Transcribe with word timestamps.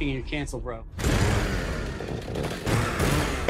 anything, 0.00 0.14
you're 0.14 0.22
canceled, 0.22 0.62
bro. 0.64 0.84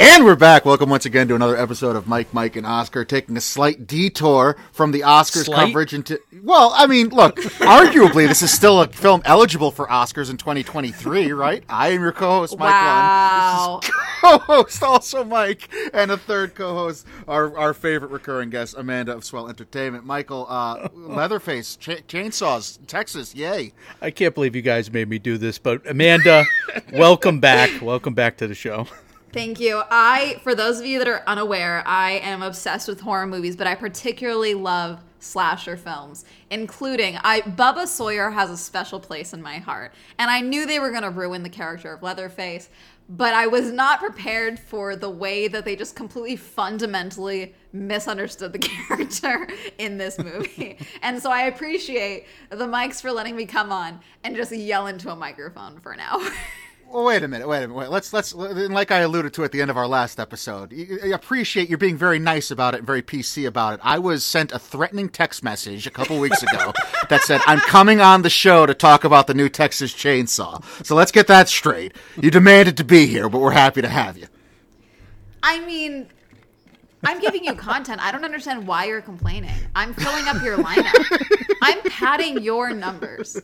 And 0.01 0.25
we're 0.25 0.37
back. 0.37 0.65
Welcome 0.65 0.91
once 0.91 1.07
again 1.07 1.27
to 1.27 1.35
another 1.35 1.57
episode 1.57 1.96
of 1.96 2.07
Mike, 2.07 2.33
Mike, 2.33 2.55
and 2.55 2.64
Oscar, 2.64 3.05
taking 3.05 3.37
a 3.37 3.41
slight 3.41 3.85
detour 3.85 4.57
from 4.71 4.93
the 4.93 5.01
Oscars 5.01 5.46
Slight? 5.46 5.67
coverage 5.67 5.93
into. 5.93 6.21
Well, 6.45 6.73
I 6.77 6.87
mean, 6.87 7.09
look, 7.09 7.35
arguably, 7.59 8.29
this 8.29 8.41
is 8.41 8.53
still 8.53 8.81
a 8.81 8.87
film 8.87 9.23
eligible 9.25 9.73
for 9.73 9.89
Oscars 9.89 10.31
in 10.31 10.37
2023, 10.37 11.32
right? 11.32 11.64
I 11.69 11.89
am 11.89 12.00
your 12.00 12.13
co-host, 12.13 12.57
Mike 12.57 12.71
Wow. 12.71 13.71
Lund. 13.73 13.82
This 13.82 13.89
is 13.91 13.96
co-host, 14.21 14.82
also 14.85 15.25
Mike, 15.25 15.69
and 15.93 16.13
a 16.13 16.17
third 16.17 16.55
co-host, 16.55 17.05
our 17.27 17.58
our 17.58 17.75
favorite 17.75 18.13
recurring 18.13 18.50
guest, 18.50 18.77
Amanda 18.79 19.17
of 19.17 19.25
Swell 19.25 19.49
Entertainment. 19.49 20.05
Michael, 20.07 20.46
uh, 20.49 20.89
Leatherface, 20.94 21.75
cha- 21.75 22.03
chainsaws, 22.07 22.79
Texas, 22.86 23.35
yay! 23.35 23.72
I 24.00 24.13
can't 24.13 24.33
believe 24.35 24.55
you 24.55 24.63
guys 24.63 24.93
made 24.93 25.08
me 25.08 25.19
do 25.19 25.39
this, 25.39 25.58
but 25.58 25.85
Amanda, 25.91 26.44
welcome 26.93 27.41
back. 27.41 27.71
Welcome 27.83 28.14
back 28.14 28.36
to 28.36 28.46
the 28.46 28.55
show. 28.55 28.86
Thank 29.32 29.61
you. 29.61 29.82
I, 29.91 30.41
for 30.43 30.55
those 30.55 30.81
of 30.81 30.87
you 30.87 30.99
that 30.99 31.09
are 31.09 31.23
unaware, 31.27 31.82
I 31.86 32.12
am 32.12 32.42
obsessed 32.42 32.89
with 32.89 33.00
horror 33.00 33.27
movies, 33.27 33.56
but 33.56 33.67
I 33.67 33.75
particularly 33.75 34.55
love 34.55 35.03
slasher 35.20 35.77
films, 35.77 36.25
including 36.50 37.19
I 37.23 37.42
Bubba 37.42 37.86
Sawyer 37.86 38.31
has 38.31 38.50
a 38.50 38.56
special 38.56 39.00
place 39.00 39.34
in 39.34 39.42
my 39.42 39.59
heart. 39.59 39.92
And 40.19 40.31
I 40.31 40.41
knew 40.41 40.64
they 40.64 40.78
were 40.78 40.91
going 40.91 41.03
to 41.03 41.11
ruin 41.11 41.42
the 41.42 41.50
character 41.50 41.92
of 41.92 42.03
Leatherface, 42.03 42.70
but 43.11 43.34
I 43.34 43.47
was 43.47 43.70
not 43.70 44.00
prepared 44.00 44.59
for 44.59 44.97
the 44.97 45.11
way 45.11 45.47
that 45.48 45.64
they 45.64 45.77
just 45.77 45.95
completely 45.95 46.36
fundamentally 46.36 47.55
misunderstood 47.72 48.55
the 48.55 48.58
character 48.61 49.48
in 49.77 49.98
this 49.98 50.19
movie. 50.19 50.78
and 51.02 51.20
so 51.20 51.30
I 51.30 51.42
appreciate 51.42 52.27
the 52.48 52.67
mics 52.67 53.02
for 53.02 53.12
letting 53.12 53.36
me 53.36 53.45
come 53.45 53.72
on 53.72 54.00
and 54.24 54.36
just 54.36 54.52
yell 54.52 54.86
into 54.86 55.11
a 55.11 55.17
microphone 55.17 55.80
for 55.80 55.92
an 55.92 56.00
hour. 56.00 56.27
Well, 56.91 57.05
wait 57.05 57.22
a 57.22 57.28
minute. 57.28 57.47
Wait 57.47 57.58
a 57.58 57.69
minute. 57.69 57.75
Wait. 57.75 57.91
Let's 57.91 58.12
let's 58.14 58.34
like 58.34 58.91
I 58.91 59.00
alluded 59.00 59.34
to 59.34 59.44
at 59.44 59.53
the 59.53 59.61
end 59.61 59.70
of 59.70 59.77
our 59.77 59.86
last 59.86 60.19
episode. 60.19 60.72
I 60.72 61.08
appreciate 61.08 61.69
you 61.69 61.77
being 61.77 61.98
very 61.98 62.19
nice 62.19 62.50
about 62.50 62.75
it 62.75 62.78
and 62.78 62.86
very 62.86 63.03
PC 63.03 63.47
about 63.47 63.75
it. 63.75 63.80
I 63.83 63.98
was 63.98 64.25
sent 64.25 64.53
a 64.53 64.58
threatening 64.58 65.11
text 65.11 65.45
message 65.45 65.86
a 65.86 65.91
couple 65.91 66.19
weeks 66.19 66.42
ago 66.42 66.72
that 67.11 67.22
said 67.22 67.42
I'm 67.47 67.61
coming 67.61 68.00
on 68.00 68.22
the 68.22 68.30
show 68.30 68.64
to 68.64 68.72
talk 68.72 69.05
about 69.05 69.27
the 69.27 69.34
new 69.34 69.50
Texas 69.50 69.92
Chainsaw. 69.92 70.64
So 70.84 70.95
let's 70.95 71.12
get 71.12 71.27
that 71.27 71.48
straight. 71.48 71.95
You 72.17 72.30
demanded 72.30 72.78
to 72.78 72.84
be 72.84 73.06
here, 73.06 73.28
but 73.28 73.41
we're 73.41 73.50
happy 73.50 73.83
to 73.83 73.89
have 73.89 74.17
you. 74.17 74.27
I 75.42 75.61
mean, 75.61 76.08
I'm 77.05 77.20
giving 77.20 77.45
you 77.45 77.55
content. 77.55 78.00
I 78.02 78.12
don't 78.12 78.25
understand 78.25 78.67
why 78.67 78.86
you're 78.86 79.02
complaining. 79.02 79.55
I'm 79.75 79.92
filling 79.92 80.27
up 80.27 80.42
your 80.42 80.56
lineup. 80.56 81.56
I'm 81.62 81.80
padding 81.83 82.42
your 82.42 82.70
numbers. 82.70 83.41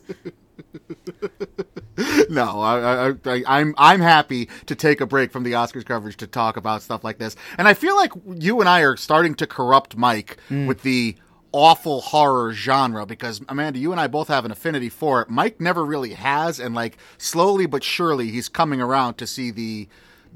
No, 2.29 2.59
I, 2.59 3.09
I, 3.09 3.13
I, 3.25 3.43
I'm 3.47 3.73
I'm 3.77 4.01
happy 4.01 4.49
to 4.65 4.75
take 4.75 4.99
a 4.99 5.05
break 5.05 5.31
from 5.31 5.43
the 5.43 5.53
Oscars 5.53 5.85
coverage 5.85 6.17
to 6.17 6.27
talk 6.27 6.57
about 6.57 6.81
stuff 6.81 7.03
like 7.05 7.19
this. 7.19 7.37
And 7.57 7.67
I 7.69 7.73
feel 7.73 7.95
like 7.95 8.11
you 8.35 8.59
and 8.59 8.67
I 8.67 8.81
are 8.81 8.97
starting 8.97 9.33
to 9.35 9.47
corrupt 9.47 9.95
Mike 9.95 10.37
mm. 10.49 10.67
with 10.67 10.81
the 10.81 11.15
awful 11.53 12.01
horror 12.01 12.51
genre 12.51 13.05
because 13.05 13.39
Amanda, 13.47 13.79
you 13.79 13.93
and 13.93 14.01
I 14.01 14.07
both 14.07 14.27
have 14.27 14.43
an 14.43 14.51
affinity 14.51 14.89
for 14.89 15.21
it. 15.21 15.29
Mike 15.29 15.61
never 15.61 15.85
really 15.85 16.13
has, 16.15 16.59
and 16.59 16.75
like 16.75 16.97
slowly 17.17 17.65
but 17.65 17.81
surely, 17.83 18.29
he's 18.29 18.49
coming 18.49 18.81
around 18.81 19.13
to 19.19 19.27
see 19.27 19.51
the 19.51 19.87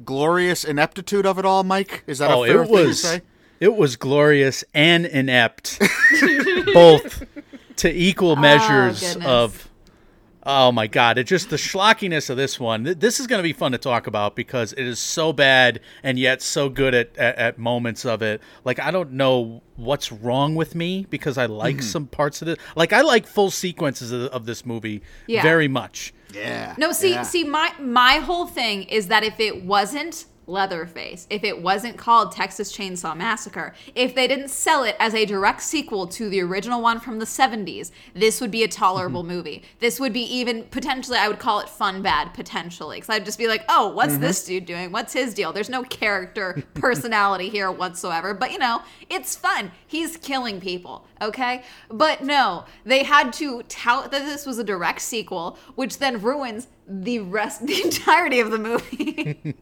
glorious 0.05 0.63
ineptitude 0.63 1.25
of 1.25 1.37
it 1.39 1.45
all. 1.45 1.63
Mike, 1.65 2.03
is 2.07 2.19
that 2.19 2.31
Oh, 2.31 2.45
a 2.45 2.47
fair 2.47 2.61
it 2.63 2.67
thing 2.67 2.75
to 2.77 2.83
was 2.87 3.01
say? 3.01 3.21
it 3.59 3.75
was 3.75 3.97
glorious 3.97 4.63
and 4.73 5.05
inept, 5.05 5.77
both 6.73 7.25
to 7.77 7.91
equal 7.93 8.33
ah, 8.37 8.41
measures 8.41 9.01
goodness. 9.01 9.27
of. 9.27 9.68
Oh 10.43 10.71
my 10.71 10.87
god! 10.87 11.17
It 11.17 11.25
just 11.25 11.49
the 11.49 11.57
schlockiness 11.57 12.29
of 12.29 12.37
this 12.37 12.59
one. 12.59 12.83
This 12.97 13.19
is 13.19 13.27
going 13.27 13.39
to 13.39 13.43
be 13.43 13.51
fun 13.51 13.73
to 13.73 13.77
talk 13.77 14.07
about 14.07 14.35
because 14.37 14.71
it 14.73 14.83
is 14.85 14.97
so 14.97 15.33
bad 15.33 15.81
and 16.01 16.17
yet 16.17 16.41
so 16.41 16.69
good 16.69 16.93
at, 16.95 17.17
at, 17.17 17.35
at 17.35 17.57
moments 17.59 18.05
of 18.05 18.21
it. 18.21 18.41
Like 18.63 18.79
I 18.79 18.89
don't 18.89 19.11
know 19.11 19.61
what's 19.75 20.11
wrong 20.13 20.55
with 20.55 20.75
me 20.75 21.05
because 21.09 21.37
I 21.37 21.45
like 21.45 21.77
Mm-hmm. 21.77 21.83
some 21.85 22.07
parts 22.07 22.41
of 22.41 22.47
it. 22.47 22.57
Like 22.77 22.93
I 22.93 23.01
like 23.01 23.27
full 23.27 23.51
sequences 23.51 24.11
of, 24.13 24.23
of 24.31 24.45
this 24.45 24.65
movie 24.65 25.01
Yeah. 25.27 25.41
very 25.41 25.67
much. 25.67 26.13
Yeah. 26.33 26.73
No, 26.77 26.91
see, 26.93 27.11
yeah. 27.11 27.23
see, 27.23 27.43
my 27.43 27.73
my 27.79 28.15
whole 28.17 28.45
thing 28.47 28.83
is 28.83 29.07
that 29.07 29.23
if 29.23 29.39
it 29.41 29.65
wasn't 29.65 30.25
Leatherface, 30.49 31.27
if 31.29 31.43
it 31.43 31.61
wasn't 31.61 31.97
called 31.97 32.31
Texas 32.31 32.75
Chainsaw 32.75 33.15
Massacre, 33.15 33.73
if 33.95 34.15
they 34.15 34.27
didn't 34.27 34.49
sell 34.49 34.83
it 34.83 34.95
as 34.99 35.13
a 35.13 35.25
direct 35.25 35.61
sequel 35.61 36.07
to 36.07 36.29
the 36.29 36.41
original 36.41 36.81
one 36.81 36.99
from 36.99 37.19
the 37.19 37.25
70s, 37.25 37.91
this 38.13 38.41
would 38.41 38.51
be 38.51 38.63
a 38.63 38.67
tolerable 38.67 39.23
Mm-hmm. 39.23 39.31
movie. 39.31 39.63
This 39.79 39.99
would 39.99 40.13
be 40.13 40.21
even 40.21 40.63
potentially, 40.63 41.17
I 41.17 41.27
would 41.27 41.39
call 41.39 41.59
it 41.59 41.69
fun 41.69 42.01
bad 42.01 42.33
potentially, 42.33 42.97
because 42.97 43.09
I'd 43.09 43.25
just 43.25 43.37
be 43.39 43.47
like, 43.47 43.63
oh, 43.69 43.89
what's 43.89 44.13
Mm-hmm. 44.13 44.21
this 44.21 44.45
dude 44.45 44.65
doing? 44.65 44.91
What's 44.91 45.13
his 45.13 45.33
deal? 45.33 45.53
There's 45.53 45.69
no 45.69 45.83
character 45.83 46.63
personality 46.73 47.49
here 47.49 47.71
whatsoever, 47.71 48.33
but 48.33 48.51
you 48.51 48.57
know, 48.57 48.81
it's 49.09 49.35
fun. 49.35 49.71
He's 49.87 50.17
killing 50.17 50.59
people, 50.59 51.05
okay? 51.21 51.63
But 51.89 52.23
no, 52.23 52.65
they 52.85 53.03
had 53.03 53.31
to 53.33 53.63
tout 53.63 54.11
that 54.11 54.25
this 54.25 54.45
was 54.45 54.57
a 54.57 54.63
direct 54.63 55.01
sequel, 55.01 55.57
which 55.75 55.99
then 55.99 56.21
ruins 56.21 56.67
the 56.89 57.19
rest, 57.19 57.65
the 57.65 57.81
entirety 57.81 58.39
of 58.39 58.51
the 58.51 58.57
movie. 58.57 59.55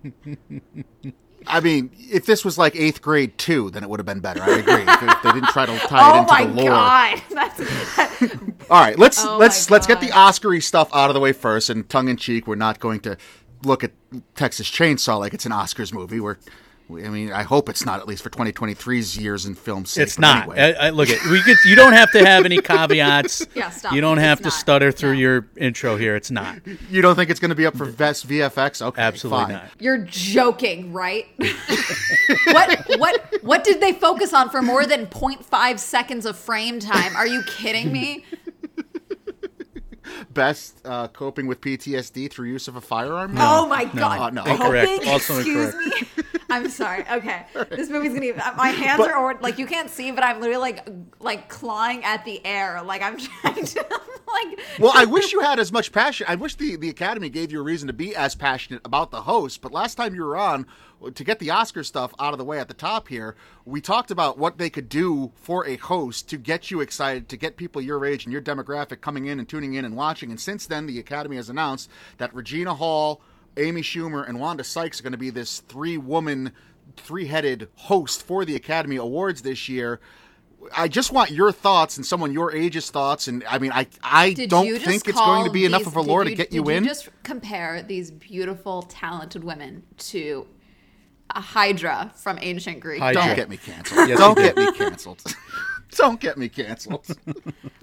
I 1.50 1.62
mean, 1.62 1.92
if 1.98 2.26
this 2.26 2.44
was 2.44 2.58
like 2.58 2.76
eighth 2.76 3.02
grade 3.02 3.38
two, 3.38 3.70
then 3.70 3.84
it 3.84 3.90
would 3.90 4.00
have 4.00 4.06
been 4.06 4.20
better. 4.20 4.44
I 4.44 4.58
agree. 4.58 4.84
if, 4.86 5.04
if 5.04 5.22
they 5.24 5.32
didn't 5.32 5.50
try 5.50 5.66
to 5.66 5.78
tie 5.88 6.10
it 6.10 6.28
oh 6.30 6.44
into 6.44 6.54
the 6.54 6.62
lore. 6.62 6.72
god, 6.72 7.22
that's 7.32 8.32
All 8.70 8.82
right, 8.82 9.00
let's 9.00 9.24
Oh 9.24 9.38
let's 9.38 9.70
let's 9.70 9.88
get 9.88 10.02
the. 10.02 10.08
Oscary 10.08 10.64
stuff 10.64 10.90
out 10.94 11.10
of 11.10 11.14
the 11.14 11.20
way 11.20 11.32
first. 11.32 11.70
And 11.70 11.88
tongue 11.88 12.08
in 12.08 12.18
cheek, 12.18 12.48
we're 12.48 12.56
not 12.56 12.80
going 12.80 13.00
to 13.02 13.18
look 13.64 13.84
at 13.84 13.92
Texas 14.36 14.70
Chainsaw 14.70 15.20
like 15.20 15.34
it's 15.34 15.46
an 15.46 15.52
Oscars 15.52 15.94
movie. 15.94 16.20
We're, 16.20 16.36
we, 16.36 16.52
I 16.90 17.10
mean, 17.10 17.34
I 17.34 17.44
hope 17.44 17.68
it's 17.68 17.86
not 17.86 18.00
at 18.00 18.08
least 18.08 18.24
for 18.24 18.30
2023's 18.30 19.18
years 19.18 19.46
in 19.46 19.56
film. 19.56 19.86
Sake, 19.86 20.04
It's 20.04 20.18
not. 20.18 20.44
Anyway. 20.44 20.76
I, 20.80 20.88
I, 20.88 20.90
look 20.92 21.10
at 21.10 21.22
we 21.30 21.42
could. 21.42 21.58
You 21.66 21.76
don't 21.76 21.92
have 21.92 22.10
to 22.12 22.26
have 22.26 22.46
any 22.46 22.58
caveats. 22.62 23.46
Yeah, 23.54 23.70
stop. 23.72 23.92
You 23.92 24.00
don't 24.00 24.18
It's 24.20 24.26
have 24.26 24.38
to 24.40 24.44
not. 24.46 24.54
stutter 24.54 24.92
through 24.94 25.16
No. 25.16 25.20
your 25.20 25.48
intro 25.58 25.98
here. 25.98 26.16
It's 26.16 26.32
not. 26.32 26.60
you 26.90 27.02
don't 27.02 27.16
think 27.16 27.30
it's 27.30 27.42
going 27.42 27.50
to 27.50 27.56
be 27.56 27.66
up 27.66 27.76
for 27.76 27.92
best 27.92 28.26
VFX? 28.28 28.82
Okay, 28.82 29.02
Absolutely 29.02 29.46
fine. 29.46 29.54
not. 29.54 29.66
You're 29.80 29.98
joking, 29.98 30.94
right? 30.94 31.26
what 32.54 32.86
what 32.98 33.34
what 33.44 33.64
did 33.66 33.82
they 33.82 33.92
focus 33.92 34.34
on 34.34 34.50
for 34.50 34.62
more 34.62 34.86
than 34.86 35.08
0.5 35.08 35.80
seconds 35.80 36.26
of 36.26 36.38
frame 36.38 36.80
time? 36.80 37.16
Are 37.18 37.28
you 37.28 37.44
kidding 37.44 37.92
me? 37.92 38.24
Best 40.34 40.80
uh, 40.86 41.10
coping 41.10 41.48
with 41.48 41.60
PTSD 41.60 42.32
through 42.32 42.48
use 42.48 42.68
of 42.70 42.78
a 42.78 42.82
firearm? 42.82 43.36
Oh 43.38 43.68
my 43.68 43.84
god! 43.86 44.20
Uh, 44.22 44.30
no. 44.30 44.44
Incorrect. 44.46 44.90
Hoping? 44.90 45.10
Also 45.10 45.36
Excuse 45.36 45.74
incorrect. 45.74 46.27
I'm 46.50 46.70
sorry. 46.70 47.06
Okay, 47.10 47.46
this 47.70 47.90
movie's 47.90 48.10
gonna. 48.14 48.22
Be, 48.22 48.34
uh, 48.34 48.54
my 48.56 48.70
hands 48.70 49.02
are 49.02 49.38
like 49.42 49.58
you 49.58 49.66
can't 49.66 49.90
see, 49.90 50.12
but 50.12 50.24
I'm 50.24 50.40
literally 50.40 50.62
like 50.62 50.88
like 51.20 51.50
clawing 51.50 52.04
at 52.04 52.26
the 52.26 52.46
air, 52.46 52.82
like 52.84 53.02
I'm 53.02 53.18
trying 53.42 53.66
to 53.66 53.86
like. 54.28 54.60
Well, 54.80 54.94
I 54.96 55.06
wish 55.06 55.34
you 55.34 55.42
had 55.42 55.60
as 55.60 55.72
much 55.72 55.92
passion. 55.92 56.26
I 56.30 56.36
wish 56.36 56.56
the, 56.56 56.76
the 56.76 56.90
Academy 56.90 57.30
gave 57.30 57.52
you 57.52 57.60
a 57.60 57.64
reason 57.64 57.88
to 57.88 57.94
be 57.94 58.16
as 58.16 58.36
passionate 58.36 58.82
about 58.86 59.12
the 59.12 59.24
host. 59.24 59.62
But 59.62 59.72
last 59.72 59.96
time 59.96 60.16
you 60.16 60.24
were 60.24 60.38
on, 60.38 60.66
uh, 61.04 61.12
to 61.12 61.24
get 61.24 61.40
the 61.40 61.50
Oscar 61.50 61.84
stuff 61.84 62.14
out 62.20 62.34
of 62.34 62.38
the 62.38 62.46
way 62.46 62.60
at 62.60 62.68
the 62.68 62.74
top 62.74 63.08
here, 63.08 63.36
we 63.66 63.82
talked 63.82 64.12
about 64.12 64.38
what 64.38 64.58
they 64.58 64.70
could 64.70 64.90
do 64.90 65.32
for 65.36 65.66
a 65.68 65.76
host 65.78 66.30
to 66.30 66.38
get 66.38 66.72
you 66.72 66.82
excited, 66.82 67.28
to 67.30 67.38
get 67.38 67.58
people 67.58 67.82
your 67.82 68.06
age 68.06 68.26
and 68.26 68.34
your 68.34 68.42
demographic 68.42 69.02
coming 69.02 69.26
in 69.26 69.40
and 69.40 69.50
tuning 69.50 69.74
in 69.74 69.86
and 69.86 69.96
watching. 69.96 70.30
And 70.30 70.40
since 70.40 70.66
then, 70.66 70.86
the 70.86 71.00
Academy 71.00 71.36
has 71.36 71.50
announced 71.50 71.90
that 72.18 72.34
Regina 72.34 72.76
Hall, 72.76 73.22
Amy 73.58 73.82
Schumer, 73.82 74.28
and 74.28 74.40
Wanda 74.40 74.64
Sykes 74.64 75.00
are 75.00 75.04
going 75.04 75.12
to 75.12 75.18
be 75.18 75.30
this 75.30 75.60
three 75.62 75.98
woman, 75.98 76.52
three 76.96 77.28
headed 77.28 77.70
host 77.76 78.24
for 78.24 78.46
the 78.46 78.56
Academy 78.56 78.96
Awards 78.96 79.42
this 79.42 79.68
year. 79.68 80.00
I 80.76 80.88
just 80.88 81.12
want 81.12 81.32
your 81.32 81.52
thoughts 81.52 81.98
and 81.98 82.06
someone 82.06 82.34
your 82.34 82.54
age's 82.54 82.90
thoughts, 82.90 83.28
and 83.28 83.44
I 83.48 83.60
mean, 83.60 83.72
I 83.72 83.88
I 84.04 84.34
Did 84.34 84.50
don't 84.50 84.80
think 84.80 85.08
it's 85.08 85.20
going 85.20 85.46
to 85.46 85.52
be 85.52 85.66
enough 85.66 85.86
of 85.86 85.96
a 85.96 86.02
did 86.02 86.08
lore 86.08 86.24
to 86.24 86.34
get 86.34 86.52
you 86.52 86.64
did 86.64 86.78
in. 86.78 86.84
Just 86.84 87.10
compare 87.24 87.82
these 87.84 88.12
beautiful, 88.12 88.82
talented 88.84 89.44
women 89.44 89.84
to 89.98 90.48
a 91.30 91.42
Hydra 91.42 92.12
from 92.16 92.40
ancient 92.42 92.80
Greek. 92.80 93.00
Hydra. 93.00 93.22
Don't 93.22 93.36
get 93.36 93.50
me 93.50 93.58
canceled. 93.58 94.10
Yes, 94.10 94.18
don't 94.18 94.38
get 94.38 94.58
me 94.58 94.72
canceled. 94.74 95.24
don't 95.92 96.20
get 96.20 96.38
me 96.38 96.50
canceled. 96.50 97.08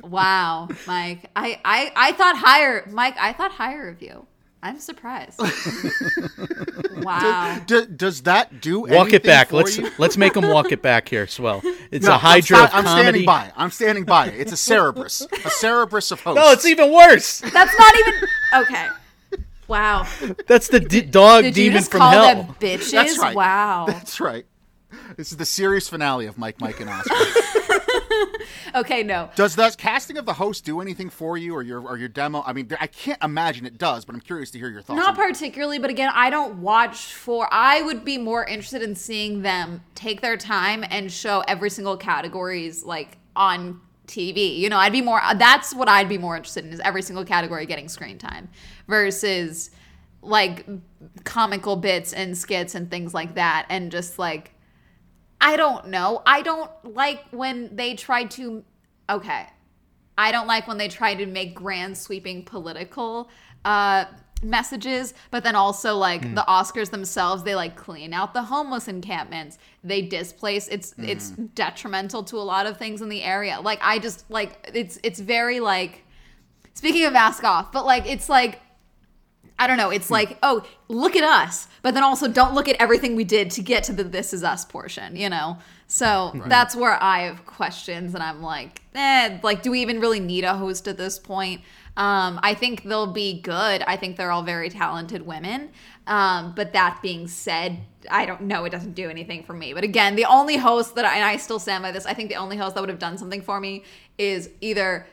Wow, 0.03 0.69
Mike. 0.87 1.31
I, 1.37 1.61
I 1.65 1.93
I 1.95 2.13
thought 2.13 2.37
higher, 2.37 2.87
Mike. 2.91 3.17
I 3.19 3.33
thought 3.33 3.53
higher 3.53 3.89
of 3.89 4.03
you. 4.03 4.27
I'm 4.65 4.81
surprised. 4.81 5.39
wow. 7.05 7.61
D- 7.67 7.85
does 7.95 8.23
that 8.23 8.63
do 8.63 8.81
Walk 8.81 8.91
anything 8.93 9.15
it 9.15 9.23
back. 9.25 9.49
for 9.51 9.57
Let's 9.57 9.77
you? 9.77 9.91
let's 9.99 10.17
make 10.17 10.33
them 10.33 10.49
walk 10.49 10.73
it 10.73 10.81
back 10.81 11.07
here, 11.09 11.27
Swell. 11.27 11.61
It's 11.91 12.07
No, 12.07 12.13
a 12.13 12.15
I'm 12.15 12.21
hydra 12.21 12.57
sta- 12.57 12.71
I'm 12.73 12.87
standing 12.87 13.25
by. 13.27 13.53
I'm 13.57 13.71
standing 13.71 14.05
by. 14.05 14.29
It's 14.29 14.53
a 14.53 14.57
Cerebrus. 14.57 15.21
a 15.23 15.27
Cerebrus 15.51 16.11
of 16.13 16.21
hosts. 16.23 16.43
No, 16.43 16.51
it's 16.53 16.65
even 16.67 16.93
worse. 16.93 17.41
That's 17.41 17.79
not 17.79 17.95
even 17.99 18.15
okay. 18.63 18.89
Wow. 19.69 20.07
That's 20.49 20.69
the 20.69 20.81
d- 20.81 21.03
dog 21.03 21.43
Did 21.45 21.57
you 21.57 21.65
demon 21.65 21.79
just 21.79 21.91
from 21.91 22.01
call 22.01 22.11
hell. 22.11 22.43
them 22.45 22.55
bitches? 22.59 22.91
That's 22.93 23.19
right. 23.19 23.37
Wow. 23.37 23.85
That's 23.87 24.19
right. 24.21 24.47
This 25.17 25.31
is 25.31 25.39
the 25.39 25.47
series 25.47 25.89
finale 25.89 26.27
of 26.27 26.39
Mike, 26.39 26.61
Mike, 26.61 26.81
and 26.81 26.91
Oscar. 26.91 27.15
Okay, 28.75 29.05
no. 29.05 29.31
Does 29.37 29.55
the 29.55 29.73
casting 29.79 30.19
of 30.19 30.27
the 30.27 30.33
host 30.33 30.65
do 30.65 30.81
anything 30.81 31.09
for 31.09 31.39
you 31.39 31.55
or 31.55 31.63
your 31.63 31.81
or 31.81 31.97
your 31.97 32.09
demo? 32.09 32.43
I 32.45 32.53
mean, 32.53 32.69
I 32.81 32.89
can't 32.89 33.23
imagine 33.23 33.67
it 33.67 33.79
does, 33.79 34.05
but 34.05 34.15
I'm 34.15 34.21
curious 34.21 34.51
to 34.53 34.59
hear 34.59 34.69
your 34.69 34.83
thoughts. 34.83 34.99
Not 34.99 35.15
particularly, 35.15 35.79
but 35.79 35.91
again, 35.91 36.11
I 36.13 36.29
don't 36.29 36.59
watch 36.59 37.15
for. 37.15 37.49
I 37.53 37.83
would 37.83 38.05
be 38.05 38.19
more 38.19 38.45
interested 38.45 38.83
in 38.83 38.97
seeing 38.97 39.43
them 39.43 39.83
take 39.95 40.23
their 40.23 40.37
time 40.37 40.85
and 40.91 41.11
show 41.11 41.45
every 41.47 41.71
single 41.71 41.97
categories 41.97 42.85
like 42.85 43.19
on 43.37 43.81
TV. 44.09 44.59
You 44.59 44.69
know, 44.69 44.79
I'd 44.79 44.93
be 44.93 45.03
more. 45.03 45.21
That's 45.37 45.73
what 45.75 45.89
I'd 45.89 46.09
be 46.09 46.19
more 46.19 46.37
interested 46.37 46.65
in 46.65 46.73
is 46.73 46.81
every 46.81 47.03
single 47.03 47.25
category 47.25 47.67
getting 47.67 47.89
screen 47.89 48.19
time 48.19 48.49
versus 48.89 49.71
like 50.21 50.67
comical 51.23 51.77
bits 51.77 52.13
and 52.13 52.37
skits 52.37 52.75
and 52.75 52.91
things 52.91 53.15
like 53.15 53.37
that, 53.37 53.67
and 53.69 53.93
just 53.93 54.19
like 54.19 54.54
I 55.45 55.57
don't 55.57 55.89
know. 55.89 56.23
I 56.25 56.41
don't 56.41 56.71
like 56.85 57.23
when 57.31 57.77
they 57.77 57.95
try 57.95 58.25
to. 58.25 58.65
Okay. 59.11 59.47
I 60.17 60.33
don't 60.33 60.47
like 60.47 60.67
when 60.67 60.79
they 60.79 60.89
try 60.89 61.15
to 61.15 61.27
make 61.27 61.55
grand 61.55 61.99
sweeping 61.99 62.45
political 62.45 63.29
uh, 63.65 64.07
messages, 64.43 65.13
but 65.31 65.45
then 65.45 65.55
also 65.55 65.97
like 65.97 66.23
the 66.35 66.45
Oscars 66.49 66.91
themselves, 66.91 67.43
they 67.43 67.55
like 67.55 67.77
clean 67.77 68.15
out 68.15 68.33
the 68.33 68.43
homeless 68.43 68.89
encampments. 68.89 69.59
They 69.83 70.01
displace. 70.01 70.67
It's 70.69 70.95
it's 70.97 71.31
detrimental 71.31 72.23
to 72.25 72.37
a 72.37 72.47
lot 72.55 72.65
of 72.65 72.79
things 72.79 73.03
in 73.03 73.11
the 73.11 73.23
area. 73.23 73.61
Like 73.61 73.81
I 73.83 73.99
just 73.99 74.31
like 74.31 74.71
it's 74.73 74.99
it's 75.03 75.21
very 75.21 75.61
like 75.61 76.05
speaking 76.73 77.05
of 77.05 77.13
mask 77.13 77.45
off, 77.45 77.71
but 77.71 77.85
like 77.85 78.07
it's 78.07 78.31
like 78.31 78.61
I 79.59 79.67
don't 79.67 79.77
know. 79.77 79.91
It's 79.91 80.11
like, 80.11 80.37
oh, 80.43 80.67
look 80.89 81.15
at 81.15 81.23
us, 81.23 81.69
but 81.83 81.95
then 81.95 82.03
also 82.03 82.27
don't 82.27 82.55
look 82.55 82.69
at 82.69 82.77
everything 82.81 83.15
we 83.15 83.25
did 83.25 83.51
to 83.53 83.63
get 83.63 83.85
to 83.85 83.93
the 83.93 84.03
"this 84.03 84.33
is 84.33 84.43
us" 84.43 84.65
portion. 84.65 85.15
You 85.17 85.29
know, 85.29 85.59
so 85.87 86.33
that's 86.47 86.75
where 86.75 87.01
I 87.03 87.21
have 87.21 87.47
questions, 87.47 88.15
and 88.15 88.23
I'm 88.23 88.43
like, 88.43 88.83
eh, 88.95 89.39
like, 89.43 89.63
do 89.63 89.71
we 89.71 89.81
even 89.81 90.01
really 90.01 90.21
need 90.21 90.45
a 90.45 90.57
host 90.57 90.89
at 90.89 90.97
this 90.97 91.19
point? 91.19 91.61
Um, 91.97 92.41
I 92.43 92.55
think 92.55 92.83
they'll 92.83 93.13
be 93.13 93.41
good. 93.41 93.83
I 93.83 93.97
think 93.97 94.17
they're 94.17 94.33
all 94.33 94.43
very 94.43 94.69
talented 94.69 95.25
women. 95.25 95.71
Um, 96.07 96.53
but 96.55 96.73
that 96.73 96.99
being 97.03 97.29
said, 97.29 97.79
I 98.11 98.27
don't 98.27 98.43
know. 98.43 98.65
It 98.65 98.71
doesn't 98.71 98.95
do 98.95 99.09
anything 99.09 99.45
for 99.45 99.53
me. 99.53 99.73
But 99.73 99.85
again, 99.85 100.17
the 100.17 100.25
only 100.25 100.57
host 100.57 100.97
that 100.97 101.05
I, 101.05 101.15
and 101.15 101.25
I 101.25 101.37
still 101.37 101.59
stand 101.59 101.83
by 101.83 101.93
this. 101.93 102.05
I 102.05 102.15
think 102.15 102.29
the 102.29 102.37
only 102.37 102.57
host 102.57 102.75
that 102.75 102.81
would 102.81 102.91
have 102.91 102.99
done 102.99 103.17
something 103.17 103.41
for 103.41 103.61
me 103.61 103.85
is 104.19 104.51
either 104.61 105.07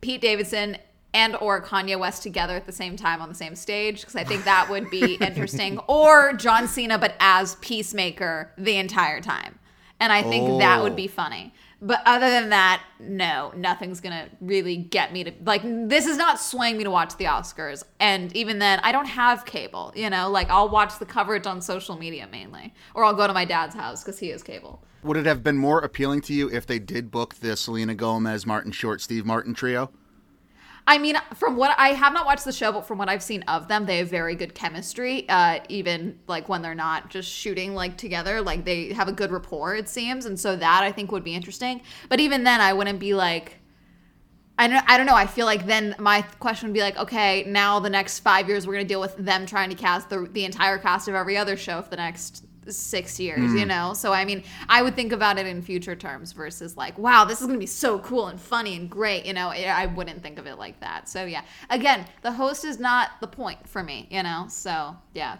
Pete 0.00 0.20
Davidson 0.20 0.78
and 1.12 1.36
or 1.36 1.62
Kanye 1.62 1.98
West 1.98 2.22
together 2.22 2.54
at 2.54 2.66
the 2.66 2.72
same 2.72 2.96
time 2.96 3.20
on 3.20 3.28
the 3.28 3.34
same 3.34 3.56
stage 3.56 4.00
because 4.00 4.16
I 4.16 4.24
think 4.24 4.44
that 4.44 4.68
would 4.70 4.90
be 4.90 5.14
interesting 5.20 5.78
or 5.88 6.32
John 6.34 6.68
Cena 6.68 6.98
but 6.98 7.14
as 7.20 7.56
Peacemaker 7.56 8.52
the 8.56 8.76
entire 8.76 9.20
time. 9.20 9.58
And 9.98 10.12
I 10.12 10.22
think 10.22 10.60
that 10.60 10.82
would 10.82 10.96
be 10.96 11.08
oh. 11.08 11.12
funny. 11.12 11.52
But 11.82 12.02
other 12.04 12.28
than 12.28 12.50
that, 12.50 12.82
no, 12.98 13.52
nothing's 13.56 14.00
going 14.00 14.12
to 14.12 14.30
really 14.40 14.76
get 14.76 15.12
me 15.12 15.24
to 15.24 15.32
like 15.44 15.62
this 15.62 16.06
is 16.06 16.18
not 16.18 16.38
swaying 16.38 16.76
me 16.76 16.84
to 16.84 16.90
watch 16.90 17.16
the 17.16 17.24
Oscars. 17.24 17.84
And 17.98 18.34
even 18.36 18.58
then, 18.58 18.80
I 18.82 18.92
don't 18.92 19.06
have 19.06 19.46
cable, 19.46 19.92
you 19.96 20.10
know? 20.10 20.30
Like 20.30 20.50
I'll 20.50 20.68
watch 20.68 20.98
the 20.98 21.06
coverage 21.06 21.46
on 21.46 21.62
social 21.62 21.96
media 21.96 22.28
mainly 22.30 22.74
or 22.94 23.04
I'll 23.04 23.14
go 23.14 23.26
to 23.26 23.32
my 23.32 23.46
dad's 23.46 23.74
house 23.74 24.04
cuz 24.04 24.18
he 24.18 24.28
has 24.28 24.42
cable. 24.42 24.82
Would 25.02 25.16
it 25.16 25.24
have 25.24 25.42
been 25.42 25.56
more 25.56 25.80
appealing 25.80 26.20
to 26.22 26.34
you 26.34 26.50
if 26.50 26.66
they 26.66 26.78
did 26.78 27.10
book 27.10 27.36
the 27.36 27.56
Selena 27.56 27.94
Gomez, 27.94 28.44
Martin 28.44 28.72
Short, 28.72 29.00
Steve 29.00 29.24
Martin 29.24 29.54
trio? 29.54 29.90
I 30.90 30.98
mean, 30.98 31.16
from 31.36 31.54
what 31.54 31.72
I 31.78 31.90
have 31.90 32.12
not 32.12 32.26
watched 32.26 32.44
the 32.44 32.52
show, 32.52 32.72
but 32.72 32.84
from 32.84 32.98
what 32.98 33.08
I've 33.08 33.22
seen 33.22 33.42
of 33.42 33.68
them, 33.68 33.86
they 33.86 33.98
have 33.98 34.08
very 34.08 34.34
good 34.34 34.56
chemistry. 34.56 35.24
Uh, 35.28 35.60
even 35.68 36.18
like 36.26 36.48
when 36.48 36.62
they're 36.62 36.74
not 36.74 37.10
just 37.10 37.30
shooting 37.30 37.76
like 37.76 37.96
together, 37.96 38.42
like 38.42 38.64
they 38.64 38.92
have 38.92 39.06
a 39.06 39.12
good 39.12 39.30
rapport, 39.30 39.76
it 39.76 39.88
seems, 39.88 40.26
and 40.26 40.38
so 40.38 40.56
that 40.56 40.82
I 40.82 40.90
think 40.90 41.12
would 41.12 41.22
be 41.22 41.32
interesting. 41.32 41.82
But 42.08 42.18
even 42.18 42.42
then, 42.42 42.60
I 42.60 42.72
wouldn't 42.72 42.98
be 42.98 43.14
like, 43.14 43.58
I 44.58 44.66
don't, 44.66 44.84
I 44.90 44.96
don't 44.96 45.06
know. 45.06 45.14
I 45.14 45.28
feel 45.28 45.46
like 45.46 45.64
then 45.64 45.94
my 46.00 46.22
question 46.40 46.68
would 46.68 46.74
be 46.74 46.80
like, 46.80 46.98
okay, 46.98 47.44
now 47.46 47.78
the 47.78 47.88
next 47.88 48.18
five 48.18 48.48
years 48.48 48.66
we're 48.66 48.72
gonna 48.72 48.84
deal 48.84 49.00
with 49.00 49.14
them 49.16 49.46
trying 49.46 49.70
to 49.70 49.76
cast 49.76 50.10
the 50.10 50.28
the 50.32 50.44
entire 50.44 50.76
cast 50.76 51.06
of 51.06 51.14
every 51.14 51.36
other 51.36 51.56
show 51.56 51.82
for 51.82 51.90
the 51.90 51.98
next 51.98 52.44
six 52.76 53.18
years, 53.20 53.52
you 53.52 53.64
mm. 53.64 53.68
know? 53.68 53.94
So, 53.94 54.12
I 54.12 54.24
mean, 54.24 54.44
I 54.68 54.82
would 54.82 54.94
think 54.96 55.12
about 55.12 55.38
it 55.38 55.46
in 55.46 55.62
future 55.62 55.96
terms 55.96 56.32
versus 56.32 56.76
like, 56.76 56.98
wow, 56.98 57.24
this 57.24 57.40
is 57.40 57.46
going 57.46 57.58
to 57.58 57.62
be 57.62 57.66
so 57.66 57.98
cool 58.00 58.26
and 58.26 58.40
funny 58.40 58.76
and 58.76 58.88
great, 58.88 59.26
you 59.26 59.32
know? 59.32 59.48
I 59.48 59.64
I 59.64 59.86
wouldn't 59.86 60.22
think 60.22 60.38
of 60.38 60.46
it 60.46 60.58
like 60.58 60.80
that. 60.80 61.08
So, 61.08 61.24
yeah. 61.24 61.42
Again, 61.68 62.06
the 62.22 62.32
host 62.32 62.64
is 62.64 62.78
not 62.78 63.10
the 63.20 63.26
point 63.26 63.68
for 63.68 63.82
me, 63.82 64.08
you 64.10 64.22
know? 64.22 64.46
So, 64.48 64.96
yeah. 65.14 65.38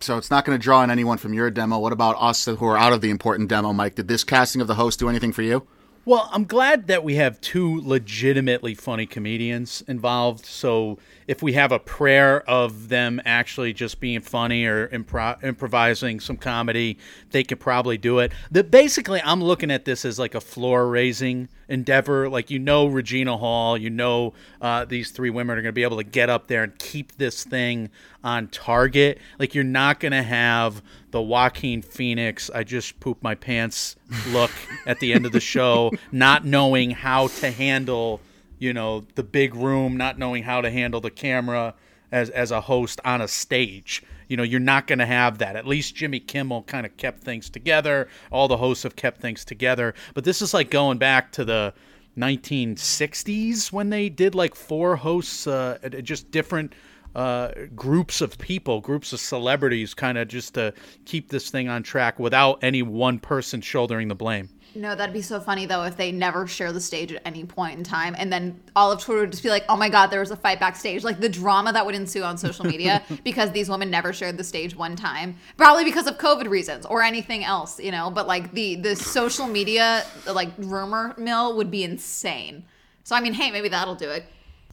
So 0.00 0.16
it's 0.16 0.30
not 0.30 0.46
going 0.46 0.58
to 0.58 0.62
draw 0.62 0.82
in 0.82 0.90
anyone 0.90 1.18
from 1.18 1.34
your 1.34 1.50
demo. 1.50 1.78
What 1.78 1.92
about 1.92 2.16
us 2.18 2.46
who 2.46 2.64
are 2.64 2.76
out 2.76 2.94
of 2.94 3.02
the 3.02 3.10
important 3.10 3.50
demo, 3.50 3.72
Mike? 3.74 3.96
Did 3.96 4.08
this 4.08 4.24
casting 4.24 4.62
of 4.62 4.66
the 4.66 4.76
host 4.76 4.98
do 4.98 5.10
anything 5.10 5.32
for 5.32 5.42
you? 5.42 5.66
Well, 6.06 6.30
I'm 6.32 6.44
glad 6.44 6.86
that 6.86 7.04
we 7.04 7.16
have 7.16 7.40
two 7.42 7.82
legitimately 7.82 8.74
funny 8.74 9.04
comedians 9.04 9.84
involved. 9.86 10.46
So 10.46 10.98
if 11.26 11.42
we 11.42 11.52
have 11.52 11.72
a 11.72 11.78
prayer 11.78 12.40
of 12.48 12.88
them 12.88 13.20
actually 13.26 13.74
just 13.74 14.00
being 14.00 14.20
funny 14.22 14.64
or 14.64 14.88
impro- 14.88 15.42
improvising 15.44 16.18
some 16.18 16.38
comedy, 16.38 16.96
they 17.32 17.44
could 17.44 17.60
probably 17.60 17.98
do 17.98 18.18
it. 18.18 18.32
The, 18.50 18.64
basically, 18.64 19.20
I'm 19.22 19.44
looking 19.44 19.70
at 19.70 19.84
this 19.84 20.06
as 20.06 20.18
like 20.18 20.34
a 20.34 20.40
floor 20.40 20.88
raising 20.88 21.48
endeavor. 21.70 22.28
Like, 22.28 22.50
you 22.50 22.58
know, 22.58 22.86
Regina 22.86 23.36
Hall, 23.36 23.78
you 23.78 23.88
know, 23.88 24.34
uh, 24.60 24.84
these 24.84 25.10
three 25.10 25.30
women 25.30 25.56
are 25.56 25.62
going 25.62 25.70
to 25.70 25.72
be 25.72 25.82
able 25.82 25.96
to 25.96 26.04
get 26.04 26.28
up 26.28 26.48
there 26.48 26.62
and 26.62 26.78
keep 26.78 27.16
this 27.16 27.44
thing 27.44 27.90
on 28.22 28.48
target. 28.48 29.18
Like, 29.38 29.54
you're 29.54 29.64
not 29.64 30.00
going 30.00 30.12
to 30.12 30.22
have 30.22 30.82
the 31.10 31.22
Joaquin 31.22 31.82
Phoenix, 31.82 32.50
I 32.54 32.62
just 32.62 33.00
pooped 33.00 33.22
my 33.22 33.34
pants 33.34 33.96
look 34.28 34.52
at 34.86 35.00
the 35.00 35.12
end 35.12 35.26
of 35.26 35.32
the 35.32 35.40
show, 35.40 35.90
not 36.12 36.44
knowing 36.44 36.90
how 36.90 37.28
to 37.28 37.50
handle 37.50 38.20
you 38.60 38.72
know 38.72 39.04
the 39.16 39.22
big 39.24 39.54
room 39.54 39.96
not 39.96 40.18
knowing 40.18 40.44
how 40.44 40.60
to 40.60 40.70
handle 40.70 41.00
the 41.00 41.10
camera 41.10 41.74
as 42.12 42.30
as 42.30 42.52
a 42.52 42.60
host 42.60 43.00
on 43.04 43.20
a 43.20 43.26
stage 43.26 44.02
you 44.30 44.36
know 44.36 44.42
you're 44.42 44.60
not 44.60 44.86
going 44.86 45.00
to 45.00 45.06
have 45.06 45.38
that. 45.38 45.56
At 45.56 45.66
least 45.66 45.94
jimmy 45.94 46.20
kimmel 46.20 46.62
kind 46.62 46.86
of 46.86 46.96
kept 46.96 47.22
things 47.22 47.50
together. 47.50 48.08
All 48.30 48.48
the 48.48 48.56
hosts 48.56 48.84
have 48.84 48.96
kept 48.96 49.20
things 49.20 49.44
together. 49.44 49.94
But 50.14 50.24
this 50.24 50.40
is 50.40 50.54
like 50.54 50.70
going 50.70 50.98
back 50.98 51.32
to 51.32 51.44
the 51.44 51.74
1960s 52.16 53.72
when 53.72 53.90
they 53.90 54.08
did 54.08 54.34
like 54.34 54.54
four 54.54 54.96
hosts 54.96 55.46
uh, 55.46 55.78
just 56.02 56.30
different 56.30 56.74
uh, 57.14 57.50
groups 57.74 58.20
of 58.20 58.38
people, 58.38 58.80
groups 58.80 59.12
of 59.12 59.20
celebrities, 59.20 59.94
kind 59.94 60.16
of 60.16 60.28
just 60.28 60.54
to 60.54 60.72
keep 61.04 61.28
this 61.28 61.50
thing 61.50 61.68
on 61.68 61.82
track 61.82 62.18
without 62.20 62.62
any 62.62 62.82
one 62.82 63.18
person 63.18 63.60
shouldering 63.60 64.08
the 64.08 64.14
blame. 64.14 64.48
No, 64.74 64.94
that'd 64.94 65.12
be 65.12 65.22
so 65.22 65.40
funny 65.40 65.66
though 65.66 65.84
if 65.84 65.96
they 65.96 66.12
never 66.12 66.46
share 66.46 66.72
the 66.72 66.80
stage 66.80 67.12
at 67.12 67.22
any 67.24 67.44
point 67.44 67.78
in 67.78 67.84
time, 67.84 68.14
and 68.18 68.32
then 68.32 68.60
all 68.76 68.92
of 68.92 69.00
Twitter 69.00 69.22
would 69.22 69.32
just 69.32 69.42
be 69.42 69.48
like, 69.48 69.64
"Oh 69.68 69.76
my 69.76 69.88
God, 69.88 70.08
there 70.08 70.20
was 70.20 70.30
a 70.30 70.36
fight 70.36 70.60
backstage!" 70.60 71.02
Like 71.02 71.20
the 71.20 71.28
drama 71.28 71.72
that 71.72 71.84
would 71.84 71.94
ensue 71.94 72.22
on 72.22 72.38
social 72.38 72.64
media 72.64 73.02
because 73.24 73.50
these 73.52 73.68
women 73.68 73.90
never 73.90 74.12
shared 74.12 74.36
the 74.36 74.44
stage 74.44 74.76
one 74.76 74.96
time, 74.96 75.36
probably 75.56 75.84
because 75.84 76.06
of 76.06 76.18
COVID 76.18 76.48
reasons 76.48 76.86
or 76.86 77.02
anything 77.02 77.44
else, 77.44 77.80
you 77.80 77.90
know. 77.90 78.10
But 78.10 78.26
like 78.26 78.52
the 78.52 78.76
the 78.76 78.96
social 78.96 79.46
media 79.46 80.04
like 80.26 80.50
rumor 80.58 81.14
mill 81.18 81.56
would 81.56 81.70
be 81.70 81.82
insane. 81.84 82.64
So 83.04 83.16
I 83.16 83.20
mean, 83.20 83.34
hey, 83.34 83.50
maybe 83.50 83.68
that'll 83.68 83.96
do 83.96 84.10
it. 84.10 84.24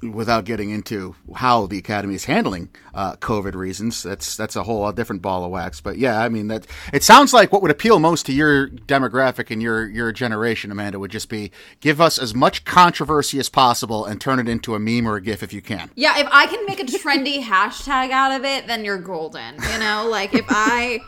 Without 0.01 0.45
getting 0.45 0.69
into 0.69 1.15
how 1.35 1.65
the 1.65 1.79
Academy 1.79 2.13
is 2.13 2.25
handling 2.25 2.69
uh, 2.93 3.15
COVID 3.15 3.55
reasons, 3.55 4.03
that's 4.03 4.37
that's 4.37 4.55
a 4.55 4.61
whole 4.61 4.91
different 4.91 5.23
ball 5.23 5.43
of 5.43 5.49
wax. 5.49 5.81
But 5.81 5.97
yeah, 5.97 6.21
I 6.21 6.29
mean 6.29 6.49
that 6.49 6.67
it 6.93 7.03
sounds 7.03 7.33
like 7.33 7.51
what 7.51 7.63
would 7.63 7.71
appeal 7.71 7.97
most 7.97 8.27
to 8.27 8.31
your 8.31 8.69
demographic 8.69 9.49
and 9.49 9.59
your 9.61 9.87
your 9.87 10.11
generation, 10.11 10.71
Amanda, 10.71 10.99
would 10.99 11.09
just 11.09 11.29
be 11.29 11.51
give 11.79 11.99
us 11.99 12.19
as 12.19 12.35
much 12.35 12.63
controversy 12.63 13.39
as 13.39 13.49
possible 13.49 14.05
and 14.05 14.21
turn 14.21 14.37
it 14.37 14.47
into 14.47 14.75
a 14.75 14.79
meme 14.79 15.07
or 15.07 15.15
a 15.15 15.21
gif 15.21 15.41
if 15.41 15.51
you 15.51 15.63
can. 15.63 15.89
Yeah, 15.95 16.19
if 16.19 16.27
I 16.31 16.45
can 16.45 16.63
make 16.67 16.79
a 16.79 16.83
trendy 16.83 17.41
hashtag 17.43 18.11
out 18.11 18.31
of 18.31 18.45
it, 18.45 18.67
then 18.67 18.85
you're 18.85 18.99
golden. 18.99 19.55
You 19.55 19.79
know, 19.79 20.07
like 20.07 20.35
if 20.35 20.45
I 20.47 20.99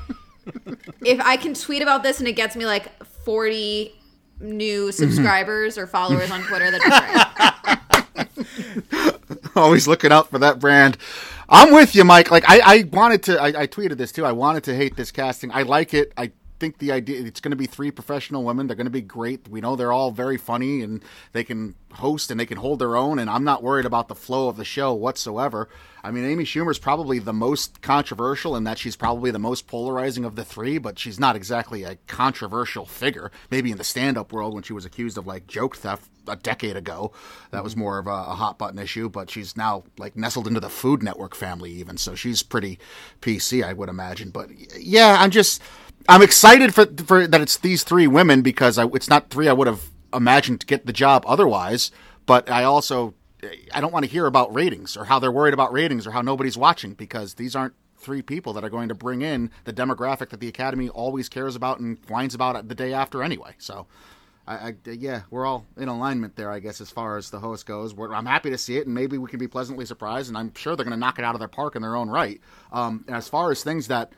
if 1.06 1.22
I 1.22 1.38
can 1.38 1.54
tweet 1.54 1.84
about 1.84 2.02
this 2.02 2.18
and 2.18 2.28
it 2.28 2.34
gets 2.34 2.56
me 2.56 2.66
like 2.66 3.04
40 3.06 3.94
new 4.40 4.92
subscribers 4.92 5.78
or 5.78 5.86
followers 5.86 6.32
on 6.32 6.42
Twitter, 6.44 6.72
that'd 6.72 6.82
great. 6.82 7.66
Always 9.56 9.88
looking 9.88 10.12
out 10.12 10.30
for 10.30 10.40
that 10.40 10.60
brand. 10.60 10.98
I'm 11.48 11.74
with 11.74 11.96
you, 11.96 12.04
Mike. 12.04 12.32
Like 12.32 12.46
I, 12.48 12.60
I 12.64 12.84
wanted 12.92 13.24
to. 13.24 13.42
I, 13.42 13.62
I 13.62 13.68
tweeted 13.68 13.98
this 13.98 14.12
too. 14.12 14.26
I 14.26 14.32
wanted 14.32 14.64
to 14.66 14.76
hate 14.76 14.96
this 14.96 15.12
casting. 15.12 15.52
I 15.52 15.64
like 15.64 15.94
it. 15.94 16.14
I 16.16 16.32
think 16.60 16.78
the 16.78 16.92
idea 16.92 17.22
it's 17.24 17.40
going 17.40 17.52
to 17.52 17.58
be 17.58 17.66
three 17.66 17.90
professional 17.90 18.44
women. 18.44 18.68
They're 18.68 18.76
going 18.76 18.86
to 18.86 18.92
be 18.92 19.02
great. 19.02 19.48
We 19.48 19.62
know 19.62 19.76
they're 19.76 19.94
all 19.94 20.12
very 20.12 20.38
funny 20.38 20.82
and 20.82 21.04
they 21.32 21.44
can 21.44 21.76
host 21.94 22.30
and 22.30 22.40
they 22.40 22.46
can 22.46 22.58
hold 22.58 22.80
their 22.80 22.96
own. 22.96 23.18
And 23.20 23.30
I'm 23.30 23.44
not 23.44 23.64
worried 23.64 23.86
about 23.86 24.08
the 24.08 24.16
flow 24.16 24.50
of 24.50 24.58
the 24.58 24.66
show 24.66 24.94
whatsoever. 24.94 25.70
I 26.04 26.12
mean, 26.12 26.26
Amy 26.26 26.44
Schumer 26.44 26.72
is 26.72 26.80
probably 26.80 27.20
the 27.20 27.34
most 27.34 27.82
controversial 27.82 28.56
in 28.56 28.64
that 28.66 28.78
she's 28.78 28.96
probably 28.96 29.32
the 29.32 29.40
most 29.40 29.68
polarizing 29.68 30.26
of 30.26 30.36
the 30.36 30.46
three, 30.46 30.78
but 30.78 31.00
she's 31.00 31.20
not 31.20 31.36
exactly 31.36 31.84
a 31.84 31.98
controversial 32.08 32.86
figure. 32.86 33.32
Maybe 33.50 33.72
in 33.72 33.78
the 33.78 33.84
stand-up 33.84 34.32
world 34.32 34.54
when 34.54 34.64
she 34.64 34.74
was 34.74 34.86
accused 34.86 35.18
of 35.18 35.28
like 35.28 35.48
joke 35.48 35.78
theft 35.78 36.10
a 36.30 36.36
decade 36.36 36.76
ago, 36.76 37.12
that 37.52 37.64
was 37.64 37.76
more 37.76 37.98
of 38.00 38.08
a, 38.08 38.12
a 38.12 38.36
hot 38.36 38.58
button 38.58 38.80
issue. 38.80 39.10
But 39.10 39.30
she's 39.30 39.58
now 39.58 39.84
like 39.98 40.16
nestled 40.16 40.48
into 40.48 40.60
the 40.60 40.70
Food 40.70 41.04
Network 41.04 41.36
family 41.36 41.72
even, 41.72 41.98
so 41.98 42.16
she's 42.16 42.44
pretty 42.44 42.80
PC, 43.22 43.64
I 43.64 43.74
would 43.74 43.90
imagine. 43.90 44.30
But 44.30 44.50
yeah, 44.78 45.18
I'm 45.20 45.32
just 45.32 45.62
I'm 46.08 46.22
excited 46.22 46.74
for 46.74 46.86
for 46.86 47.28
that 47.28 47.42
it's 47.42 47.58
these 47.58 47.84
three 47.84 48.08
women 48.08 48.42
because 48.42 48.78
I, 48.78 48.86
it's 48.88 49.10
not 49.10 49.30
three 49.30 49.48
I 49.48 49.54
would 49.54 49.68
have 49.68 49.90
imagined 50.14 50.62
to 50.62 50.66
get 50.66 50.86
the 50.86 50.94
job 50.94 51.24
otherwise. 51.28 51.92
But 52.26 52.50
I 52.50 52.64
also 52.64 53.16
I 53.74 53.82
don't 53.82 53.94
want 53.94 54.06
to 54.06 54.12
hear 54.12 54.26
about 54.26 54.54
ratings 54.54 54.96
or 54.98 55.06
how 55.06 55.20
they're 55.20 55.32
worried 55.32 55.54
about 55.54 55.72
ratings 55.74 56.06
or 56.06 56.12
how 56.12 56.22
nobody's 56.22 56.58
watching 56.58 56.94
because 56.94 57.36
these 57.36 57.56
aren't 57.56 57.74
three 57.98 58.22
people 58.22 58.54
that 58.54 58.64
are 58.64 58.70
going 58.70 58.88
to 58.88 58.96
bring 58.96 59.22
in 59.22 59.52
the 59.66 59.74
demographic 59.74 60.30
that 60.30 60.40
the 60.40 60.48
Academy 60.48 60.90
always 60.90 61.28
cares 61.28 61.56
about 61.56 61.80
and 61.80 61.98
whines 62.08 62.34
about 62.34 62.68
the 62.68 62.76
day 62.76 62.94
after 62.94 63.24
anyway. 63.24 63.56
So. 63.58 63.88
I, 64.50 64.70
I, 64.70 64.74
yeah, 64.90 65.22
we're 65.30 65.46
all 65.46 65.68
in 65.78 65.90
alignment 65.90 66.36
there, 66.36 66.52
I 66.52 66.60
guess, 66.60 66.82
as 66.82 66.90
far 66.90 67.18
as 67.18 67.30
the 67.30 67.40
host 67.40 67.68
goes. 67.68 67.94
We're, 67.94 68.12
I'm 68.12 68.26
happy 68.26 68.50
to 68.50 68.58
see 68.58 68.78
it, 68.78 68.88
and 68.88 68.96
maybe 68.96 69.20
we 69.20 69.30
can 69.30 69.38
be 69.38 69.48
pleasantly 69.48 69.86
surprised. 69.86 70.30
And 70.30 70.38
I'm 70.38 70.52
sure 70.56 70.76
they're 70.76 70.86
going 70.86 70.98
to 70.98 71.00
knock 71.00 71.20
it 71.20 71.24
out 71.26 71.36
of 71.36 71.40
their 71.40 71.48
park 71.48 71.76
in 71.76 71.84
their 71.84 71.96
own 71.96 72.10
right. 72.10 72.42
Um, 72.74 73.04
and 73.08 73.16
as 73.16 73.28
far 73.28 73.52
as 73.52 73.64
things 73.64 73.88
that 73.90 74.12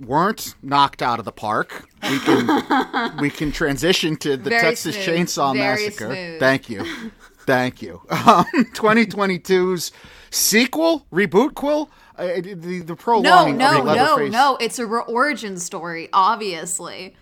weren't 0.00 0.56
knocked 0.62 1.00
out 1.00 1.20
of 1.20 1.24
the 1.24 1.32
park, 1.32 1.88
we 2.10 2.18
can 2.18 3.16
we 3.20 3.30
can 3.30 3.52
transition 3.52 4.16
to 4.16 4.36
the 4.36 4.50
Very 4.50 4.60
Texas 4.60 4.96
smooth. 4.96 5.06
Chainsaw 5.06 5.54
Very 5.54 5.84
Massacre. 5.86 6.06
smooth. 6.06 6.40
Thank 6.40 6.68
you, 6.68 7.12
thank 7.46 7.82
you. 7.82 8.02
Um, 8.10 8.44
2022's 8.74 9.92
sequel 10.30 11.06
reboot 11.12 11.54
quill. 11.54 11.88
Uh, 12.18 12.40
the, 12.40 12.82
the 12.84 12.96
prologue. 12.96 13.24
No, 13.24 13.52
no, 13.52 13.94
no, 13.94 14.26
no. 14.26 14.56
It's 14.58 14.78
a 14.78 14.86
re- 14.86 15.02
origin 15.06 15.58
story, 15.58 16.08
obviously. 16.14 17.14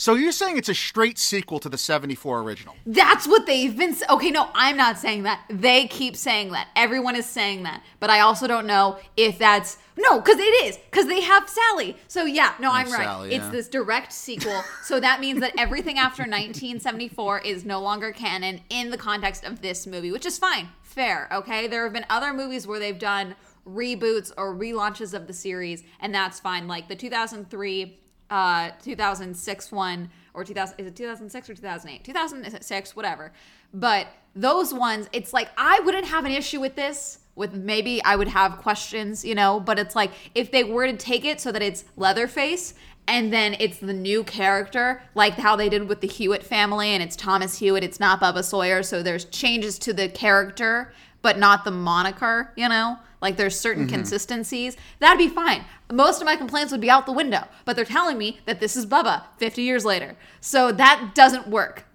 So 0.00 0.14
you're 0.14 0.32
saying 0.32 0.56
it's 0.56 0.70
a 0.70 0.74
straight 0.74 1.18
sequel 1.18 1.58
to 1.58 1.68
the 1.68 1.76
74 1.76 2.40
original? 2.40 2.74
That's 2.86 3.28
what 3.28 3.44
they've 3.44 3.76
been. 3.76 3.94
Okay, 4.08 4.30
no, 4.30 4.48
I'm 4.54 4.78
not 4.78 4.96
saying 4.96 5.24
that. 5.24 5.44
They 5.50 5.88
keep 5.88 6.16
saying 6.16 6.52
that. 6.52 6.68
Everyone 6.74 7.16
is 7.16 7.26
saying 7.26 7.64
that. 7.64 7.82
But 7.98 8.08
I 8.08 8.20
also 8.20 8.46
don't 8.46 8.66
know 8.66 8.98
if 9.18 9.38
that's 9.38 9.76
no, 9.98 10.18
because 10.18 10.38
it 10.38 10.64
is 10.64 10.78
because 10.90 11.06
they 11.06 11.20
have 11.20 11.46
Sally. 11.46 11.98
So 12.08 12.24
yeah, 12.24 12.54
no, 12.58 12.72
I'm 12.72 12.90
right. 12.90 13.04
Sally, 13.04 13.34
It's 13.34 13.48
this 13.48 13.68
direct 13.68 14.10
sequel. 14.10 14.62
so 14.82 15.00
that 15.00 15.20
means 15.20 15.40
that 15.40 15.52
everything 15.58 15.98
after 15.98 16.22
1974 16.22 17.40
is 17.40 17.66
no 17.66 17.78
longer 17.82 18.10
canon 18.10 18.62
in 18.70 18.88
the 18.88 18.96
context 18.96 19.44
of 19.44 19.60
this 19.60 19.86
movie, 19.86 20.12
which 20.12 20.24
is 20.24 20.38
fine, 20.38 20.70
fair. 20.82 21.28
Okay, 21.30 21.66
there 21.66 21.84
have 21.84 21.92
been 21.92 22.06
other 22.08 22.32
movies 22.32 22.66
where 22.66 22.78
they've 22.78 22.98
done 22.98 23.36
reboots 23.68 24.32
or 24.38 24.54
relaunches 24.54 25.12
of 25.12 25.26
the 25.26 25.34
series, 25.34 25.82
and 26.00 26.14
that's 26.14 26.40
fine. 26.40 26.66
Like 26.66 26.88
the 26.88 26.96
2003 26.96 27.98
uh 28.30 28.70
2006 28.82 29.72
one 29.72 30.10
or 30.32 30.44
2000 30.44 30.78
is 30.78 30.86
it 30.86 30.96
2006 30.96 31.50
or 31.50 31.54
2008 31.54 32.04
2006 32.04 32.96
whatever. 32.96 33.32
But 33.72 34.08
those 34.34 34.72
ones 34.72 35.08
it's 35.12 35.32
like 35.32 35.48
i 35.56 35.80
wouldn't 35.80 36.06
have 36.06 36.24
an 36.24 36.30
issue 36.30 36.60
with 36.60 36.76
this 36.76 37.18
with 37.34 37.52
maybe 37.52 38.02
i 38.04 38.14
would 38.14 38.28
have 38.28 38.58
questions 38.58 39.24
you 39.24 39.34
know 39.34 39.58
but 39.58 39.78
it's 39.78 39.96
like 39.96 40.12
if 40.34 40.52
they 40.52 40.62
were 40.62 40.86
to 40.86 40.96
take 40.96 41.24
it 41.24 41.40
so 41.40 41.50
that 41.50 41.62
it's 41.62 41.84
leatherface 41.96 42.74
and 43.08 43.32
then 43.32 43.56
it's 43.58 43.78
the 43.78 43.92
new 43.92 44.22
character 44.22 45.02
like 45.16 45.34
how 45.34 45.56
they 45.56 45.68
did 45.68 45.88
with 45.88 46.00
the 46.00 46.06
hewitt 46.06 46.44
family 46.44 46.90
and 46.90 47.02
it's 47.02 47.16
thomas 47.16 47.58
hewitt 47.58 47.82
it's 47.82 47.98
not 47.98 48.20
bubba 48.20 48.44
sawyer 48.44 48.82
so 48.84 49.02
there's 49.02 49.24
changes 49.26 49.78
to 49.78 49.92
the 49.92 50.08
character 50.08 50.92
but 51.22 51.38
not 51.38 51.64
the 51.64 51.70
moniker 51.70 52.52
you 52.56 52.68
know 52.68 52.98
like 53.20 53.36
there's 53.36 53.58
certain 53.58 53.84
mm-hmm. 53.84 53.94
consistencies 53.94 54.76
that'd 54.98 55.18
be 55.18 55.28
fine 55.28 55.64
most 55.92 56.20
of 56.20 56.26
my 56.26 56.36
complaints 56.36 56.72
would 56.72 56.80
be 56.80 56.90
out 56.90 57.06
the 57.06 57.12
window 57.12 57.44
but 57.64 57.76
they're 57.76 57.84
telling 57.84 58.18
me 58.18 58.40
that 58.46 58.60
this 58.60 58.76
is 58.76 58.86
bubba 58.86 59.24
50 59.38 59.62
years 59.62 59.84
later 59.84 60.16
so 60.40 60.72
that 60.72 61.12
doesn't 61.14 61.48
work 61.48 61.84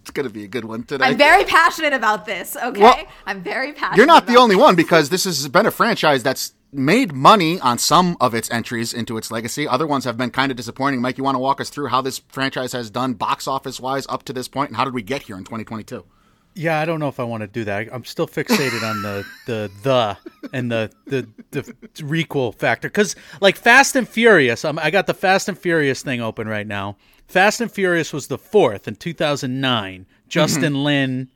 It's 0.00 0.10
going 0.10 0.28
to 0.28 0.32
be 0.32 0.44
a 0.44 0.48
good 0.48 0.66
one 0.66 0.82
today. 0.82 1.04
i'm 1.04 1.16
very 1.16 1.44
passionate 1.44 1.94
about 1.94 2.26
this 2.26 2.56
okay 2.62 2.80
Well, 2.80 3.06
i'm 3.26 3.42
very 3.42 3.72
passionate 3.72 3.96
You're 3.96 4.06
not 4.06 4.26
the 4.26 4.36
only 4.36 4.54
one 4.54 4.76
because 4.76 5.08
this 5.08 5.24
has 5.24 5.48
been 5.48 5.64
a 5.64 5.70
franchise 5.70 6.22
that's 6.22 6.52
made 6.74 7.12
money 7.12 7.60
on 7.60 7.78
some 7.78 8.16
of 8.20 8.34
its 8.34 8.50
entries 8.50 8.92
into 8.92 9.16
its 9.16 9.30
legacy. 9.30 9.66
Other 9.66 9.86
ones 9.86 10.04
have 10.04 10.16
been 10.16 10.30
kind 10.30 10.50
of 10.50 10.56
disappointing. 10.56 11.00
Mike, 11.00 11.16
you 11.18 11.24
want 11.24 11.36
to 11.36 11.40
walk 11.40 11.60
us 11.60 11.70
through 11.70 11.86
how 11.86 12.00
this 12.00 12.18
franchise 12.28 12.72
has 12.72 12.90
done 12.90 13.14
box 13.14 13.46
office 13.46 13.80
wise 13.80 14.06
up 14.08 14.24
to 14.24 14.32
this 14.32 14.48
point, 14.48 14.70
and 14.70 14.76
how 14.76 14.84
did 14.84 14.94
we 14.94 15.02
get 15.02 15.22
here 15.22 15.36
in 15.36 15.44
2022? 15.44 16.04
Yeah, 16.54 16.78
I 16.78 16.84
don't 16.84 17.00
know 17.00 17.08
if 17.08 17.18
I 17.18 17.24
want 17.24 17.40
to 17.40 17.48
do 17.48 17.64
that. 17.64 17.88
I'm 17.92 18.04
still 18.04 18.28
fixated 18.28 18.88
on 18.88 19.02
the 19.02 19.26
the 19.46 19.70
the 19.82 20.16
and 20.52 20.70
the 20.70 20.90
the 21.06 21.26
the 21.50 21.62
requel 22.02 22.54
factor 22.54 22.88
because 22.88 23.16
like 23.40 23.56
Fast 23.56 23.96
and 23.96 24.08
Furious, 24.08 24.64
I'm, 24.64 24.78
I 24.78 24.90
got 24.90 25.06
the 25.06 25.14
Fast 25.14 25.48
and 25.48 25.58
Furious 25.58 26.02
thing 26.02 26.20
open 26.20 26.46
right 26.46 26.66
now. 26.66 26.96
Fast 27.26 27.60
and 27.60 27.70
Furious 27.70 28.12
was 28.12 28.28
the 28.28 28.38
fourth 28.38 28.86
in 28.86 28.96
2009. 28.96 30.00
Mm-hmm. 30.00 30.10
Justin 30.28 30.84
Lin. 30.84 31.28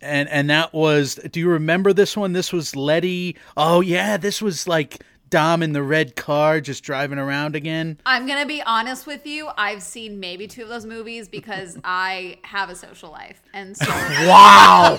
And 0.00 0.28
and 0.28 0.50
that 0.50 0.74
was. 0.74 1.14
Do 1.14 1.40
you 1.40 1.48
remember 1.48 1.94
this 1.94 2.14
one? 2.14 2.34
This 2.34 2.52
was 2.52 2.76
Letty. 2.76 3.36
Oh 3.56 3.80
yeah, 3.80 4.18
this 4.18 4.42
was 4.42 4.68
like 4.68 5.02
Dom 5.30 5.62
in 5.62 5.72
the 5.72 5.82
red 5.82 6.14
car 6.16 6.60
just 6.60 6.84
driving 6.84 7.18
around 7.18 7.56
again. 7.56 7.98
i'm 8.06 8.26
gonna 8.26 8.46
be 8.46 8.62
honest 8.62 9.06
with 9.06 9.26
you 9.26 9.48
i've 9.58 9.82
seen 9.82 10.20
maybe 10.20 10.46
two 10.46 10.62
of 10.62 10.68
those 10.68 10.86
movies 10.86 11.28
because 11.28 11.76
i 11.84 12.38
have 12.42 12.70
a 12.70 12.74
social 12.76 13.10
life 13.10 13.42
and 13.52 13.76
so 13.76 13.86
Wow! 14.26 14.98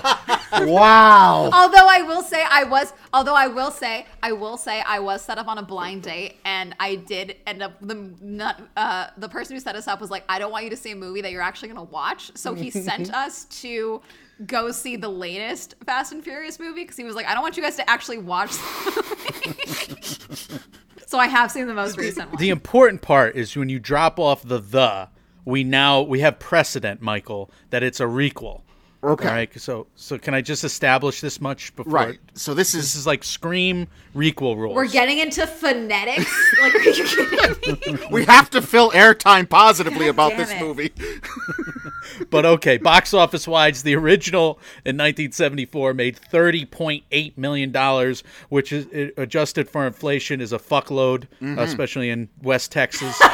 wow! 0.52 1.50
although 1.52 1.86
I 1.88 2.02
will 2.02 2.22
say 2.22 2.44
I 2.48 2.64
was, 2.64 2.92
although 3.12 3.34
I 3.34 3.46
will 3.48 3.70
say, 3.70 4.06
I 4.22 4.32
will 4.32 4.56
say 4.56 4.80
I 4.86 4.98
was 4.98 5.22
set 5.22 5.38
up 5.38 5.48
on 5.48 5.58
a 5.58 5.62
blind 5.62 6.02
date, 6.02 6.36
and 6.44 6.74
I 6.78 6.96
did 6.96 7.36
end 7.46 7.62
up 7.62 7.72
the 7.80 7.94
not, 8.20 8.62
uh, 8.76 9.08
the 9.16 9.28
person 9.28 9.56
who 9.56 9.60
set 9.60 9.76
us 9.76 9.88
up 9.88 10.00
was 10.00 10.10
like, 10.10 10.24
I 10.28 10.38
don't 10.38 10.52
want 10.52 10.64
you 10.64 10.70
to 10.70 10.76
see 10.76 10.92
a 10.92 10.96
movie 10.96 11.20
that 11.22 11.32
you're 11.32 11.42
actually 11.42 11.68
gonna 11.68 11.84
watch, 11.84 12.30
so 12.34 12.54
he 12.54 12.70
sent 12.88 13.12
us 13.12 13.44
to 13.62 14.00
go 14.44 14.70
see 14.70 14.96
the 14.96 15.08
latest 15.08 15.74
Fast 15.84 16.12
and 16.12 16.22
Furious 16.22 16.58
movie 16.58 16.82
because 16.82 16.96
he 16.96 17.04
was 17.04 17.14
like, 17.14 17.26
I 17.26 17.34
don't 17.34 17.42
want 17.42 17.56
you 17.56 17.62
guys 17.62 17.76
to 17.76 17.88
actually 17.88 18.18
watch. 18.18 18.50
the 18.52 20.36
movie." 20.48 20.62
so 21.06 21.18
I 21.18 21.26
have 21.26 21.50
seen 21.50 21.66
the 21.66 21.74
most 21.74 21.96
recent 21.96 22.30
one. 22.30 22.38
The 22.38 22.50
important 22.50 23.02
part 23.02 23.36
is 23.36 23.56
when 23.56 23.68
you 23.68 23.78
drop 23.78 24.18
off 24.18 24.42
the 24.42 24.58
the, 24.58 25.08
we 25.44 25.64
now 25.64 26.02
we 26.02 26.20
have 26.20 26.38
precedent, 26.38 27.00
Michael, 27.00 27.50
that 27.70 27.82
it's 27.82 28.00
a 28.00 28.04
requel. 28.04 28.62
Okay. 29.06 29.28
All 29.28 29.34
right. 29.34 29.60
So 29.60 29.86
so 29.94 30.18
can 30.18 30.34
I 30.34 30.40
just 30.40 30.64
establish 30.64 31.20
this 31.20 31.40
much 31.40 31.74
before? 31.76 31.92
Right. 31.92 32.18
So 32.34 32.54
this 32.54 32.68
is 32.74 32.82
This 32.82 32.90
is 32.94 32.96
is 33.00 33.06
like 33.06 33.22
Scream 33.24 33.86
requel 34.14 34.56
rules. 34.56 34.74
We're 34.74 34.88
getting 34.88 35.18
into 35.18 35.46
phonetics. 35.46 36.32
Like, 36.60 36.74
are 36.74 36.80
you 36.90 37.04
kidding 37.04 37.94
me? 37.94 38.06
we 38.10 38.24
have 38.24 38.48
to 38.50 38.62
fill 38.62 38.90
airtime 38.92 39.48
positively 39.48 40.08
about 40.08 40.36
this 40.36 40.50
it. 40.50 40.60
movie. 40.60 40.92
but 42.30 42.44
okay, 42.46 42.78
box 42.78 43.12
office 43.14 43.46
wise, 43.46 43.82
the 43.82 43.94
original 43.94 44.58
in 44.84 44.96
1974 44.96 45.94
made 45.94 46.18
30.8 46.32 47.36
million 47.36 47.70
dollars, 47.72 48.24
which 48.48 48.72
is 48.72 48.86
uh, 48.86 49.20
adjusted 49.20 49.68
for 49.68 49.86
inflation 49.86 50.40
is 50.40 50.52
a 50.52 50.58
fuckload, 50.58 51.26
Mm-hmm. 51.40 51.58
especially 51.58 52.10
in 52.10 52.28
West 52.42 52.72
Texas. 52.72 53.20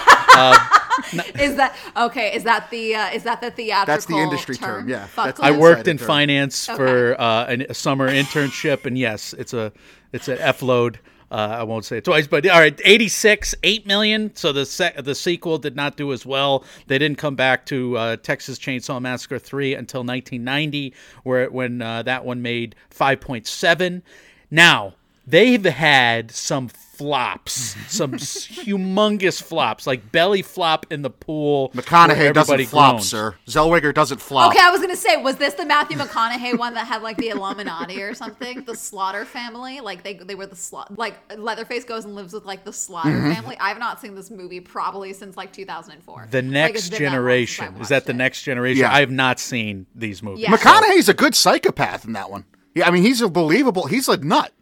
Is 1.41 1.57
that 1.57 1.77
okay? 1.97 2.35
Is 2.35 2.45
that 2.45 2.71
the 2.71 2.95
uh, 2.95 3.11
is 3.11 3.23
that 3.25 3.41
the 3.41 3.51
theatrical? 3.51 3.87
That's 3.95 4.07
the 4.07 4.17
industry 4.17 4.57
term, 4.57 4.89
yeah. 4.89 5.07
That's- 5.17 5.41
I 5.41 5.51
worked 5.53 5.89
in 5.89 5.99
term. 5.99 6.07
finance 6.07 6.67
for 6.67 7.21
uh, 7.21 7.47
an, 7.47 7.63
a 7.69 7.75
summer 7.75 8.09
internship, 8.11 8.85
and 8.87 8.97
yes, 8.99 9.33
it's 9.35 9.53
a 9.55 9.73
it's 10.13 10.29
an 10.29 10.39
F 10.39 10.63
load. 10.63 10.99
Uh, 11.31 11.57
I 11.61 11.63
won't 11.63 11.87
say 11.87 11.97
it 11.97 12.05
twice, 12.05 12.27
but 12.27 12.47
all 12.47 12.61
right, 12.61 12.79
eighty 12.85 13.09
six, 13.09 13.55
eight 13.63 13.87
million. 13.87 14.35
So 14.37 14.53
the 14.53 14.67
se- 14.67 14.97
the 15.03 15.15
sequel 15.15 15.57
did 15.57 15.75
not 15.75 15.97
do 15.97 16.13
as 16.13 16.27
well. 16.27 16.63
They 16.89 16.99
didn't 16.99 17.17
come 17.17 17.37
back 17.37 17.65
to 17.67 17.97
uh, 17.97 18.17
Texas 18.17 18.59
Chainsaw 18.59 19.01
Massacre 19.01 19.39
three 19.39 19.75
until 19.75 20.05
nineteen 20.05 20.45
ninety, 20.45 20.93
where 21.23 21.49
when 21.49 21.81
uh, 21.81 22.03
that 22.03 22.25
one 22.27 22.43
made 22.43 22.75
five 22.91 23.21
point 23.21 23.47
seven. 23.47 24.03
Now 24.51 24.93
they've 25.27 25.65
had 25.65 26.31
some 26.33 26.69
flops, 27.03 27.77
some 27.93 28.13
humongous 28.13 29.43
flops, 29.43 29.87
like 29.87 30.13
belly 30.13 30.43
flop 30.43 30.87
in 30.91 31.03
the 31.03 31.11
pool. 31.11 31.71
McConaughey 31.75 32.33
doesn't 32.33 32.65
flop, 32.67 32.93
groans. 32.93 33.09
sir. 33.09 33.35
Zellweger 33.47 33.93
doesn't 33.93 34.21
flop. 34.21 34.53
Okay, 34.53 34.63
I 34.65 34.71
was 34.71 34.81
gonna 34.81 34.97
say, 34.97 35.17
was 35.21 35.37
this 35.37 35.55
the 35.55 35.67
Matthew 35.67 35.97
McConaughey 35.99 36.57
one 36.59 36.75
that 36.75 36.87
had 36.87 37.03
like 37.03 37.17
the 37.17 37.31
Illuminati 37.31 38.01
or 38.03 38.15
something? 38.15 38.63
The 38.65 38.77
Slaughter 38.77 39.25
family, 39.25 39.81
like 39.81 40.03
they 40.05 40.15
they 40.15 40.35
were 40.35 40.47
the 40.47 40.57
slaughter, 40.57 40.95
like 40.97 41.15
Leatherface 41.37 41.85
goes 41.85 42.05
and 42.05 42.15
lives 42.15 42.33
with 42.33 42.45
like 42.45 42.65
the 42.65 42.73
Slaughter 42.73 43.03
Mm-hmm. 43.11 43.33
family. 43.33 43.57
I've 43.61 43.79
not 43.79 44.01
seen 44.01 44.15
this 44.15 44.31
movie 44.31 44.61
probably 44.61 45.13
since 45.13 45.37
like 45.37 45.53
2004. 45.53 46.29
The 46.31 46.41
next 46.43 46.89
it's 46.89 46.89
been 46.91 47.03
that 47.03 47.05
long 47.05 47.13
since 47.13 47.13
I 47.13 47.17
generation. 47.17 47.77
Is 47.81 47.89
that 47.89 48.05
the 48.07 48.13
it. 48.13 48.17
next 48.17 48.43
generation? 48.43 48.81
Yeah. 48.83 48.93
I 48.95 49.01
have 49.01 49.11
not 49.11 49.41
seen 49.41 49.87
these 49.95 50.23
movies. 50.23 50.43
Yeah. 50.45 50.51
McConaughey's 50.57 51.09
a 51.09 51.15
good 51.15 51.35
psychopath 51.35 52.05
in 52.05 52.13
that 52.13 52.31
one. 52.31 52.45
Yeah, 52.75 52.87
I 52.87 52.91
mean 52.91 53.03
he's 53.03 53.21
a 53.21 53.29
believable. 53.29 53.87
He's 53.87 54.09
a 54.09 54.17
nut. 54.17 54.53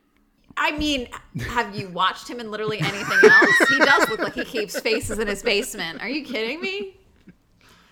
I 0.62 0.72
mean, 0.76 1.08
have 1.48 1.74
you 1.74 1.88
watched 1.88 2.28
him 2.28 2.38
in 2.38 2.50
literally 2.50 2.78
anything 2.80 3.30
else? 3.30 3.68
he 3.70 3.78
does 3.78 4.08
look 4.10 4.20
like 4.20 4.34
he 4.34 4.44
keeps 4.44 4.78
faces 4.78 5.18
in 5.18 5.26
his 5.26 5.42
basement. 5.42 6.02
Are 6.02 6.08
you 6.08 6.22
kidding 6.24 6.60
me? 6.60 6.96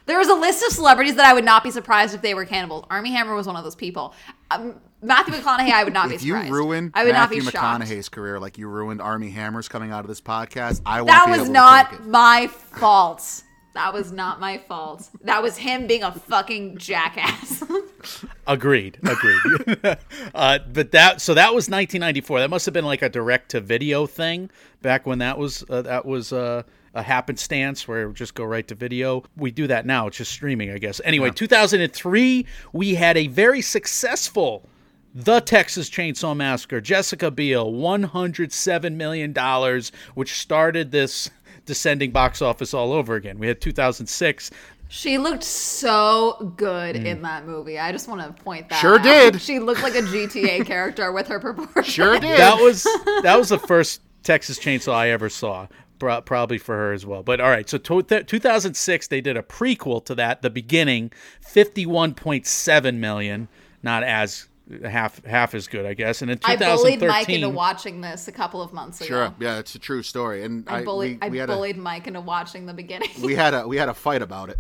There 0.05 0.19
was 0.19 0.29
a 0.29 0.35
list 0.35 0.63
of 0.65 0.73
celebrities 0.73 1.17
that 1.17 1.27
I 1.27 1.33
would 1.35 1.45
not 1.45 1.63
be 1.65 1.71
surprised 1.71 2.15
if 2.15 2.23
they 2.23 2.35
were 2.35 2.45
cannibals. 2.45 2.85
Armie 2.91 3.11
Hammer 3.13 3.35
was 3.35 3.47
one 3.47 3.57
of 3.57 3.65
those 3.65 3.75
people. 3.75 4.15
Um, 4.51 4.81
Matthew 5.03 5.35
McConaughey, 5.35 5.71
I 5.71 5.85
would 5.85 5.93
not 5.93 6.09
be 6.11 6.15
If 6.17 6.23
you 6.23 6.33
surprised. 6.35 6.53
ruin 6.53 6.91
I 6.95 7.05
would 7.05 7.13
Matthew 7.13 7.43
not 7.43 7.45
be 7.47 7.51
shocked. 7.59 7.83
McConaughey's 7.83 8.09
career 8.09 8.39
like 8.39 8.59
you 8.59 8.69
ruined 8.69 9.01
Armie 9.01 9.31
Hammers 9.31 9.69
coming 9.69 9.91
out 9.91 10.01
of 10.01 10.09
this 10.09 10.21
podcast, 10.21 10.83
I 10.85 11.01
won't 11.03 11.09
That 11.09 11.27
be 11.33 11.39
was 11.39 11.49
not 11.49 12.07
my 12.07 12.49
fault. 12.49 13.43
That 13.75 13.93
was 13.93 14.11
not 14.11 14.41
my 14.41 14.59
fault. 14.59 15.09
That 15.23 15.43
was 15.43 15.59
him 15.59 15.87
being 15.87 16.03
a 16.03 16.13
fucking 16.13 16.79
jackass. 16.79 17.63
Agreed. 18.47 18.99
Agreed. 19.05 19.79
uh, 20.35 20.59
but 20.73 20.91
that 20.93 21.21
so 21.21 21.35
that 21.35 21.55
was 21.55 21.69
1994. 21.69 22.41
That 22.41 22.51
must 22.51 22.67
have 22.67 22.73
been 22.73 22.85
like 22.85 23.03
a 23.03 23.09
direct 23.09 23.51
to 23.51 23.61
video 23.61 24.07
thing 24.07 24.51
back 24.83 25.07
when 25.07 25.19
that 25.19 25.39
was 25.39 25.65
uh, 25.69 25.83
that 25.83 26.07
was 26.07 26.33
uh, 26.33 26.63
a 26.95 27.03
happenstance 27.03 27.87
where 27.87 28.03
it 28.03 28.07
would 28.09 28.17
just 28.17 28.35
go 28.35 28.45
right 28.45 28.67
to 28.69 28.75
video. 28.75 29.23
We 29.37 29.51
do 29.51 29.67
that 29.67 29.87
now. 29.87 30.07
It's 30.07 30.17
just 30.17 30.33
streaming, 30.33 30.71
I 30.71 30.79
guess. 30.79 31.01
Anyway, 31.05 31.31
2003, 31.31 32.47
we 32.73 32.95
had 32.95 33.17
a 33.17 33.29
very 33.29 33.61
successful 33.61 34.69
The 35.15 35.41
Texas 35.41 35.91
Chainsaw 35.91 36.37
Massacre. 36.37 36.81
Jessica 36.81 37.31
Biel, 37.31 37.73
107 37.73 38.97
million 38.97 39.33
dollars, 39.33 39.93
which 40.15 40.39
started 40.39 40.91
this 40.91 41.31
descending 41.69 42.11
box 42.11 42.43
office 42.43 42.75
all 42.75 42.93
over 42.93 43.15
again. 43.15 43.39
We 43.39 43.47
had 43.47 43.61
2006. 43.61 44.51
She 44.89 45.19
looked 45.19 45.45
so 45.45 46.55
good 46.57 46.97
in 46.97 47.19
mm. 47.19 47.23
that 47.23 47.47
movie. 47.47 47.79
I 47.79 47.93
just 47.93 48.09
want 48.09 48.23
to 48.23 48.43
point 48.43 48.71
that 48.71 48.77
out. 48.77 48.81
Sure 48.81 48.99
out. 48.99 49.03
did. 49.03 49.41
She 49.41 49.59
looked 49.61 49.83
like 49.83 49.95
a 49.95 50.01
GTA 50.01 50.67
character 50.67 51.13
with 51.13 51.29
her 51.29 51.39
proportions. 51.39 51.87
Sure 51.87 52.19
did. 52.19 52.39
That 52.39 52.57
was 52.57 52.85
that 53.23 53.37
was 53.39 53.51
the 53.51 53.59
first 53.59 54.01
Texas 54.25 54.59
Chainsaw 54.59 54.95
I 54.95 55.11
ever 55.11 55.29
saw. 55.29 55.69
Probably 55.99 56.59
for 56.59 56.77
her 56.77 56.93
as 56.93 57.05
well. 57.05 57.25
But 57.25 57.41
all 57.41 57.51
right, 57.51 57.69
so 57.69 57.77
to- 57.77 58.03
th- 58.03 58.27
2006 58.27 59.09
they 59.09 59.21
did 59.21 59.37
a 59.37 59.43
prequel 59.43 60.05
to 60.05 60.15
that, 60.15 60.43
The 60.43 60.51
Beginning, 60.51 61.11
51.7 61.45 62.95
million, 62.99 63.49
not 63.83 64.05
as 64.05 64.47
half 64.85 65.25
half 65.25 65.55
as 65.55 65.67
good, 65.67 65.87
I 65.87 65.95
guess. 65.95 66.23
And 66.23 66.31
in 66.31 66.39
2013, 66.39 66.69
I 66.69 66.77
bullied 66.77 67.09
Mike 67.09 67.29
into 67.29 67.49
watching 67.49 68.01
this 68.01 68.29
a 68.29 68.33
couple 68.33 68.63
of 68.63 68.73
months 68.73 69.01
ago. 69.01 69.09
Sure. 69.09 69.35
Yeah, 69.41 69.59
it's 69.59 69.75
a 69.75 69.79
true 69.79 70.03
story. 70.03 70.45
And 70.45 70.69
I 70.69 70.79
I, 70.79 70.85
bullied, 70.85 71.23
we, 71.23 71.31
we 71.31 71.39
I 71.39 71.43
had 71.43 71.49
bullied 71.49 71.77
Mike 71.77 72.07
into 72.07 72.21
watching 72.21 72.67
the 72.67 72.75
beginning. 72.75 73.11
we 73.23 73.35
had 73.35 73.55
a 73.55 73.67
we 73.67 73.77
had 73.77 73.89
a 73.89 73.95
fight 73.95 74.23
about 74.23 74.51
it. 74.51 74.59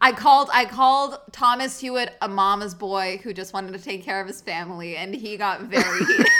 I 0.00 0.12
called 0.12 0.50
I 0.52 0.64
called 0.66 1.18
Thomas 1.32 1.80
Hewitt 1.80 2.14
a 2.20 2.28
mama's 2.28 2.74
boy 2.74 3.20
who 3.22 3.32
just 3.32 3.54
wanted 3.54 3.72
to 3.72 3.78
take 3.78 4.02
care 4.02 4.20
of 4.20 4.26
his 4.26 4.40
family, 4.40 4.96
and 4.96 5.14
he 5.14 5.36
got 5.36 5.62
very 5.62 6.04
heated. 6.04 6.26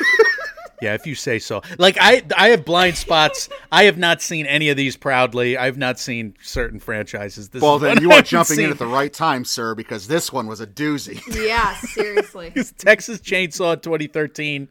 Yeah, 0.82 0.94
if 0.94 1.06
you 1.06 1.14
say 1.14 1.38
so. 1.38 1.62
Like 1.78 1.96
I 2.00 2.22
I 2.36 2.50
have 2.50 2.64
blind 2.64 2.96
spots. 2.96 3.48
I 3.72 3.84
have 3.84 3.98
not 3.98 4.20
seen 4.20 4.46
any 4.46 4.68
of 4.68 4.76
these 4.76 4.96
proudly. 4.96 5.56
I've 5.56 5.78
not 5.78 5.98
seen 5.98 6.34
certain 6.42 6.78
franchises. 6.80 7.48
This 7.48 7.62
Well, 7.62 7.76
is 7.76 7.82
then 7.82 8.02
you 8.02 8.10
I 8.10 8.14
are 8.14 8.16
haven't 8.16 8.28
jumping 8.28 8.60
in 8.60 8.70
at 8.70 8.78
the 8.78 8.86
right 8.86 9.12
time, 9.12 9.44
sir, 9.44 9.74
because 9.74 10.06
this 10.06 10.32
one 10.32 10.46
was 10.46 10.60
a 10.60 10.66
doozy. 10.66 11.20
yeah, 11.46 11.74
seriously. 11.76 12.50
Texas 12.78 13.18
Chainsaw 13.20 13.80
2013. 13.80 14.68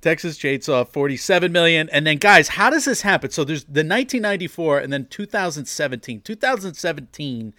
Texas 0.00 0.38
Chainsaw 0.38 0.86
47 0.86 1.50
million. 1.50 1.88
And 1.90 2.06
then 2.06 2.18
guys, 2.18 2.48
how 2.48 2.68
does 2.68 2.84
this 2.84 3.00
happen? 3.00 3.30
So 3.30 3.42
there's 3.42 3.64
the 3.64 3.80
1994 3.80 4.78
and 4.80 4.92
then 4.92 5.06
2017. 5.06 6.20
2017 6.20 7.54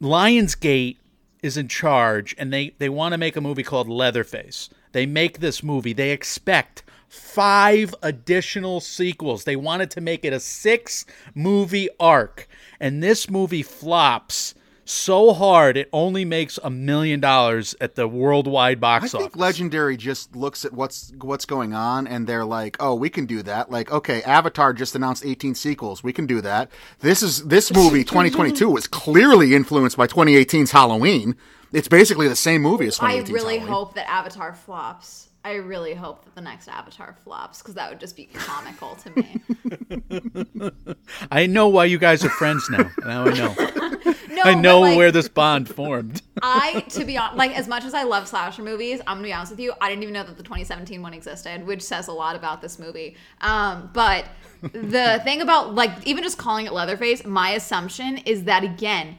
Lionsgate 0.00 0.96
is 1.42 1.56
in 1.56 1.68
charge 1.68 2.34
and 2.38 2.52
they 2.52 2.74
they 2.78 2.88
want 2.90 3.12
to 3.12 3.18
make 3.18 3.34
a 3.34 3.40
movie 3.40 3.62
called 3.62 3.88
Leatherface. 3.88 4.68
They 4.92 5.06
make 5.06 5.38
this 5.40 5.62
movie. 5.62 5.92
They 5.92 6.10
expect 6.10 6.82
five 7.10 7.94
additional 8.02 8.80
sequels. 8.80 9.44
They 9.44 9.56
wanted 9.56 9.90
to 9.92 10.00
make 10.00 10.24
it 10.24 10.32
a 10.32 10.40
six 10.40 11.04
movie 11.34 11.88
arc. 11.98 12.48
And 12.78 13.02
this 13.02 13.28
movie 13.28 13.62
flops 13.64 14.54
so 14.84 15.32
hard 15.32 15.76
it 15.76 15.88
only 15.92 16.24
makes 16.24 16.58
a 16.64 16.70
million 16.70 17.20
dollars 17.20 17.74
at 17.80 17.94
the 17.94 18.08
worldwide 18.08 18.80
box 18.80 19.14
office. 19.14 19.14
I 19.14 19.18
think. 19.28 19.36
Legendary 19.36 19.96
just 19.96 20.34
looks 20.34 20.64
at 20.64 20.72
what's 20.72 21.12
what's 21.20 21.44
going 21.44 21.74
on 21.74 22.06
and 22.06 22.26
they're 22.26 22.44
like, 22.44 22.76
"Oh, 22.80 22.94
we 22.94 23.08
can 23.10 23.26
do 23.26 23.42
that." 23.42 23.70
Like, 23.70 23.92
okay, 23.92 24.22
Avatar 24.22 24.72
just 24.72 24.94
announced 24.94 25.24
18 25.24 25.54
sequels. 25.54 26.02
We 26.02 26.12
can 26.12 26.26
do 26.26 26.40
that. 26.40 26.70
This 27.00 27.22
is 27.22 27.44
this 27.44 27.72
movie 27.72 28.02
2022 28.04 28.68
was 28.68 28.86
clearly 28.86 29.54
influenced 29.54 29.96
by 29.96 30.06
2018's 30.06 30.70
Halloween. 30.72 31.36
It's 31.72 31.88
basically 31.88 32.26
the 32.26 32.36
same 32.36 32.62
movie 32.62 32.86
as 32.86 32.96
2018. 32.96 33.34
I 33.34 33.38
really 33.38 33.58
Halloween. 33.58 33.72
hope 33.72 33.94
that 33.94 34.08
Avatar 34.10 34.52
flops. 34.54 35.29
I 35.44 35.54
really 35.54 35.94
hope 35.94 36.24
that 36.24 36.34
the 36.34 36.40
next 36.42 36.68
Avatar 36.68 37.16
flops 37.24 37.62
because 37.62 37.74
that 37.74 37.88
would 37.88 37.98
just 37.98 38.14
be 38.14 38.26
comical 38.26 38.96
to 38.96 39.10
me. 39.16 40.72
I 41.30 41.46
know 41.46 41.68
why 41.68 41.86
you 41.86 41.98
guys 41.98 42.24
are 42.24 42.30
friends 42.30 42.68
now. 42.70 42.90
Now 43.04 43.24
I 43.24 43.32
know. 43.32 43.54
No, 44.30 44.42
I 44.42 44.54
know 44.54 44.80
like, 44.80 44.96
where 44.96 45.10
this 45.10 45.28
bond 45.28 45.68
formed. 45.68 46.22
I, 46.42 46.80
to 46.90 47.04
be 47.04 47.18
honest, 47.18 47.36
like 47.36 47.56
as 47.56 47.66
much 47.66 47.84
as 47.84 47.94
I 47.94 48.04
love 48.04 48.28
slasher 48.28 48.62
movies, 48.62 49.00
I'm 49.00 49.16
gonna 49.16 49.24
be 49.24 49.32
honest 49.32 49.50
with 49.50 49.60
you. 49.60 49.72
I 49.80 49.88
didn't 49.88 50.04
even 50.04 50.14
know 50.14 50.22
that 50.22 50.36
the 50.36 50.42
2017 50.42 51.02
one 51.02 51.12
existed, 51.12 51.66
which 51.66 51.82
says 51.82 52.06
a 52.06 52.12
lot 52.12 52.36
about 52.36 52.62
this 52.62 52.78
movie. 52.78 53.16
Um, 53.40 53.90
but 53.92 54.26
the 54.62 55.20
thing 55.24 55.40
about 55.42 55.74
like 55.74 56.06
even 56.06 56.22
just 56.22 56.38
calling 56.38 56.66
it 56.66 56.72
Leatherface, 56.72 57.24
my 57.24 57.50
assumption 57.50 58.18
is 58.18 58.44
that 58.44 58.62
again, 58.62 59.18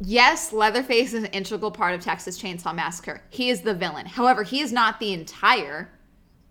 yes, 0.00 0.52
Leatherface 0.52 1.12
is 1.12 1.24
an 1.24 1.26
integral 1.26 1.70
part 1.70 1.94
of 1.94 2.00
Texas 2.00 2.40
Chainsaw 2.40 2.74
Massacre. 2.74 3.22
He 3.30 3.50
is 3.50 3.60
the 3.60 3.74
villain. 3.74 4.06
However, 4.06 4.42
he 4.42 4.60
is 4.60 4.72
not 4.72 5.00
the 5.00 5.12
entire 5.12 5.90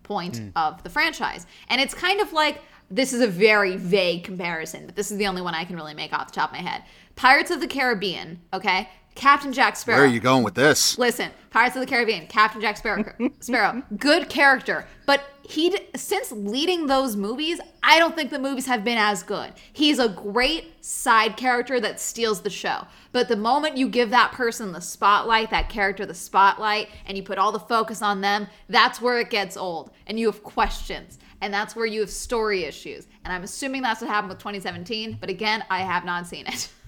point 0.03 0.37
hmm. 0.37 0.49
of 0.55 0.81
the 0.83 0.89
franchise. 0.89 1.45
And 1.69 1.79
it's 1.79 1.93
kind 1.93 2.21
of 2.21 2.33
like 2.33 2.61
this 2.91 3.13
is 3.13 3.21
a 3.21 3.27
very 3.27 3.77
vague 3.77 4.23
comparison, 4.23 4.85
but 4.85 4.95
this 4.95 5.11
is 5.11 5.17
the 5.17 5.27
only 5.27 5.41
one 5.41 5.53
I 5.53 5.63
can 5.63 5.75
really 5.75 5.93
make 5.93 6.11
off 6.11 6.27
the 6.27 6.33
top 6.33 6.49
of 6.51 6.57
my 6.57 6.67
head. 6.67 6.83
Pirates 7.15 7.51
of 7.51 7.61
the 7.61 7.67
Caribbean, 7.67 8.39
okay? 8.53 8.89
Captain 9.15 9.53
Jack 9.53 9.75
Sparrow. 9.75 9.99
Where 9.99 10.05
are 10.05 10.13
you 10.13 10.19
going 10.19 10.43
with 10.43 10.55
this? 10.55 10.97
Listen, 10.97 11.29
Pirates 11.51 11.75
of 11.75 11.81
the 11.81 11.85
Caribbean, 11.87 12.25
Captain 12.27 12.61
Jack 12.61 12.77
Sparrow, 12.77 13.03
Sparrow, 13.39 13.83
good 13.97 14.29
character, 14.29 14.87
but 15.05 15.23
he 15.49 15.75
since 15.95 16.31
leading 16.31 16.85
those 16.85 17.15
movies, 17.15 17.59
I 17.81 17.97
don't 17.97 18.15
think 18.15 18.29
the 18.29 18.37
movies 18.37 18.67
have 18.67 18.83
been 18.83 18.99
as 18.99 19.23
good. 19.23 19.51
He's 19.73 19.97
a 19.97 20.07
great 20.07 20.85
side 20.85 21.37
character 21.37 21.79
that 21.79 21.99
steals 21.99 22.41
the 22.41 22.51
show. 22.51 22.85
But 23.13 23.29
the 23.29 23.35
moment 23.35 23.75
you 23.75 23.89
give 23.89 24.11
that 24.11 24.31
person 24.31 24.71
the 24.71 24.79
spotlight, 24.79 25.49
that 25.49 25.67
character 25.67 26.05
the 26.05 26.13
spotlight, 26.13 26.89
and 27.07 27.17
you 27.17 27.23
put 27.23 27.39
all 27.39 27.51
the 27.51 27.59
focus 27.59 28.03
on 28.03 28.21
them, 28.21 28.45
that's 28.67 29.01
where 29.01 29.19
it 29.19 29.31
gets 29.31 29.57
old 29.57 29.89
and 30.05 30.19
you 30.19 30.27
have 30.27 30.43
questions. 30.43 31.17
And 31.41 31.51
that's 31.51 31.75
where 31.75 31.87
you 31.87 32.01
have 32.01 32.11
story 32.11 32.65
issues. 32.65 33.07
And 33.25 33.33
I'm 33.33 33.43
assuming 33.43 33.81
that's 33.81 34.01
what 34.01 34.09
happened 34.11 34.29
with 34.29 34.39
2017, 34.39 35.17
but 35.19 35.31
again, 35.31 35.63
I 35.71 35.79
have 35.79 36.05
not 36.05 36.27
seen 36.27 36.45
it. 36.45 36.69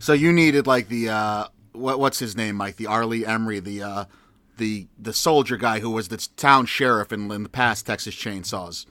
So 0.00 0.14
you 0.14 0.32
needed 0.32 0.66
like 0.66 0.88
the 0.88 1.10
uh, 1.10 1.46
what, 1.74 2.00
what's 2.00 2.18
his 2.18 2.34
name, 2.34 2.56
Mike? 2.56 2.74
The 2.74 2.88
R. 2.88 3.06
Lee 3.06 3.22
Ermey, 3.22 3.62
the 3.62 3.84
uh, 3.84 4.04
the 4.58 4.86
the 4.98 5.12
soldier 5.12 5.56
guy 5.56 5.80
who 5.80 5.90
was 5.90 6.08
the 6.08 6.18
town 6.36 6.66
sheriff 6.66 7.12
in, 7.12 7.30
in 7.30 7.42
the 7.42 7.48
past 7.48 7.86
Texas 7.86 8.14
Chainsaws. 8.14 8.86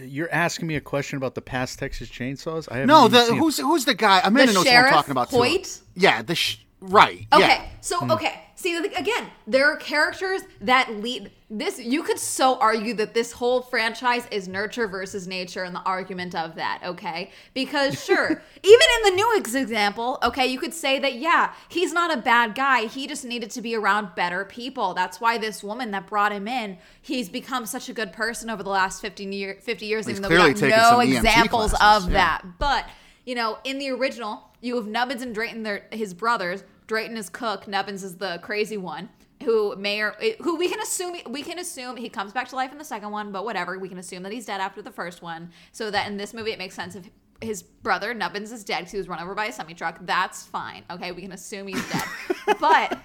You're 0.00 0.32
asking 0.32 0.66
me 0.66 0.74
a 0.74 0.80
question 0.80 1.16
about 1.18 1.36
the 1.36 1.42
past 1.42 1.78
Texas 1.78 2.08
Chainsaws? 2.08 2.68
I 2.70 2.74
haven't 2.78 2.88
No, 2.88 3.06
the 3.08 3.26
seen- 3.26 3.38
who's 3.38 3.58
who's 3.58 3.84
the 3.84 3.94
guy? 3.94 4.20
Amanda 4.24 4.52
knows 4.52 4.64
who 4.64 4.70
I'm 4.70 4.74
sheriff, 4.74 4.92
talking 4.92 5.12
about 5.12 5.30
too. 5.30 5.62
Yeah, 5.94 6.22
the 6.22 6.34
sh- 6.34 6.58
right. 6.80 7.26
Okay, 7.32 7.46
Yeah. 7.46 7.64
so 7.80 8.10
okay, 8.12 8.42
see 8.56 8.76
again, 8.76 9.28
there 9.46 9.70
are 9.72 9.76
characters 9.76 10.42
that 10.62 10.92
lead 10.96 11.30
this. 11.50 11.78
You 11.78 12.02
could 12.02 12.18
so 12.18 12.58
argue 12.58 12.94
that 12.94 13.14
this 13.14 13.32
whole 13.32 13.62
franchise 13.62 14.26
is 14.30 14.48
nurture 14.48 14.88
versus 14.88 15.26
nature, 15.26 15.62
and 15.64 15.74
the 15.74 15.82
argument 15.82 16.34
of 16.34 16.54
that. 16.56 16.80
Okay, 16.84 17.30
because 17.52 18.02
sure, 18.04 18.42
even 18.62 18.86
in 18.96 19.10
the 19.10 19.16
new 19.16 19.36
example, 19.36 20.18
okay, 20.22 20.46
you 20.46 20.58
could 20.58 20.74
say 20.74 20.98
that 20.98 21.14
yeah, 21.16 21.52
he's 21.68 21.92
not 21.92 22.16
a 22.16 22.20
bad 22.20 22.54
guy. 22.54 22.86
He 22.86 23.06
just 23.06 23.24
needed 23.24 23.50
to 23.52 23.60
be 23.60 23.74
around 23.74 24.14
better 24.14 24.44
people. 24.44 24.94
That's 24.94 25.20
why 25.20 25.38
this 25.38 25.62
woman 25.62 25.90
that 25.92 26.06
brought 26.06 26.32
him 26.32 26.48
in, 26.48 26.78
he's 27.00 27.28
become 27.28 27.66
such 27.66 27.88
a 27.88 27.92
good 27.92 28.12
person 28.12 28.50
over 28.50 28.62
the 28.62 28.70
last 28.70 29.00
50 29.00 29.24
year 29.24 29.58
50 29.60 29.86
years. 29.86 30.06
He's 30.06 30.18
even 30.18 30.30
though 30.30 30.46
we 30.46 30.54
taken 30.54 30.70
no 30.70 31.00
examples 31.00 31.72
classes, 31.72 32.06
of 32.06 32.12
yeah. 32.12 32.18
that. 32.18 32.58
But 32.58 32.88
you 33.24 33.34
know, 33.34 33.58
in 33.64 33.78
the 33.78 33.90
original, 33.90 34.50
you 34.60 34.76
have 34.76 34.86
Nubbins 34.86 35.22
and 35.22 35.34
Drayton, 35.34 35.62
they're 35.62 35.86
his 35.92 36.14
brothers. 36.14 36.64
Drayton 36.86 37.16
is 37.16 37.30
Cook. 37.30 37.66
Nubbins 37.66 38.04
is 38.04 38.16
the 38.16 38.38
crazy 38.42 38.76
one 38.76 39.08
who 39.44 39.76
may 39.76 40.00
or 40.00 40.14
who 40.42 40.56
we 40.56 40.68
can 40.68 40.80
assume 40.80 41.16
we 41.28 41.42
can 41.42 41.58
assume 41.58 41.96
he 41.96 42.08
comes 42.08 42.32
back 42.32 42.48
to 42.48 42.56
life 42.56 42.72
in 42.72 42.78
the 42.78 42.84
second 42.84 43.10
one, 43.10 43.32
but 43.32 43.44
whatever. 43.44 43.78
We 43.78 43.88
can 43.88 43.98
assume 43.98 44.22
that 44.24 44.32
he's 44.32 44.46
dead 44.46 44.60
after 44.60 44.82
the 44.82 44.90
first 44.90 45.22
one, 45.22 45.50
so 45.72 45.90
that 45.90 46.08
in 46.08 46.16
this 46.16 46.34
movie 46.34 46.52
it 46.52 46.58
makes 46.58 46.74
sense 46.74 46.94
if 46.94 47.08
his 47.40 47.62
brother 47.62 48.14
Nubbins 48.14 48.52
is 48.52 48.64
dead 48.64 48.80
because 48.80 48.92
he 48.92 48.98
was 48.98 49.08
run 49.08 49.20
over 49.20 49.34
by 49.34 49.46
a 49.46 49.52
semi 49.52 49.74
truck. 49.74 49.98
That's 50.02 50.44
fine. 50.44 50.84
Okay, 50.90 51.12
we 51.12 51.22
can 51.22 51.32
assume 51.32 51.68
he's 51.68 51.90
dead, 51.90 52.04
but. 52.60 52.98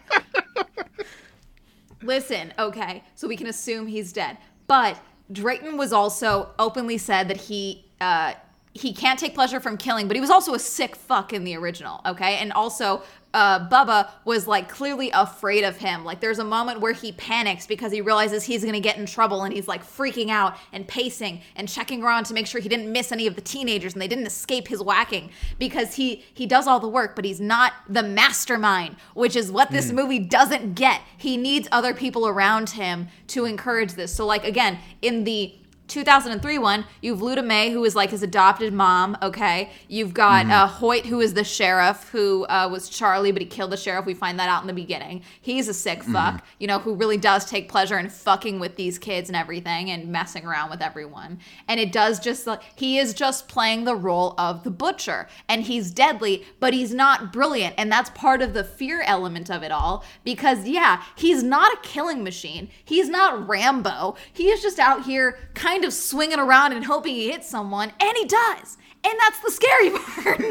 Listen, 2.02 2.54
okay, 2.58 3.04
so 3.16 3.28
we 3.28 3.36
can 3.36 3.48
assume 3.48 3.86
he's 3.86 4.14
dead. 4.14 4.38
But 4.68 4.98
Drayton 5.34 5.76
was 5.76 5.92
also 5.92 6.52
openly 6.58 6.98
said 6.98 7.28
that 7.28 7.36
he 7.36 7.92
uh, 8.00 8.34
he 8.74 8.94
can't 8.94 9.20
take 9.20 9.34
pleasure 9.34 9.60
from 9.60 9.78
killing, 9.78 10.08
but 10.08 10.16
he 10.16 10.22
was 10.22 10.30
also 10.30 10.54
a 10.54 10.60
sick 10.60 10.96
fuck 10.96 11.34
in 11.34 11.44
the 11.44 11.56
original, 11.56 12.02
okay? 12.06 12.38
And 12.38 12.54
also, 12.54 13.02
uh, 13.34 13.70
Bubba 13.70 14.10
was 14.26 14.48
like 14.48 14.70
clearly 14.70 15.12
afraid 15.12 15.64
of 15.64 15.78
him. 15.78 16.04
Like, 16.04 16.20
there's 16.20 16.40
a 16.40 16.44
moment 16.44 16.82
where 16.82 16.94
he 16.94 17.12
panics 17.12 17.68
because 17.68 17.92
he 17.92 18.02
realizes 18.02 18.44
he's 18.44 18.66
gonna 18.66 18.80
get 18.80 18.98
in 18.98 19.06
trouble 19.06 19.44
and 19.44 19.54
he's 19.54 19.68
like 19.68 19.86
freaking 19.86 20.30
out 20.30 20.58
and 20.74 20.88
pacing 20.88 21.42
and 21.56 21.70
checking 21.70 22.04
around 22.04 22.26
to 22.26 22.34
make 22.34 22.48
sure 22.48 22.60
he 22.60 22.70
didn't 22.70 22.92
miss 22.92 23.12
any 23.12 23.28
of 23.28 23.36
the 23.36 23.42
teenagers 23.42 23.94
and 23.94 24.02
they 24.02 24.08
didn't 24.08 24.26
escape 24.26 24.68
his 24.68 24.82
whacking 24.82 25.30
because 25.60 25.96
he 25.96 26.24
he 26.34 26.46
does 26.46 26.66
all 26.68 26.80
the 26.80 26.90
work, 26.90 27.16
but 27.16 27.24
he's 27.24 27.40
not 27.40 27.74
the 27.88 28.04
mastermind, 28.04 28.96
which 29.14 29.36
is 29.36 29.52
what 29.52 29.70
this 29.72 29.92
movie 29.92 30.20
doesn't 30.20 30.74
get. 30.74 31.02
He 31.18 31.38
needs 31.38 31.68
other 31.72 31.94
people 31.94 32.28
around 32.28 32.72
him 32.72 33.10
to 33.28 33.46
encourage 33.46 33.94
this. 33.94 34.14
So, 34.14 34.26
like, 34.26 34.44
again, 34.44 34.80
in 35.02 35.24
the 35.24 35.54
2003 35.90 36.58
one, 36.60 36.86
you 37.02 37.14
have 37.14 37.22
Luda 37.22 37.44
Mae, 37.44 37.72
who 37.72 37.84
is 37.84 37.96
like 37.96 38.12
his 38.12 38.24
adopted 38.24 38.72
mom. 38.74 39.18
Okay, 39.22 39.72
you've 39.88 40.14
got 40.14 40.46
uh, 40.46 40.68
Hoyt, 40.68 41.06
who 41.06 41.20
is 41.20 41.34
the 41.34 41.44
sheriff, 41.44 42.10
who 42.10 42.46
uh, 42.46 42.70
was 42.72 42.88
Charlie, 42.88 43.32
but 43.32 43.42
he 43.42 43.48
killed 43.48 43.72
the 43.72 43.78
sheriff. 43.78 44.06
We 44.06 44.14
find 44.14 44.40
that 44.40 44.50
out 44.50 44.62
in 44.62 44.68
the 44.68 44.74
beginning. 44.74 45.24
He's 45.42 45.68
a 45.68 45.74
sick 45.74 46.04
fuck, 46.04 46.46
you 46.60 46.68
know, 46.68 46.80
who 46.80 46.96
really 46.96 47.18
does 47.18 47.46
take 47.46 47.70
pleasure 47.70 47.98
in 47.98 48.10
fucking 48.10 48.60
with 48.60 48.76
these 48.76 49.00
kids 49.00 49.30
and 49.30 49.36
everything, 49.36 49.90
and 49.90 50.10
messing 50.10 50.46
around 50.46 50.70
with 50.70 50.82
everyone. 50.82 51.40
And 51.68 51.80
it 51.80 51.92
does 51.92 52.20
just 52.20 52.48
like 52.48 52.62
he 52.76 52.98
is 53.00 53.14
just 53.14 53.48
playing 53.48 53.84
the 53.84 53.96
role 53.96 54.36
of 54.38 54.64
the 54.64 54.72
butcher, 54.72 55.28
and 55.48 55.64
he's 55.64 55.92
deadly, 55.92 56.46
but 56.60 56.74
he's 56.74 56.94
not 56.94 57.34
brilliant, 57.34 57.76
and 57.78 57.92
that's 57.92 58.12
part 58.12 58.42
of 58.42 58.54
the 58.54 58.64
fear 58.64 59.02
element 59.02 59.50
of 59.50 59.64
it 59.64 59.72
all. 59.72 60.06
Because 60.24 60.68
yeah, 60.68 61.04
he's 61.16 61.42
not 61.42 61.74
a 61.74 61.82
killing 61.82 62.24
machine. 62.24 62.70
He's 62.86 63.10
not 63.10 63.48
Rambo. 63.48 64.16
He 64.32 64.50
is 64.50 64.62
just 64.62 64.80
out 64.80 65.06
here 65.06 65.38
kind 65.54 65.79
of 65.86 65.94
swinging 65.94 66.40
around 66.40 66.74
and 66.74 66.86
hoping 66.86 67.16
he 67.16 67.32
hits 67.32 67.50
someone, 67.50 67.92
and 68.00 68.18
he 68.18 68.26
does. 68.26 68.78
And 69.04 69.14
that's 69.20 69.40
the 69.40 69.52
scary 69.52 69.90
part. 69.96 70.42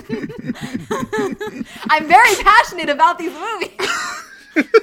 I'm 1.91 2.07
very 2.09 2.35
passionate 2.37 2.89
about 2.89 3.19
these 3.19 3.33
movies. 3.33 3.91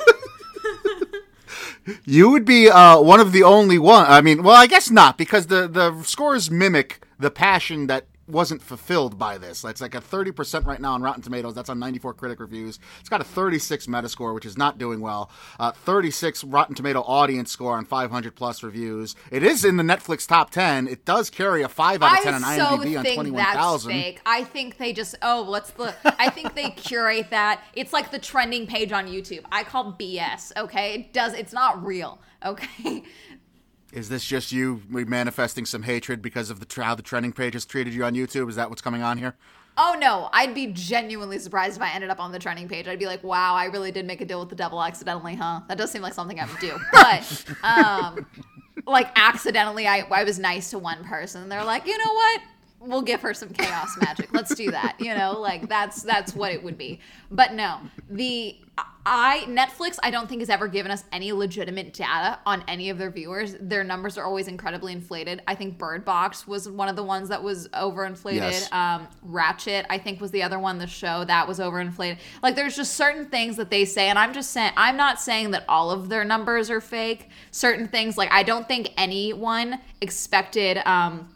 You 2.05 2.31
would 2.31 2.45
be 2.45 2.69
uh, 2.69 2.99
one 2.99 3.19
of 3.19 3.31
the 3.31 3.43
only 3.43 3.77
one. 3.77 4.05
I 4.07 4.21
mean, 4.21 4.41
well, 4.41 4.55
I 4.55 4.65
guess 4.65 4.89
not 4.89 5.17
because 5.17 5.47
the 5.47 5.67
the 5.67 6.01
scores 6.03 6.49
mimic 6.49 7.05
the 7.19 7.29
passion 7.29 7.87
that 7.87 8.07
wasn't 8.27 8.61
fulfilled 8.61 9.17
by 9.17 9.37
this. 9.37 9.63
It's 9.63 9.81
like 9.81 9.95
a 9.95 10.01
30% 10.01 10.65
right 10.65 10.79
now 10.81 10.93
on 10.93 11.01
Rotten 11.01 11.21
Tomatoes. 11.21 11.53
That's 11.53 11.69
on 11.69 11.79
94 11.79 12.13
critic 12.15 12.39
reviews. 12.39 12.79
It's 12.99 13.09
got 13.09 13.21
a 13.21 13.23
36 13.23 13.87
Metascore, 13.87 14.33
which 14.33 14.45
is 14.45 14.57
not 14.57 14.77
doing 14.77 14.99
well. 14.99 15.29
Uh, 15.59 15.71
36 15.71 16.43
Rotten 16.43 16.75
Tomato 16.75 17.01
audience 17.01 17.51
score 17.51 17.73
on 17.77 17.85
500 17.85 18.35
plus 18.35 18.63
reviews. 18.63 19.15
It 19.31 19.43
is 19.43 19.63
in 19.63 19.77
the 19.77 19.83
Netflix 19.83 20.27
top 20.27 20.49
10. 20.49 20.87
It 20.87 21.05
does 21.05 21.29
carry 21.29 21.61
a 21.61 21.69
5 21.69 22.01
out 22.01 22.17
of 22.17 22.23
10 22.23 22.33
on 22.33 22.43
I 22.43 22.57
so 22.57 22.63
IMDb 22.63 22.97
on 22.97 23.03
think 23.03 23.03
that's 23.03 23.15
21,000. 23.15 24.15
I 24.25 24.43
think 24.43 24.77
they 24.77 24.93
just 24.93 25.15
oh 25.21 25.45
let's 25.47 25.71
the 25.71 25.93
I 26.03 26.29
think 26.29 26.55
they 26.55 26.69
curate 26.75 27.29
that. 27.29 27.63
It's 27.73 27.93
like 27.93 28.11
the 28.11 28.19
trending 28.19 28.67
page 28.67 28.91
on 28.91 29.07
YouTube. 29.07 29.43
I 29.51 29.63
call 29.63 29.93
BS. 29.93 30.51
Okay, 30.57 30.95
it 30.95 31.13
does. 31.13 31.33
It's 31.33 31.53
not 31.53 31.85
real. 31.85 32.19
Okay. 32.45 33.03
Is 33.95 34.09
this 34.09 34.25
just 34.25 34.51
you 34.51 34.81
manifesting 34.89 35.65
some 35.65 35.83
hatred 35.83 36.21
because 36.21 36.49
of 36.49 36.59
the 36.59 36.83
how 36.83 36.95
the 36.95 37.01
trending 37.01 37.31
page 37.31 37.53
has 37.53 37.65
treated 37.65 37.93
you 37.93 38.03
on 38.03 38.13
YouTube? 38.13 38.49
Is 38.49 38.57
that 38.57 38.69
what's 38.69 38.81
coming 38.81 39.01
on 39.01 39.17
here? 39.17 39.35
Oh 39.77 39.95
no, 39.97 40.29
I'd 40.33 40.53
be 40.53 40.67
genuinely 40.67 41.39
surprised 41.39 41.77
if 41.77 41.81
I 41.81 41.93
ended 41.93 42.09
up 42.09 42.19
on 42.19 42.33
the 42.33 42.39
trending 42.39 42.67
page. 42.67 42.89
I'd 42.89 42.99
be 42.99 43.05
like, 43.05 43.23
wow, 43.23 43.55
I 43.55 43.65
really 43.65 43.93
did 43.93 44.05
make 44.05 44.19
a 44.19 44.25
deal 44.25 44.41
with 44.41 44.49
the 44.49 44.55
devil 44.55 44.83
accidentally, 44.83 45.35
huh? 45.35 45.61
That 45.69 45.77
does 45.77 45.91
seem 45.91 46.01
like 46.01 46.13
something 46.13 46.39
I 46.39 46.45
would 46.45 46.59
do. 46.59 46.77
But 46.91 47.45
um 47.63 48.25
like 48.85 49.07
accidentally 49.15 49.87
I 49.87 49.99
I 50.11 50.25
was 50.25 50.39
nice 50.39 50.71
to 50.71 50.79
one 50.79 51.05
person. 51.05 51.47
They're 51.47 51.63
like, 51.63 51.87
you 51.87 51.97
know 51.97 52.13
what? 52.13 52.41
We'll 52.79 53.01
give 53.01 53.21
her 53.21 53.33
some 53.33 53.49
chaos 53.49 53.97
magic. 53.99 54.33
Let's 54.33 54.53
do 54.53 54.69
that. 54.71 54.97
You 54.99 55.15
know, 55.15 55.39
like 55.39 55.67
that's 55.67 56.03
that's 56.03 56.35
what 56.35 56.51
it 56.51 56.63
would 56.63 56.77
be. 56.77 56.99
But 57.31 57.53
no, 57.53 57.79
the 58.09 58.57
I 59.05 59.45
Netflix 59.47 59.97
I 60.01 60.09
don't 60.09 60.27
think 60.27 60.41
has 60.41 60.49
ever 60.49 60.67
given 60.67 60.91
us 60.91 61.03
any 61.11 61.31
legitimate 61.31 61.93
data 61.93 62.39
on 62.45 62.63
any 62.67 62.89
of 62.89 62.97
their 62.97 63.11
viewers. 63.11 63.55
Their 63.59 63.83
numbers 63.83 64.17
are 64.17 64.25
always 64.25 64.47
incredibly 64.47 64.93
inflated. 64.93 65.41
I 65.47 65.55
think 65.55 65.77
Bird 65.77 66.03
Box 66.03 66.47
was 66.47 66.67
one 66.67 66.87
of 66.87 66.95
the 66.95 67.03
ones 67.03 67.29
that 67.29 67.41
was 67.41 67.67
overinflated. 67.69 68.35
Yes. 68.35 68.71
Um, 68.71 69.07
Ratched 69.27 69.85
I 69.89 69.97
think 69.97 70.19
was 70.21 70.31
the 70.31 70.43
other 70.43 70.59
one. 70.59 70.77
The 70.77 70.87
show 70.87 71.23
that 71.25 71.47
was 71.47 71.59
overinflated. 71.59 72.17
Like 72.41 72.55
there's 72.55 72.75
just 72.75 72.95
certain 72.95 73.27
things 73.27 73.57
that 73.57 73.69
they 73.69 73.85
say, 73.85 74.09
and 74.09 74.17
I'm 74.17 74.33
just 74.33 74.51
saying 74.51 74.73
I'm 74.75 74.97
not 74.97 75.21
saying 75.21 75.51
that 75.51 75.65
all 75.69 75.91
of 75.91 76.09
their 76.09 76.25
numbers 76.25 76.69
are 76.69 76.81
fake. 76.81 77.29
Certain 77.51 77.87
things 77.87 78.17
like 78.17 78.31
I 78.31 78.43
don't 78.43 78.67
think 78.67 78.89
anyone 78.97 79.79
expected. 80.01 80.77
Um, 80.85 81.29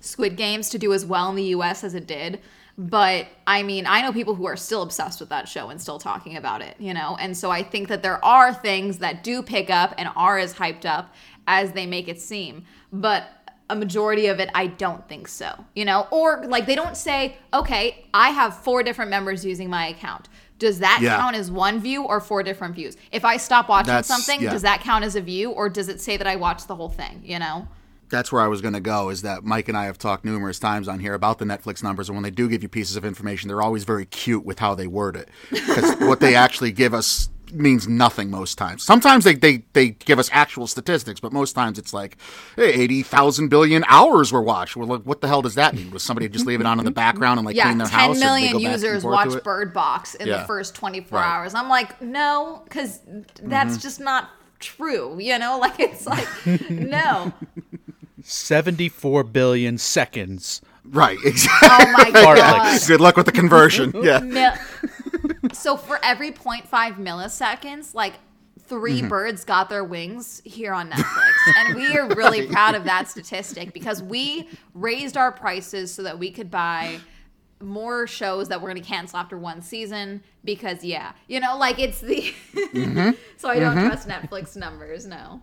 Squid 0.00 0.36
Games 0.36 0.68
to 0.70 0.78
do 0.78 0.92
as 0.92 1.04
well 1.04 1.28
in 1.30 1.36
the 1.36 1.44
US 1.44 1.84
as 1.84 1.94
it 1.94 2.06
did. 2.06 2.40
But 2.78 3.26
I 3.46 3.62
mean, 3.62 3.86
I 3.86 4.00
know 4.00 4.12
people 4.12 4.34
who 4.34 4.46
are 4.46 4.56
still 4.56 4.82
obsessed 4.82 5.20
with 5.20 5.28
that 5.28 5.48
show 5.48 5.68
and 5.68 5.80
still 5.80 5.98
talking 5.98 6.36
about 6.36 6.62
it, 6.62 6.76
you 6.78 6.94
know? 6.94 7.16
And 7.20 7.36
so 7.36 7.50
I 7.50 7.62
think 7.62 7.88
that 7.88 8.02
there 8.02 8.24
are 8.24 8.54
things 8.54 8.98
that 8.98 9.22
do 9.22 9.42
pick 9.42 9.68
up 9.68 9.94
and 9.98 10.08
are 10.16 10.38
as 10.38 10.54
hyped 10.54 10.86
up 10.86 11.14
as 11.46 11.72
they 11.72 11.84
make 11.86 12.08
it 12.08 12.20
seem. 12.20 12.64
But 12.92 13.28
a 13.68 13.76
majority 13.76 14.26
of 14.26 14.40
it, 14.40 14.48
I 14.54 14.66
don't 14.68 15.06
think 15.08 15.28
so, 15.28 15.64
you 15.74 15.84
know? 15.84 16.08
Or 16.10 16.42
like 16.46 16.64
they 16.66 16.74
don't 16.74 16.96
say, 16.96 17.36
okay, 17.52 18.06
I 18.14 18.30
have 18.30 18.56
four 18.56 18.82
different 18.82 19.10
members 19.10 19.44
using 19.44 19.68
my 19.68 19.88
account. 19.88 20.28
Does 20.58 20.78
that 20.80 21.00
Yeah. 21.02 21.18
count 21.18 21.36
as 21.36 21.50
one 21.50 21.80
view 21.80 22.04
or 22.04 22.20
four 22.20 22.42
different 22.42 22.74
views? 22.74 22.96
If 23.12 23.24
I 23.24 23.36
stop 23.36 23.68
watching 23.68 23.88
That's- 23.88 24.06
something, 24.06 24.40
yeah. 24.42 24.50
does 24.50 24.62
that 24.62 24.80
count 24.80 25.04
as 25.04 25.16
a 25.16 25.20
view 25.20 25.50
or 25.50 25.68
does 25.68 25.88
it 25.88 26.00
say 26.00 26.16
that 26.16 26.26
I 26.26 26.36
watched 26.36 26.66
the 26.68 26.76
whole 26.76 26.88
thing, 26.88 27.22
you 27.24 27.38
know? 27.38 27.68
That's 28.10 28.30
where 28.32 28.42
I 28.42 28.48
was 28.48 28.60
going 28.60 28.74
to 28.74 28.80
go. 28.80 29.08
Is 29.08 29.22
that 29.22 29.44
Mike 29.44 29.68
and 29.68 29.76
I 29.78 29.84
have 29.84 29.98
talked 29.98 30.24
numerous 30.24 30.58
times 30.58 30.88
on 30.88 30.98
here 31.00 31.14
about 31.14 31.38
the 31.38 31.44
Netflix 31.44 31.82
numbers, 31.82 32.08
and 32.08 32.16
when 32.16 32.22
they 32.22 32.30
do 32.30 32.48
give 32.48 32.62
you 32.62 32.68
pieces 32.68 32.96
of 32.96 33.04
information, 33.04 33.48
they're 33.48 33.62
always 33.62 33.84
very 33.84 34.06
cute 34.06 34.44
with 34.44 34.58
how 34.58 34.74
they 34.74 34.86
word 34.86 35.16
it 35.16 35.28
because 35.50 35.94
what 36.00 36.20
they 36.20 36.34
actually 36.34 36.72
give 36.72 36.92
us 36.94 37.28
means 37.52 37.88
nothing 37.88 38.30
most 38.30 38.56
times. 38.58 38.80
Sometimes 38.84 39.24
they, 39.24 39.34
they, 39.34 39.64
they 39.72 39.88
give 39.88 40.20
us 40.20 40.30
actual 40.32 40.68
statistics, 40.68 41.18
but 41.18 41.32
most 41.32 41.52
times 41.52 41.80
it's 41.80 41.92
like 41.92 42.16
hey, 42.54 42.72
eighty 42.72 43.02
thousand 43.02 43.48
billion 43.48 43.84
hours 43.88 44.32
were 44.32 44.40
watched. 44.42 44.76
Well, 44.76 44.86
like, 44.86 45.02
what 45.02 45.20
the 45.20 45.26
hell 45.26 45.42
does 45.42 45.56
that 45.56 45.74
mean? 45.74 45.90
Was 45.90 46.04
somebody 46.04 46.28
just 46.28 46.46
leave 46.46 46.60
it 46.60 46.66
on 46.66 46.78
in 46.78 46.84
the 46.84 46.92
background 46.92 47.40
and 47.40 47.46
like 47.46 47.56
yeah, 47.56 47.64
clean 47.64 47.78
their 47.78 47.88
10 47.88 47.98
house? 47.98 48.22
and 48.22 48.36
they 48.36 48.52
go 48.52 48.58
users 48.58 49.02
watch? 49.04 49.42
Bird 49.42 49.72
Box 49.72 50.14
in 50.14 50.28
the 50.28 50.44
first 50.46 50.76
24 50.76 51.18
Right. 51.18 51.26
hours. 51.26 51.54
I'm 51.54 51.68
like, 51.68 52.00
no, 52.00 52.62
because 52.64 53.00
that's 53.42 53.72
Mm-hmm. 53.74 53.80
just 53.80 53.98
not 54.00 54.30
true. 54.60 55.16
You 55.18 55.36
know, 55.40 55.58
like 55.60 55.80
it's 55.80 56.06
like, 56.06 56.28
no. 56.70 57.32
74 58.24 59.24
billion 59.24 59.78
seconds. 59.78 60.60
Right, 60.84 61.18
exactly. 61.24 61.68
Oh 61.70 61.92
my 61.92 62.10
god. 62.12 62.80
Good 62.86 63.00
luck 63.00 63.16
with 63.16 63.26
the 63.26 63.32
conversion. 63.32 63.92
Yeah. 64.02 64.18
Mil- 64.20 64.52
so 65.52 65.76
for 65.76 65.98
every 66.02 66.32
0.5 66.32 66.96
milliseconds, 66.96 67.94
like 67.94 68.14
3 68.60 68.98
Mm-hmm. 69.00 69.08
birds 69.08 69.44
got 69.44 69.68
their 69.68 69.82
wings 69.84 70.40
here 70.44 70.72
on 70.72 70.90
Netflix. 70.90 71.32
and 71.56 71.74
we 71.74 71.96
are 71.98 72.06
really 72.14 72.46
proud 72.46 72.74
of 72.76 72.84
that 72.84 73.08
statistic 73.08 73.72
because 73.72 74.00
we 74.02 74.48
raised 74.74 75.16
our 75.16 75.32
prices 75.32 75.92
so 75.92 76.02
that 76.04 76.18
we 76.18 76.30
could 76.30 76.50
buy 76.50 77.00
more 77.60 78.06
shows 78.06 78.48
that 78.48 78.62
we're 78.62 78.70
going 78.70 78.80
to 78.82 78.88
cancel 78.88 79.18
after 79.18 79.36
one 79.36 79.60
season 79.60 80.22
because 80.44 80.82
yeah 80.82 81.12
you 81.28 81.38
know 81.40 81.58
like 81.58 81.78
it's 81.78 82.00
the 82.00 82.32
Mm-hmm. 82.54 83.10
so 83.36 83.50
i 83.50 83.58
don't 83.58 83.74
trust 83.86 84.08
netflix 84.08 84.56
numbers 84.56 85.04
no 85.06 85.42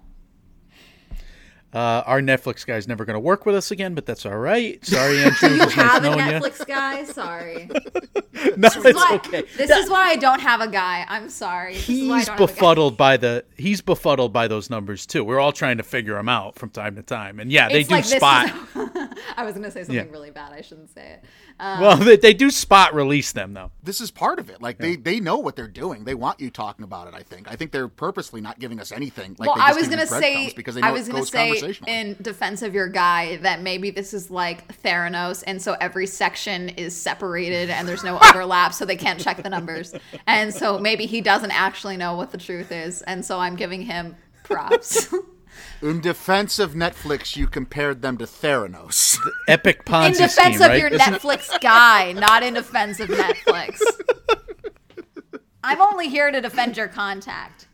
Uh, 1.73 2.01
our 2.06 2.21
Netflix 2.21 2.65
guy's 2.65 2.88
never 2.88 3.03
going 3.03 3.15
to 3.15 3.19
work 3.19 3.45
with 3.45 3.53
us 3.53 3.71
again, 3.71 3.93
but 3.93 4.06
that's 4.06 4.25
all 4.25 4.38
right. 4.38 4.84
Sorry, 4.86 5.19
Andrew. 5.21 5.49
you 5.49 5.56
It 5.62 5.65
was 5.65 5.75
nice 5.75 5.86
have 5.93 6.03
a 6.06 6.08
netflix 6.08 6.65
guy 6.65 7.03
sorry 7.03 7.69
you. 8.34 8.53
No, 8.56 8.69
it's 8.73 8.95
Why- 8.95 9.15
okay. 9.25 9.43
this 9.58 9.69
is 9.69 9.89
why 9.89 10.10
i 10.12 10.15
don't 10.15 10.39
have 10.39 10.62
a 10.62 10.67
guy 10.69 11.06
i'm 11.10 11.30
sorry 11.30 11.73
This 11.73 11.89
is 11.89 12.08
why 12.08 12.15
I 12.15 12.17
He's 12.19 12.27
don't 12.27 12.38
have 12.39 12.49
a 12.49 12.53
guy. 12.53 12.53
befuddled 12.53 12.97
by 12.97 13.17
the 13.17 13.43
he's 13.58 13.82
befuddled 13.82 14.32
by 14.32 14.47
those 14.47 14.69
numbers 14.69 15.06
too. 15.06 15.23
We're 15.23 15.39
all 15.39 15.51
trying 15.51 15.77
to 15.77 15.84
figure 15.84 16.13
them 16.15 16.30
out 16.30 16.56
from 16.56 16.69
time 16.69 16.95
to 16.95 17.03
time, 17.03 17.39
and 17.39 17.51
yeah, 17.51 17.67
they 17.69 17.82
It's 17.82 17.89
do 17.89 17.95
like 17.95 18.03
this 18.06 18.13
is- 18.13 18.17
spot. 18.19 18.53
I 19.38 19.43
was 19.43 19.53
gonna 19.56 19.69
say 19.71 19.82
something 19.84 19.95
Yeah. 19.95 20.12
really 20.12 20.32
bad. 20.32 20.53
I 20.53 20.62
shouldn't 20.62 20.89
say 20.89 21.17
it. 21.19 21.25
Um, 21.59 21.81
well, 21.81 21.97
they, 21.97 22.17
they 22.17 22.33
do 22.33 22.51
spot 22.51 22.93
release 22.93 23.31
them 23.31 23.53
though. 23.53 23.71
this 23.83 23.99
is 23.99 24.11
part 24.11 24.37
of 24.39 24.49
it. 24.49 24.61
Like 24.61 24.77
they, 24.77 24.95
they 24.95 25.19
know 25.19 25.37
what 25.37 25.55
they're 25.55 25.67
doing. 25.67 26.03
They 26.03 26.13
want 26.13 26.39
you 26.39 26.49
talking 26.51 26.83
about 26.83 27.07
it. 27.07 27.13
I 27.15 27.23
think. 27.23 27.49
I 27.49 27.55
think 27.55 27.71
they're 27.71 27.87
purposely 27.87 28.41
not 28.41 28.59
giving 28.59 28.79
us 28.79 28.91
anything. 28.91 29.35
Like 29.39 29.55
well, 29.55 29.57
I 29.59 29.73
was 29.73 29.87
gonna 29.87 30.05
say, 30.05 30.53
because 30.55 30.75
they 30.75 30.81
know 30.81 30.87
I 30.87 30.91
was 30.91 31.07
gonna 31.07 31.25
say 31.25 31.73
in 31.87 32.15
defense 32.21 32.61
of 32.61 32.73
your 32.75 32.87
guy 32.87 33.37
that 33.37 33.61
maybe 33.61 33.89
this 33.89 34.13
is 34.13 34.29
like 34.29 34.81
Theranos, 34.83 35.43
and 35.47 35.61
so 35.61 35.75
every 35.81 36.07
section 36.07 36.69
is 36.69 36.95
separated 36.95 37.69
and 37.69 37.87
there's 37.87 38.03
no 38.03 38.19
overlap, 38.29 38.73
so 38.73 38.85
they 38.85 38.95
can't 38.97 39.19
check 39.19 39.41
the 39.41 39.49
numbers, 39.49 39.93
and 40.27 40.53
so 40.53 40.77
maybe 40.77 41.05
he 41.05 41.21
doesn't 41.21 41.51
actually 41.51 41.97
know 41.97 42.15
what 42.15 42.31
the 42.31 42.37
truth 42.37 42.71
is, 42.71 43.01
and 43.03 43.25
so 43.25 43.39
I'm 43.39 43.55
giving 43.55 43.81
him 43.81 44.15
props. 44.43 45.13
In 45.81 46.01
defense 46.01 46.59
of 46.59 46.73
Netflix, 46.73 47.35
you 47.35 47.47
compared 47.47 48.01
them 48.01 48.17
to 48.17 48.25
Theranos. 48.25 49.17
Epic 49.47 49.85
Ponzi 49.85 50.07
in 50.07 50.11
defense 50.13 50.33
scheme, 50.33 50.55
of 50.55 50.69
right? 50.69 50.79
your 50.79 50.89
Netflix 50.91 51.61
guy, 51.61 52.13
not 52.13 52.41
in 52.43 52.55
defense 52.55 52.99
of 52.99 53.09
Netflix. 53.09 53.79
I'm 55.63 55.81
only 55.81 56.07
here 56.07 56.31
to 56.31 56.41
defend 56.41 56.77
your 56.77 56.87
contact. 56.87 57.67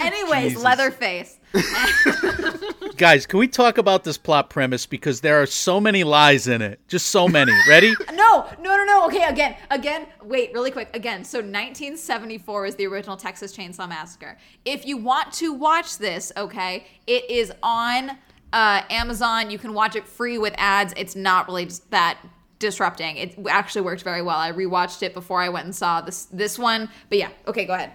Anyways, 0.00 0.52
Jesus. 0.52 0.62
Leatherface. 0.64 1.39
Guys, 2.96 3.26
can 3.26 3.38
we 3.38 3.48
talk 3.48 3.78
about 3.78 4.04
this 4.04 4.18
plot 4.18 4.50
premise 4.50 4.86
because 4.86 5.20
there 5.22 5.40
are 5.40 5.46
so 5.46 5.80
many 5.80 6.04
lies 6.04 6.46
in 6.46 6.60
it, 6.62 6.80
just 6.86 7.06
so 7.06 7.28
many. 7.28 7.52
Ready? 7.68 7.94
No, 8.20 8.46
no, 8.60 8.76
no, 8.76 8.84
no. 8.84 9.06
Okay, 9.06 9.24
again, 9.24 9.56
again. 9.70 10.06
Wait, 10.22 10.52
really 10.52 10.70
quick. 10.70 10.94
Again, 10.94 11.24
so 11.24 11.38
1974 11.38 12.66
is 12.66 12.74
the 12.76 12.86
original 12.86 13.16
Texas 13.16 13.56
Chainsaw 13.56 13.88
Massacre. 13.88 14.36
If 14.64 14.86
you 14.86 14.98
want 14.98 15.32
to 15.34 15.52
watch 15.52 15.98
this, 15.98 16.30
okay, 16.36 16.86
it 17.06 17.28
is 17.28 17.50
on 17.62 18.10
uh, 18.52 18.82
Amazon. 18.90 19.50
You 19.50 19.58
can 19.58 19.74
watch 19.74 19.96
it 19.96 20.06
free 20.06 20.38
with 20.38 20.54
ads. 20.58 20.92
It's 20.96 21.16
not 21.16 21.48
really 21.48 21.64
just 21.64 21.90
that 21.90 22.18
disrupting. 22.60 23.16
It 23.16 23.36
actually 23.48 23.82
worked 23.82 24.02
very 24.02 24.22
well. 24.22 24.38
I 24.38 24.52
rewatched 24.52 25.02
it 25.02 25.14
before 25.14 25.40
I 25.40 25.48
went 25.48 25.64
and 25.64 25.74
saw 25.74 26.00
this 26.02 26.26
this 26.26 26.58
one. 26.58 26.88
But 27.08 27.18
yeah, 27.18 27.30
okay, 27.48 27.64
go 27.64 27.74
ahead. 27.74 27.92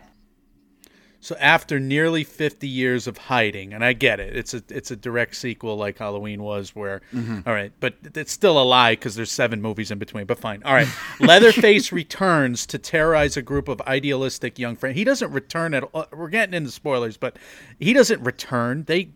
So 1.26 1.36
after 1.40 1.80
nearly 1.80 2.24
50 2.24 2.68
years 2.68 3.08
of 3.08 3.18
hiding, 3.18 3.74
and 3.74 3.84
I 3.84 3.94
get 3.94 4.20
it, 4.20 4.38
it's 4.38 4.54
a 4.54 4.62
it's 4.70 4.92
a 4.92 4.96
direct 4.96 5.36
sequel 5.36 5.76
like 5.76 5.98
Halloween 5.98 6.44
was, 6.44 6.76
where 6.76 7.02
mm-hmm. 7.12 7.40
all 7.48 7.54
right, 7.56 7.72
but 7.80 7.96
it's 8.14 8.32
still 8.32 8.62
a 8.62 8.64
lie 8.64 8.92
because 8.92 9.16
there's 9.16 9.32
seven 9.32 9.60
movies 9.60 9.90
in 9.90 9.98
between. 9.98 10.28
But 10.28 10.38
fine, 10.38 10.62
all 10.62 10.76
right. 10.76 10.88
Leatherface 11.20 11.92
returns 11.92 12.68
to 12.68 12.78
terrorize 12.78 13.38
a 13.38 13.42
group 13.42 13.68
of 13.70 13.82
idealistic 13.88 14.60
young 14.60 14.76
friends. 14.76 14.98
He 14.98 15.04
doesn't 15.04 15.32
return 15.32 15.74
at 15.74 15.82
all. 15.82 16.06
We're 16.14 16.30
getting 16.30 16.54
into 16.54 16.70
spoilers, 16.70 17.18
but 17.18 17.38
he 17.80 17.92
doesn't 17.92 18.22
return. 18.22 18.84
They 18.84 19.10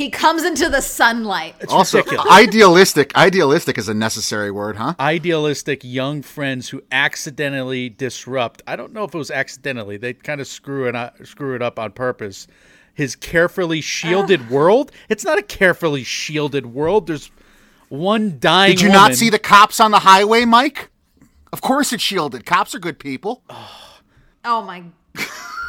He 0.00 0.08
comes 0.08 0.44
into 0.44 0.70
the 0.70 0.80
sunlight. 0.80 1.56
it's 1.60 1.70
also, 1.70 1.98
ridiculous. 1.98 2.32
idealistic. 2.32 3.14
Idealistic 3.14 3.76
is 3.76 3.86
a 3.86 3.92
necessary 3.92 4.50
word, 4.50 4.76
huh? 4.76 4.94
idealistic 4.98 5.84
young 5.84 6.22
friends 6.22 6.70
who 6.70 6.82
accidentally 6.90 7.90
disrupt. 7.90 8.62
I 8.66 8.76
don't 8.76 8.94
know 8.94 9.04
if 9.04 9.14
it 9.14 9.18
was 9.18 9.30
accidentally. 9.30 9.98
They 9.98 10.14
kind 10.14 10.40
of 10.40 10.46
screw 10.46 10.88
it 10.88 10.96
up, 10.96 11.22
screw 11.26 11.54
it 11.54 11.60
up 11.60 11.78
on 11.78 11.92
purpose. 11.92 12.46
His 12.94 13.14
carefully 13.14 13.82
shielded 13.82 14.40
ah. 14.48 14.50
world. 14.50 14.90
It's 15.10 15.22
not 15.22 15.38
a 15.38 15.42
carefully 15.42 16.02
shielded 16.02 16.64
world. 16.64 17.06
There's 17.06 17.30
one 17.90 18.38
dying. 18.38 18.76
Did 18.76 18.80
you 18.80 18.88
woman. 18.88 19.02
not 19.02 19.14
see 19.16 19.28
the 19.28 19.38
cops 19.38 19.80
on 19.80 19.90
the 19.90 19.98
highway, 19.98 20.46
Mike? 20.46 20.88
Of 21.52 21.60
course 21.60 21.92
it's 21.92 22.02
shielded. 22.02 22.46
Cops 22.46 22.74
are 22.74 22.78
good 22.78 22.98
people. 22.98 23.42
Oh 24.46 24.62
my. 24.62 24.82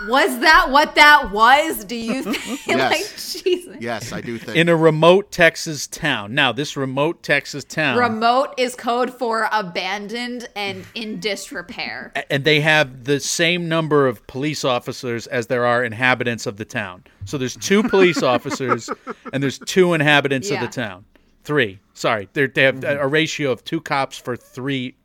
Was 0.07 0.39
that 0.39 0.69
what 0.71 0.95
that 0.95 1.31
was? 1.31 1.85
Do 1.85 1.95
you 1.95 2.23
think? 2.33 2.67
Yes. 2.67 2.91
like, 2.91 3.43
Jesus. 3.43 3.77
Yes, 3.79 4.13
I 4.13 4.21
do 4.21 4.37
think. 4.37 4.57
in 4.57 4.69
a 4.69 4.75
remote 4.75 5.31
Texas 5.31 5.87
town? 5.87 6.33
Now, 6.33 6.51
this 6.51 6.75
remote 6.77 7.23
Texas 7.23 7.63
town, 7.63 7.97
Remote 7.97 8.53
is 8.57 8.75
code 8.75 9.13
for 9.13 9.47
abandoned 9.51 10.47
and 10.55 10.85
in 10.95 11.19
disrepair. 11.19 12.11
and 12.29 12.43
they 12.43 12.61
have 12.61 13.03
the 13.05 13.19
same 13.19 13.67
number 13.69 14.07
of 14.07 14.25
police 14.27 14.63
officers 14.63 15.27
as 15.27 15.47
there 15.47 15.65
are 15.65 15.83
inhabitants 15.83 16.45
of 16.45 16.57
the 16.57 16.65
town. 16.65 17.03
So 17.25 17.37
there's 17.37 17.55
two 17.57 17.83
police 17.83 18.23
officers 18.33 18.89
and 19.33 19.41
there's 19.41 19.59
two 19.59 19.93
inhabitants 19.93 20.49
of 20.49 20.59
the 20.59 20.67
town. 20.67 21.05
Three. 21.43 21.79
Sorry, 21.93 22.29
They're, 22.33 22.47
they 22.47 22.63
have 22.63 22.83
a 22.83 23.07
ratio 23.07 23.51
of 23.51 23.63
two 23.63 23.81
cops 23.81 24.17
for 24.17 24.35
three 24.35 24.95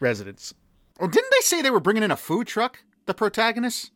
residents. 0.00 0.52
Well, 0.98 1.08
didn't 1.08 1.30
they 1.30 1.40
say 1.42 1.62
they 1.62 1.70
were 1.70 1.80
bringing 1.80 2.02
in 2.02 2.10
a 2.10 2.16
food 2.16 2.46
truck? 2.46 2.82
The 3.06 3.14
protagonists. 3.14 3.90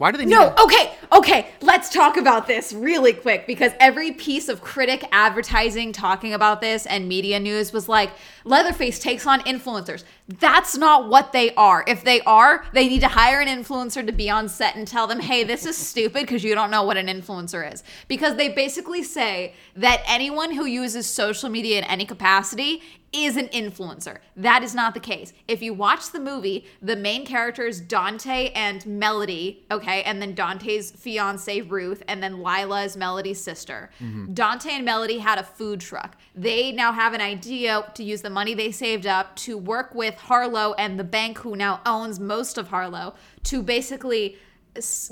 Why 0.00 0.10
do 0.12 0.16
they? 0.16 0.24
No, 0.24 0.54
a- 0.56 0.62
okay, 0.62 0.94
okay, 1.12 1.50
let's 1.60 1.90
talk 1.90 2.16
about 2.16 2.46
this 2.46 2.72
really 2.72 3.12
quick 3.12 3.46
because 3.46 3.72
every 3.78 4.12
piece 4.12 4.48
of 4.48 4.62
critic 4.62 5.04
advertising 5.12 5.92
talking 5.92 6.32
about 6.32 6.62
this 6.62 6.86
and 6.86 7.06
media 7.06 7.38
news 7.38 7.70
was 7.70 7.86
like, 7.86 8.10
Leatherface 8.46 8.98
takes 8.98 9.26
on 9.26 9.40
influencers. 9.40 10.04
That's 10.26 10.74
not 10.74 11.10
what 11.10 11.32
they 11.34 11.54
are. 11.54 11.84
If 11.86 12.02
they 12.02 12.22
are, 12.22 12.64
they 12.72 12.88
need 12.88 13.00
to 13.00 13.08
hire 13.08 13.42
an 13.42 13.48
influencer 13.48 14.06
to 14.06 14.10
be 14.10 14.30
on 14.30 14.48
set 14.48 14.74
and 14.74 14.88
tell 14.88 15.06
them, 15.06 15.20
hey, 15.20 15.44
this 15.44 15.66
is 15.66 15.76
stupid 15.76 16.22
because 16.22 16.42
you 16.42 16.54
don't 16.54 16.70
know 16.70 16.82
what 16.82 16.96
an 16.96 17.08
influencer 17.08 17.70
is. 17.70 17.84
Because 18.08 18.36
they 18.36 18.48
basically 18.48 19.02
say 19.02 19.52
that 19.76 20.00
anyone 20.06 20.54
who 20.54 20.64
uses 20.64 21.06
social 21.06 21.50
media 21.50 21.76
in 21.76 21.84
any 21.84 22.06
capacity 22.06 22.80
is 23.12 23.36
an 23.36 23.48
influencer. 23.48 24.18
That 24.36 24.62
is 24.62 24.74
not 24.74 24.94
the 24.94 25.00
case. 25.00 25.32
If 25.48 25.62
you 25.62 25.74
watch 25.74 26.10
the 26.12 26.20
movie, 26.20 26.66
the 26.80 26.96
main 26.96 27.26
characters 27.26 27.80
Dante 27.80 28.50
and 28.54 28.84
Melody, 28.86 29.64
okay, 29.70 30.02
and 30.04 30.22
then 30.22 30.34
Dante's 30.34 30.92
fiance 30.92 31.60
Ruth, 31.62 32.02
and 32.06 32.22
then 32.22 32.42
Lila 32.42 32.84
is 32.84 32.96
Melody's 32.96 33.42
sister. 33.42 33.90
Mm-hmm. 34.00 34.32
Dante 34.32 34.70
and 34.70 34.84
Melody 34.84 35.18
had 35.18 35.38
a 35.38 35.42
food 35.42 35.80
truck. 35.80 36.16
They 36.34 36.70
now 36.72 36.92
have 36.92 37.12
an 37.12 37.20
idea 37.20 37.90
to 37.94 38.04
use 38.04 38.22
the 38.22 38.30
money 38.30 38.54
they 38.54 38.70
saved 38.70 39.06
up 39.06 39.34
to 39.36 39.58
work 39.58 39.94
with 39.94 40.14
Harlow 40.14 40.74
and 40.74 40.98
the 40.98 41.04
bank 41.04 41.38
who 41.38 41.56
now 41.56 41.80
owns 41.84 42.20
most 42.20 42.58
of 42.58 42.68
Harlow 42.68 43.14
to 43.44 43.62
basically 43.62 44.36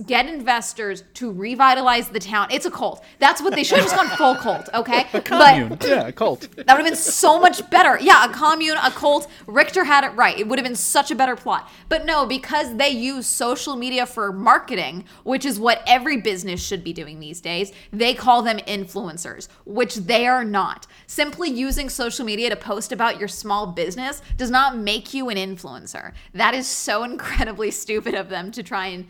get 0.07 0.27
investors 0.27 1.03
to 1.15 1.33
revitalize 1.33 2.09
the 2.09 2.21
town. 2.21 2.49
It's 2.51 2.65
a 2.65 2.71
cult. 2.71 3.05
That's 3.19 3.43
what 3.43 3.55
they 3.55 3.65
should 3.65 3.79
have 3.79 3.87
just 3.87 3.97
gone 3.97 4.09
full 4.17 4.37
cult, 4.37 4.69
okay? 4.75 5.05
Commune. 5.25 5.69
But 5.71 5.89
yeah, 5.89 6.07
a 6.07 6.13
cult. 6.13 6.41
that 6.57 6.69
would 6.69 6.69
have 6.69 6.85
been 6.85 6.97
so 6.97 7.41
much 7.41 7.69
better. 7.69 7.99
Yeah, 8.01 8.25
a 8.25 8.33
commune, 8.33 8.77
a 8.77 8.91
cult. 8.91 9.27
Richter 9.47 9.85
had 9.85 10.05
it 10.05 10.11
right. 10.11 10.39
It 10.39 10.47
would 10.47 10.59
have 10.59 10.67
been 10.67 10.77
such 10.77 11.11
a 11.11 11.17
better 11.17 11.35
plot. 11.35 11.69
But 11.89 12.07
no, 12.07 12.25
because 12.25 12.77
they 12.77 12.91
use 12.91 13.27
social 13.27 13.75
media 13.75 14.07
for 14.07 14.33
marketing, 14.33 15.05
which 15.25 15.45
is 15.45 15.59
what 15.59 15.83
every 15.87 16.19
business 16.19 16.65
should 16.65 16.85
be 16.85 16.93
doing 16.93 17.19
these 17.19 17.41
days, 17.41 17.73
they 17.93 18.15
call 18.15 18.43
them 18.43 18.59
influencers, 18.59 19.49
which 19.65 19.97
they 19.97 20.27
are 20.27 20.45
not. 20.45 20.87
Simply 21.09 21.51
using 21.51 21.89
social 21.89 22.25
media 22.25 22.49
to 22.51 22.57
post 22.57 22.93
about 22.93 23.19
your 23.19 23.29
small 23.29 23.67
business 23.67 24.23
does 24.37 24.51
not 24.51 24.77
make 24.77 25.13
you 25.13 25.29
an 25.31 25.37
influencer. 25.37 26.13
That 26.33 26.55
is 26.55 26.69
so 26.69 27.03
incredibly 27.09 27.73
stupid 27.73 28.15
of 28.15 28.29
them 28.29 28.53
to 28.53 28.63
try 28.63 28.87
and 28.87 29.07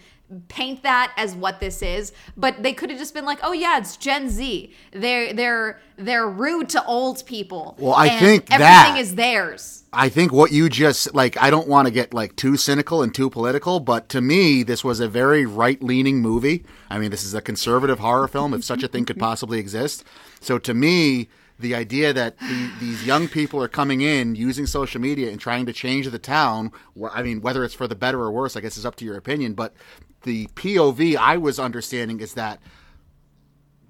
paint 0.48 0.82
that 0.82 1.12
as 1.16 1.34
what 1.34 1.58
this 1.58 1.80
is 1.80 2.12
but 2.36 2.62
they 2.62 2.72
could 2.74 2.90
have 2.90 2.98
just 2.98 3.14
been 3.14 3.24
like 3.24 3.38
oh 3.42 3.52
yeah 3.52 3.78
it's 3.78 3.96
gen 3.96 4.28
z 4.28 4.74
they're 4.92 5.32
they're 5.32 5.80
they're 5.96 6.28
rude 6.28 6.68
to 6.68 6.84
old 6.84 7.24
people 7.24 7.74
Well, 7.78 7.94
I 7.94 8.10
think 8.10 8.44
everything 8.50 8.58
that- 8.94 8.98
is 8.98 9.14
theirs 9.14 9.84
I 9.90 10.10
think 10.10 10.32
what 10.32 10.52
you 10.52 10.68
just 10.68 11.14
like. 11.14 11.38
I 11.42 11.48
don't 11.48 11.66
want 11.66 11.88
to 11.88 11.90
get 11.90 12.12
like 12.12 12.36
too 12.36 12.58
cynical 12.58 13.02
and 13.02 13.14
too 13.14 13.30
political, 13.30 13.80
but 13.80 14.10
to 14.10 14.20
me, 14.20 14.62
this 14.62 14.84
was 14.84 15.00
a 15.00 15.08
very 15.08 15.46
right-leaning 15.46 16.20
movie. 16.20 16.66
I 16.90 16.98
mean, 16.98 17.10
this 17.10 17.24
is 17.24 17.32
a 17.32 17.40
conservative 17.40 17.98
horror 17.98 18.28
film, 18.28 18.52
if 18.52 18.62
such 18.64 18.82
a 18.82 18.88
thing 18.88 19.06
could 19.06 19.18
possibly 19.28 19.58
exist. 19.58 20.04
So 20.40 20.58
to 20.58 20.74
me. 20.74 21.30
The 21.58 21.74
idea 21.74 22.12
that 22.12 22.38
the, 22.38 22.70
these 22.78 23.04
young 23.04 23.28
people 23.28 23.62
are 23.62 23.68
coming 23.68 24.00
in 24.00 24.36
using 24.36 24.66
social 24.66 25.00
media 25.00 25.30
and 25.30 25.40
trying 25.40 25.66
to 25.66 25.72
change 25.72 26.08
the 26.08 26.18
town. 26.18 26.70
I 27.12 27.22
mean, 27.22 27.40
whether 27.40 27.64
it's 27.64 27.74
for 27.74 27.88
the 27.88 27.96
better 27.96 28.20
or 28.20 28.30
worse, 28.30 28.56
I 28.56 28.60
guess 28.60 28.76
is 28.76 28.86
up 28.86 28.96
to 28.96 29.04
your 29.04 29.16
opinion. 29.16 29.54
But 29.54 29.74
the 30.22 30.46
POV 30.48 31.16
I 31.16 31.36
was 31.36 31.58
understanding 31.58 32.20
is 32.20 32.34
that 32.34 32.60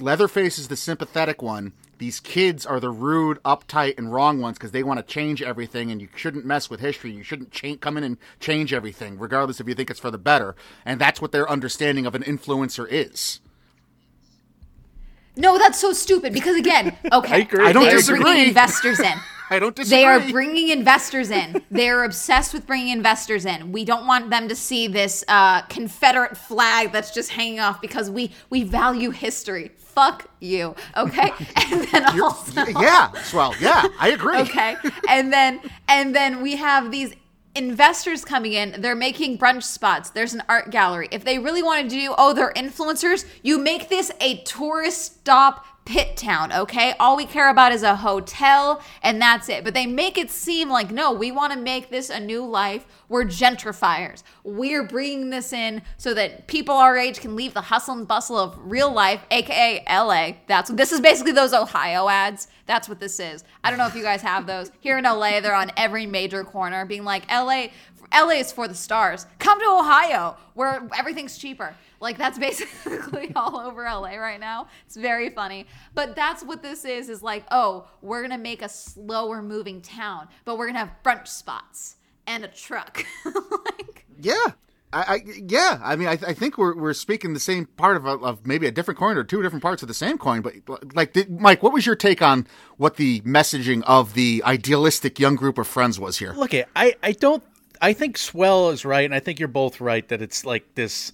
Leatherface 0.01 0.61
is 0.61 0.69
the 0.69 0.77
sympathetic 0.77 1.43
one. 1.43 1.73
These 1.99 2.21
kids 2.21 2.65
are 2.65 2.79
the 2.79 2.91
rude, 2.91 3.43
uptight, 3.43 3.99
and 3.99 4.13
wrong 4.13 4.41
ones 4.41 4.57
because 4.57 4.71
they 4.71 4.85
want 4.85 5.01
to 5.01 5.13
change 5.13 5.43
everything, 5.43 5.91
and 5.91 6.01
you 6.01 6.09
shouldn't 6.15 6.47
mess 6.47 6.71
with 6.71 6.79
history. 6.79 7.11
You 7.11 7.25
shouldn't 7.25 7.81
come 7.81 7.97
in 7.97 8.05
and 8.05 8.17
change 8.39 8.73
everything, 8.73 9.19
regardless 9.19 9.59
if 9.59 9.67
you 9.67 9.75
think 9.75 9.91
it's 9.91 9.99
for 9.99 10.13
the 10.13 10.17
better. 10.17 10.55
And 10.85 11.01
that's 11.01 11.21
what 11.21 11.33
their 11.33 11.51
understanding 11.51 12.07
of 12.07 12.15
an 12.15 12.23
influencer 12.23 12.87
is. 12.89 13.41
No 15.39 15.57
that's 15.59 15.79
so 15.81 15.93
stupid 15.93 16.33
because 16.33 16.57
again 16.57 16.97
okay 17.13 17.35
I 17.35 17.39
agree. 17.39 17.65
I 17.65 17.73
don't 17.73 17.85
they're 17.85 17.97
disagree. 17.97 18.21
bringing 18.23 18.49
investors 18.49 19.01
in 19.01 19.15
I 19.51 19.59
don't 19.59 19.75
disagree. 19.75 20.01
They 20.01 20.05
are 20.05 20.21
bringing 20.31 20.69
investors 20.69 21.31
in. 21.31 21.63
They're 21.71 22.05
obsessed 22.05 22.53
with 22.53 22.67
bringing 22.67 22.89
investors 22.89 23.47
in. 23.47 23.73
We 23.73 23.83
don't 23.83 24.07
want 24.07 24.29
them 24.29 24.47
to 24.49 24.55
see 24.55 24.89
this 24.89 25.25
uh, 25.27 25.63
Confederate 25.63 26.37
flag 26.37 26.93
that's 26.93 27.13
just 27.15 27.31
hanging 27.31 27.59
off 27.59 27.81
because 27.81 28.11
we 28.11 28.33
we 28.51 28.63
value 28.65 29.09
history. 29.09 29.71
Fuck 29.79 30.29
you, 30.41 30.75
okay? 30.99 31.31
And 31.73 31.83
then 31.89 32.21
also, 32.21 32.67
yeah, 32.67 33.11
well, 33.33 33.55
yeah, 33.59 33.87
I 33.99 34.11
agree. 34.11 34.37
okay, 34.41 34.77
and 35.09 35.33
then 35.33 35.61
and 35.89 36.15
then 36.15 36.43
we 36.43 36.57
have 36.57 36.91
these 36.91 37.15
investors 37.55 38.25
coming 38.25 38.53
in. 38.53 38.81
They're 38.81 38.95
making 38.95 39.39
brunch 39.39 39.65
spots. 39.65 40.11
There's 40.11 40.35
an 40.35 40.43
art 40.49 40.71
gallery. 40.71 41.09
If 41.11 41.25
they 41.25 41.39
really 41.39 41.63
wanted 41.63 41.91
to 41.91 41.97
do, 41.97 42.15
oh, 42.17 42.33
they're 42.33 42.53
influencers. 42.55 43.25
You 43.43 43.59
make 43.59 43.89
this 43.89 44.13
a 44.21 44.39
tourist 44.43 45.21
stop 45.21 45.65
pit 45.89 46.19
town, 46.19 46.53
okay? 46.53 46.95
All 47.01 47.17
we 47.17 47.25
care 47.25 47.49
about 47.49 47.73
is 47.73 47.83
a 47.83 47.97
hotel 47.97 48.83
and 49.03 49.21
that's 49.21 49.49
it. 49.49 49.65
But 49.65 49.73
they 49.73 49.87
make 49.87 50.19
it 50.19 50.31
seem 50.31 50.69
like, 50.69 50.91
no, 50.91 51.13
we 51.13 51.33
want 51.33 51.55
to 51.55 51.59
make 51.59 51.89
this 51.89 52.11
a 52.11 52.21
new 52.21 52.45
life. 52.45 52.85
We're 53.09 53.25
gentrifiers. 53.25 54.23
We're 54.45 54.83
bringing 54.83 55.31
this 55.31 55.51
in 55.55 55.81
so 55.97 56.13
that 56.13 56.47
people 56.47 56.75
our 56.75 56.99
age 56.99 57.21
can 57.21 57.35
leave 57.35 57.55
the 57.55 57.63
hustle 57.63 57.97
and 57.97 58.07
bustle 58.07 58.37
of 58.37 58.59
real 58.61 58.93
life, 58.93 59.23
aka 59.31 59.83
LA. 59.89 60.33
That's 60.47 60.69
this 60.71 60.93
is 60.93 61.01
basically 61.01 61.33
those 61.33 61.55
Ohio 61.55 62.07
ads. 62.07 62.49
That's 62.67 62.87
what 62.87 63.01
this 63.01 63.19
is. 63.19 63.43
I 63.65 63.71
don't 63.71 63.79
know 63.79 63.87
if 63.87 63.95
you 63.95 64.03
guys 64.03 64.21
have 64.21 64.47
those. 64.47 64.71
Here 64.81 64.99
in 64.99 65.05
LA, 65.05 65.41
they're 65.41 65.55
on 65.55 65.73
every 65.79 66.05
major 66.05 66.45
corner 66.45 66.85
being 66.85 67.05
like, 67.05 67.27
LA 67.33 67.69
LA 68.13 68.35
is 68.35 68.53
for 68.53 68.69
the 68.69 68.75
stars. 68.75 69.27
Come 69.39 69.59
to 69.61 69.67
Ohio 69.67 70.37
where 70.55 70.89
everything's 70.99 71.39
cheaper. 71.39 71.75
Like 72.01 72.19
that's 72.19 72.39
basically 72.39 73.33
all 73.37 73.59
over 73.59 73.83
LA 73.83 74.17
right 74.17 74.41
now. 74.41 74.69
It's 74.87 74.97
very 74.97 75.31
funny. 75.31 75.67
But 75.95 76.15
that's 76.15 76.45
what 76.45 76.63
this 76.63 76.85
is 76.85 77.09
is 77.09 77.23
like, 77.23 77.45
oh, 77.51 77.89
we're 78.03 78.21
going 78.21 78.31
to 78.31 78.39
make 78.39 78.63
a 78.63 78.69
slower 78.69 79.43
moving 79.43 79.81
town, 79.81 80.29
but 80.45 80.59
we're 80.59 80.67
going 80.67 80.75
to 80.75 80.81
have 80.81 80.93
brunch 81.05 81.29
spots 81.29 81.97
and 82.27 82.45
a 82.45 82.49
truck. 82.49 83.05
like 83.25 84.07
Yeah. 84.21 84.37
I, 84.93 85.03
I 85.03 85.21
yeah, 85.47 85.81
I 85.83 85.97
mean, 85.97 86.09
I, 86.09 86.13
I 86.13 86.33
think 86.33 86.57
we're 86.57 86.75
we're 86.75 86.95
speaking 86.95 87.35
the 87.35 87.41
same 87.41 87.67
part 87.67 87.97
of, 87.97 88.07
a, 88.07 88.13
of 88.13 88.47
maybe 88.47 88.67
a 88.67 88.71
different 88.71 88.99
coin 88.99 89.17
or 89.19 89.25
two 89.25 89.43
different 89.43 89.63
parts 89.63 89.83
of 89.83 89.89
the 89.89 89.95
same 89.95 90.17
coin. 90.17 90.41
But 90.41 90.55
like, 90.95 91.13
did, 91.13 91.31
Mike, 91.41 91.63
what 91.63 91.73
was 91.73 91.85
your 91.85 91.95
take 91.95 92.23
on 92.23 92.47
what 92.79 92.97
the 92.97 93.21
messaging 93.21 93.83
of 93.87 94.15
the 94.15 94.43
idealistic 94.47 95.19
young 95.19 95.37
group 95.37 95.59
of 95.59 95.67
friends 95.67 96.01
was 96.01 96.19
here? 96.19 96.33
Look, 96.33 96.55
I 96.55 96.95
I 97.03 97.13
don't. 97.13 97.43
I 97.81 97.93
think 97.93 98.17
Swell 98.17 98.71
is 98.71 98.85
right, 98.85 99.05
and 99.05 99.15
I 99.15 99.21
think 99.21 99.39
you're 99.39 99.49
both 99.49 99.81
right 99.81 100.09
that 100.09 100.23
it's 100.23 100.47
like 100.47 100.75
this. 100.75 101.13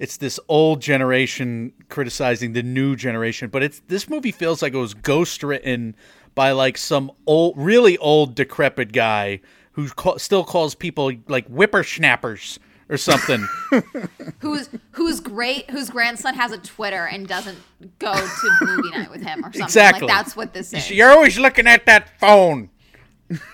It's 0.00 0.16
this 0.16 0.40
old 0.48 0.80
generation 0.80 1.74
criticizing 1.90 2.54
the 2.54 2.62
new 2.62 2.96
generation, 2.96 3.50
but 3.50 3.62
it's 3.62 3.82
this 3.86 4.08
movie 4.08 4.32
feels 4.32 4.62
like 4.62 4.72
it 4.72 4.78
was 4.78 4.94
ghost 4.94 5.42
written 5.42 5.94
by 6.34 6.52
like 6.52 6.78
some 6.78 7.12
old, 7.26 7.54
really 7.58 7.98
old, 7.98 8.34
decrepit 8.34 8.92
guy 8.92 9.40
who 9.72 9.88
ca- 9.90 10.16
still 10.16 10.42
calls 10.42 10.74
people 10.74 11.12
like 11.28 11.46
whippersnappers 11.48 12.58
or 12.88 12.96
something. 12.96 13.46
who's 14.40 14.70
whose 14.92 15.20
great 15.20 15.70
whose 15.70 15.90
grandson 15.90 16.34
has 16.34 16.50
a 16.50 16.58
Twitter 16.58 17.04
and 17.04 17.28
doesn't 17.28 17.58
go 17.98 18.14
to 18.14 18.50
movie 18.62 18.90
night 18.90 19.10
with 19.10 19.22
him 19.22 19.40
or 19.40 19.52
something. 19.52 19.62
Exactly. 19.64 20.08
Like 20.08 20.16
that's 20.16 20.34
what 20.34 20.54
this 20.54 20.72
is. 20.72 20.90
You're 20.90 21.10
always 21.10 21.38
looking 21.38 21.66
at 21.66 21.84
that 21.84 22.18
phone. 22.18 22.70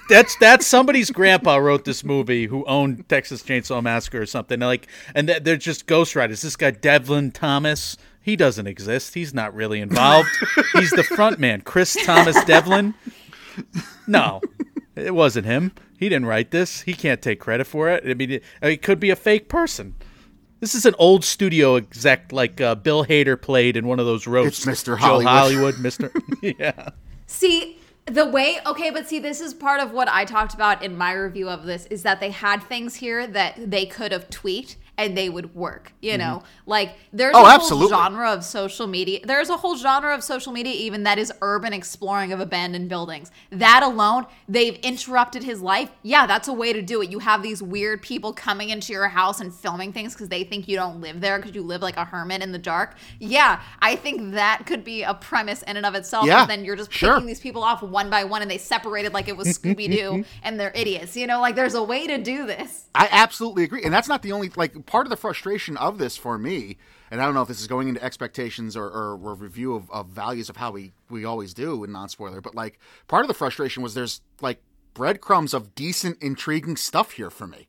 That's 0.08 0.36
that's 0.36 0.66
somebody's 0.66 1.10
grandpa 1.10 1.56
wrote 1.56 1.84
this 1.84 2.02
movie 2.02 2.46
who 2.46 2.64
owned 2.64 3.08
Texas 3.08 3.42
Chainsaw 3.42 3.82
Massacre 3.82 4.22
or 4.22 4.26
something. 4.26 4.60
Like, 4.60 4.86
and 5.14 5.28
they're 5.28 5.40
they're 5.40 5.56
just 5.56 5.86
ghostwriters. 5.86 6.42
This 6.42 6.56
guy 6.56 6.70
Devlin 6.70 7.30
Thomas, 7.30 7.96
he 8.22 8.36
doesn't 8.36 8.66
exist. 8.66 9.14
He's 9.14 9.34
not 9.34 9.54
really 9.54 9.80
involved. 9.80 10.28
He's 10.72 10.90
the 10.90 11.04
front 11.04 11.38
man, 11.38 11.60
Chris 11.60 11.96
Thomas 12.04 12.42
Devlin. 12.44 12.94
No, 14.06 14.40
it 14.94 15.14
wasn't 15.14 15.46
him. 15.46 15.72
He 15.98 16.08
didn't 16.08 16.26
write 16.26 16.50
this. 16.50 16.82
He 16.82 16.94
can't 16.94 17.20
take 17.22 17.40
credit 17.40 17.66
for 17.66 17.88
it. 17.88 18.04
I 18.08 18.14
mean, 18.14 18.30
it, 18.32 18.44
it 18.62 18.82
could 18.82 19.00
be 19.00 19.10
a 19.10 19.16
fake 19.16 19.48
person. 19.48 19.94
This 20.60 20.74
is 20.74 20.86
an 20.86 20.94
old 20.98 21.24
studio 21.24 21.76
exec 21.76 22.32
like 22.32 22.60
uh, 22.60 22.74
Bill 22.74 23.04
Hader 23.04 23.40
played 23.40 23.76
in 23.76 23.86
one 23.86 24.00
of 24.00 24.06
those 24.06 24.26
roasts. 24.26 24.66
It's 24.66 24.82
Mr. 24.82 24.98
Joe 24.98 25.20
Hollywood. 25.20 25.26
Hollywood, 25.26 25.74
Mr. 25.76 26.10
yeah. 26.58 26.90
See, 27.26 27.78
the 28.06 28.26
way 28.26 28.58
okay, 28.64 28.90
but 28.90 29.08
see, 29.08 29.18
this 29.18 29.40
is 29.40 29.52
part 29.52 29.80
of 29.80 29.92
what 29.92 30.08
I 30.08 30.24
talked 30.24 30.54
about 30.54 30.82
in 30.82 30.96
my 30.96 31.12
review 31.12 31.48
of 31.48 31.64
this 31.64 31.86
is 31.86 32.02
that 32.02 32.20
they 32.20 32.30
had 32.30 32.62
things 32.62 32.96
here 32.96 33.26
that 33.26 33.70
they 33.70 33.84
could 33.84 34.12
have 34.12 34.30
tweaked 34.30 34.76
and 34.98 35.16
they 35.16 35.28
would 35.28 35.54
work. 35.54 35.92
You 36.00 36.12
mm-hmm. 36.12 36.18
know, 36.20 36.42
like 36.64 36.96
there's 37.12 37.34
Oh, 37.34 37.40
a 37.40 37.44
whole 37.44 37.52
absolutely. 37.52 37.96
genre 37.96 38.30
of 38.30 38.44
social 38.44 38.86
media. 38.86 39.20
There's 39.24 39.50
a 39.50 39.56
whole 39.56 39.76
genre 39.76 40.14
of 40.14 40.22
social 40.22 40.52
media 40.52 40.72
even 40.74 41.02
that 41.04 41.18
is 41.18 41.32
urban 41.42 41.72
exploring 41.72 42.32
of 42.32 42.40
abandoned 42.40 42.88
buildings. 42.88 43.30
That 43.50 43.82
alone, 43.82 44.26
they've 44.48 44.76
interrupted 44.76 45.42
his 45.42 45.60
life. 45.60 45.90
Yeah, 46.02 46.26
that's 46.26 46.48
a 46.48 46.52
way 46.52 46.72
to 46.72 46.82
do 46.82 47.02
it. 47.02 47.10
You 47.10 47.18
have 47.18 47.42
these 47.42 47.62
weird 47.62 48.02
people 48.02 48.32
coming 48.32 48.70
into 48.70 48.92
your 48.92 49.08
house 49.08 49.40
and 49.40 49.54
filming 49.54 49.92
things 49.92 50.14
because 50.14 50.28
they 50.28 50.44
think 50.44 50.68
you 50.68 50.76
don't 50.76 51.00
live 51.00 51.20
there 51.20 51.38
because 51.38 51.54
you 51.54 51.62
live 51.62 51.82
like 51.82 51.96
a 51.96 52.04
hermit 52.04 52.42
in 52.42 52.52
the 52.52 52.58
dark. 52.58 52.96
Yeah, 53.18 53.60
I 53.80 53.96
think 53.96 54.32
that 54.32 54.66
could 54.66 54.84
be 54.84 55.02
a 55.02 55.14
premise 55.14 55.62
in 55.62 55.76
and 55.76 55.84
of 55.84 55.94
itself. 55.94 56.26
Yeah, 56.26 56.42
but 56.42 56.46
then 56.46 56.64
you're 56.64 56.76
just 56.76 56.92
sure. 56.92 57.14
picking 57.14 57.26
these 57.26 57.40
people 57.40 57.62
off 57.62 57.82
one 57.82 58.10
by 58.10 58.24
one 58.24 58.42
and 58.42 58.50
they 58.50 58.58
separated 58.58 59.12
like 59.12 59.28
it 59.28 59.36
was 59.36 59.58
Scooby 59.58 59.90
Doo 59.90 60.24
and 60.42 60.58
they're 60.58 60.72
idiots. 60.74 61.16
You 61.16 61.26
know, 61.26 61.40
like 61.40 61.54
there's 61.54 61.74
a 61.74 61.82
way 61.82 62.06
to 62.06 62.18
do 62.18 62.46
this. 62.46 62.86
I 62.94 63.08
absolutely 63.10 63.64
agree, 63.64 63.82
and 63.84 63.92
that's 63.92 64.08
not 64.08 64.22
the 64.22 64.32
only 64.32 64.50
like 64.56 64.85
part 64.86 65.06
of 65.06 65.10
the 65.10 65.16
frustration 65.16 65.76
of 65.76 65.98
this 65.98 66.16
for 66.16 66.38
me. 66.38 66.78
And 67.10 67.20
I 67.20 67.24
don't 67.24 67.34
know 67.34 67.42
if 67.42 67.48
this 67.48 67.60
is 67.60 67.66
going 67.66 67.88
into 67.88 68.02
expectations 68.02 68.76
or, 68.76 68.86
or, 68.86 69.12
or 69.12 69.34
review 69.34 69.74
of, 69.74 69.90
of 69.90 70.08
values 70.08 70.48
of 70.48 70.56
how 70.56 70.72
we 70.72 70.92
we 71.10 71.24
always 71.24 71.54
do 71.54 71.84
in 71.84 71.92
non 71.92 72.08
spoiler, 72.08 72.40
but 72.40 72.54
like 72.54 72.78
part 73.06 73.22
of 73.22 73.28
the 73.28 73.34
frustration 73.34 73.82
was 73.82 73.94
there's 73.94 74.20
like 74.40 74.60
breadcrumbs 74.94 75.52
of 75.52 75.74
decent, 75.74 76.20
intriguing 76.22 76.76
stuff 76.76 77.12
here 77.12 77.30
for 77.30 77.46
me. 77.46 77.68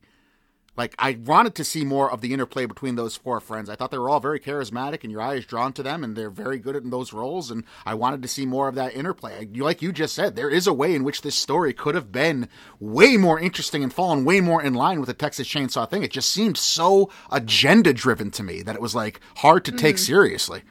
Like 0.78 0.94
I 0.96 1.18
wanted 1.24 1.56
to 1.56 1.64
see 1.64 1.84
more 1.84 2.10
of 2.10 2.20
the 2.20 2.32
interplay 2.32 2.64
between 2.64 2.94
those 2.94 3.16
four 3.16 3.40
friends. 3.40 3.68
I 3.68 3.74
thought 3.74 3.90
they 3.90 3.98
were 3.98 4.08
all 4.08 4.20
very 4.20 4.38
charismatic, 4.38 5.02
and 5.02 5.10
your 5.10 5.20
eye 5.20 5.34
is 5.34 5.44
drawn 5.44 5.72
to 5.72 5.82
them, 5.82 6.04
and 6.04 6.14
they're 6.14 6.30
very 6.30 6.60
good 6.60 6.76
in 6.76 6.90
those 6.90 7.12
roles. 7.12 7.50
And 7.50 7.64
I 7.84 7.94
wanted 7.94 8.22
to 8.22 8.28
see 8.28 8.46
more 8.46 8.68
of 8.68 8.76
that 8.76 8.94
interplay. 8.94 9.48
Like 9.56 9.82
you 9.82 9.92
just 9.92 10.14
said, 10.14 10.36
there 10.36 10.48
is 10.48 10.68
a 10.68 10.72
way 10.72 10.94
in 10.94 11.02
which 11.02 11.22
this 11.22 11.34
story 11.34 11.72
could 11.72 11.96
have 11.96 12.12
been 12.12 12.48
way 12.78 13.16
more 13.16 13.40
interesting 13.40 13.82
and 13.82 13.92
fallen 13.92 14.24
way 14.24 14.40
more 14.40 14.62
in 14.62 14.74
line 14.74 15.00
with 15.00 15.08
the 15.08 15.14
Texas 15.14 15.48
Chainsaw 15.48 15.90
thing. 15.90 16.04
It 16.04 16.12
just 16.12 16.30
seemed 16.30 16.56
so 16.56 17.10
agenda 17.32 17.92
driven 17.92 18.30
to 18.30 18.44
me 18.44 18.62
that 18.62 18.76
it 18.76 18.80
was 18.80 18.94
like 18.94 19.20
hard 19.38 19.64
to 19.64 19.72
take 19.72 19.96
mm-hmm. 19.96 20.04
seriously. 20.04 20.62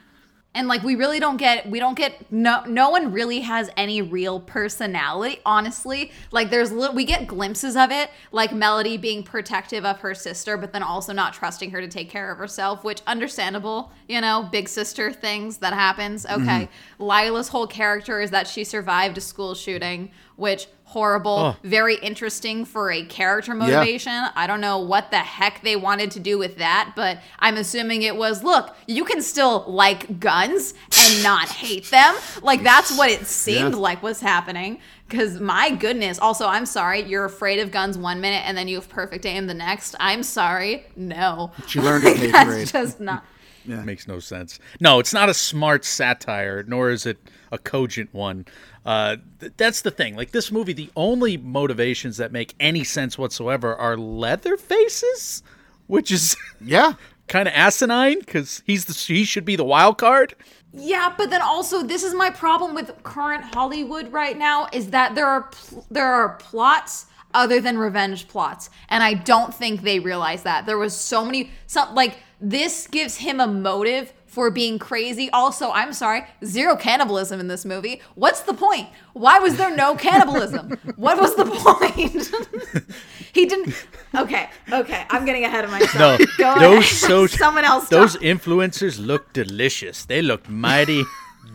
And 0.54 0.66
like 0.66 0.82
we 0.82 0.94
really 0.94 1.20
don't 1.20 1.36
get 1.36 1.68
we 1.68 1.78
don't 1.78 1.96
get 1.96 2.32
no 2.32 2.64
no 2.66 2.90
one 2.90 3.12
really 3.12 3.40
has 3.40 3.70
any 3.76 4.02
real 4.02 4.40
personality 4.40 5.40
honestly. 5.44 6.10
Like 6.32 6.50
there's 6.50 6.72
li- 6.72 6.90
we 6.92 7.04
get 7.04 7.26
glimpses 7.26 7.76
of 7.76 7.90
it 7.90 8.10
like 8.32 8.52
melody 8.52 8.96
being 8.96 9.22
protective 9.22 9.84
of 9.84 10.00
her 10.00 10.14
sister 10.14 10.56
but 10.56 10.72
then 10.72 10.82
also 10.82 11.12
not 11.12 11.34
trusting 11.34 11.70
her 11.70 11.80
to 11.80 11.88
take 11.88 12.10
care 12.10 12.32
of 12.32 12.38
herself 12.38 12.82
which 12.82 13.02
understandable 13.06 13.92
you 14.08 14.20
know 14.20 14.48
big 14.50 14.68
sister 14.68 15.12
things 15.12 15.58
that 15.58 15.74
happens. 15.74 16.24
Okay. 16.26 16.36
Mm-hmm. 16.38 17.02
Lila's 17.04 17.48
whole 17.48 17.66
character 17.66 18.20
is 18.20 18.30
that 18.30 18.48
she 18.48 18.64
survived 18.64 19.18
a 19.18 19.20
school 19.20 19.54
shooting 19.54 20.10
which 20.36 20.68
horrible 20.88 21.54
very 21.62 21.96
interesting 21.96 22.64
for 22.64 22.90
a 22.90 23.04
character 23.04 23.52
motivation 23.54 24.12
I 24.34 24.46
don't 24.46 24.60
know 24.62 24.78
what 24.78 25.10
the 25.10 25.18
heck 25.18 25.62
they 25.62 25.76
wanted 25.76 26.10
to 26.12 26.20
do 26.20 26.38
with 26.38 26.56
that, 26.58 26.94
but 26.96 27.18
I'm 27.38 27.56
assuming 27.56 28.02
it 28.02 28.16
was 28.16 28.42
look, 28.42 28.74
you 28.86 29.04
can 29.04 29.20
still 29.22 29.64
like 29.68 30.18
guns 30.18 30.72
and 30.98 31.22
not 31.22 31.48
hate 31.64 31.90
them. 31.90 32.14
Like 32.42 32.62
that's 32.62 32.96
what 32.96 33.10
it 33.10 33.26
seemed 33.26 33.74
Yeah. 33.74 33.80
like 33.80 34.02
was 34.02 34.20
happening. 34.20 34.80
Because 35.08 35.40
my 35.40 35.70
goodness, 35.70 36.18
also, 36.18 36.46
I'm 36.46 36.66
sorry, 36.66 37.02
you're 37.02 37.24
afraid 37.24 37.60
of 37.60 37.70
guns 37.70 37.96
one 37.96 38.20
minute 38.20 38.42
and 38.46 38.56
then 38.58 38.68
you 38.68 38.76
have 38.76 38.88
perfect 38.90 39.24
aim 39.24 39.46
the 39.46 39.54
next. 39.54 39.94
I'm 40.00 40.22
sorry. 40.22 40.84
No. 40.96 41.52
She 41.66 41.80
learned 41.80 42.04
it 42.04 42.16
in 42.16 42.22
eighth 42.24 42.32
That's 42.32 42.48
grade. 42.50 42.66
just 42.68 43.00
not. 43.00 43.24
Makes 43.68 44.08
no 44.08 44.18
sense. 44.18 44.58
No, 44.80 44.98
it's 44.98 45.12
not 45.12 45.28
a 45.28 45.34
smart 45.34 45.84
satire, 45.84 46.64
nor 46.66 46.90
is 46.90 47.04
it 47.06 47.18
a 47.52 47.58
cogent 47.58 48.12
one. 48.14 48.46
Uh, 48.86 49.16
th- 49.40 49.52
that's 49.56 49.82
the 49.82 49.90
thing. 49.90 50.16
Like 50.16 50.30
this 50.32 50.50
movie, 50.50 50.72
the 50.72 50.90
only 50.96 51.36
motivations 51.36 52.16
that 52.16 52.32
make 52.32 52.54
any 52.58 52.82
sense 52.84 53.18
whatsoever 53.18 53.76
are 53.76 53.96
Leatherface's, 53.96 55.42
which 55.86 56.10
is 56.10 56.36
Yeah. 56.60 56.94
kind 57.26 57.46
of 57.48 57.54
asinine 57.54 58.20
because 58.20 58.62
he's 58.66 58.86
the 58.86 58.94
he 58.94 59.24
should 59.24 59.44
be 59.44 59.56
the 59.56 59.64
wild 59.64 59.98
card. 59.98 60.34
Yeah, 60.72 61.14
but 61.16 61.30
then 61.30 61.42
also 61.42 61.82
this 61.82 62.02
is 62.02 62.14
my 62.14 62.30
problem 62.30 62.74
with 62.74 63.02
current 63.02 63.44
Hollywood 63.54 64.12
right 64.12 64.36
now 64.36 64.68
is 64.72 64.90
that 64.90 65.14
there 65.14 65.26
are 65.26 65.42
pl- 65.44 65.86
there 65.90 66.06
are 66.12 66.30
plots 66.36 67.06
other 67.34 67.60
than 67.60 67.76
revenge 67.76 68.26
plots, 68.28 68.70
and 68.88 69.02
I 69.02 69.12
don't 69.14 69.54
think 69.54 69.82
they 69.82 69.98
realize 70.00 70.42
that. 70.44 70.64
There 70.66 70.78
was 70.78 70.94
so 70.96 71.24
many 71.24 71.50
some 71.66 71.94
like 71.94 72.18
this 72.40 72.86
gives 72.86 73.16
him 73.18 73.40
a 73.40 73.46
motive 73.46 74.12
for 74.26 74.50
being 74.50 74.78
crazy. 74.78 75.30
Also, 75.30 75.70
I'm 75.70 75.92
sorry, 75.92 76.24
zero 76.44 76.76
cannibalism 76.76 77.40
in 77.40 77.48
this 77.48 77.64
movie. 77.64 78.00
What's 78.14 78.40
the 78.42 78.54
point? 78.54 78.88
Why 79.14 79.38
was 79.38 79.56
there 79.56 79.74
no 79.74 79.94
cannibalism? 80.06 80.70
what 80.96 81.18
was 81.20 81.34
the 81.34 81.46
point? 81.46 82.84
he 83.32 83.46
didn't 83.46 83.74
Okay, 84.14 84.48
okay. 84.72 85.04
I'm 85.10 85.24
getting 85.24 85.44
ahead 85.44 85.64
of 85.64 85.70
myself. 85.70 86.20
No, 86.20 86.26
Go 86.38 86.58
those 86.60 86.84
ahead. 86.84 86.84
so 86.84 87.26
someone 87.26 87.64
else 87.64 87.88
those 87.88 88.14
talk. 88.14 88.22
influencers 88.22 89.04
look 89.04 89.32
delicious. 89.32 90.04
They 90.04 90.22
look 90.22 90.48
mighty 90.48 91.02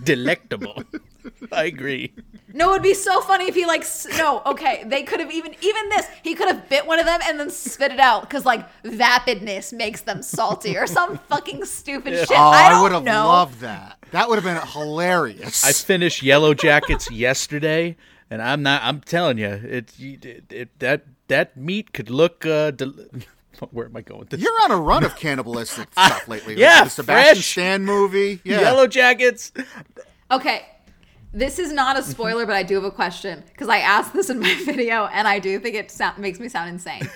delectable. 0.03 0.83
I 1.51 1.65
agree. 1.65 2.13
No, 2.55 2.69
it 2.69 2.73
would 2.73 2.83
be 2.83 2.93
so 2.93 3.19
funny 3.21 3.47
if 3.47 3.55
he 3.55 3.65
like 3.65 3.81
s- 3.81 4.05
no. 4.17 4.41
Okay, 4.45 4.83
they 4.85 5.01
could 5.03 5.19
have 5.19 5.31
even 5.31 5.55
even 5.61 5.89
this. 5.89 6.05
He 6.21 6.35
could 6.35 6.47
have 6.47 6.69
bit 6.69 6.85
one 6.85 6.99
of 6.99 7.05
them 7.05 7.19
and 7.25 7.39
then 7.39 7.49
spit 7.49 7.91
it 7.91 7.99
out 7.99 8.21
because 8.21 8.45
like 8.45 8.63
vapidness 8.83 9.73
makes 9.73 10.01
them 10.01 10.21
salty 10.21 10.77
or 10.77 10.85
some 10.85 11.17
fucking 11.29 11.65
stupid 11.65 12.13
shit. 12.19 12.29
Oh, 12.31 12.35
I 12.35 12.73
I, 12.73 12.81
would 12.81 12.91
have 12.91 13.03
know. 13.03 13.27
loved 13.27 13.59
that. 13.61 13.97
That 14.11 14.29
would 14.29 14.35
have 14.35 14.43
been 14.43 14.65
hilarious. 14.71 15.65
I 15.65 15.71
finished 15.71 16.21
Yellowjackets 16.21 17.09
yesterday, 17.11 17.95
and 18.29 18.39
I'm 18.41 18.61
not. 18.61 18.83
I'm 18.83 19.01
telling 19.01 19.39
you, 19.39 19.47
it, 19.47 19.91
it, 19.99 20.43
it 20.51 20.79
that 20.79 21.05
that 21.29 21.57
meat 21.57 21.91
could 21.93 22.11
look. 22.11 22.45
Uh, 22.45 22.69
del- 22.69 22.93
where 23.71 23.85
am 23.87 23.95
I 23.97 24.01
going 24.01 24.19
with 24.19 24.29
this? 24.29 24.41
You're 24.41 24.61
on 24.63 24.69
a 24.71 24.77
run 24.77 25.03
of 25.03 25.15
cannibalistic 25.25 25.91
stuff 25.93 26.27
lately. 26.27 26.55
yeah, 26.57 26.83
the 26.83 26.89
Sebastian 26.91 27.35
fresh. 27.35 27.45
Stan 27.51 27.85
movie. 27.85 28.41
Yeah, 28.43 28.61
Yellowjackets. 28.61 29.51
Okay, 30.31 30.65
this 31.33 31.59
is 31.59 31.73
not 31.73 31.97
a 31.97 31.99
mm-hmm. 31.99 32.11
spoiler, 32.11 32.45
but 32.45 32.55
I 32.55 32.63
do 32.63 32.75
have 32.75 32.83
a 32.83 32.91
question 32.91 33.43
because 33.51 33.67
I 33.67 33.79
asked 33.79 34.13
this 34.13 34.29
in 34.29 34.39
my 34.39 34.53
video 34.65 35.07
and 35.07 35.27
I 35.27 35.39
do 35.39 35.59
think 35.59 35.75
it 35.75 35.91
sound, 35.91 36.19
makes 36.19 36.39
me 36.39 36.47
sound 36.47 36.69
insane. 36.69 37.09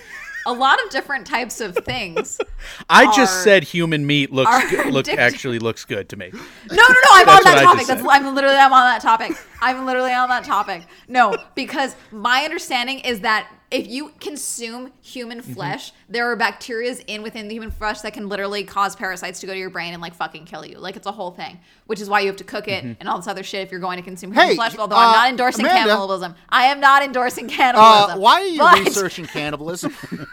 A 0.46 0.52
lot 0.52 0.82
of 0.82 0.90
different 0.90 1.26
types 1.26 1.60
of 1.60 1.76
things. 1.76 2.40
I 2.88 3.14
just 3.14 3.44
said 3.44 3.64
human 3.64 4.06
meat 4.06 4.32
looks 4.32 4.70
good, 4.70 4.86
look 4.92 5.08
actually 5.08 5.58
looks 5.58 5.84
good 5.84 6.08
to 6.08 6.16
me. 6.16 6.30
No, 6.32 6.40
no, 6.76 6.88
no. 6.88 6.94
I'm 7.10 7.28
on 7.28 7.44
that 7.44 7.62
topic. 7.62 7.86
That's. 7.86 8.02
I'm 8.08 8.34
literally 8.34 8.56
I'm 8.56 8.72
on 8.72 8.84
that 8.84 9.02
topic. 9.02 9.36
I'm 9.60 9.84
literally 9.84 10.12
on 10.12 10.28
that 10.30 10.44
topic. 10.44 10.86
No, 11.06 11.36
because 11.54 11.96
my 12.12 12.44
understanding 12.44 13.00
is 13.00 13.20
that 13.20 13.50
if 13.70 13.86
you 13.86 14.12
consume 14.20 14.92
human 15.02 15.40
Mm-hmm. 15.40 15.52
flesh, 15.52 15.92
there 16.08 16.30
are 16.30 16.36
bacteria 16.36 16.94
in 17.06 17.22
within 17.22 17.48
the 17.48 17.54
human 17.54 17.70
flesh 17.70 18.00
that 18.00 18.14
can 18.14 18.28
literally 18.28 18.64
cause 18.64 18.96
parasites 18.96 19.40
to 19.40 19.46
go 19.46 19.52
to 19.52 19.58
your 19.58 19.68
brain 19.68 19.92
and 19.92 20.00
like 20.00 20.14
fucking 20.14 20.46
kill 20.46 20.64
you. 20.64 20.78
Like 20.78 20.96
it's 20.96 21.06
a 21.06 21.12
whole 21.12 21.32
thing, 21.32 21.58
which 21.86 22.00
is 22.00 22.08
why 22.08 22.20
you 22.20 22.28
have 22.28 22.36
to 22.36 22.44
cook 22.44 22.66
it 22.66 22.82
Mm-hmm. 22.82 22.92
and 23.00 23.08
all 23.08 23.18
this 23.18 23.26
other 23.28 23.42
shit 23.42 23.60
if 23.62 23.70
you're 23.70 23.80
going 23.80 23.96
to 23.98 24.02
consume 24.02 24.32
human 24.32 24.48
Hey, 24.48 24.54
flesh. 24.54 24.76
Although 24.78 24.96
uh, 24.96 25.00
I'm 25.00 25.12
not 25.12 25.28
endorsing 25.30 25.66
Amanda. 25.66 25.82
cannibalism. 25.90 26.34
I 26.48 26.64
am 26.64 26.80
not 26.80 27.02
endorsing 27.02 27.44
Uh, 27.46 27.48
cannibalism. 27.50 28.20
why 28.20 28.40
are 28.40 28.46
you 28.46 28.58
but 28.58 28.78
researching 28.78 29.26
cannibalism? 29.26 29.94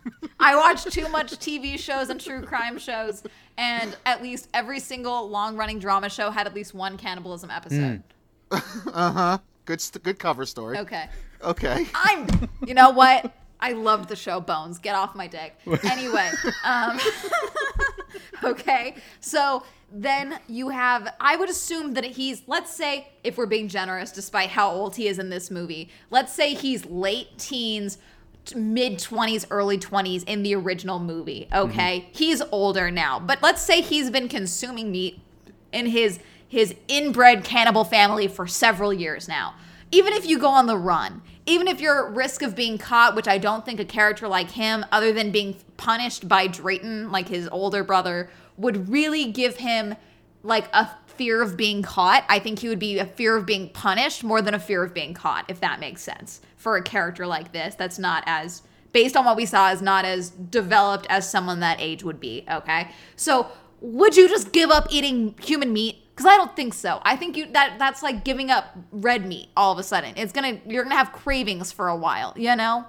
I 0.40 0.56
watch 0.56 0.84
too 0.84 1.08
much 1.10 1.32
TV 1.32 1.78
shows 1.78 2.08
and 2.08 2.18
true 2.18 2.40
crime 2.42 2.78
shows, 2.78 3.22
and 3.58 3.94
at 4.06 4.22
least 4.22 4.48
every 4.54 4.80
single 4.80 5.28
long 5.28 5.56
running 5.56 5.78
drama 5.78 6.08
show 6.08 6.30
had 6.30 6.46
at 6.46 6.54
least 6.54 6.72
one 6.74 6.96
cannibalism 6.96 7.50
episode. 7.50 8.02
Uh-huh. 8.52 9.38
Good, 9.66 9.80
st- 9.80 10.02
good 10.02 10.18
cover 10.18 10.44
story. 10.46 10.78
Okay. 10.78 11.08
Okay. 11.42 11.86
I'm, 11.94 12.26
you 12.66 12.74
know 12.74 12.90
what? 12.90 13.32
I 13.60 13.72
loved 13.72 14.08
the 14.08 14.16
show 14.16 14.40
Bones. 14.40 14.78
Get 14.78 14.94
off 14.94 15.14
my 15.14 15.26
dick. 15.26 15.56
Anyway, 15.84 16.30
um, 16.64 16.98
okay. 18.44 18.96
So 19.20 19.64
then 19.92 20.38
you 20.48 20.70
have, 20.70 21.14
I 21.20 21.36
would 21.36 21.50
assume 21.50 21.94
that 21.94 22.04
he's, 22.04 22.42
let's 22.46 22.72
say, 22.72 23.08
if 23.24 23.36
we're 23.36 23.46
being 23.46 23.68
generous, 23.68 24.12
despite 24.12 24.50
how 24.50 24.70
old 24.70 24.96
he 24.96 25.08
is 25.08 25.18
in 25.18 25.30
this 25.30 25.50
movie, 25.50 25.90
let's 26.10 26.32
say 26.32 26.54
he's 26.54 26.86
late 26.86 27.38
teens 27.38 27.98
mid 28.54 28.98
20s, 28.98 29.46
early 29.50 29.78
20s 29.78 30.24
in 30.24 30.42
the 30.42 30.54
original 30.54 30.98
movie. 30.98 31.48
Okay. 31.52 32.00
Mm-hmm. 32.00 32.10
He's 32.12 32.42
older 32.50 32.90
now. 32.90 33.20
But 33.20 33.42
let's 33.42 33.62
say 33.62 33.80
he's 33.80 34.10
been 34.10 34.28
consuming 34.28 34.90
meat 34.90 35.20
in 35.72 35.86
his 35.86 36.18
his 36.48 36.74
inbred 36.88 37.44
cannibal 37.44 37.84
family 37.84 38.26
for 38.26 38.44
several 38.44 38.92
years 38.92 39.28
now. 39.28 39.54
Even 39.92 40.12
if 40.12 40.26
you 40.26 40.38
go 40.38 40.48
on 40.48 40.66
the 40.66 40.76
run, 40.76 41.22
even 41.46 41.66
if 41.66 41.80
you're 41.80 42.08
at 42.08 42.14
risk 42.14 42.42
of 42.42 42.54
being 42.54 42.78
caught, 42.78 43.16
which 43.16 43.26
I 43.26 43.38
don't 43.38 43.64
think 43.64 43.80
a 43.80 43.84
character 43.84 44.28
like 44.28 44.52
him, 44.52 44.84
other 44.92 45.12
than 45.12 45.32
being 45.32 45.56
punished 45.76 46.28
by 46.28 46.46
Drayton, 46.46 47.10
like 47.10 47.28
his 47.28 47.48
older 47.50 47.82
brother, 47.82 48.30
would 48.56 48.88
really 48.88 49.32
give 49.32 49.56
him 49.56 49.96
like 50.42 50.68
a 50.72 50.90
fear 51.06 51.42
of 51.42 51.56
being 51.56 51.82
caught. 51.82 52.24
I 52.28 52.38
think 52.38 52.60
he 52.60 52.68
would 52.68 52.78
be 52.78 52.98
a 52.98 53.04
fear 53.04 53.36
of 53.36 53.46
being 53.46 53.68
punished 53.70 54.22
more 54.22 54.40
than 54.40 54.54
a 54.54 54.60
fear 54.60 54.82
of 54.82 54.94
being 54.94 55.12
caught, 55.12 55.44
if 55.48 55.60
that 55.60 55.80
makes 55.80 56.02
sense. 56.02 56.40
For 56.56 56.76
a 56.76 56.82
character 56.82 57.26
like 57.26 57.52
this, 57.52 57.74
that's 57.74 57.98
not 57.98 58.22
as 58.26 58.62
based 58.92 59.16
on 59.16 59.24
what 59.24 59.36
we 59.36 59.46
saw 59.46 59.70
is 59.70 59.82
not 59.82 60.04
as 60.04 60.30
developed 60.30 61.06
as 61.08 61.28
someone 61.28 61.60
that 61.60 61.80
age 61.80 62.02
would 62.02 62.20
be, 62.20 62.44
okay? 62.50 62.90
So, 63.16 63.48
would 63.80 64.16
you 64.16 64.28
just 64.28 64.52
give 64.52 64.70
up 64.70 64.88
eating 64.90 65.34
human 65.40 65.72
meat? 65.72 65.96
Because 66.20 66.34
I 66.34 66.36
don't 66.36 66.54
think 66.54 66.74
so. 66.74 67.00
I 67.02 67.16
think 67.16 67.34
you 67.34 67.50
that 67.52 67.78
that's 67.78 68.02
like 68.02 68.24
giving 68.24 68.50
up 68.50 68.76
red 68.92 69.24
meat 69.24 69.48
all 69.56 69.72
of 69.72 69.78
a 69.78 69.82
sudden. 69.82 70.12
It's 70.18 70.32
gonna 70.32 70.60
you're 70.66 70.82
gonna 70.82 70.94
have 70.94 71.12
cravings 71.12 71.72
for 71.72 71.88
a 71.88 71.96
while, 71.96 72.34
you 72.36 72.54
know? 72.54 72.84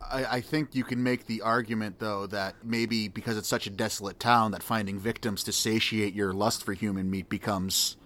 I, 0.00 0.24
I, 0.24 0.40
think 0.40 0.74
you 0.74 0.84
can 0.84 1.02
make 1.02 1.26
the 1.26 1.42
argument, 1.42 1.98
though, 1.98 2.26
that 2.28 2.54
maybe 2.64 3.08
because 3.08 3.36
it's 3.36 3.46
such 3.46 3.66
a 3.66 3.70
desolate 3.70 4.18
town, 4.18 4.52
that 4.52 4.62
finding 4.62 4.98
victims 4.98 5.44
to 5.44 5.52
satiate 5.52 6.14
your 6.14 6.32
lust 6.32 6.64
for 6.64 6.72
human 6.72 7.10
meat 7.10 7.28
becomes 7.28 7.98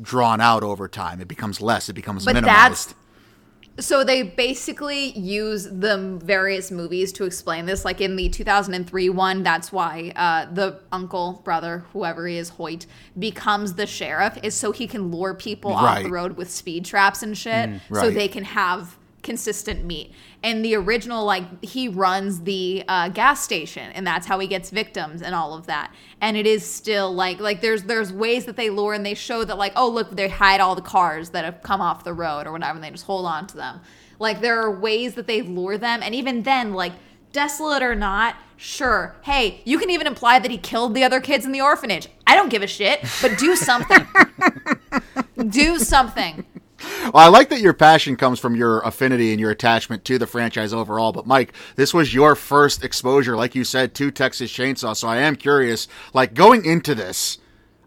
drawn 0.00 0.42
out 0.42 0.62
over 0.62 0.86
time. 0.86 1.18
It 1.22 1.28
becomes 1.28 1.62
less. 1.62 1.88
It 1.88 1.94
becomes 1.94 2.26
but 2.26 2.34
minimized. 2.34 2.90
That's, 2.90 2.94
so 3.78 4.02
they 4.04 4.22
basically 4.22 5.10
use 5.18 5.64
the 5.64 6.18
various 6.22 6.70
movies 6.70 7.12
to 7.12 7.24
explain 7.24 7.66
this. 7.66 7.84
Like 7.84 8.00
in 8.00 8.16
the 8.16 8.28
2003 8.28 9.08
one, 9.10 9.42
that's 9.42 9.70
why 9.70 10.12
uh, 10.16 10.52
the 10.52 10.80
uncle, 10.90 11.40
brother, 11.44 11.84
whoever 11.92 12.26
he 12.26 12.36
is, 12.36 12.50
Hoyt, 12.50 12.86
becomes 13.18 13.74
the 13.74 13.86
sheriff, 13.86 14.38
is 14.42 14.54
so 14.54 14.72
he 14.72 14.86
can 14.86 15.10
lure 15.10 15.34
people 15.34 15.72
right. 15.72 15.98
off 15.98 16.02
the 16.02 16.10
road 16.10 16.36
with 16.36 16.50
speed 16.50 16.84
traps 16.84 17.22
and 17.22 17.36
shit, 17.36 17.70
mm, 17.70 17.80
right. 17.88 18.02
so 18.02 18.10
they 18.10 18.28
can 18.28 18.44
have 18.44 18.96
consistent 19.22 19.84
meat. 19.84 20.12
And 20.42 20.64
the 20.64 20.74
original, 20.76 21.24
like 21.24 21.64
he 21.64 21.88
runs 21.88 22.42
the 22.42 22.84
uh, 22.86 23.08
gas 23.08 23.42
station, 23.42 23.90
and 23.92 24.06
that's 24.06 24.26
how 24.26 24.38
he 24.38 24.46
gets 24.46 24.70
victims 24.70 25.22
and 25.22 25.34
all 25.34 25.54
of 25.54 25.66
that. 25.66 25.92
And 26.20 26.36
it 26.36 26.46
is 26.46 26.64
still 26.64 27.12
like 27.12 27.40
like 27.40 27.60
there's 27.60 27.84
there's 27.84 28.12
ways 28.12 28.44
that 28.44 28.56
they 28.56 28.70
lure 28.70 28.94
and 28.94 29.04
they 29.04 29.14
show 29.14 29.44
that 29.44 29.58
like 29.58 29.72
oh 29.76 29.88
look 29.88 30.14
they 30.14 30.28
hide 30.28 30.60
all 30.60 30.74
the 30.74 30.82
cars 30.82 31.30
that 31.30 31.44
have 31.44 31.62
come 31.62 31.80
off 31.80 32.04
the 32.04 32.14
road 32.14 32.46
or 32.46 32.52
whatever, 32.52 32.74
and 32.76 32.84
they 32.84 32.90
just 32.90 33.06
hold 33.06 33.26
on 33.26 33.46
to 33.48 33.56
them. 33.56 33.80
Like 34.18 34.40
there 34.40 34.60
are 34.60 34.70
ways 34.70 35.14
that 35.14 35.26
they 35.26 35.42
lure 35.42 35.78
them, 35.78 36.02
and 36.02 36.14
even 36.14 36.42
then 36.42 36.72
like 36.72 36.92
desolate 37.32 37.82
or 37.82 37.94
not, 37.94 38.36
sure. 38.56 39.16
Hey, 39.22 39.60
you 39.64 39.78
can 39.78 39.90
even 39.90 40.06
imply 40.06 40.38
that 40.38 40.50
he 40.50 40.58
killed 40.58 40.94
the 40.94 41.04
other 41.04 41.20
kids 41.20 41.44
in 41.44 41.52
the 41.52 41.60
orphanage. 41.60 42.08
I 42.26 42.34
don't 42.34 42.48
give 42.48 42.62
a 42.62 42.66
shit, 42.66 43.00
but 43.20 43.38
do 43.38 43.56
something. 43.56 44.06
do 45.48 45.78
something. 45.78 46.44
Well, 46.80 47.12
I 47.16 47.28
like 47.28 47.48
that 47.48 47.60
your 47.60 47.74
passion 47.74 48.16
comes 48.16 48.38
from 48.38 48.54
your 48.54 48.80
affinity 48.80 49.30
and 49.30 49.40
your 49.40 49.50
attachment 49.50 50.04
to 50.04 50.18
the 50.18 50.26
franchise 50.26 50.72
overall. 50.72 51.12
But 51.12 51.26
Mike, 51.26 51.52
this 51.76 51.92
was 51.92 52.14
your 52.14 52.34
first 52.34 52.84
exposure, 52.84 53.36
like 53.36 53.54
you 53.54 53.64
said, 53.64 53.94
to 53.96 54.10
Texas 54.10 54.52
Chainsaw. 54.52 54.96
So 54.96 55.08
I 55.08 55.18
am 55.18 55.36
curious, 55.36 55.88
like 56.12 56.34
going 56.34 56.64
into 56.64 56.94
this, 56.94 57.38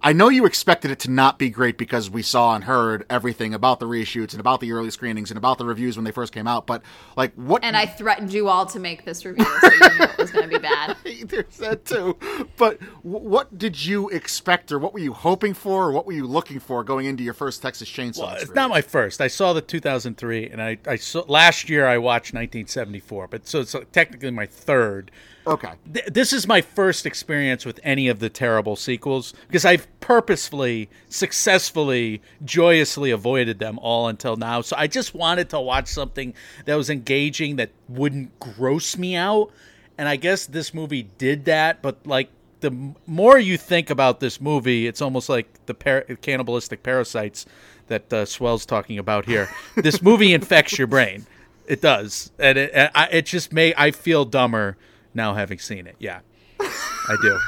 I 0.04 0.14
know 0.14 0.30
you 0.30 0.46
expected 0.46 0.90
it 0.90 1.00
to 1.02 1.12
not 1.12 1.38
be 1.38 1.50
great 1.50 1.78
because 1.78 2.10
we 2.10 2.24
saw 2.24 2.56
and 2.56 2.64
heard 2.64 3.06
everything 3.10 3.54
about 3.54 3.80
the 3.80 3.86
reshoots 3.86 4.32
and 4.32 4.40
about 4.40 4.60
the 4.60 4.72
early 4.72 4.90
screenings 4.90 5.30
and 5.30 5.38
about 5.38 5.60
the 5.60 5.66
reviews 5.66 5.96
when 5.96 6.06
they 6.06 6.12
first 6.12 6.34
came 6.34 6.48
out. 6.48 6.66
But 6.66 6.82
like, 7.16 7.34
what? 7.36 7.64
And 7.64 7.78
I 7.78 7.86
threatened 7.86 8.34
you 8.34 8.50
all 8.50 8.66
to 8.68 8.80
make 8.80 9.06
this 9.06 9.24
review, 9.26 9.46
so 9.46 9.72
you 9.72 9.80
knew 9.80 10.04
it 10.04 10.18
was 10.18 10.32
going 10.32 10.50
to 10.50 10.60
be 10.60 10.62
bad. 10.62 10.98
There's 11.26 11.58
that 11.58 11.86
too. 11.86 12.18
But 12.58 12.82
what 13.04 13.58
did 13.58 13.86
you 13.86 14.10
expect, 14.10 14.72
or 14.72 14.80
what 14.80 14.94
were 14.94 15.00
you 15.00 15.14
hoping 15.14 15.54
for, 15.54 15.86
or 15.86 15.92
what 15.92 16.08
were 16.08 16.14
you 16.14 16.26
looking 16.26 16.60
for 16.60 16.84
going 16.84 17.06
into 17.06 17.24
your 17.24 17.36
first 17.36 17.62
Texas 17.62 17.88
Chainsaw? 17.90 18.20
Well, 18.20 18.38
it's 18.40 18.56
not 18.56 18.70
my 18.72 18.82
first. 18.82 19.22
I 19.22 19.28
saw 19.28 19.54
the 19.54 19.62
2003, 19.62 20.50
and 20.50 20.62
I, 20.62 20.78
I 20.88 20.96
saw 20.96 21.24
last 21.28 21.70
year 21.70 21.88
I 21.88 22.00
watched 22.00 22.34
1974, 22.34 23.28
but 23.28 23.48
so 23.48 23.60
it's 23.62 23.76
uh, 23.76 23.84
technically 23.92 24.32
my 24.32 24.48
third. 24.48 25.12
Okay. 25.46 25.72
Th- 25.92 26.06
this 26.06 26.34
is 26.34 26.48
my 26.48 26.62
first 26.62 27.06
experience 27.06 27.66
with 27.66 27.80
any 27.84 28.08
of 28.08 28.20
the 28.20 28.30
terrible 28.30 28.76
sequels 28.76 29.34
because 29.48 29.66
I've 29.66 29.88
purposefully, 30.00 30.90
successfully, 31.10 32.22
joyously 32.46 33.12
avoided 33.12 33.60
them 33.60 33.80
all 33.80 34.08
until 34.08 34.36
now. 34.36 34.62
So 34.62 34.76
I 34.78 34.88
just 34.88 35.16
wanted 35.16 35.50
to 35.50 35.60
watch 35.60 35.88
something 35.88 36.34
that 36.66 36.76
was 36.76 36.90
engaging 36.90 37.56
that 37.56 37.72
wouldn't 37.88 38.40
gross 38.40 38.98
me 38.98 39.16
out. 39.16 39.52
And 39.98 40.08
I 40.08 40.16
guess 40.16 40.46
this 40.46 40.74
movie 40.74 41.04
did 41.18 41.46
that, 41.46 41.82
but 41.82 42.06
like 42.06 42.30
the 42.62 42.94
more 43.08 43.38
you 43.40 43.58
think 43.58 43.90
about 43.90 44.20
this 44.20 44.40
movie, 44.40 44.88
it's 44.88 45.02
almost 45.02 45.30
like 45.30 45.66
the 45.66 45.74
par- 45.74 46.06
cannibalistic 46.22 46.84
parasites 46.84 47.46
that 47.88 48.12
uh, 48.14 48.26
Swell's 48.26 48.66
talking 48.66 48.98
about 48.98 49.26
here. 49.26 49.50
this 49.76 50.02
movie 50.02 50.34
infects 50.34 50.78
your 50.78 50.88
brain. 50.88 51.26
It 51.68 51.82
does, 51.82 52.32
and 52.40 52.58
it, 52.58 52.72
it 52.96 53.26
just 53.26 53.54
may 53.54 53.74
I 53.78 53.92
feel 53.92 54.26
dumber 54.26 54.78
now 55.14 55.34
having 55.34 55.60
seen 55.60 55.88
it. 55.88 55.96
Yeah, 56.00 56.22
I 56.60 57.16
do. 57.22 57.40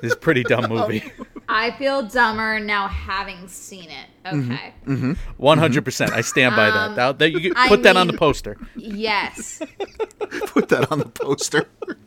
This 0.00 0.10
is 0.10 0.12
a 0.14 0.20
pretty 0.20 0.42
dumb 0.42 0.68
movie. 0.68 1.04
I 1.48 1.70
feel 1.72 2.02
dumber 2.02 2.58
now 2.58 2.88
having 2.88 3.46
seen 3.46 3.90
it. 3.90 4.06
Okay. 4.26 4.74
Mm-hmm. 4.86 5.12
One 5.36 5.58
hundred 5.58 5.84
percent. 5.84 6.12
I 6.12 6.22
stand 6.22 6.56
by 6.56 6.68
um, 6.68 6.94
that. 6.96 7.18
that. 7.18 7.30
You 7.32 7.54
put 7.54 7.58
I 7.58 7.68
that 7.68 7.84
mean, 7.84 7.96
on 7.96 8.06
the 8.06 8.14
poster. 8.14 8.56
Yes. 8.74 9.58
put 10.46 10.68
that 10.70 10.90
on 10.90 10.98
the 10.98 11.08
poster. 11.08 11.68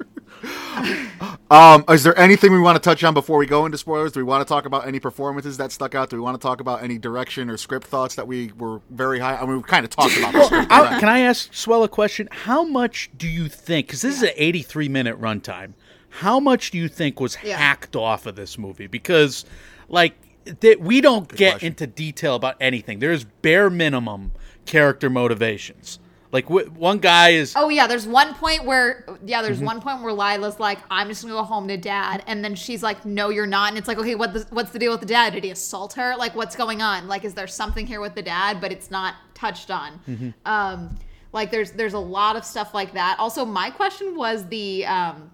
um, 1.52 1.84
is 1.90 2.04
there 2.04 2.18
anything 2.18 2.52
we 2.52 2.60
want 2.60 2.76
to 2.76 2.80
touch 2.80 3.04
on 3.04 3.14
before 3.14 3.38
we 3.38 3.46
go 3.46 3.66
into 3.66 3.78
spoilers? 3.78 4.12
Do 4.12 4.20
we 4.20 4.24
want 4.24 4.46
to 4.46 4.52
talk 4.52 4.66
about 4.66 4.88
any 4.88 5.00
performances 5.00 5.58
that 5.58 5.72
stuck 5.72 5.96
out? 5.96 6.10
Do 6.10 6.16
we 6.16 6.22
want 6.22 6.40
to 6.40 6.46
talk 6.46 6.62
about 6.62 6.84
any 6.84 6.98
direction 6.98 7.50
or 7.50 7.58
script 7.58 7.88
thoughts 7.88 8.16
that 8.16 8.28
we 8.28 8.52
were 8.58 8.82
very 8.90 9.20
high? 9.20 9.36
I 9.36 9.46
mean, 9.46 9.58
we 9.58 9.64
kind 9.64 9.84
of 9.84 9.92
talked 9.92 10.18
about. 10.18 10.34
well, 10.34 11.00
can 11.00 11.10
I 11.10 11.20
ask 11.20 11.54
Swell 11.54 11.84
a 11.84 11.90
question? 11.90 12.28
How 12.32 12.64
much 12.64 13.10
do 13.18 13.28
you 13.28 13.48
think? 13.48 13.88
Because 13.88 14.02
this 14.02 14.22
yeah. 14.22 14.30
is 14.30 14.36
an 14.36 14.38
83 14.38 14.90
minute 14.90 15.20
runtime. 15.20 15.74
How 16.10 16.40
much 16.40 16.72
do 16.72 16.78
you 16.78 16.88
think 16.88 17.20
was 17.20 17.38
yeah. 17.44 17.58
hacked 17.58 17.96
off 17.96 18.26
of 18.26 18.36
this 18.36 18.58
movie? 18.58 18.88
Because, 18.88 19.46
like, 19.90 20.16
that 20.62 20.80
we 20.80 21.02
don't 21.02 21.28
Good 21.28 21.38
get 21.38 21.52
question. 21.54 21.68
into 21.68 21.88
detail 21.88 22.36
about 22.36 22.56
anything. 22.62 23.00
There's 23.00 23.24
bare 23.24 23.70
minimum 23.70 24.32
character 24.66 25.10
motivations. 25.10 26.00
Like 26.36 26.50
one 26.50 27.00
guy 27.00 27.30
is. 27.30 27.54
Oh 27.56 27.70
yeah, 27.70 27.88
there's 27.88 28.06
one 28.06 28.34
point 28.34 28.66
where 28.66 29.06
yeah, 29.24 29.42
there's 29.42 29.56
mm-hmm. 29.56 29.68
one 29.68 29.82
point 29.82 30.02
where 30.02 30.12
Lila's 30.12 30.60
like, 30.60 30.80
"I'm 30.92 31.08
just 31.08 31.22
gonna 31.22 31.34
go 31.34 31.44
home 31.44 31.70
to 31.70 31.78
dad," 31.78 32.26
and 32.28 32.44
then 32.44 32.56
she's 32.56 32.84
like, 32.84 33.06
"No, 33.06 33.30
you're 33.30 33.48
not." 33.48 33.70
And 33.70 33.78
it's 33.78 33.88
like, 33.88 33.98
okay, 33.98 34.16
what 34.16 34.34
the, 34.34 34.46
what's 34.50 34.72
the 34.72 34.80
deal 34.80 34.92
with 34.92 35.00
the 35.00 35.06
dad? 35.06 35.32
Did 35.32 35.46
he 35.46 35.52
assault 35.52 35.94
her? 35.94 36.14
Like, 36.18 36.36
what's 36.36 36.58
going 36.58 36.82
on? 36.82 37.08
Like, 37.08 37.24
is 37.24 37.34
there 37.36 37.48
something 37.48 37.88
here 37.88 38.02
with 38.02 38.16
the 38.16 38.22
dad? 38.22 38.60
But 38.60 38.74
it's 38.74 38.92
not 38.92 39.16
touched 39.34 39.72
on. 39.72 39.98
Mm-hmm. 40.10 40.30
Um, 40.46 40.98
like 41.32 41.52
there's 41.52 41.72
there's 41.72 41.94
a 41.94 42.00
lot 42.00 42.36
of 42.36 42.44
stuff 42.44 42.74
like 42.74 42.92
that. 42.96 43.18
Also, 43.18 43.46
my 43.46 43.70
question 43.70 44.18
was 44.18 44.46
the 44.48 44.86
um, 44.88 45.32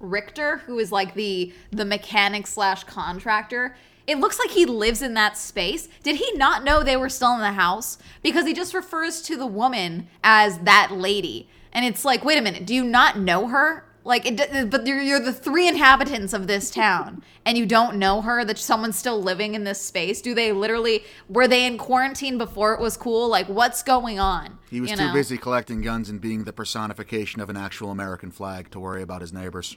Richter, 0.00 0.58
who 0.58 0.78
is 0.80 0.92
like 0.92 1.14
the 1.14 1.54
the 1.70 1.86
mechanic 1.86 2.46
slash 2.46 2.84
contractor 2.84 3.74
it 4.06 4.18
looks 4.18 4.38
like 4.38 4.50
he 4.50 4.66
lives 4.66 5.02
in 5.02 5.14
that 5.14 5.36
space. 5.36 5.88
Did 6.02 6.16
he 6.16 6.32
not 6.34 6.64
know 6.64 6.82
they 6.82 6.96
were 6.96 7.08
still 7.08 7.34
in 7.34 7.40
the 7.40 7.52
house? 7.52 7.98
Because 8.22 8.46
he 8.46 8.54
just 8.54 8.74
refers 8.74 9.20
to 9.22 9.36
the 9.36 9.46
woman 9.46 10.08
as 10.22 10.58
that 10.60 10.92
lady. 10.92 11.48
And 11.72 11.84
it's 11.84 12.04
like, 12.04 12.24
wait 12.24 12.38
a 12.38 12.42
minute, 12.42 12.66
do 12.66 12.74
you 12.74 12.84
not 12.84 13.18
know 13.18 13.48
her? 13.48 13.84
Like, 14.04 14.24
it, 14.24 14.70
but 14.70 14.86
you're, 14.86 15.02
you're 15.02 15.18
the 15.18 15.32
three 15.32 15.66
inhabitants 15.66 16.32
of 16.32 16.46
this 16.46 16.70
town, 16.70 17.24
and 17.44 17.58
you 17.58 17.66
don't 17.66 17.96
know 17.96 18.22
her. 18.22 18.44
That 18.44 18.56
someone's 18.56 18.96
still 18.96 19.20
living 19.20 19.56
in 19.56 19.64
this 19.64 19.80
space. 19.82 20.22
Do 20.22 20.32
they 20.32 20.52
literally 20.52 21.02
were 21.28 21.48
they 21.48 21.66
in 21.66 21.76
quarantine 21.76 22.38
before 22.38 22.72
it 22.72 22.80
was 22.80 22.96
cool? 22.96 23.28
Like, 23.28 23.48
what's 23.48 23.82
going 23.82 24.20
on? 24.20 24.60
He 24.70 24.80
was 24.80 24.90
you 24.90 24.96
too 24.96 25.06
know? 25.08 25.12
busy 25.12 25.36
collecting 25.36 25.82
guns 25.82 26.08
and 26.08 26.20
being 26.20 26.44
the 26.44 26.52
personification 26.52 27.40
of 27.40 27.50
an 27.50 27.56
actual 27.56 27.90
American 27.90 28.30
flag 28.30 28.70
to 28.70 28.78
worry 28.78 29.02
about 29.02 29.22
his 29.22 29.32
neighbors. 29.32 29.76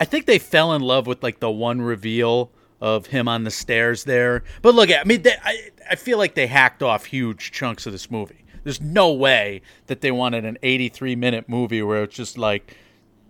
I 0.00 0.06
think 0.06 0.24
they 0.24 0.38
fell 0.38 0.72
in 0.72 0.80
love 0.80 1.06
with 1.06 1.22
like 1.22 1.40
the 1.40 1.50
one 1.50 1.82
reveal 1.82 2.52
of 2.80 3.06
him 3.06 3.28
on 3.28 3.44
the 3.44 3.50
stairs 3.50 4.04
there. 4.04 4.42
But 4.62 4.74
look, 4.74 4.90
I 4.90 5.04
mean, 5.04 5.22
they, 5.22 5.34
I 5.42 5.70
I 5.90 5.94
feel 5.96 6.18
like 6.18 6.34
they 6.34 6.46
hacked 6.46 6.82
off 6.82 7.06
huge 7.06 7.52
chunks 7.52 7.86
of 7.86 7.92
this 7.92 8.10
movie. 8.10 8.44
There's 8.64 8.80
no 8.80 9.12
way 9.12 9.62
that 9.86 10.00
they 10.00 10.10
wanted 10.10 10.44
an 10.44 10.58
83 10.62 11.14
minute 11.16 11.48
movie 11.48 11.82
where 11.82 12.02
it's 12.02 12.16
just 12.16 12.36
like 12.36 12.76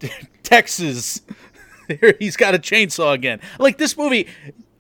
Texas. 0.42 1.20
he's 2.18 2.36
got 2.36 2.54
a 2.54 2.58
chainsaw 2.58 3.12
again. 3.12 3.40
Like 3.58 3.78
this 3.78 3.96
movie, 3.96 4.26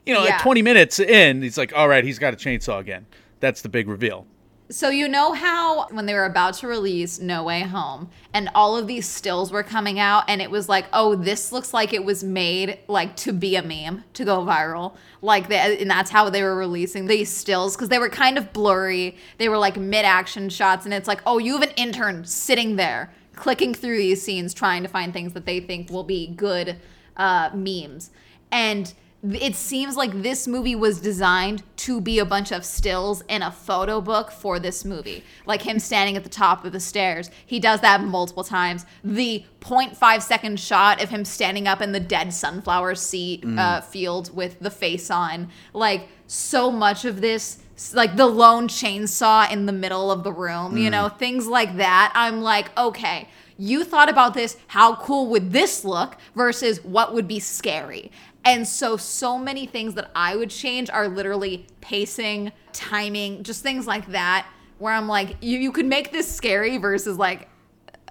you 0.04 0.14
know, 0.14 0.24
yeah. 0.24 0.36
at 0.36 0.40
20 0.40 0.62
minutes 0.62 0.98
in, 0.98 1.42
he's 1.42 1.58
like, 1.58 1.72
all 1.74 1.88
right, 1.88 2.04
he's 2.04 2.18
got 2.18 2.34
a 2.34 2.36
chainsaw 2.36 2.80
again. 2.80 3.06
That's 3.40 3.62
the 3.62 3.68
big 3.68 3.88
reveal. 3.88 4.26
So 4.68 4.90
you 4.90 5.06
know 5.06 5.32
how 5.32 5.86
when 5.90 6.06
they 6.06 6.14
were 6.14 6.24
about 6.24 6.54
to 6.54 6.66
release 6.66 7.20
No 7.20 7.44
Way 7.44 7.60
Home 7.60 8.10
and 8.34 8.50
all 8.52 8.76
of 8.76 8.88
these 8.88 9.08
stills 9.08 9.52
were 9.52 9.62
coming 9.62 10.00
out 10.00 10.24
and 10.26 10.42
it 10.42 10.50
was 10.50 10.68
like, 10.68 10.86
"Oh, 10.92 11.14
this 11.14 11.52
looks 11.52 11.72
like 11.72 11.92
it 11.92 12.04
was 12.04 12.24
made 12.24 12.80
like 12.88 13.14
to 13.18 13.32
be 13.32 13.54
a 13.54 13.62
meme, 13.62 14.02
to 14.14 14.24
go 14.24 14.40
viral." 14.40 14.96
Like 15.22 15.48
that 15.50 15.80
and 15.80 15.88
that's 15.88 16.10
how 16.10 16.30
they 16.30 16.42
were 16.42 16.56
releasing 16.56 17.06
these 17.06 17.34
stills 17.34 17.76
cuz 17.76 17.88
they 17.88 17.98
were 18.00 18.08
kind 18.08 18.36
of 18.36 18.52
blurry. 18.52 19.16
They 19.38 19.48
were 19.48 19.58
like 19.58 19.76
mid-action 19.76 20.48
shots 20.48 20.84
and 20.84 20.92
it's 20.92 21.06
like, 21.06 21.22
"Oh, 21.24 21.38
you 21.38 21.52
have 21.52 21.62
an 21.62 21.74
intern 21.76 22.24
sitting 22.24 22.74
there 22.74 23.12
clicking 23.36 23.72
through 23.72 23.98
these 23.98 24.20
scenes 24.20 24.52
trying 24.52 24.82
to 24.82 24.88
find 24.88 25.12
things 25.12 25.32
that 25.34 25.46
they 25.46 25.60
think 25.60 25.90
will 25.90 26.02
be 26.02 26.26
good 26.26 26.80
uh 27.16 27.50
memes." 27.54 28.10
And 28.50 28.92
it 29.34 29.54
seems 29.54 29.96
like 29.96 30.22
this 30.22 30.46
movie 30.46 30.74
was 30.74 31.00
designed 31.00 31.62
to 31.76 32.00
be 32.00 32.18
a 32.18 32.24
bunch 32.24 32.52
of 32.52 32.64
stills 32.64 33.22
in 33.28 33.42
a 33.42 33.50
photo 33.50 34.00
book 34.00 34.30
for 34.30 34.58
this 34.58 34.84
movie. 34.84 35.24
Like 35.46 35.62
him 35.62 35.78
standing 35.78 36.16
at 36.16 36.24
the 36.24 36.30
top 36.30 36.64
of 36.64 36.72
the 36.72 36.80
stairs. 36.80 37.30
He 37.44 37.58
does 37.58 37.80
that 37.80 38.02
multiple 38.02 38.44
times. 38.44 38.84
The 39.02 39.44
0.5 39.60 40.22
second 40.22 40.60
shot 40.60 41.02
of 41.02 41.08
him 41.08 41.24
standing 41.24 41.66
up 41.66 41.80
in 41.80 41.92
the 41.92 42.00
dead 42.00 42.32
sunflower 42.32 42.94
seat 42.96 43.44
uh, 43.56 43.80
field 43.80 44.34
with 44.34 44.60
the 44.60 44.70
face 44.70 45.10
on. 45.10 45.48
Like, 45.72 46.08
so 46.26 46.70
much 46.70 47.04
of 47.04 47.20
this, 47.20 47.58
like 47.94 48.16
the 48.16 48.26
lone 48.26 48.68
chainsaw 48.68 49.50
in 49.50 49.66
the 49.66 49.72
middle 49.72 50.10
of 50.10 50.24
the 50.24 50.32
room, 50.32 50.76
you 50.76 50.90
know, 50.90 51.08
things 51.08 51.46
like 51.46 51.76
that. 51.76 52.12
I'm 52.14 52.40
like, 52.40 52.76
okay 52.76 53.28
you 53.58 53.84
thought 53.84 54.08
about 54.08 54.34
this 54.34 54.56
how 54.66 54.96
cool 54.96 55.28
would 55.28 55.52
this 55.52 55.84
look 55.84 56.16
versus 56.34 56.82
what 56.84 57.14
would 57.14 57.26
be 57.26 57.40
scary 57.40 58.10
and 58.46 58.66
so 58.66 58.96
so 58.96 59.38
many 59.38 59.66
things 59.66 59.94
that 59.94 60.10
i 60.14 60.34
would 60.34 60.50
change 60.50 60.88
are 60.90 61.08
literally 61.08 61.66
pacing 61.80 62.52
timing 62.72 63.42
just 63.42 63.62
things 63.62 63.86
like 63.86 64.06
that 64.08 64.46
where 64.78 64.92
i'm 64.92 65.08
like 65.08 65.36
you, 65.40 65.58
you 65.58 65.72
could 65.72 65.86
make 65.86 66.12
this 66.12 66.30
scary 66.32 66.78
versus 66.78 67.18
like 67.18 67.48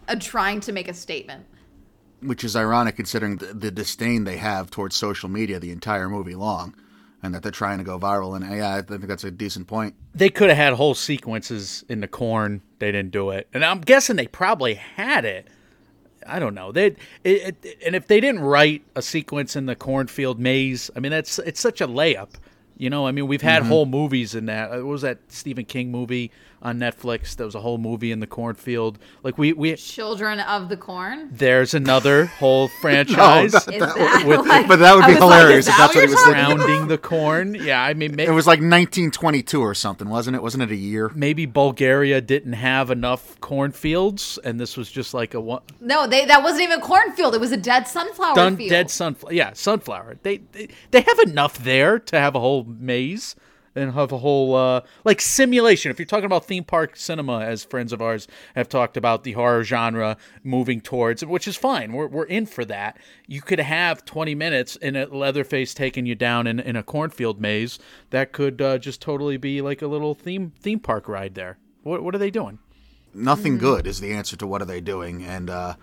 a 0.08 0.16
trying 0.16 0.60
to 0.60 0.72
make 0.72 0.88
a 0.88 0.94
statement 0.94 1.46
which 2.22 2.44
is 2.44 2.56
ironic 2.56 2.96
considering 2.96 3.38
the, 3.38 3.48
the 3.48 3.72
disdain 3.72 4.24
they 4.24 4.38
have 4.38 4.72
towards 4.72 4.96
social 4.96 5.30
media 5.30 5.60
the 5.60 5.72
entire 5.72 6.10
movie 6.10 6.36
long, 6.36 6.76
and 7.22 7.34
that 7.34 7.44
they're 7.44 7.52
trying 7.52 7.78
to 7.78 7.84
go 7.84 8.00
viral. 8.00 8.36
And 8.36 8.56
yeah, 8.56 8.76
I 8.76 8.82
think 8.82 9.08
that's 9.08 9.24
a 9.24 9.32
decent 9.32 9.68
point. 9.68 9.96
They 10.14 10.30
could 10.30 10.50
have 10.50 10.58
had 10.58 10.74
whole 10.74 10.96
sequences 10.96 11.84
in 11.90 12.02
the 12.02 12.08
corn. 12.08 12.62
They 12.80 12.92
didn't 12.92 13.12
do 13.12 13.30
it, 13.32 13.48
and 13.54 13.64
I'm 13.64 13.82
guessing 13.82 14.16
they 14.16 14.28
probably 14.28 14.76
had 14.76 15.26
it. 15.26 15.48
I 16.28 16.40
don't 16.40 16.56
know. 16.56 16.72
They 16.72 16.88
it, 17.24 17.58
it, 17.64 17.78
and 17.86 17.96
if 17.96 18.08
they 18.08 18.20
didn't 18.20 18.42
write 18.42 18.84
a 18.96 19.02
sequence 19.02 19.56
in 19.56 19.66
the 19.66 19.76
cornfield 19.76 20.40
maze, 20.40 20.90
I 20.96 21.00
mean 21.00 21.12
that's 21.12 21.40
it's 21.40 21.60
such 21.60 21.82
a 21.82 21.88
layup. 21.88 22.30
You 22.78 22.90
know, 22.90 23.08
I 23.08 23.12
mean 23.12 23.28
we've 23.28 23.42
had 23.42 23.62
mm-hmm. 23.62 23.70
whole 23.70 23.86
movies 23.86 24.36
in 24.36 24.48
that. 24.48 24.72
Uh, 24.72 24.78
what 24.78 24.86
was 24.86 25.02
that 25.04 25.20
Stephen 25.30 25.66
King 25.66 25.92
movie 25.92 26.32
on 26.66 26.80
Netflix? 26.80 27.36
There 27.36 27.46
was 27.46 27.56
a 27.56 27.62
whole 27.62 27.78
movie 27.78 28.12
in 28.12 28.20
the 28.20 28.28
cornfield. 28.28 29.00
Like 29.24 29.38
we 29.38 29.54
we 29.54 29.76
children 29.76 30.40
of 30.40 30.68
the 30.70 30.78
corn 30.78 31.30
there's 31.32 31.74
another 31.74 32.26
whole 32.26 32.68
franchise 32.82 33.52
that- 33.54 33.74
Is 33.74 33.80
that 33.80 33.96
that 33.96 34.24
would- 34.28 34.46
like- 34.48 34.68
but 34.68 34.80
that 34.80 34.96
would 34.96 35.06
be 35.06 35.14
was 35.14 35.22
like, 35.22 35.32
hilarious 35.42 35.68
if 35.68 35.78
that's 35.78 35.96
what 35.96 36.04
he 36.04 36.10
was 36.12 36.22
talking 36.22 36.34
thinking. 36.36 36.54
about? 36.56 36.66
surrounding 36.66 36.88
the 36.88 36.98
corn. 36.98 37.56
Yeah, 37.56 37.82
I 37.82 37.94
mean, 37.94 38.16
ma- 38.16 38.24
It 38.24 38.32
was 38.32 38.48
like 38.48 38.60
1922 38.60 39.62
or 39.62 39.74
something, 39.74 40.10
wasn't 40.10 40.36
it? 40.36 40.42
Wasn't 40.44 40.64
it 40.64 40.72
a 40.72 40.76
year? 40.76 41.12
maybe 41.16 41.46
Bulgaria 41.46 42.20
didn't 42.22 42.54
have 42.54 42.92
enough 42.92 43.40
cornfields, 43.42 44.40
and 44.44 44.60
this 44.60 44.76
was 44.78 44.92
just 44.92 45.14
like 45.14 45.34
a 45.34 45.40
one 45.42 45.62
no 45.80 46.08
they 46.08 46.26
that 46.26 46.42
wasn't 46.44 46.62
even 46.64 46.80
a 46.80 46.82
cornfield 46.82 47.36
it 47.36 47.42
was 47.42 47.52
a 47.52 47.58
dead 47.58 47.88
sunflower 47.88 48.36
done 48.36 48.58
field 48.58 48.70
dead 48.70 48.90
sunflower. 48.90 49.34
Yeah, 49.34 49.52
sunflower. 49.54 50.18
They, 50.24 50.38
they 50.52 50.68
they 50.92 51.02
have 51.02 51.20
enough 51.20 51.58
there 51.64 52.00
to 52.00 52.20
have 52.20 52.36
a 52.36 52.40
whole 52.40 52.64
maze 52.64 53.36
and 53.76 53.94
have 53.94 54.12
a 54.12 54.18
whole 54.20 54.56
uh, 54.56 54.82
like 55.04 55.20
simulation. 55.22 55.92
If 55.92 56.00
you're 56.00 56.06
talking 56.06 56.26
about 56.26 56.46
theme 56.46 56.64
park 56.64 56.96
cinema, 56.96 57.42
as 57.42 57.64
friends 57.64 57.92
of 57.92 58.02
ours 58.02 58.28
have 58.56 58.70
talked 58.70 58.96
about 58.98 59.24
the 59.24 59.34
horror 59.34 59.64
genre 59.64 60.18
moving 60.44 60.82
towards, 60.82 61.26
which 61.26 61.48
is 61.48 61.56
fine. 61.56 61.92
We're 61.94 62.08
we're 62.08 62.26
in 62.26 62.46
for 62.46 62.64
that. 62.66 62.98
You 63.28 63.42
could 63.42 63.60
have 63.60 64.06
20 64.06 64.34
minutes 64.36 64.76
in 64.78 64.96
a 64.96 65.06
Leatherface 65.06 65.74
taking 65.74 66.06
you 66.06 66.16
down 66.16 66.48
in, 66.48 66.60
in 66.60 66.76
a 66.76 66.84
cornfield 66.84 67.42
maze. 67.42 67.78
That 68.12 68.32
could 68.32 68.62
uh, 68.62 68.78
just 68.78 69.02
totally 69.02 69.38
be 69.38 69.62
like 69.62 69.82
a 69.82 69.88
little 69.88 70.14
theme 70.16 70.54
theme 70.60 70.80
park 70.80 71.08
ride 71.08 71.36
there. 71.36 71.58
What 71.84 72.04
what 72.04 72.16
are 72.16 72.20
they 72.20 72.32
doing? 72.32 72.60
Nothing 73.14 73.58
good 73.58 73.88
is 73.88 74.00
the 74.02 74.12
answer 74.14 74.36
to 74.38 74.48
what 74.48 74.62
are 74.62 74.66
they 74.66 74.82
doing, 74.82 75.24
and 75.24 75.50
uh, 75.50 75.76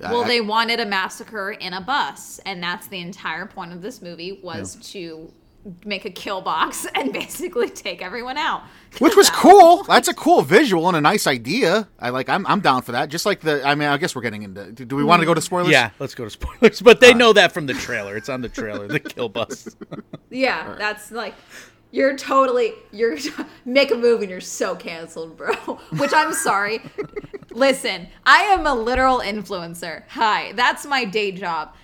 Well, 0.00 0.24
I- 0.24 0.28
they 0.28 0.40
wanted 0.40 0.80
a 0.80 0.86
massacre 0.86 1.50
in 1.50 1.74
a 1.74 1.80
bus, 1.82 2.40
and 2.46 2.62
that's 2.62 2.86
the 2.86 3.00
entire 3.00 3.44
point 3.44 3.72
of 3.72 3.82
this 3.82 4.00
movie 4.00 4.40
was 4.42 4.76
to 4.92 5.30
make 5.84 6.04
a 6.04 6.10
kill 6.10 6.40
box 6.40 6.86
and 6.94 7.12
basically 7.12 7.68
take 7.68 8.02
everyone 8.02 8.36
out. 8.38 8.62
which 8.98 9.16
was 9.16 9.28
That 9.30 9.36
cool. 9.36 9.82
That's 9.84 10.08
a 10.08 10.14
cool 10.14 10.42
visual 10.42 10.88
and 10.88 10.96
a 10.96 11.00
nice 11.00 11.26
idea. 11.26 11.88
I 11.98 12.10
like. 12.10 12.28
I'm 12.28 12.46
I'm 12.46 12.60
down 12.60 12.82
for 12.82 12.92
that. 12.92 13.08
Just 13.08 13.26
like 13.26 13.40
the. 13.40 13.66
I 13.66 13.74
mean, 13.74 13.88
I 13.88 13.96
guess 13.98 14.14
we're 14.14 14.22
getting 14.22 14.42
into. 14.42 14.72
Do 14.72 14.96
we 14.96 15.04
want 15.04 15.20
to 15.20 15.26
go 15.26 15.34
to 15.34 15.40
spoilers? 15.40 15.70
Yeah, 15.70 15.90
let's 15.98 16.14
go 16.14 16.24
to 16.24 16.30
spoilers. 16.30 16.80
But 16.80 17.00
they 17.00 17.14
know 17.14 17.32
that 17.32 17.52
from 17.52 17.66
the 17.66 17.74
trailer. 17.74 18.16
It's 18.16 18.28
on 18.28 18.40
the 18.40 18.48
trailer. 18.48 18.88
The 18.88 19.00
kill 19.14 19.28
bus. 19.28 19.76
Yeah, 20.30 20.74
that's 20.78 21.10
like 21.10 21.34
you're 21.90 22.16
totally 22.16 22.72
you're 22.92 23.16
make 23.64 23.90
a 23.90 23.94
move 23.96 24.20
and 24.22 24.30
you're 24.30 24.40
so 24.40 24.74
canceled, 24.76 25.36
bro. 25.36 25.54
Which 25.98 26.12
I'm 26.14 26.32
sorry. 26.32 26.80
Listen, 27.50 28.08
I 28.26 28.42
am 28.42 28.66
a 28.66 28.74
literal 28.74 29.20
influencer. 29.20 30.02
Hi, 30.08 30.52
that's 30.52 30.86
my 30.86 31.04
day 31.04 31.32
job. 31.32 31.74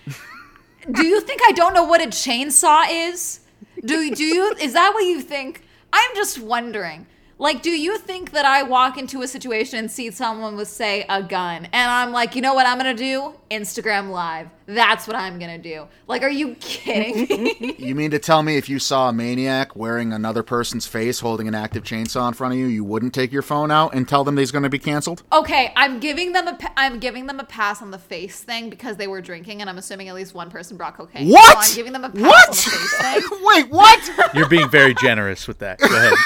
Do 0.91 1.07
you 1.07 1.20
think 1.22 1.41
I 1.47 1.53
don't 1.53 1.72
know 1.72 1.85
what 1.85 2.03
a 2.03 2.09
chainsaw 2.09 2.85
is? 2.91 3.41
Do 3.85 4.14
do 4.14 4.25
you 4.25 4.55
is 4.61 4.72
that 4.75 4.93
what 4.95 5.05
you 5.05 5.20
think? 5.20 5.62
I'm 5.93 6.14
just 6.14 6.39
wondering. 6.39 7.07
Like, 7.37 7.62
do 7.62 7.70
you 7.70 7.99
think 7.99 8.30
that 8.30 8.45
I 8.45 8.62
walk 8.62 8.97
into 8.97 9.20
a 9.22 9.26
situation 9.28 9.78
and 9.80 9.91
see 9.91 10.11
someone 10.12 10.57
with, 10.57 10.68
say, 10.68 11.05
a 11.09 11.20
gun, 11.20 11.66
and 11.72 11.91
I'm 11.91 12.12
like, 12.12 12.37
you 12.37 12.43
know 12.43 12.55
what 12.55 12.66
I'm 12.66 12.76
gonna 12.78 12.95
do? 12.95 13.35
Instagram 13.51 14.11
Live. 14.11 14.49
That's 14.66 15.07
what 15.07 15.16
I'm 15.16 15.39
gonna 15.41 15.59
do. 15.59 15.87
Like, 16.07 16.22
are 16.22 16.30
you 16.30 16.55
kidding 16.55 17.26
me? 17.28 17.74
You 17.78 17.95
mean 17.97 18.12
to 18.12 18.18
tell 18.20 18.43
me 18.43 18.57
if 18.57 18.68
you 18.68 18.78
saw 18.78 19.09
a 19.09 19.12
maniac 19.12 19.74
wearing 19.76 20.12
another 20.12 20.43
person's 20.45 20.87
face 20.87 21.20
holding 21.20 21.49
an 21.49 21.55
active 21.57 21.82
chainsaw 21.82 22.28
in 22.28 22.35
front 22.35 22.55
of 22.55 22.61
you, 22.61 22.66
you 22.66 22.85
wouldn't 22.85 23.12
take 23.12 23.32
your 23.32 23.43
phone 23.43 23.70
out 23.70 23.95
and 23.95 24.09
tell 24.09 24.22
them 24.24 24.37
he's 24.37 24.51
going 24.53 24.62
to 24.62 24.70
be 24.70 24.78
canceled? 24.78 25.22
Okay, 25.32 25.72
I'm 25.76 25.99
giving 26.01 26.32
them 26.32 26.47
a 26.49 26.55
pa- 26.55 26.72
I'm 26.76 26.99
giving 27.01 27.26
them 27.26 27.41
a 27.41 27.45
pass 27.45 27.82
on 27.82 27.91
the 27.91 27.99
face 27.99 28.41
thing 28.43 28.70
because 28.70 28.97
they 28.97 29.07
were 29.09 29.20
drinking, 29.20 29.61
and 29.61 29.68
I'm 29.68 29.76
assuming 29.78 30.09
at 30.09 30.14
least 30.14 30.35
one 30.35 30.51
person 30.51 30.76
brought 30.76 30.97
cocaine. 30.97 31.28
What? 31.28 31.64
So 31.64 31.72
I'm 31.72 31.76
giving 31.76 31.93
them 31.93 32.05
a 32.05 32.11
pass 32.11 32.22
What? 32.22 32.49
on 32.49 32.55
the 32.55 32.55
face 32.55 33.28
thing. 33.28 33.39
Wait, 33.43 33.70
what? 33.70 34.35
You're 34.35 34.49
being 34.49 34.70
very 34.70 34.95
generous 34.95 35.47
with 35.49 35.59
that. 35.59 35.78
Go 35.80 35.87
ahead. 35.95 36.14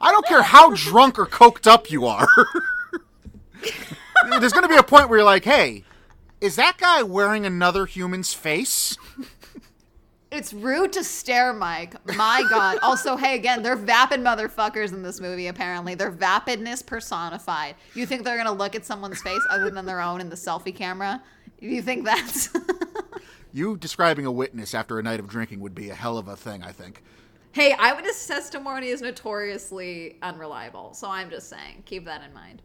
I 0.00 0.12
don't 0.12 0.26
care 0.26 0.42
how 0.42 0.74
drunk 0.74 1.18
or 1.18 1.26
coked 1.26 1.66
up 1.66 1.90
you 1.90 2.06
are. 2.06 2.26
There's 4.40 4.52
going 4.52 4.64
to 4.64 4.68
be 4.68 4.76
a 4.76 4.82
point 4.82 5.08
where 5.08 5.18
you're 5.18 5.24
like, 5.24 5.44
hey, 5.44 5.84
is 6.40 6.56
that 6.56 6.76
guy 6.78 7.02
wearing 7.02 7.46
another 7.46 7.86
human's 7.86 8.34
face? 8.34 8.96
It's 10.30 10.52
rude 10.52 10.92
to 10.94 11.04
stare, 11.04 11.52
Mike. 11.52 11.94
My 12.16 12.44
God. 12.50 12.78
Also, 12.82 13.16
hey, 13.16 13.36
again, 13.36 13.62
they're 13.62 13.76
vapid 13.76 14.20
motherfuckers 14.20 14.92
in 14.92 15.02
this 15.02 15.20
movie. 15.20 15.46
Apparently, 15.46 15.94
they're 15.94 16.12
vapidness 16.12 16.84
personified. 16.84 17.76
You 17.94 18.04
think 18.06 18.24
they're 18.24 18.36
gonna 18.36 18.52
look 18.52 18.74
at 18.74 18.84
someone's 18.84 19.22
face 19.22 19.40
other 19.48 19.70
than 19.70 19.86
their 19.86 20.00
own 20.00 20.20
in 20.20 20.28
the 20.28 20.36
selfie 20.36 20.74
camera? 20.74 21.22
You 21.60 21.80
think 21.80 22.04
that's? 22.04 22.50
You 23.56 23.78
describing 23.78 24.26
a 24.26 24.30
witness 24.30 24.74
after 24.74 24.98
a 24.98 25.02
night 25.02 25.18
of 25.18 25.28
drinking 25.28 25.60
would 25.60 25.74
be 25.74 25.88
a 25.88 25.94
hell 25.94 26.18
of 26.18 26.28
a 26.28 26.36
thing, 26.36 26.62
I 26.62 26.72
think. 26.72 27.02
Hey, 27.56 27.72
eyewitness 27.72 28.26
testimony 28.26 28.88
is 28.88 29.00
notoriously 29.00 30.18
unreliable, 30.20 30.92
so 30.92 31.08
I'm 31.08 31.30
just 31.30 31.48
saying, 31.48 31.84
keep 31.86 32.04
that 32.04 32.22
in 32.22 32.34
mind. 32.34 32.60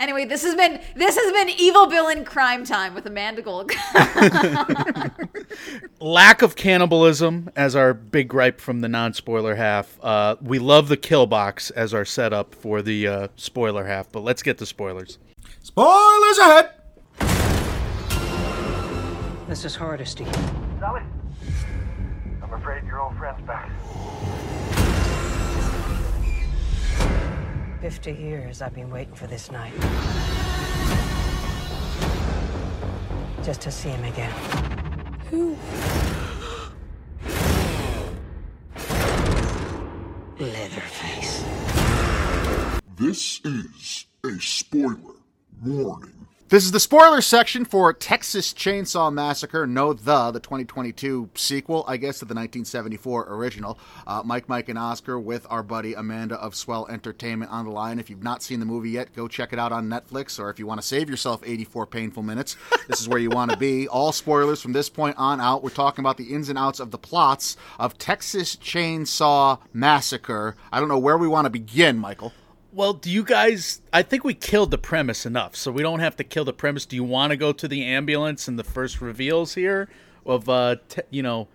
Anyway, 0.00 0.24
this 0.24 0.42
has 0.42 0.54
been 0.54 0.80
this 0.96 1.16
has 1.16 1.32
been 1.32 1.50
Evil 1.50 1.86
Bill 1.86 2.08
in 2.08 2.24
Crime 2.24 2.64
Time 2.64 2.94
with 2.94 3.04
Amanda 3.04 3.42
Gold. 3.42 3.70
Lack 6.00 6.40
of 6.40 6.56
cannibalism 6.56 7.50
as 7.54 7.76
our 7.76 7.92
big 7.92 8.26
gripe 8.26 8.58
from 8.58 8.80
the 8.80 8.88
non-spoiler 8.88 9.54
half. 9.54 9.98
Uh, 10.02 10.36
we 10.40 10.58
love 10.58 10.88
the 10.88 10.96
kill 10.96 11.26
box 11.26 11.70
as 11.70 11.92
our 11.92 12.06
setup 12.06 12.54
for 12.54 12.80
the 12.80 13.06
uh, 13.06 13.28
spoiler 13.36 13.84
half. 13.84 14.10
But 14.10 14.20
let's 14.20 14.42
get 14.42 14.56
to 14.58 14.66
spoilers. 14.66 15.18
Spoilers 15.60 16.38
ahead! 16.38 16.70
This 19.46 19.66
is 19.66 19.76
Hardesty. 19.76 20.24
Sally? 20.80 21.02
I'm 22.62 22.68
afraid 22.68 22.86
your 22.86 23.00
old 23.00 23.16
friend's 23.16 23.42
back. 23.44 23.68
Fifty 27.80 28.12
years 28.12 28.62
I've 28.62 28.72
been 28.72 28.88
waiting 28.88 29.14
for 29.14 29.26
this 29.26 29.50
night. 29.50 29.72
Just 33.42 33.62
to 33.62 33.72
see 33.72 33.88
him 33.88 34.04
again. 34.04 34.32
Who? 35.30 35.56
Leatherface. 40.38 41.44
This 42.96 43.40
is 43.44 44.06
a 44.24 44.40
spoiler 44.40 45.16
warning. 45.64 46.28
This 46.52 46.66
is 46.66 46.72
the 46.72 46.80
spoiler 46.80 47.22
section 47.22 47.64
for 47.64 47.94
Texas 47.94 48.52
Chainsaw 48.52 49.10
Massacre. 49.10 49.66
No, 49.66 49.94
the 49.94 50.30
the 50.32 50.38
2022 50.38 51.30
sequel, 51.34 51.82
I 51.88 51.96
guess, 51.96 52.18
to 52.18 52.26
the 52.26 52.34
1974 52.34 53.26
original. 53.30 53.78
Uh, 54.06 54.20
Mike, 54.22 54.50
Mike, 54.50 54.68
and 54.68 54.78
Oscar 54.78 55.18
with 55.18 55.46
our 55.48 55.62
buddy 55.62 55.94
Amanda 55.94 56.34
of 56.34 56.54
Swell 56.54 56.86
Entertainment 56.88 57.50
on 57.50 57.64
the 57.64 57.70
line. 57.70 57.98
If 57.98 58.10
you've 58.10 58.22
not 58.22 58.42
seen 58.42 58.60
the 58.60 58.66
movie 58.66 58.90
yet, 58.90 59.16
go 59.16 59.28
check 59.28 59.54
it 59.54 59.58
out 59.58 59.72
on 59.72 59.88
Netflix. 59.88 60.38
Or 60.38 60.50
if 60.50 60.58
you 60.58 60.66
want 60.66 60.78
to 60.78 60.86
save 60.86 61.08
yourself 61.08 61.40
84 61.42 61.86
painful 61.86 62.22
minutes, 62.22 62.56
this 62.86 63.00
is 63.00 63.08
where 63.08 63.18
you 63.18 63.30
want 63.30 63.50
to 63.50 63.56
be. 63.56 63.88
All 63.88 64.12
spoilers 64.12 64.60
from 64.60 64.74
this 64.74 64.90
point 64.90 65.16
on 65.16 65.40
out. 65.40 65.62
We're 65.62 65.70
talking 65.70 66.02
about 66.02 66.18
the 66.18 66.34
ins 66.34 66.50
and 66.50 66.58
outs 66.58 66.80
of 66.80 66.90
the 66.90 66.98
plots 66.98 67.56
of 67.78 67.96
Texas 67.96 68.56
Chainsaw 68.56 69.58
Massacre. 69.72 70.56
I 70.70 70.80
don't 70.80 70.90
know 70.90 70.98
where 70.98 71.16
we 71.16 71.28
want 71.28 71.46
to 71.46 71.50
begin, 71.50 71.96
Michael. 71.96 72.34
Well, 72.72 72.94
do 72.94 73.10
you 73.10 73.22
guys? 73.22 73.82
I 73.92 74.02
think 74.02 74.24
we 74.24 74.32
killed 74.32 74.70
the 74.70 74.78
premise 74.78 75.26
enough, 75.26 75.54
so 75.54 75.70
we 75.70 75.82
don't 75.82 76.00
have 76.00 76.16
to 76.16 76.24
kill 76.24 76.44
the 76.44 76.54
premise. 76.54 76.86
Do 76.86 76.96
you 76.96 77.04
want 77.04 77.30
to 77.30 77.36
go 77.36 77.52
to 77.52 77.68
the 77.68 77.84
ambulance 77.84 78.48
and 78.48 78.58
the 78.58 78.64
first 78.64 79.02
reveals 79.02 79.54
here 79.54 79.90
of, 80.24 80.48
uh, 80.48 80.76
te- 80.88 81.02
you 81.10 81.22
know, 81.22 81.48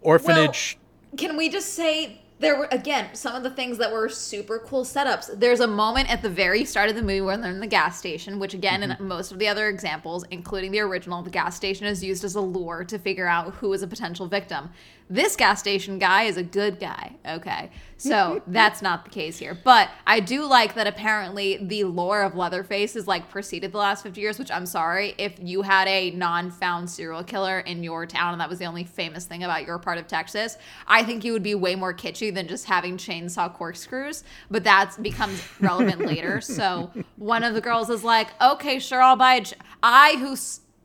orphanage? 0.00 0.78
Well, 1.12 1.18
can 1.18 1.36
we 1.36 1.50
just 1.50 1.74
say 1.74 2.22
there 2.40 2.56
were 2.56 2.68
again 2.70 3.14
some 3.14 3.34
of 3.34 3.42
the 3.42 3.50
things 3.50 3.78
that 3.78 3.90
were 3.92 4.08
super 4.08 4.58
cool 4.60 4.84
setups. 4.84 5.38
There's 5.38 5.60
a 5.60 5.66
moment 5.66 6.10
at 6.10 6.22
the 6.22 6.30
very 6.30 6.64
start 6.64 6.88
of 6.88 6.96
the 6.96 7.02
movie 7.02 7.20
where 7.20 7.36
they're 7.36 7.50
in 7.50 7.60
the 7.60 7.66
gas 7.66 7.98
station, 7.98 8.38
which 8.38 8.54
again, 8.54 8.82
in 8.82 8.96
most 9.00 9.32
of 9.32 9.38
the 9.38 9.48
other 9.48 9.68
examples, 9.68 10.24
including 10.30 10.70
the 10.70 10.80
original, 10.80 11.22
the 11.22 11.30
gas 11.30 11.56
station 11.56 11.86
is 11.86 12.02
used 12.02 12.24
as 12.24 12.36
a 12.36 12.40
lure 12.40 12.84
to 12.84 12.98
figure 12.98 13.26
out 13.26 13.54
who 13.54 13.72
is 13.72 13.82
a 13.82 13.86
potential 13.86 14.26
victim. 14.26 14.70
This 15.10 15.36
gas 15.36 15.58
station 15.58 15.98
guy 15.98 16.24
is 16.24 16.36
a 16.36 16.42
good 16.42 16.78
guy. 16.78 17.16
Okay. 17.26 17.70
So 17.96 18.42
that's 18.46 18.82
not 18.82 19.04
the 19.04 19.10
case 19.10 19.38
here. 19.38 19.58
But 19.64 19.88
I 20.06 20.20
do 20.20 20.44
like 20.44 20.74
that 20.74 20.86
apparently 20.86 21.58
the 21.62 21.84
lore 21.84 22.22
of 22.22 22.34
Leatherface 22.34 22.94
is 22.94 23.06
like 23.06 23.30
preceded 23.30 23.72
the 23.72 23.78
last 23.78 24.02
50 24.02 24.20
years, 24.20 24.38
which 24.38 24.50
I'm 24.50 24.66
sorry. 24.66 25.14
If 25.16 25.34
you 25.40 25.62
had 25.62 25.88
a 25.88 26.10
non 26.10 26.50
found 26.50 26.90
serial 26.90 27.24
killer 27.24 27.60
in 27.60 27.82
your 27.82 28.06
town 28.06 28.32
and 28.32 28.40
that 28.40 28.50
was 28.50 28.58
the 28.58 28.66
only 28.66 28.84
famous 28.84 29.24
thing 29.24 29.44
about 29.44 29.66
your 29.66 29.78
part 29.78 29.96
of 29.96 30.06
Texas, 30.06 30.58
I 30.86 31.02
think 31.02 31.24
you 31.24 31.32
would 31.32 31.42
be 31.42 31.54
way 31.54 31.74
more 31.74 31.94
kitschy 31.94 32.32
than 32.32 32.46
just 32.46 32.66
having 32.66 32.98
chainsaw 32.98 33.52
corkscrews. 33.52 34.24
But 34.50 34.64
that 34.64 35.02
becomes 35.02 35.42
relevant 35.60 36.04
later. 36.04 36.42
So 36.42 36.90
one 37.16 37.44
of 37.44 37.54
the 37.54 37.62
girls 37.62 37.88
is 37.88 38.04
like, 38.04 38.28
okay, 38.42 38.78
sure, 38.78 39.00
I'll 39.00 39.16
buy 39.16 39.36
it. 39.36 39.54
I, 39.82 40.16
who, 40.18 40.36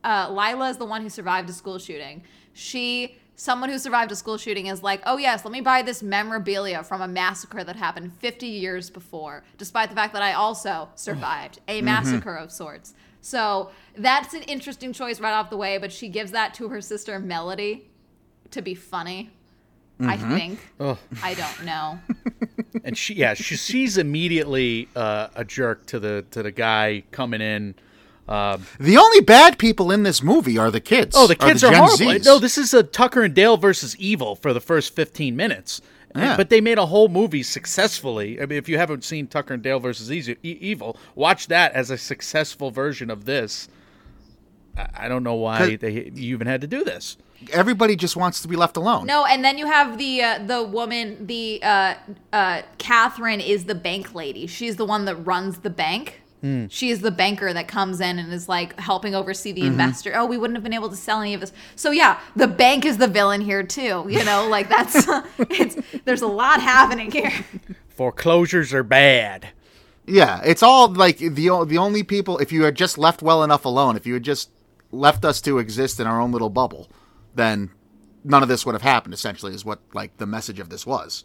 uh, 0.04 0.30
Lila 0.30 0.70
is 0.70 0.78
the 0.78 0.86
one 0.86 1.02
who 1.02 1.10
survived 1.10 1.50
a 1.50 1.54
school 1.54 1.78
shooting. 1.78 2.24
She 2.54 3.18
someone 3.44 3.70
who 3.70 3.78
survived 3.78 4.10
a 4.10 4.16
school 4.16 4.38
shooting 4.38 4.68
is 4.68 4.82
like, 4.82 5.02
oh, 5.06 5.18
yes, 5.18 5.44
let 5.44 5.52
me 5.52 5.60
buy 5.60 5.82
this 5.82 6.02
memorabilia 6.02 6.82
from 6.82 7.02
a 7.02 7.08
massacre 7.10 7.62
that 7.62 7.76
happened 7.76 8.14
50 8.20 8.48
years 8.48 8.90
before, 8.90 9.44
despite 9.58 9.90
the 9.90 9.96
fact 9.96 10.14
that 10.14 10.24
I 10.24 10.32
also 10.32 10.88
survived 10.96 11.60
a 11.68 11.82
massacre 11.82 12.36
of 12.38 12.54
sorts. 12.54 12.94
So 13.20 13.72
that's 13.98 14.34
an 14.34 14.44
interesting 14.44 14.94
choice 14.94 15.20
right 15.20 15.34
off 15.34 15.50
the 15.50 15.58
way, 15.58 15.78
but 15.78 15.92
she 15.92 16.08
gives 16.08 16.32
that 16.32 16.54
to 16.54 16.70
her 16.70 16.80
sister 16.80 17.20
Melody 17.20 17.92
to 18.52 18.62
be 18.62 18.76
funny. 18.76 19.30
I 20.00 20.18
think. 20.18 20.60
I 21.22 21.34
don't 21.34 21.66
know. 21.66 22.00
and 22.84 22.98
she, 22.98 23.14
yeah, 23.14 23.34
she, 23.34 23.56
she's 23.56 23.98
immediately 23.98 24.88
uh, 24.96 25.28
a 25.36 25.44
jerk 25.46 25.86
to 25.88 26.00
the 26.00 26.26
to 26.32 26.44
the 26.44 26.52
guy 26.52 27.04
coming 27.12 27.42
in. 27.42 27.76
Um, 28.34 28.66
The 28.80 28.98
only 28.98 29.22
bad 29.22 29.58
people 29.58 29.92
in 29.92 30.04
this 30.04 30.24
movie 30.24 30.58
are 30.58 30.72
the 30.72 30.80
kids. 30.80 31.16
oh, 31.18 31.28
the 31.28 31.36
kids 31.36 31.64
are, 31.64 31.72
the 31.72 31.78
are, 31.78 31.88
Gen 31.98 32.08
horrible. 32.08 32.22
Zs. 32.22 32.26
No, 32.26 32.40
this 32.40 32.58
is 32.58 32.74
a 32.74 32.82
Tucker 32.84 33.22
and 33.24 33.34
Dale 33.34 33.58
versus 33.58 33.96
Evil 33.98 34.36
for 34.36 34.54
the 34.54 34.62
first 34.62 34.96
15 34.96 35.36
minutes. 35.36 35.82
Yeah. 36.16 36.38
But 36.38 36.50
they 36.50 36.62
made 36.62 36.78
a 36.78 36.86
whole 36.86 37.10
movie 37.10 37.42
successfully. 37.44 38.40
I 38.40 38.46
mean, 38.46 38.58
if 38.58 38.70
you 38.70 38.78
haven't 38.78 39.04
seen 39.04 39.28
Tucker 39.28 39.56
and 39.56 39.64
Dale 39.64 39.80
versus 39.80 40.12
E- 40.12 40.36
Evil, 40.44 40.96
watch 41.16 41.48
that 41.48 41.74
as 41.74 41.90
a 41.90 41.98
successful 41.98 42.70
version 42.70 43.10
of 43.10 43.26
this. 43.26 43.68
I, 44.78 44.88
I 44.96 45.08
don't 45.08 45.24
know 45.24 45.34
why 45.36 45.76
they 45.76 46.12
you 46.14 46.36
even 46.36 46.46
had 46.48 46.62
to 46.62 46.68
do 46.68 46.84
this. 46.84 47.18
Everybody 47.52 47.96
just 47.96 48.16
wants 48.16 48.42
to 48.44 48.48
be 48.48 48.56
left 48.56 48.78
alone. 48.78 49.06
No, 49.06 49.26
and 49.26 49.44
then 49.44 49.58
you 49.58 49.66
have 49.66 49.98
the 49.98 50.22
uh, 50.22 50.40
the 50.46 50.64
woman, 50.64 51.26
the 51.26 51.62
uh, 51.64 51.96
uh, 52.32 52.62
Catherine 52.78 53.42
is 53.42 53.66
the 53.66 53.76
bank 53.76 54.14
lady. 54.14 54.46
She's 54.48 54.76
the 54.76 54.86
one 54.86 55.06
that 55.06 55.16
runs 55.16 55.60
the 55.60 55.70
bank. 55.72 56.22
Mm. 56.44 56.70
She 56.70 56.90
is 56.90 57.00
the 57.00 57.12
banker 57.12 57.54
that 57.54 57.70
comes 57.70 58.02
in 58.02 58.20
and 58.20 58.34
is 58.34 58.50
like 58.50 58.78
helping 58.78 59.16
oversee 59.16 59.54
the 59.54 59.62
mm-hmm. 59.62 59.72
investor. 59.72 60.12
Oh, 60.14 60.26
we 60.26 60.38
wouldn't 60.38 60.58
have 60.58 60.64
been 60.64 60.74
able 60.74 60.90
to 60.90 60.96
sell 60.96 61.22
any 61.22 61.34
of 61.34 61.40
this. 61.40 61.54
So 61.78 61.92
yeah, 61.92 62.20
the 62.36 62.48
bank 62.48 62.84
is 62.84 62.98
the 62.98 63.08
villain 63.08 63.40
here 63.40 63.64
too. 63.64 64.06
You 64.10 64.26
know, 64.26 64.48
like 64.50 64.68
that's 64.68 65.08
it's 65.40 65.78
there's 66.04 66.22
a 66.22 66.28
lot 66.28 66.62
happening 66.62 67.12
here. 67.12 67.32
Foreclosures 67.88 68.74
are 68.74 68.84
bad. 68.84 69.50
Yeah, 70.06 70.42
it's 70.44 70.62
all 70.62 70.90
like 70.90 71.18
the 71.18 71.30
the 71.66 71.78
only 71.78 72.04
people. 72.04 72.38
If 72.40 72.52
you 72.52 72.64
had 72.64 72.76
just 72.76 72.98
left 72.98 73.22
well 73.22 73.42
enough 73.44 73.64
alone, 73.64 73.96
if 73.96 74.06
you 74.06 74.16
had 74.16 74.24
just 74.24 74.50
left 74.92 75.24
us 75.24 75.40
to 75.42 75.60
exist 75.60 76.00
in 76.00 76.08
our 76.08 76.20
own 76.20 76.34
little 76.34 76.50
bubble, 76.50 76.90
then 77.34 77.70
none 78.26 78.44
of 78.44 78.50
this 78.50 78.66
would 78.66 78.76
have 78.76 78.82
happened. 78.82 79.14
Essentially, 79.14 79.54
is 79.54 79.64
what 79.64 79.80
like 79.94 80.18
the 80.18 80.26
message 80.26 80.60
of 80.60 80.68
this 80.68 80.86
was. 80.86 81.24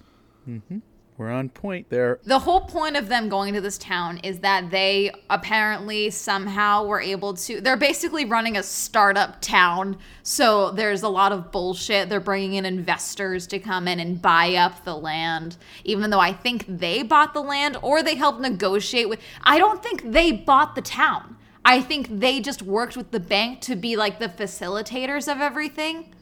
Mm-hmm. 0.49 0.79
We're 1.19 1.33
on 1.33 1.49
point 1.49 1.91
there. 1.91 2.21
The 2.23 2.39
whole 2.39 2.61
point 2.61 2.97
of 2.97 3.09
them 3.09 3.29
going 3.29 3.53
to 3.55 3.61
this 3.61 3.77
town 3.77 4.19
is 4.19 4.39
that 4.39 4.71
they 4.71 5.11
apparently 5.29 6.11
somehow 6.11 6.85
were 6.85 7.01
able 7.01 7.35
to. 7.35 7.61
They're 7.61 7.77
basically 7.77 8.25
running 8.25 8.57
a 8.57 8.63
startup 8.63 9.41
town. 9.41 9.99
So 10.23 10.71
there's 10.71 11.03
a 11.03 11.09
lot 11.09 11.33
of 11.33 11.51
bullshit. 11.51 12.09
They're 12.09 12.21
bringing 12.21 12.55
in 12.55 12.65
investors 12.65 13.49
to 13.49 13.59
come 13.59 13.89
in 13.89 13.99
and 13.99 14.23
buy 14.23 14.55
up 14.55 14.85
the 14.85 14.97
land, 14.97 15.57
even 15.83 16.11
though 16.11 16.21
I 16.21 16.33
think 16.33 16.65
they 16.69 17.03
bought 17.03 17.35
the 17.35 17.43
land 17.43 17.77
or 17.83 18.01
they 18.01 18.15
helped 18.15 18.41
negotiate 18.41 19.09
with. 19.09 19.19
I 19.43 19.59
don't 19.59 19.83
think 19.83 20.13
they 20.13 20.31
bought 20.31 20.77
the 20.77 20.83
town. 20.83 21.37
I 21.65 21.81
think 21.81 22.21
they 22.21 22.39
just 22.39 22.63
worked 22.63 22.97
with 22.97 23.11
the 23.11 23.19
bank 23.21 23.61
to 23.63 23.75
be 23.75 23.97
like 23.97 24.21
the 24.21 24.29
facilitators 24.29 25.31
of 25.31 25.41
everything. 25.41 26.15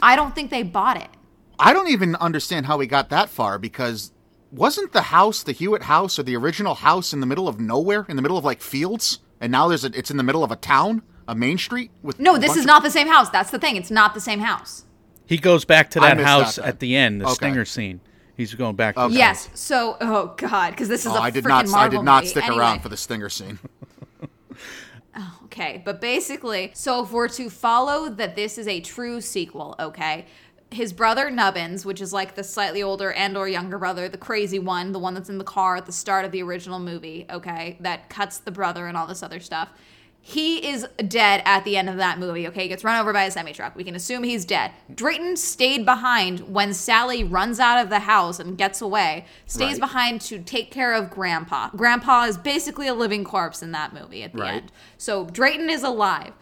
I 0.00 0.16
don't 0.16 0.34
think 0.34 0.50
they 0.50 0.62
bought 0.62 0.96
it. 0.96 1.10
I 1.58 1.72
don't 1.72 1.88
even 1.88 2.14
understand 2.16 2.66
how 2.66 2.76
we 2.78 2.86
got 2.86 3.08
that 3.10 3.28
far 3.30 3.58
because 3.58 4.12
wasn't 4.52 4.92
the 4.92 5.02
house, 5.02 5.42
the 5.42 5.52
Hewitt 5.52 5.82
house, 5.84 6.18
or 6.18 6.22
the 6.22 6.36
original 6.36 6.74
house 6.74 7.12
in 7.12 7.20
the 7.20 7.26
middle 7.26 7.48
of 7.48 7.58
nowhere, 7.60 8.06
in 8.08 8.16
the 8.16 8.22
middle 8.22 8.38
of 8.38 8.44
like 8.44 8.60
fields, 8.60 9.20
and 9.40 9.50
now 9.52 9.68
there's 9.68 9.84
a, 9.84 9.90
it's 9.98 10.10
in 10.10 10.16
the 10.16 10.22
middle 10.22 10.44
of 10.44 10.50
a 10.50 10.56
town, 10.56 11.02
a 11.26 11.34
main 11.34 11.58
street 11.58 11.90
with 12.02 12.18
No, 12.20 12.36
this 12.38 12.52
is 12.52 12.60
of- 12.60 12.66
not 12.66 12.82
the 12.82 12.90
same 12.90 13.08
house. 13.08 13.28
That's 13.30 13.50
the 13.50 13.58
thing. 13.58 13.76
It's 13.76 13.90
not 13.90 14.14
the 14.14 14.20
same 14.20 14.40
house. 14.40 14.84
He 15.26 15.38
goes 15.38 15.64
back 15.64 15.90
to 15.90 16.00
that 16.00 16.18
house 16.20 16.56
that 16.56 16.64
at 16.66 16.78
the 16.80 16.94
end, 16.96 17.20
the 17.20 17.24
Okay. 17.26 17.34
stinger 17.34 17.64
scene. 17.64 18.00
He's 18.36 18.54
going 18.54 18.76
back 18.76 18.94
to 18.96 19.02
Okay. 19.04 19.14
Yes. 19.16 19.48
So, 19.54 19.96
oh 20.00 20.34
god, 20.36 20.70
because 20.70 20.88
this 20.88 21.06
is 21.06 21.12
Oh, 21.12 21.16
a 21.16 21.20
I 21.20 21.30
did 21.30 21.42
freaking 21.44 21.48
not. 21.72 21.74
I 21.74 21.88
did 21.88 22.02
not 22.02 22.22
movie. 22.22 22.28
stick 22.28 22.44
Anyway, 22.44 22.60
around 22.60 22.80
for 22.80 22.88
the 22.90 22.96
stinger 22.96 23.28
scene. 23.28 23.58
Oh, 25.18 25.38
okay, 25.44 25.80
but 25.82 25.98
basically, 25.98 26.72
so 26.74 27.02
if 27.02 27.10
we're 27.10 27.28
to 27.28 27.48
follow 27.48 28.10
that 28.10 28.36
this 28.36 28.58
is 28.58 28.68
a 28.68 28.80
true 28.80 29.22
sequel, 29.22 29.74
okay, 29.80 30.26
his 30.70 30.92
brother 30.92 31.30
Nubbins, 31.30 31.84
which 31.86 32.00
is 32.00 32.12
like 32.12 32.34
the 32.34 32.44
slightly 32.44 32.82
older 32.82 33.12
and 33.12 33.36
or 33.36 33.48
younger 33.48 33.78
brother, 33.78 34.08
the 34.08 34.18
crazy 34.18 34.58
one, 34.58 34.92
the 34.92 34.98
one 34.98 35.14
that's 35.14 35.28
in 35.28 35.38
the 35.38 35.44
car 35.44 35.76
at 35.76 35.86
the 35.86 35.92
start 35.92 36.24
of 36.24 36.32
the 36.32 36.42
original 36.42 36.78
movie, 36.78 37.26
okay, 37.30 37.76
that 37.80 38.08
cuts 38.10 38.38
the 38.38 38.50
brother 38.50 38.86
and 38.86 38.96
all 38.96 39.06
this 39.06 39.22
other 39.22 39.40
stuff. 39.40 39.68
He 40.20 40.66
is 40.68 40.84
dead 41.06 41.40
at 41.44 41.62
the 41.64 41.76
end 41.76 41.88
of 41.88 41.98
that 41.98 42.18
movie, 42.18 42.48
okay? 42.48 42.62
He 42.62 42.68
gets 42.68 42.82
run 42.82 43.00
over 43.00 43.12
by 43.12 43.22
a 43.24 43.30
semi 43.30 43.52
truck. 43.52 43.76
We 43.76 43.84
can 43.84 43.94
assume 43.94 44.24
he's 44.24 44.44
dead. 44.44 44.72
Drayton 44.92 45.36
stayed 45.36 45.84
behind 45.84 46.40
when 46.52 46.74
Sally 46.74 47.22
runs 47.22 47.60
out 47.60 47.80
of 47.80 47.90
the 47.90 48.00
house 48.00 48.40
and 48.40 48.58
gets 48.58 48.80
away, 48.80 49.24
stays 49.46 49.74
Right. 49.74 49.80
behind 49.80 50.20
to 50.22 50.40
take 50.40 50.72
care 50.72 50.94
of 50.94 51.10
Grandpa. 51.10 51.68
Grandpa 51.76 52.24
is 52.24 52.36
basically 52.36 52.88
a 52.88 52.94
living 52.94 53.22
corpse 53.22 53.62
in 53.62 53.70
that 53.70 53.92
movie 53.94 54.24
at 54.24 54.32
the 54.32 54.40
Right. 54.40 54.54
end. 54.54 54.72
So 54.98 55.26
Drayton 55.26 55.70
is 55.70 55.84
alive. 55.84 56.32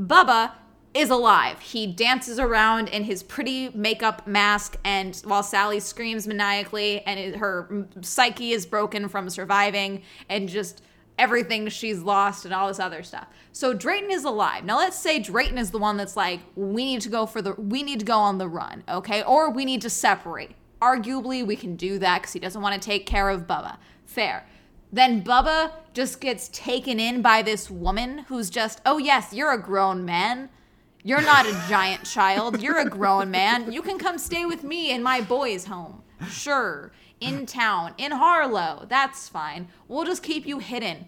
Bubba 0.00 0.52
is 0.94 1.10
alive. 1.10 1.60
He 1.60 1.86
dances 1.86 2.38
around 2.38 2.88
in 2.88 3.04
his 3.04 3.22
pretty 3.22 3.68
makeup 3.70 4.26
mask, 4.26 4.78
and 4.84 5.16
while 5.24 5.42
Sally 5.42 5.80
screams 5.80 6.26
maniacally, 6.26 7.00
and 7.02 7.36
her 7.36 7.88
psyche 8.00 8.52
is 8.52 8.64
broken 8.64 9.08
from 9.08 9.28
surviving, 9.28 10.02
and 10.28 10.48
just 10.48 10.82
everything 11.18 11.68
she's 11.68 12.00
lost, 12.00 12.44
and 12.44 12.54
all 12.54 12.68
this 12.68 12.80
other 12.80 13.02
stuff. 13.02 13.26
So 13.52 13.74
Drayton 13.74 14.10
is 14.10 14.24
alive. 14.24 14.64
Now 14.64 14.78
let's 14.78 14.98
say 14.98 15.18
Drayton 15.18 15.58
is 15.58 15.70
the 15.70 15.78
one 15.78 15.96
that's 15.96 16.16
like, 16.16 16.40
we 16.56 16.84
need 16.84 17.00
to 17.02 17.08
go 17.08 17.26
for 17.26 17.42
the, 17.42 17.54
we 17.54 17.82
need 17.82 18.00
to 18.00 18.06
go 18.06 18.18
on 18.18 18.38
the 18.38 18.48
run, 18.48 18.84
okay, 18.88 19.22
or 19.22 19.50
we 19.50 19.64
need 19.64 19.82
to 19.82 19.90
separate. 19.90 20.52
Arguably, 20.80 21.46
we 21.46 21.56
can 21.56 21.76
do 21.76 21.98
that 22.00 22.22
because 22.22 22.32
he 22.32 22.40
doesn't 22.40 22.60
want 22.60 22.80
to 22.80 22.84
take 22.84 23.06
care 23.06 23.30
of 23.30 23.46
Bubba. 23.46 23.78
Fair. 24.04 24.46
Then 24.92 25.24
Bubba 25.24 25.72
just 25.92 26.20
gets 26.20 26.48
taken 26.48 27.00
in 27.00 27.20
by 27.22 27.42
this 27.42 27.68
woman 27.68 28.18
who's 28.28 28.50
just, 28.50 28.80
oh, 28.86 28.98
yes, 28.98 29.32
you're 29.32 29.52
a 29.52 29.60
grown 29.60 30.04
man. 30.04 30.50
You're 31.06 31.20
not 31.20 31.46
a 31.46 31.52
giant 31.68 32.04
child. 32.04 32.62
You're 32.62 32.78
a 32.78 32.88
grown 32.88 33.30
man. 33.30 33.70
You 33.70 33.82
can 33.82 33.98
come 33.98 34.16
stay 34.16 34.46
with 34.46 34.64
me 34.64 34.90
in 34.90 35.02
my 35.02 35.20
boys' 35.20 35.66
home. 35.66 36.02
Sure. 36.30 36.92
In 37.20 37.44
town, 37.44 37.92
in 37.98 38.10
Harlow. 38.10 38.86
That's 38.88 39.28
fine. 39.28 39.68
We'll 39.86 40.06
just 40.06 40.22
keep 40.22 40.46
you 40.46 40.60
hidden. 40.60 41.06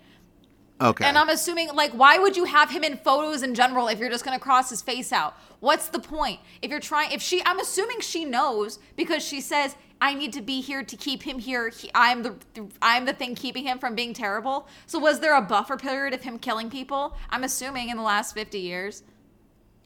Okay. 0.79 1.07
And 1.07 1.17
I'm 1.17 1.31
assuming, 1.31 1.75
like, 1.75 1.93
why 1.93 2.19
would 2.19 2.37
you 2.37 2.45
have 2.45 2.69
him 2.69 2.85
in 2.85 2.99
photos 2.99 3.43
in 3.43 3.55
general 3.55 3.89
if 3.89 3.99
you're 3.99 4.11
just 4.11 4.23
gonna 4.23 4.39
cross 4.39 4.69
his 4.69 4.83
face 4.83 5.15
out? 5.15 5.35
What's 5.61 5.89
the 5.89 5.99
point? 5.99 6.41
If 6.61 6.71
you're 6.71 6.79
trying, 6.81 7.13
if 7.13 7.23
she, 7.23 7.43
I'm 7.47 7.59
assuming 7.59 8.01
she 8.01 8.27
knows 8.27 8.79
because 8.97 9.25
she 9.25 9.41
says, 9.41 9.75
"I 10.03 10.13
need 10.13 10.35
to 10.35 10.43
be 10.43 10.61
here 10.61 10.83
to 10.83 10.97
keep 10.97 11.23
him 11.23 11.39
here. 11.39 11.71
He, 11.71 11.91
I'm 11.95 12.23
the, 12.23 12.35
I'm 12.83 13.07
the 13.07 13.15
thing 13.15 13.35
keeping 13.35 13.65
him 13.65 13.79
from 13.79 13.95
being 13.95 14.13
terrible." 14.13 14.69
So 14.85 14.99
was 14.99 15.21
there 15.21 15.35
a 15.35 15.41
buffer 15.41 15.79
period 15.79 16.13
of 16.13 16.21
him 16.21 16.39
killing 16.39 16.69
people? 16.69 17.17
I'm 17.31 17.45
assuming 17.45 17.89
in 17.89 17.97
the 17.97 18.03
last 18.03 18.35
50 18.35 18.59
years. 18.59 19.03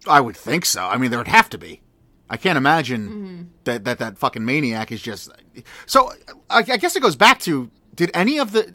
I 0.07 0.21
would 0.21 0.37
think 0.37 0.65
so. 0.65 0.85
I 0.87 0.97
mean, 0.97 1.11
there 1.11 1.19
would 1.21 1.29
have 1.29 1.49
to 1.51 1.59
be. 1.59 1.83
I 2.29 2.37
can't 2.37 2.57
imagine 2.57 3.09
Mm-hmm. 3.09 3.43
that, 3.65 3.85
that 3.85 3.99
that 3.99 4.19
fucking 4.19 4.45
maniac 4.45 4.93
is 4.93 5.03
just. 5.03 5.31
So 5.87 6.13
I, 6.49 6.59
I 6.59 6.77
guess 6.77 6.95
it 6.97 7.03
goes 7.03 7.17
back 7.17 7.41
to 7.41 7.71
did 7.95 8.11
any 8.15 8.39
of 8.39 8.53
the. 8.53 8.75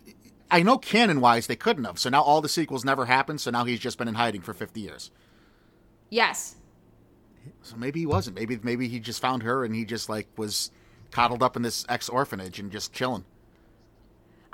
I 0.51 0.61
know 0.61 0.77
canon 0.77 1.21
wise 1.21 1.47
they 1.47 1.55
couldn't 1.55 1.85
have. 1.85 1.97
So 1.97 2.09
now 2.09 2.21
all 2.21 2.41
the 2.41 2.49
sequels 2.49 2.85
never 2.85 3.05
happened. 3.05 3.41
So 3.41 3.49
now 3.51 3.63
he's 3.65 3.79
just 3.79 3.97
been 3.97 4.07
in 4.07 4.15
hiding 4.15 4.41
for 4.41 4.53
50 4.53 4.79
years. 4.79 5.09
Yes. 6.09 6.55
So 7.61 7.75
maybe 7.75 7.99
he 8.01 8.05
wasn't. 8.05 8.35
Maybe 8.35 8.59
maybe 8.61 8.87
he 8.87 8.99
just 8.99 9.21
found 9.21 9.43
her 9.43 9.63
and 9.65 9.73
he 9.75 9.85
just 9.85 10.09
like 10.09 10.27
was 10.37 10.71
coddled 11.11 11.41
up 11.41 11.55
in 11.55 11.61
this 11.61 11.85
ex 11.89 12.09
orphanage 12.09 12.59
and 12.59 12.71
just 12.71 12.93
chilling. 12.93 13.23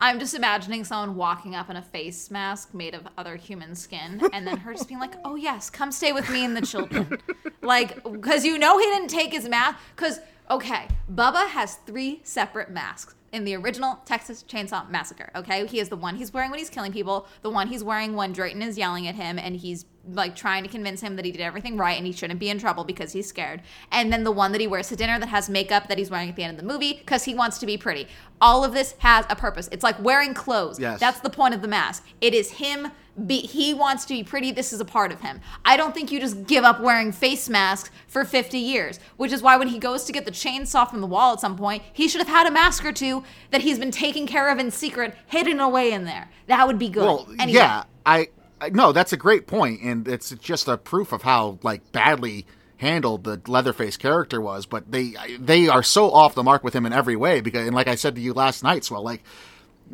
I'm 0.01 0.17
just 0.17 0.33
imagining 0.33 0.83
someone 0.83 1.15
walking 1.15 1.53
up 1.53 1.69
in 1.69 1.75
a 1.75 1.81
face 1.81 2.31
mask 2.31 2.73
made 2.73 2.95
of 2.95 3.07
other 3.19 3.35
human 3.35 3.75
skin, 3.75 4.19
and 4.33 4.47
then 4.47 4.57
her 4.57 4.73
just 4.73 4.87
being 4.87 4.99
like, 4.99 5.13
"Oh 5.23 5.35
yes, 5.35 5.69
come 5.69 5.91
stay 5.91 6.11
with 6.11 6.27
me 6.31 6.43
and 6.43 6.57
the 6.57 6.61
children," 6.61 7.19
like 7.61 8.03
because 8.03 8.43
you 8.43 8.57
know 8.57 8.79
he 8.79 8.85
didn't 8.85 9.09
take 9.09 9.31
his 9.31 9.47
mask. 9.47 9.77
Because 9.95 10.19
okay, 10.49 10.87
Bubba 11.13 11.47
has 11.49 11.75
three 11.85 12.21
separate 12.23 12.71
masks 12.71 13.13
in 13.31 13.45
the 13.45 13.55
original 13.55 14.01
Texas 14.05 14.43
Chainsaw 14.43 14.89
Massacre. 14.89 15.29
Okay, 15.35 15.67
he 15.67 15.77
has 15.77 15.89
the 15.89 15.95
one 15.95 16.15
he's 16.15 16.33
wearing 16.33 16.49
when 16.49 16.59
he's 16.59 16.69
killing 16.69 16.91
people, 16.91 17.27
the 17.43 17.51
one 17.51 17.67
he's 17.67 17.83
wearing 17.83 18.15
when 18.15 18.33
Drayton 18.33 18.63
is 18.63 18.79
yelling 18.79 19.07
at 19.07 19.15
him 19.15 19.37
and 19.37 19.55
he's 19.55 19.85
like 20.07 20.35
trying 20.35 20.63
to 20.63 20.69
convince 20.69 21.01
him 21.01 21.15
that 21.15 21.25
he 21.25 21.31
did 21.31 21.41
everything 21.41 21.77
right 21.77 21.97
and 21.97 22.05
he 22.05 22.11
shouldn't 22.11 22.39
be 22.39 22.49
in 22.49 22.59
trouble 22.59 22.83
because 22.83 23.13
he's 23.13 23.27
scared. 23.27 23.61
And 23.91 24.11
then 24.11 24.23
the 24.23 24.31
one 24.31 24.51
that 24.51 24.61
he 24.61 24.67
wears 24.67 24.89
to 24.89 24.95
dinner 24.95 25.19
that 25.19 25.29
has 25.29 25.49
makeup 25.49 25.87
that 25.87 25.97
he's 25.97 26.09
wearing 26.09 26.29
at 26.29 26.35
the 26.35 26.43
end 26.43 26.57
of 26.57 26.65
the 26.65 26.71
movie 26.71 26.93
because 26.93 27.23
he 27.23 27.35
wants 27.35 27.59
to 27.59 27.65
be 27.65 27.77
pretty. 27.77 28.07
All 28.39 28.63
of 28.63 28.73
this 28.73 28.95
has 28.99 29.25
a 29.29 29.35
purpose. 29.35 29.69
It's 29.71 29.83
like 29.83 30.01
wearing 30.03 30.33
clothes. 30.33 30.79
Yes. 30.79 30.99
That's 30.99 31.19
the 31.19 31.29
point 31.29 31.53
of 31.53 31.61
the 31.61 31.67
mask. 31.67 32.05
It 32.19 32.33
is 32.33 32.51
him 32.51 32.91
be 33.27 33.39
he 33.41 33.73
wants 33.73 34.05
to 34.05 34.13
be 34.13 34.23
pretty. 34.23 34.51
This 34.51 34.71
is 34.71 34.79
a 34.79 34.85
part 34.85 35.11
of 35.11 35.21
him. 35.21 35.41
I 35.65 35.77
don't 35.77 35.93
think 35.93 36.11
you 36.11 36.19
just 36.19 36.47
give 36.47 36.63
up 36.63 36.79
wearing 36.79 37.11
face 37.11 37.49
masks 37.49 37.91
for 38.07 38.23
50 38.23 38.57
years, 38.57 38.99
which 39.17 39.31
is 39.31 39.41
why 39.41 39.57
when 39.57 39.67
he 39.67 39.79
goes 39.79 40.05
to 40.05 40.13
get 40.13 40.25
the 40.25 40.31
chainsaw 40.31 40.89
from 40.89 41.01
the 41.01 41.07
wall 41.07 41.33
at 41.33 41.41
some 41.41 41.57
point, 41.57 41.83
he 41.91 42.07
should 42.07 42.19
have 42.19 42.29
had 42.29 42.47
a 42.47 42.51
mask 42.51 42.85
or 42.85 42.93
two 42.93 43.23
that 43.51 43.61
he's 43.61 43.77
been 43.77 43.91
taking 43.91 44.27
care 44.27 44.49
of 44.49 44.59
in 44.59 44.71
secret, 44.71 45.15
hidden 45.27 45.59
away 45.59 45.91
in 45.91 46.05
there. 46.05 46.29
That 46.47 46.65
would 46.67 46.79
be 46.79 46.89
good. 46.89 47.03
Well, 47.03 47.27
Anyway, 47.37 47.59
yeah, 47.59 47.83
I, 48.05 48.19
I 48.19 48.27
no, 48.70 48.91
that's 48.91 49.14
a 49.14 49.18
great 49.18 49.47
point, 49.47 49.82
and 49.82 50.07
it's 50.07 50.32
just 50.32 50.68
a 50.68 50.78
proof 50.78 51.12
of 51.12 51.24
how 51.24 51.59
like 51.64 51.91
badly 51.91 52.45
handled 52.78 53.24
the 53.24 53.41
Leatherface 53.47 53.97
character 53.97 54.41
was. 54.41 54.66
But 54.66 54.91
they 54.91 55.16
they 55.39 55.68
are 55.68 55.84
so 55.84 56.12
off 56.12 56.36
the 56.36 56.43
mark 56.43 56.64
with 56.64 56.76
him 56.76 56.86
in 56.86 56.93
every 56.93 57.16
way 57.16 57.41
because, 57.41 57.66
and 57.66 57.76
like 57.76 57.88
I 57.88 57.95
said 57.95 58.16
to 58.16 58.22
you 58.22 58.34
last 58.34 58.64
night, 58.64 58.89
well, 58.89 59.03
like 59.03 59.24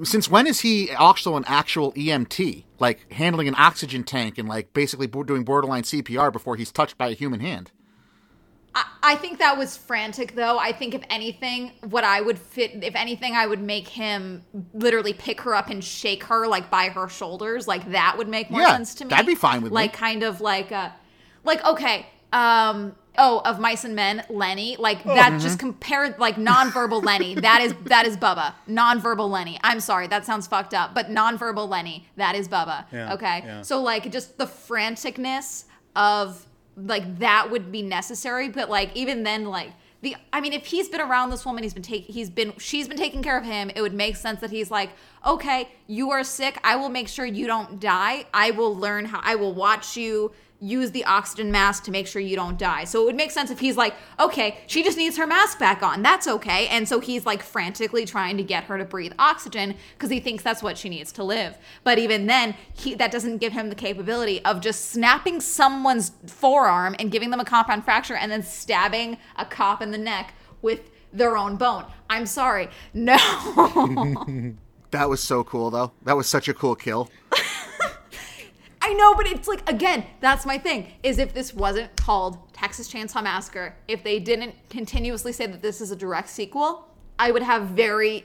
since 0.04 0.30
when 0.30 0.48
is 0.48 0.62
he 0.62 0.92
also 0.92 1.36
an 1.36 1.44
actual 1.48 1.92
EMT, 1.94 2.66
like 2.80 3.12
handling 3.12 3.48
an 3.48 3.56
oxygen 3.58 4.04
tank 4.04 4.38
and 4.38 4.48
like 4.48 4.74
basically 4.74 5.08
doing 5.08 5.44
borderline 5.44 5.84
CPR 5.84 6.32
before 6.32 6.56
he's 6.56 6.72
touched 6.72 6.98
by 6.98 7.10
a 7.10 7.14
human 7.14 7.40
hand? 7.40 7.72
I 9.04 9.16
think 9.16 9.40
that 9.40 9.58
was 9.58 9.78
frantic, 9.78 10.36
though. 10.36 10.58
I 10.60 10.72
think 10.72 10.94
if 10.94 11.02
anything, 11.10 11.72
what 11.90 12.04
I 12.04 12.22
would 12.22 12.38
fit, 12.38 12.84
if 12.84 12.96
anything, 12.96 13.34
I 13.36 13.48
would 13.48 13.62
make 13.62 13.88
him 13.88 14.44
literally 14.74 15.14
pick 15.14 15.42
her 15.42 15.56
up 15.56 15.70
and 15.70 15.84
shake 15.84 16.24
her 16.26 16.48
like 16.48 16.70
by 16.70 16.90
her 16.90 17.08
shoulders. 17.08 17.68
Like 17.68 17.92
that 17.92 18.16
would 18.18 18.28
make 18.28 18.50
more 18.52 18.62
Yeah, 18.62 18.76
sense 18.76 18.96
to 18.96 19.06
me. 19.06 19.10
that'd 19.10 19.26
be 19.26 19.36
fine 19.36 19.62
with 19.62 19.72
me. 19.72 19.76
like, 19.76 19.94
kind 19.94 20.24
of 20.24 20.42
like 20.42 20.72
a, 20.72 20.94
like 21.44 21.64
okay, 21.66 22.06
um, 22.34 22.96
oh, 23.18 23.42
of 23.46 23.60
mice 23.60 23.84
and 23.86 23.96
men, 23.96 24.24
Lenny. 24.30 24.76
Like 24.78 25.00
Oh, 25.06 25.16
that. 25.16 25.30
mm-hmm. 25.32 25.40
Just 25.40 25.60
compared, 25.60 26.20
like 26.20 26.36
nonverbal 26.36 27.04
Lenny. 27.04 27.36
That 27.36 27.62
is 27.62 27.74
that 27.86 28.06
is 28.06 28.18
Bubba. 28.18 28.54
Nonverbal 28.70 29.30
Lenny. 29.30 29.58
I'm 29.64 29.80
sorry, 29.80 30.08
that 30.08 30.26
sounds 30.26 30.46
fucked 30.48 30.74
up, 30.74 30.94
but 30.94 31.08
nonverbal 31.08 31.70
Lenny. 31.70 32.08
That 32.18 32.36
is 32.36 32.48
Bubba. 32.50 32.86
Yeah, 32.92 33.14
okay, 33.14 33.42
yeah. 33.46 33.62
so 33.62 33.82
like 33.82 34.12
just 34.12 34.38
the 34.38 34.46
franticness 34.46 35.64
of 35.96 36.46
like 36.78 37.20
that 37.20 37.50
would 37.50 37.72
be 37.72 37.82
necessary 37.82 38.50
but 38.50 38.70
like 38.70 38.96
even 38.96 39.24
then 39.24 39.46
like 39.46 39.72
the 40.02 40.16
i 40.32 40.40
mean 40.40 40.54
if 40.54 40.66
he's 40.68 40.88
been 40.88 41.02
around 41.02 41.32
this 41.32 41.44
woman 41.44 41.64
he's 41.64 41.74
been 41.74 41.82
taking 41.82 42.14
he's 42.14 42.30
been 42.30 42.54
she's 42.60 42.88
been 42.88 42.98
taking 42.98 43.24
care 43.24 43.38
of 43.38 43.44
him 43.44 43.72
it 43.76 43.82
would 43.82 43.96
make 43.96 44.16
sense 44.16 44.40
that 44.42 44.52
he's 44.52 44.70
like 44.70 44.92
okay 45.26 45.68
you 45.88 46.12
are 46.12 46.24
sick. 46.24 46.60
I 46.64 46.76
will 46.76 46.90
make 46.90 47.08
sure 47.08 47.26
you 47.26 47.48
don't 47.48 47.80
die. 47.80 48.26
I 48.34 48.52
will 48.52 48.76
learn 48.76 49.06
how 49.06 49.22
i 49.24 49.36
will 49.36 49.54
watch 49.54 49.98
you 49.98 50.32
use 50.60 50.92
the 50.92 51.06
oxygen 51.06 51.52
mask 51.52 51.84
to 51.84 51.92
make 51.92 52.08
sure 52.08 52.22
you 52.22 52.36
don't 52.36 52.58
die. 52.58 52.84
So 52.84 53.02
it 53.02 53.06
would 53.06 53.16
make 53.16 53.32
sense 53.32 53.52
if 53.52 53.60
he's 53.60 53.78
like 53.78 53.94
okay 54.20 54.60
she 54.68 54.84
just 54.84 54.98
needs 54.98 55.18
her 55.18 55.28
mask 55.28 55.60
back 55.60 55.84
on. 55.84 56.02
That's 56.02 56.28
okay. 56.28 56.68
And 56.68 56.88
so 56.88 57.00
he's 57.00 57.26
like 57.26 57.44
frantically 57.44 58.06
trying 58.06 58.38
to 58.38 58.44
get 58.44 58.66
her 58.66 58.78
to 58.78 58.86
breathe 58.86 59.14
oxygen 59.20 59.76
because 59.94 60.10
he 60.10 60.20
thinks 60.20 60.44
that's 60.44 60.64
what 60.64 60.78
she 60.78 60.90
needs 60.90 61.12
to 61.14 61.24
live. 61.24 61.58
But 61.84 62.00
even 62.00 62.28
then 62.28 62.56
he 62.74 62.96
that 62.96 63.12
doesn't 63.12 63.38
give 63.38 63.54
him 63.54 63.70
the 63.70 63.76
capability 63.76 64.44
of 64.46 64.62
just 64.62 64.90
snapping 64.92 65.42
someone's 65.42 66.12
forearm 66.26 66.96
and 67.00 67.12
giving 67.12 67.30
them 67.30 67.40
a 67.40 67.46
compound 67.46 67.86
fracture 67.86 68.16
and 68.16 68.32
then 68.32 68.44
stabbing 68.44 69.18
a 69.36 69.46
cop 69.46 69.82
in 69.82 69.92
the 69.92 69.98
neck 69.98 70.34
with 70.62 70.90
their 71.14 71.38
own 71.38 71.56
bone. 71.56 71.86
I'm 72.10 72.26
sorry. 72.26 72.70
No. 72.94 73.18
That 74.92 75.10
was 75.10 75.22
so 75.22 75.44
cool, 75.44 75.70
though. 75.70 75.92
That 76.04 76.16
was 76.16 76.28
such 76.28 76.48
a 76.48 76.54
cool 76.54 76.76
kill. 76.76 77.10
I 78.88 78.94
know, 78.94 79.14
but 79.16 79.28
it's 79.28 79.50
like 79.50 79.70
again, 79.70 80.06
that's 80.22 80.46
my 80.46 80.58
thing. 80.58 80.94
Is 81.04 81.20
if 81.20 81.34
this 81.34 81.54
wasn't 81.54 81.94
called 81.98 82.54
Texas 82.54 82.90
Chainsaw 82.92 83.22
Massacre, 83.22 83.76
if 83.90 84.02
they 84.02 84.18
didn't 84.18 84.56
continuously 84.70 85.34
say 85.34 85.46
that 85.46 85.62
this 85.62 85.82
is 85.82 85.92
a 85.92 85.96
direct 85.96 86.30
sequel, 86.30 86.88
I 87.20 87.32
would 87.32 87.44
have 87.44 87.64
very 87.64 88.24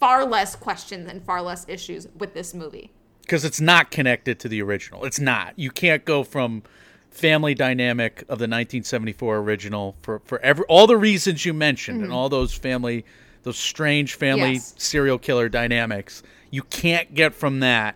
far 0.00 0.24
less 0.24 0.56
questions 0.56 1.08
and 1.08 1.22
far 1.24 1.40
less 1.42 1.64
issues 1.68 2.08
with 2.18 2.34
this 2.34 2.54
movie. 2.54 2.90
because 3.22 3.44
it's 3.44 3.60
not 3.60 3.92
connected 3.92 4.40
to 4.40 4.48
the 4.48 4.60
original. 4.60 5.04
It's 5.04 5.20
not. 5.20 5.56
You 5.56 5.70
can't 5.70 6.04
go 6.04 6.24
from 6.24 6.64
family 7.10 7.54
dynamic 7.54 8.22
of 8.22 8.38
the 8.40 8.48
1974 8.50 9.36
original 9.38 9.94
for 10.02 10.18
for 10.24 10.40
every 10.40 10.64
all 10.68 10.88
the 10.88 10.96
reasons 10.96 11.46
you 11.46 11.54
mentioned 11.54 11.98
and 11.98 12.06
mm-hmm. 12.08 12.16
all 12.16 12.28
those 12.28 12.52
family 12.52 13.04
those 13.44 13.56
strange 13.56 14.14
family 14.16 14.54
Yes. 14.54 14.74
serial 14.76 15.18
killer 15.18 15.48
dynamics. 15.48 16.24
You 16.50 16.62
can't 16.64 17.14
get 17.14 17.32
from 17.32 17.60
that 17.60 17.94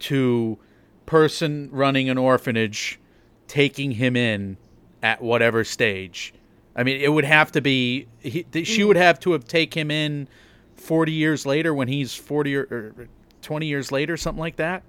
to 0.00 0.58
person 1.08 1.70
running 1.72 2.10
an 2.10 2.18
orphanage 2.18 3.00
taking 3.46 3.92
him 3.92 4.14
in 4.14 4.58
at 5.02 5.22
whatever 5.22 5.64
stage. 5.64 6.34
I 6.76 6.82
mean, 6.84 7.00
it 7.00 7.08
would 7.12 7.24
have 7.24 7.50
to 7.52 7.60
be 7.62 8.06
he, 8.20 8.44
she 8.64 8.84
would 8.84 8.96
have 8.96 9.18
to 9.20 9.32
have 9.32 9.46
take 9.46 9.74
him 9.74 9.90
in 9.90 10.28
40 10.76 11.10
years 11.10 11.46
later 11.46 11.72
when 11.74 11.88
he's 11.88 12.14
40 12.14 12.56
or, 12.56 12.62
or 12.70 13.08
20 13.42 13.66
years 13.66 13.90
later 13.90 14.16
something 14.16 14.38
like 14.40 14.56
that. 14.56 14.82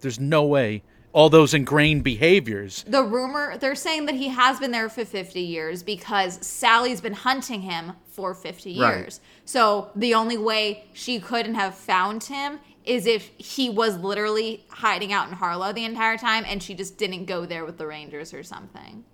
There's 0.00 0.20
no 0.20 0.44
way 0.44 0.82
all 1.12 1.28
those 1.30 1.52
ingrained 1.54 2.04
behaviors. 2.04 2.84
The 2.86 3.02
rumor 3.02 3.56
they're 3.58 3.74
saying 3.74 4.06
that 4.06 4.14
he 4.14 4.28
has 4.28 4.58
been 4.60 4.70
there 4.72 4.88
for 4.88 5.04
50 5.04 5.40
years 5.40 5.82
because 5.82 6.44
Sally's 6.46 7.00
been 7.00 7.12
hunting 7.14 7.62
him 7.62 7.92
for 8.06 8.34
50 8.34 8.78
Right. 8.78 8.98
years. 8.98 9.20
So 9.46 9.90
the 9.96 10.14
only 10.14 10.36
way 10.36 10.84
she 10.92 11.18
couldn't 11.18 11.54
have 11.54 11.74
found 11.74 12.24
him 12.24 12.58
is 12.84 13.06
if 13.06 13.30
he 13.36 13.70
was 13.70 13.96
literally 13.98 14.64
hiding 14.68 15.12
out 15.12 15.28
in 15.28 15.34
Harlow 15.34 15.72
the 15.72 15.84
entire 15.84 16.16
time 16.16 16.44
and 16.46 16.62
she 16.62 16.74
just 16.74 16.98
didn't 16.98 17.26
go 17.26 17.46
there 17.46 17.64
with 17.64 17.78
the 17.78 17.86
Rangers 17.86 18.34
or 18.34 18.42
something. 18.42 19.04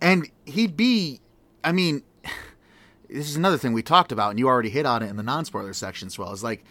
And 0.00 0.30
he'd 0.44 0.76
be, 0.76 1.20
I 1.62 1.72
mean, 1.72 2.02
this 3.08 3.28
is 3.28 3.36
another 3.36 3.58
thing 3.58 3.72
we 3.72 3.82
talked 3.82 4.12
about, 4.12 4.30
and 4.30 4.38
you 4.38 4.48
already 4.48 4.70
hit 4.70 4.86
on 4.86 5.02
it 5.02 5.08
in 5.08 5.16
the 5.16 5.22
non 5.22 5.44
spoiler 5.44 5.72
section 5.72 6.06
as 6.06 6.18
well. 6.18 6.32
Is 6.32 6.42
like, 6.42 6.64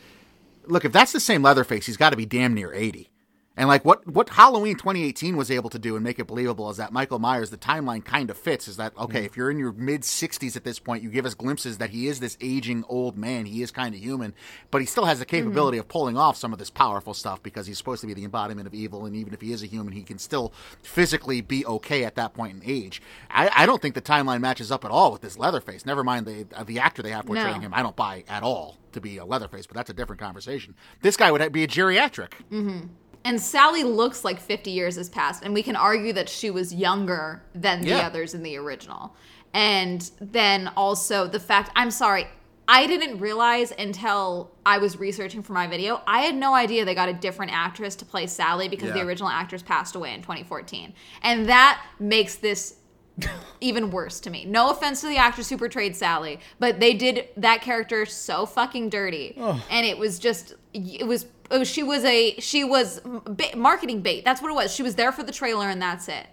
look, 0.65 0.85
if 0.85 0.91
that's 0.91 1.11
the 1.11 1.19
same 1.19 1.41
Leatherface, 1.41 1.85
he's 1.85 1.97
got 1.97 2.09
to 2.11 2.17
be 2.17 2.25
damn 2.25 2.53
near 2.53 2.73
80. 2.73 3.09
And 3.57 3.69
like 3.69 3.85
what 3.85 4.05
what 4.07 4.29
Halloween 4.29 4.75
2018 4.75 5.37
was 5.37 5.49
able 5.49 5.69
to 5.69 5.79
do 5.79 5.95
and 5.95 6.03
make 6.03 6.19
it 6.19 6.25
believable 6.25 6.69
is 6.69 6.77
that 6.77 6.91
Michael 6.91 7.19
Myers, 7.19 7.49
the 7.49 7.57
timeline 7.57 8.03
kind 8.03 8.29
of 8.29 8.37
fits. 8.37 8.67
Is 8.67 8.77
that 8.77 8.97
okay? 8.97 9.21
Mm. 9.21 9.25
If 9.25 9.37
you're 9.37 9.49
in 9.49 9.57
your 9.57 9.71
mid 9.71 10.01
60s 10.01 10.55
at 10.57 10.63
this 10.63 10.79
point, 10.79 11.03
you 11.03 11.09
give 11.09 11.25
us 11.25 11.33
glimpses 11.33 11.77
that 11.77 11.91
he 11.91 12.07
is 12.07 12.19
this 12.19 12.37
aging 12.41 12.83
old 12.89 13.17
man. 13.17 13.45
He 13.45 13.61
is 13.61 13.71
kind 13.71 13.95
of 13.95 14.01
human, 14.01 14.33
but 14.71 14.81
he 14.81 14.87
still 14.87 15.05
has 15.05 15.19
the 15.19 15.25
mm-hmm. 15.25 15.45
capability 15.45 15.77
of 15.77 15.87
pulling 15.87 16.17
off 16.17 16.35
some 16.35 16.51
of 16.51 16.59
this 16.59 16.69
powerful 16.69 17.13
stuff 17.13 17.41
because 17.41 17.65
he's 17.67 17.77
supposed 17.77 18.01
to 18.01 18.07
be 18.07 18.13
the 18.13 18.25
embodiment 18.25 18.67
of 18.67 18.73
evil. 18.73 19.05
And 19.05 19.15
even 19.15 19.33
if 19.33 19.41
he 19.41 19.53
is 19.53 19.63
a 19.63 19.67
human, 19.67 19.93
he 19.93 20.03
can 20.03 20.17
still 20.17 20.51
physically 20.81 21.41
be 21.41 21.65
okay 21.65 22.03
at 22.03 22.15
that 22.15 22.33
point 22.33 22.61
in 22.61 22.69
age. 22.69 23.01
I, 23.29 23.49
I 23.55 23.65
don't 23.65 23.81
think 23.81 23.95
the 23.95 24.01
timeline 24.01 24.41
matches 24.41 24.71
up 24.71 24.83
at 24.83 24.91
all 24.91 25.11
with 25.11 25.21
this 25.21 25.37
Leatherface. 25.37 25.85
Never 25.85 26.03
mind 26.03 26.25
the 26.25 26.45
uh, 26.53 26.63
the 26.63 26.79
actor 26.79 27.01
they 27.01 27.11
have 27.11 27.25
portraying 27.25 27.57
No. 27.57 27.67
him. 27.67 27.73
I 27.73 27.81
don't 27.83 27.95
buy 27.95 28.23
at 28.27 28.43
all 28.43 28.77
to 28.95 29.01
be 29.01 29.17
a 29.17 29.25
Leatherface, 29.25 29.67
but 29.67 29.75
that's 29.75 29.89
a 29.89 29.93
different 29.93 30.19
conversation. 30.19 30.73
This 31.01 31.15
guy 31.15 31.31
would 31.31 31.51
be 31.51 31.63
a 31.63 31.67
geriatric. 31.67 32.31
Mm-hmm. 32.51 32.87
And 33.25 33.41
Sally 33.41 33.83
looks 33.83 34.23
like 34.23 34.39
50 34.39 34.69
years 34.71 34.95
has 34.95 35.09
passed, 35.09 35.43
and 35.43 35.53
we 35.53 35.63
can 35.63 35.75
argue 35.75 36.13
that 36.13 36.29
she 36.29 36.49
was 36.51 36.73
younger 36.73 37.41
than 37.55 37.81
the 37.81 37.89
Yeah. 37.89 38.05
others 38.07 38.33
in 38.35 38.43
the 38.43 38.55
original. 38.55 39.15
And 39.53 40.09
then 40.21 40.69
also 40.77 41.27
the 41.27 41.39
fact, 41.39 41.71
I'm 41.75 41.89
sorry, 41.91 42.27
I 42.67 42.85
didn't 42.87 43.19
realize 43.19 43.71
until 43.77 44.51
I 44.65 44.77
was 44.77 44.97
researching 44.99 45.41
for 45.43 45.53
my 45.53 45.65
video. 45.67 46.01
I 46.07 46.21
had 46.21 46.35
no 46.35 46.53
idea 46.53 46.85
they 46.85 46.95
got 46.95 47.09
a 47.09 47.13
different 47.13 47.51
actress 47.53 47.95
to 47.97 48.05
play 48.05 48.27
Sally 48.27 48.69
because 48.69 48.91
the 48.91 48.99
Yeah. 48.99 49.05
original 49.05 49.29
actress 49.29 49.61
passed 49.63 49.95
away 49.95 50.13
in 50.13 50.21
2014. 50.21 50.93
And 51.23 51.47
that 51.47 51.81
makes 51.99 52.35
this 52.35 52.75
even 53.61 53.91
worse 53.91 54.19
to 54.19 54.29
me. 54.29 54.45
No 54.45 54.69
offense 54.71 54.99
to 55.01 55.07
the 55.07 55.17
actress 55.17 55.49
who 55.49 55.57
portrayed 55.57 55.95
Sally, 55.95 56.39
but 56.59 56.79
they 56.79 56.93
did 56.93 57.29
that 57.37 57.61
character 57.61 58.05
so 58.05 58.45
fucking 58.45 58.89
dirty. 58.89 59.35
And 59.69 59.85
it 59.85 59.97
was 59.97 60.19
just 60.19 60.53
it 60.75 61.07
was 61.07 61.25
it 61.51 61.57
was, 61.59 61.67
she 61.67 61.83
was 61.83 62.03
a 62.03 62.35
she 62.39 62.63
was 62.63 62.99
ba- 63.05 63.55
marketing 63.55 64.01
bait. 64.01 64.25
That's 64.25 64.41
what 64.41 64.51
it 64.51 64.55
was. 64.55 64.73
She 64.73 64.83
was 64.83 64.95
there 64.95 65.11
for 65.11 65.23
the 65.23 65.31
trailer 65.31 65.69
and 65.69 65.81
that's 65.81 66.07
it. 66.07 66.27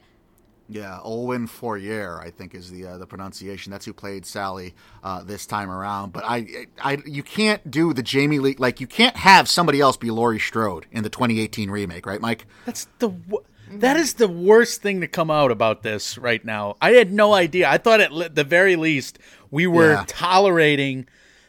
Yeah, 0.68 1.00
Olwen 1.04 1.48
Fouéré, 1.50 2.18
I 2.24 2.30
think 2.30 2.54
is 2.54 2.70
the 2.70 2.86
uh, 2.86 2.98
the 2.98 3.06
pronunciation. 3.06 3.70
That's 3.70 3.84
who 3.84 3.92
played 3.92 4.24
Sally 4.24 4.74
uh, 5.04 5.22
this 5.22 5.44
time 5.44 5.70
around. 5.70 6.12
But 6.14 6.24
I, 6.24 6.66
I, 6.80 6.98
you 7.04 7.22
can't 7.22 7.70
do 7.70 7.92
the 7.92 8.02
Jamie 8.02 8.38
Lee 8.38 8.54
like 8.58 8.80
you 8.80 8.86
can't 8.86 9.16
have 9.16 9.48
somebody 9.50 9.80
else 9.80 9.96
be 9.98 10.10
Laurie 10.10 10.38
Strode 10.38 10.86
in 10.90 11.02
the 11.02 11.10
2018 11.10 11.70
remake, 11.70 12.06
right, 12.06 12.20
Mike? 12.20 12.46
That's 12.64 12.86
the 13.00 13.08
wo- 13.10 13.44
that 13.70 13.96
is 13.98 14.14
the 14.14 14.28
worst 14.28 14.80
thing 14.80 15.00
to 15.02 15.08
come 15.08 15.30
out 15.30 15.50
about 15.50 15.82
this 15.82 16.16
right 16.16 16.42
now. 16.42 16.76
I 16.80 16.92
had 16.92 17.12
no 17.12 17.34
idea. 17.34 17.68
I 17.68 17.76
thought 17.76 18.00
at 18.00 18.12
li- 18.12 18.28
the 18.28 18.44
very 18.44 18.76
least 18.76 19.18
we 19.50 19.66
were 19.66 19.92
Yeah. 19.92 20.04
tolerating 20.06 21.06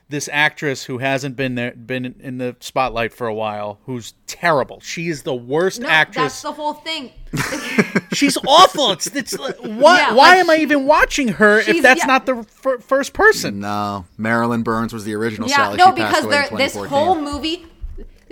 this 0.10 0.30
actress 0.32 0.84
who 0.84 0.98
hasn't 1.00 1.36
been 1.36 1.56
there 1.56 1.72
been 1.72 2.16
in 2.20 2.38
the 2.38 2.56
spotlight 2.60 3.14
for 3.14 3.26
a 3.28 3.34
while, 3.34 3.80
who's 3.86 4.14
terrible. 4.28 4.80
She 4.82 5.10
is 5.10 5.24
the 5.24 5.34
worst 5.34 5.82
No, 5.82 5.88
actress. 5.90 6.24
that's 6.34 6.42
the 6.44 6.52
whole 6.52 6.74
thing. 6.74 7.12
She's 8.14 8.38
awful. 8.48 8.92
It's, 8.92 9.08
it's 9.08 9.38
like, 9.38 9.56
why 9.58 9.98
Yeah, 10.00 10.14
why 10.14 10.30
like 10.30 10.38
am 10.40 10.50
I 10.50 10.58
even 10.58 10.86
watching 10.86 11.30
her 11.30 11.60
if 11.60 11.82
that's 11.82 12.02
yeah. 12.02 12.06
not 12.06 12.26
the 12.26 12.44
fir- 12.44 12.80
first 12.80 13.14
person? 13.14 13.60
No, 13.60 14.06
Marilyn 14.18 14.62
Burns 14.64 14.94
was 14.94 15.04
the 15.06 15.16
original 15.16 15.50
Yeah, 15.50 15.56
Sally. 15.56 15.78
no, 15.78 15.88
She 15.88 15.92
because 15.96 16.26
away 16.26 16.48
in 16.52 16.58
this 16.58 16.76
whole 16.76 17.20
movie, 17.20 17.66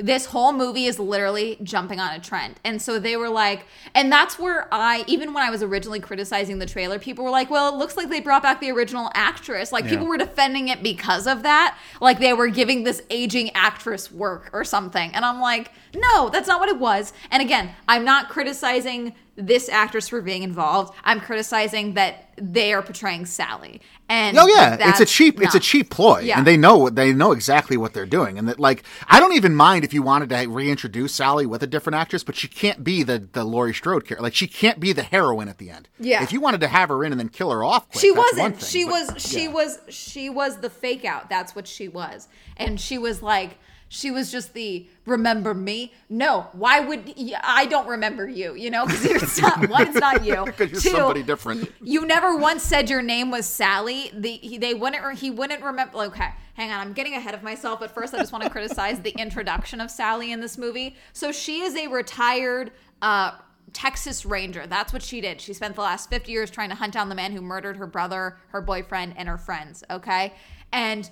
this 0.02 0.26
whole 0.26 0.52
movie 0.52 0.86
is 0.86 1.00
literally 1.00 1.58
jumping 1.64 2.00
on 2.00 2.14
a 2.14 2.20
trend, 2.20 2.60
and 2.64 2.82
so 2.82 3.00
they 3.00 3.16
were 3.16 3.30
like, 3.30 3.66
and 3.94 4.12
that's 4.12 4.40
where 4.40 4.68
I, 4.72 5.04
even 5.08 5.34
when 5.34 5.44
I 5.44 5.50
was 5.50 5.62
originally 5.62 6.00
criticizing 6.00 6.60
the 6.60 6.66
trailer, 6.66 7.00
people 7.00 7.24
were 7.24 7.32
like, 7.32 7.50
well, 7.50 7.74
it 7.74 7.78
looks 7.78 7.96
like 7.96 8.10
they 8.10 8.20
brought 8.20 8.44
back 8.44 8.60
the 8.60 8.72
original 8.72 9.12
actress. 9.14 9.72
Like 9.72 9.88
people 9.88 10.08
were 10.08 10.18
defending 10.18 10.70
it 10.70 10.82
because 10.82 11.28
of 11.28 11.44
that, 11.44 11.78
like 12.00 12.20
they 12.20 12.34
were 12.34 12.48
giving 12.48 12.84
this 12.84 13.02
aging 13.10 13.52
actress 13.52 14.12
work 14.12 14.50
or 14.54 14.64
something, 14.64 15.14
and 15.14 15.24
I'm 15.24 15.40
like, 15.40 15.72
no, 15.94 16.30
that's 16.30 16.48
not 16.48 16.60
what 16.60 16.70
it 16.70 16.80
was. 16.80 17.14
And 17.30 17.42
again, 17.42 17.72
I'm 17.88 18.06
not 18.06 18.30
criticizing 18.30 19.14
this 19.36 19.70
actress 19.70 20.10
for 20.10 20.22
being 20.22 20.44
involved. 20.44 20.94
I'm 21.06 21.20
criticizing 21.22 21.94
that 21.94 22.30
they 22.38 22.74
are 22.74 22.82
portraying 22.82 23.26
Sally. 23.26 23.82
And 24.10 24.38
Oh 24.38 24.46
yeah, 24.46 24.90
it's 24.90 25.00
a 25.00 25.06
cheap 25.06 25.42
it's 25.42 25.56
a 25.56 25.60
cheap 25.60 25.90
ploy, 25.90 26.20
Yeah. 26.20 26.38
and 26.38 26.46
they 26.46 26.58
know 26.58 26.90
they 26.90 27.14
know 27.14 27.32
exactly 27.32 27.78
what 27.78 27.94
they're 27.94 28.06
doing, 28.06 28.38
and 28.38 28.50
that 28.50 28.60
like 28.60 28.84
I 29.08 29.22
don't 29.22 29.34
even 29.34 29.56
mind 29.56 29.86
if 29.86 29.94
you 29.94 30.02
wanted 30.04 30.30
to 30.30 30.48
reintroduce 30.48 31.16
Sally 31.16 31.46
with 31.46 31.64
a 31.64 31.68
different 31.68 31.96
actress, 31.96 32.24
but 32.24 32.36
she 32.36 32.50
can't 32.50 32.84
be 32.84 33.04
the 33.04 33.26
the 33.32 33.46
Laurie 33.46 33.74
Strode 33.74 34.06
character. 34.06 34.22
Like 34.22 34.36
she 34.36 34.48
can't 34.48 34.82
be 34.82 34.92
the 34.92 35.04
heroine 35.04 35.48
at 35.48 35.60
the 35.60 35.70
end. 35.70 35.88
Yeah. 35.98 36.24
if 36.24 36.34
you 36.34 36.42
wanted 36.42 36.60
to 36.62 36.68
have 36.68 36.90
her 36.90 37.04
in 37.06 37.14
and 37.14 37.20
then 37.20 37.30
kill 37.30 37.52
her 37.52 37.64
off, 37.64 37.90
quick, 37.90 38.02
she 38.02 38.12
wasn't 38.12 38.58
thing, 38.58 38.68
she 38.68 38.84
but- 38.84 38.92
was 39.16 39.24
she 39.26 39.48
was 39.48 39.80
she 39.88 40.30
was 40.30 40.58
the 40.58 40.70
fake 40.70 41.06
out 41.06 41.30
that's 41.30 41.56
what 41.56 41.68
she 41.68 41.88
was 41.88 42.28
and 42.58 42.82
she 42.82 42.98
was 42.98 43.22
like 43.22 43.58
she 43.94 44.10
was 44.10 44.32
just 44.32 44.54
the 44.54 44.88
remember 45.06 45.54
me 45.54 45.92
no 46.10 46.48
why 46.54 46.80
would 46.80 47.14
I 47.44 47.66
don't 47.66 47.88
remember 47.88 48.26
you 48.28 48.56
you 48.56 48.72
know 48.72 48.86
because 48.86 49.04
it's 49.06 49.42
not 49.42 49.68
one 49.70 49.88
it's 49.88 49.98
not 50.00 50.24
you 50.26 50.36
'Cause 50.58 50.72
you're 50.72 50.80
Two, 50.82 50.90
somebody 50.92 51.24
different. 51.24 51.70
you 51.84 52.06
never 52.06 52.38
once 52.38 52.64
said 52.64 52.90
your 52.90 53.02
name 53.02 53.32
was 53.32 53.46
sally 53.46 54.10
the 54.14 54.32
he, 54.38 54.58
they 54.58 54.74
wouldn't 54.74 55.20
he 55.20 55.30
wouldn't 55.30 55.62
remember 55.62 55.98
okay 55.98 56.30
hang 56.54 56.72
on 56.72 56.80
i'm 56.80 56.94
getting 56.94 57.16
ahead 57.16 57.34
of 57.34 57.44
myself 57.44 57.82
but 57.82 57.92
first 57.92 58.14
i 58.14 58.18
just 58.18 58.32
want 58.32 58.46
to 58.46 58.50
criticize 58.50 59.02
the 59.02 59.12
introduction 59.20 59.82
of 59.82 59.92
sally 59.92 60.32
in 60.32 60.40
this 60.40 60.58
movie 60.58 60.96
so 61.12 61.34
she 61.34 61.60
is 61.62 61.76
a 61.76 61.88
retired 61.88 62.72
uh 63.02 63.32
Texas 63.74 64.26
Ranger. 64.26 64.68
That's 64.68 64.92
what 64.92 65.02
she 65.02 65.22
did. 65.22 65.40
She 65.40 65.54
spent 65.54 65.76
the 65.76 65.82
last 65.82 66.10
50 66.10 66.30
years 66.30 66.52
trying 66.52 66.68
to 66.70 66.76
hunt 66.76 66.92
down 66.94 67.08
the 67.08 67.16
man 67.16 67.32
who 67.32 67.40
murdered 67.40 67.78
her 67.78 67.88
brother, 67.88 68.38
her 68.50 68.60
boyfriend, 68.60 69.14
and 69.16 69.30
her 69.30 69.38
friends. 69.38 69.82
Okay. 69.90 70.34
And 70.74 71.10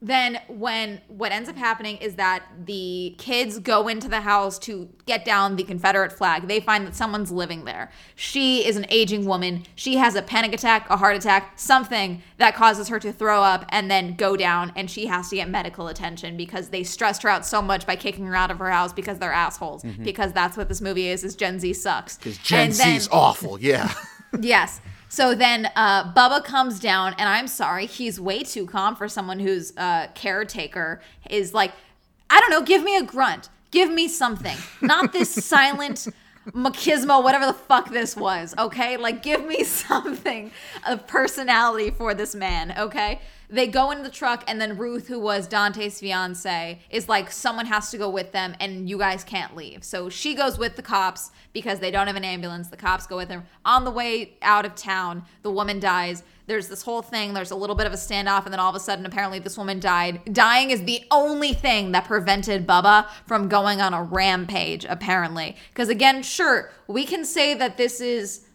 then 0.00 0.40
when 0.48 1.00
what 1.08 1.32
ends 1.32 1.48
up 1.48 1.56
happening 1.56 1.96
is 1.96 2.14
that 2.14 2.44
the 2.66 3.16
kids 3.18 3.58
go 3.58 3.88
into 3.88 4.08
the 4.08 4.20
house 4.20 4.56
to 4.60 4.88
get 5.06 5.24
down 5.24 5.56
the 5.56 5.64
Confederate 5.64 6.12
flag. 6.12 6.46
They 6.46 6.60
find 6.60 6.86
that 6.86 6.94
someone's 6.94 7.32
living 7.32 7.64
there. 7.64 7.90
She 8.14 8.64
is 8.64 8.76
an 8.76 8.86
aging 8.90 9.26
woman. 9.26 9.64
She 9.74 9.96
has 9.96 10.14
a 10.14 10.22
panic 10.22 10.52
attack, 10.52 10.88
a 10.88 10.96
heart 10.96 11.16
attack, 11.16 11.58
something 11.58 12.22
that 12.36 12.54
causes 12.54 12.86
her 12.88 13.00
to 13.00 13.12
throw 13.12 13.42
up 13.42 13.64
and 13.70 13.90
then 13.90 14.14
go 14.14 14.36
down 14.36 14.72
and 14.76 14.88
she 14.88 15.06
has 15.06 15.30
to 15.30 15.36
get 15.36 15.48
medical 15.50 15.88
attention 15.88 16.36
because 16.36 16.68
they 16.68 16.84
stressed 16.84 17.22
her 17.24 17.28
out 17.28 17.44
so 17.44 17.60
much 17.60 17.84
by 17.84 17.96
kicking 17.96 18.24
her 18.26 18.36
out 18.36 18.52
of 18.52 18.60
her 18.60 18.70
house 18.70 18.92
because 18.92 19.18
they're 19.18 19.32
assholes. 19.32 19.82
Mm-hmm. 19.82 20.04
Because 20.04 20.32
that's 20.32 20.56
what 20.56 20.68
this 20.68 20.80
movie 20.80 21.08
is 21.08 21.24
is 21.24 21.34
Gen 21.34 21.58
Z 21.58 21.72
sucks. 21.72 22.18
Because 22.18 22.38
Gen 22.38 22.66
And 22.66 22.72
then- 22.74 23.00
Z's 23.00 23.08
awful. 23.10 23.60
Yeah. 23.60 23.92
Yes. 24.40 24.82
So 25.08 25.34
then 25.34 25.70
uh, 25.74 26.12
Bubba 26.12 26.44
comes 26.44 26.78
down, 26.78 27.14
and 27.18 27.28
I'm 27.28 27.48
sorry, 27.48 27.86
he's 27.86 28.20
way 28.20 28.42
too 28.42 28.66
calm 28.66 28.94
for 28.94 29.08
someone 29.08 29.38
whose 29.38 29.76
uh, 29.76 30.08
caretaker. 30.14 31.00
Is 31.30 31.54
like, 31.54 31.72
I 32.30 32.40
don't 32.40 32.50
know, 32.50 32.62
give 32.62 32.82
me 32.82 32.96
a 32.96 33.02
grunt, 33.02 33.48
give 33.70 33.90
me 33.90 34.08
something, 34.08 34.56
not 34.80 35.12
this 35.12 35.30
silent 35.44 36.08
machismo, 36.46 37.22
whatever 37.22 37.46
the 37.46 37.52
fuck 37.52 37.90
this 37.90 38.16
was. 38.16 38.54
Okay, 38.58 38.96
like 38.96 39.22
give 39.22 39.46
me 39.46 39.64
something 39.64 40.50
of 40.86 41.06
personality 41.06 41.90
for 41.90 42.14
this 42.14 42.34
man. 42.34 42.74
Okay. 42.78 43.20
They 43.50 43.66
go 43.66 43.90
in 43.92 44.02
the 44.02 44.10
truck, 44.10 44.44
and 44.46 44.60
then 44.60 44.76
Ruth, 44.76 45.08
who 45.08 45.18
was 45.18 45.48
Dante's 45.48 46.00
fiance, 46.00 46.80
is 46.90 47.08
like, 47.08 47.30
someone 47.30 47.64
has 47.64 47.90
to 47.92 47.96
go 47.96 48.10
with 48.10 48.32
them, 48.32 48.54
and 48.60 48.90
you 48.90 48.98
guys 48.98 49.24
can't 49.24 49.56
leave. 49.56 49.84
So 49.84 50.10
she 50.10 50.34
goes 50.34 50.58
with 50.58 50.76
the 50.76 50.82
cops 50.82 51.30
because 51.54 51.78
they 51.78 51.90
don't 51.90 52.08
have 52.08 52.16
an 52.16 52.24
ambulance. 52.24 52.68
The 52.68 52.76
cops 52.76 53.06
go 53.06 53.16
with 53.16 53.30
her. 53.30 53.46
On 53.64 53.84
the 53.86 53.90
way 53.90 54.36
out 54.42 54.66
of 54.66 54.74
town, 54.74 55.24
the 55.40 55.50
woman 55.50 55.80
dies. 55.80 56.24
There's 56.48 56.66
this 56.66 56.82
whole 56.82 57.02
thing. 57.02 57.34
There's 57.34 57.50
a 57.50 57.56
little 57.56 57.76
bit 57.76 57.86
of 57.86 57.92
a 57.92 57.96
standoff, 57.96 58.44
and 58.44 58.52
then 58.52 58.58
all 58.58 58.70
of 58.70 58.74
a 58.74 58.80
sudden, 58.80 59.04
apparently, 59.04 59.38
this 59.38 59.58
woman 59.58 59.78
died. 59.80 60.22
Dying 60.32 60.70
is 60.70 60.82
the 60.84 61.04
only 61.10 61.52
thing 61.52 61.92
that 61.92 62.06
prevented 62.06 62.66
Bubba 62.66 63.06
from 63.26 63.48
going 63.48 63.82
on 63.82 63.92
a 63.92 64.02
rampage, 64.02 64.86
apparently. 64.88 65.56
Because, 65.68 65.90
again, 65.90 66.22
sure, 66.22 66.72
we 66.86 67.04
can 67.04 67.24
say 67.26 67.52
that 67.54 67.76
this 67.76 68.00
is. 68.00 68.46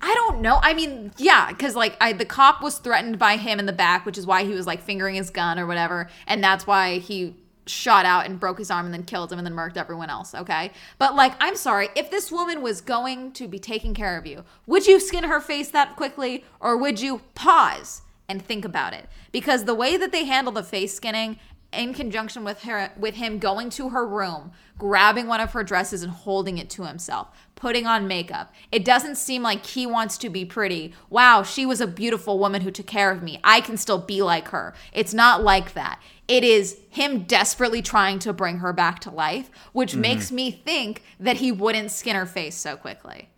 I 0.00 0.12
don't 0.14 0.40
know. 0.40 0.58
I 0.60 0.74
mean, 0.74 1.12
yeah, 1.16 1.46
because 1.52 1.76
like 1.76 1.96
I, 2.00 2.12
the 2.12 2.24
cop 2.24 2.60
was 2.60 2.78
threatened 2.78 3.20
by 3.20 3.36
him 3.36 3.60
in 3.60 3.66
the 3.66 3.72
back, 3.72 4.04
which 4.04 4.18
is 4.18 4.26
why 4.26 4.42
he 4.42 4.52
was 4.52 4.66
like 4.66 4.82
fingering 4.82 5.14
his 5.14 5.30
gun 5.30 5.60
or 5.60 5.66
whatever, 5.66 6.08
and 6.26 6.42
that's 6.42 6.66
why 6.66 6.98
he 6.98 7.36
shot 7.66 8.04
out 8.04 8.26
and 8.26 8.40
broke 8.40 8.58
his 8.58 8.70
arm 8.70 8.86
and 8.86 8.94
then 8.94 9.04
killed 9.04 9.32
him 9.32 9.38
and 9.38 9.46
then 9.46 9.54
murked 9.54 9.76
everyone 9.76 10.10
else. 10.10 10.34
Okay, 10.34 10.72
but 10.98 11.14
like, 11.14 11.34
I'm 11.40 11.56
sorry, 11.56 11.88
if 11.94 12.10
this 12.10 12.30
woman 12.30 12.62
was 12.62 12.80
going 12.80 13.32
to 13.32 13.48
be 13.48 13.58
taking 13.58 13.94
care 13.94 14.18
of 14.18 14.26
you, 14.26 14.44
would 14.66 14.86
you 14.86 15.00
skin 15.00 15.24
her 15.24 15.40
face 15.40 15.70
that 15.70 15.96
quickly, 15.96 16.44
or 16.60 16.76
would 16.76 17.00
you 17.00 17.20
pause 17.34 18.02
and 18.28 18.44
think 18.44 18.64
about 18.64 18.94
it? 18.94 19.08
Because 19.30 19.64
the 19.64 19.74
way 19.74 19.96
that 19.96 20.12
they 20.12 20.24
handle 20.24 20.52
the 20.52 20.62
face 20.62 20.94
skinning 20.94 21.38
in 21.72 21.94
conjunction 21.94 22.44
with 22.44 22.62
her 22.62 22.90
with 22.98 23.14
him 23.14 23.38
going 23.38 23.70
to 23.70 23.90
her 23.90 24.06
room 24.06 24.52
grabbing 24.78 25.26
one 25.26 25.40
of 25.40 25.52
her 25.52 25.64
dresses 25.64 26.02
and 26.02 26.12
holding 26.12 26.58
it 26.58 26.68
to 26.70 26.84
himself 26.84 27.28
putting 27.54 27.86
on 27.86 28.08
makeup. 28.08 28.52
It 28.72 28.84
doesn't 28.84 29.14
seem 29.16 29.42
like 29.42 29.64
he 29.64 29.86
wants 29.86 30.18
to 30.18 30.28
be 30.28 30.44
pretty. 30.44 30.94
Wow 31.10 31.42
she 31.42 31.64
was 31.64 31.80
a 31.80 31.86
beautiful 31.86 32.38
woman 32.38 32.62
who 32.62 32.70
took 32.70 32.86
care 32.86 33.10
of 33.10 33.22
me. 33.22 33.40
I 33.44 33.60
can 33.60 33.76
still 33.76 33.98
be 33.98 34.22
like 34.22 34.48
her. 34.48 34.74
It's 34.92 35.14
not 35.14 35.42
like 35.42 35.74
that. 35.74 36.00
It 36.28 36.44
is 36.44 36.78
him 36.90 37.22
desperately 37.22 37.82
trying 37.82 38.18
to 38.20 38.32
bring 38.32 38.58
her 38.58 38.72
back 38.72 38.98
to 39.00 39.10
life 39.10 39.50
which 39.72 39.92
mm-hmm. 39.92 40.00
makes 40.02 40.32
me 40.32 40.50
think 40.50 41.02
that 41.18 41.38
he 41.38 41.52
wouldn't 41.52 41.90
skin 41.90 42.16
her 42.16 42.26
face 42.26 42.56
so 42.56 42.76
quickly. 42.76 43.28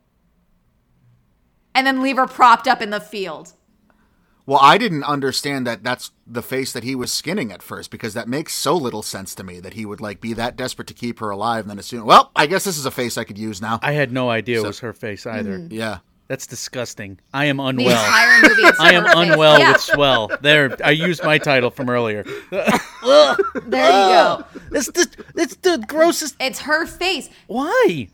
And 1.74 1.86
then 1.86 2.02
leave 2.02 2.16
her 2.16 2.26
propped 2.26 2.68
up 2.68 2.80
in 2.80 2.90
the 2.90 3.00
field 3.00 3.52
Well, 4.46 4.58
I 4.60 4.76
didn't 4.76 5.04
understand 5.04 5.66
that 5.66 5.82
that's 5.82 6.10
the 6.26 6.42
face 6.42 6.72
that 6.72 6.84
he 6.84 6.94
was 6.94 7.10
skinning 7.12 7.50
at 7.50 7.62
first 7.62 7.90
because 7.90 8.12
that 8.14 8.28
makes 8.28 8.52
so 8.54 8.76
little 8.76 9.02
sense 9.02 9.34
to 9.36 9.44
me 9.44 9.58
that 9.60 9.72
he 9.72 9.86
would 9.86 10.00
like 10.02 10.20
be 10.20 10.34
that 10.34 10.54
desperate 10.56 10.86
to 10.88 10.94
keep 10.94 11.18
her 11.20 11.30
alive 11.30 11.64
and 11.64 11.70
then 11.70 11.78
assume, 11.78 12.04
well, 12.04 12.30
I 12.36 12.46
guess 12.46 12.64
this 12.64 12.76
is 12.76 12.84
a 12.84 12.90
face 12.90 13.16
I 13.16 13.24
could 13.24 13.38
use 13.38 13.62
now. 13.62 13.78
I 13.82 13.92
had 13.92 14.12
no 14.12 14.28
idea 14.28 14.60
it 14.60 14.66
was 14.66 14.80
her 14.80 14.92
face 14.92 15.24
either. 15.26 15.58
Mm-hmm. 15.58 15.72
yeah. 15.74 15.98
That's 16.26 16.46
disgusting. 16.46 17.20
I 17.34 17.46
am 17.46 17.58
the 17.58 17.64
unwell. 17.64 17.90
entire 17.90 18.42
movie 18.42 18.62
it's 18.62 18.80
I 18.80 18.92
am 18.94 19.04
face. 19.04 19.12
unwell 19.14 19.58
Yeah, 19.58 19.72
with 19.72 19.80
swell. 19.82 20.30
There, 20.40 20.74
I 20.82 20.90
used 20.90 21.22
my 21.22 21.36
title 21.36 21.70
from 21.70 21.90
earlier. 21.90 22.24
there 22.50 23.36
you 23.62 23.70
go 23.70 24.44
It's 24.72 24.86
the 24.90 25.24
it's 25.36 25.56
the 25.56 25.84
grossest. 25.86 26.36
it's 26.40 26.60
her 26.60 26.86
face 26.86 27.28
Why? 27.46 28.08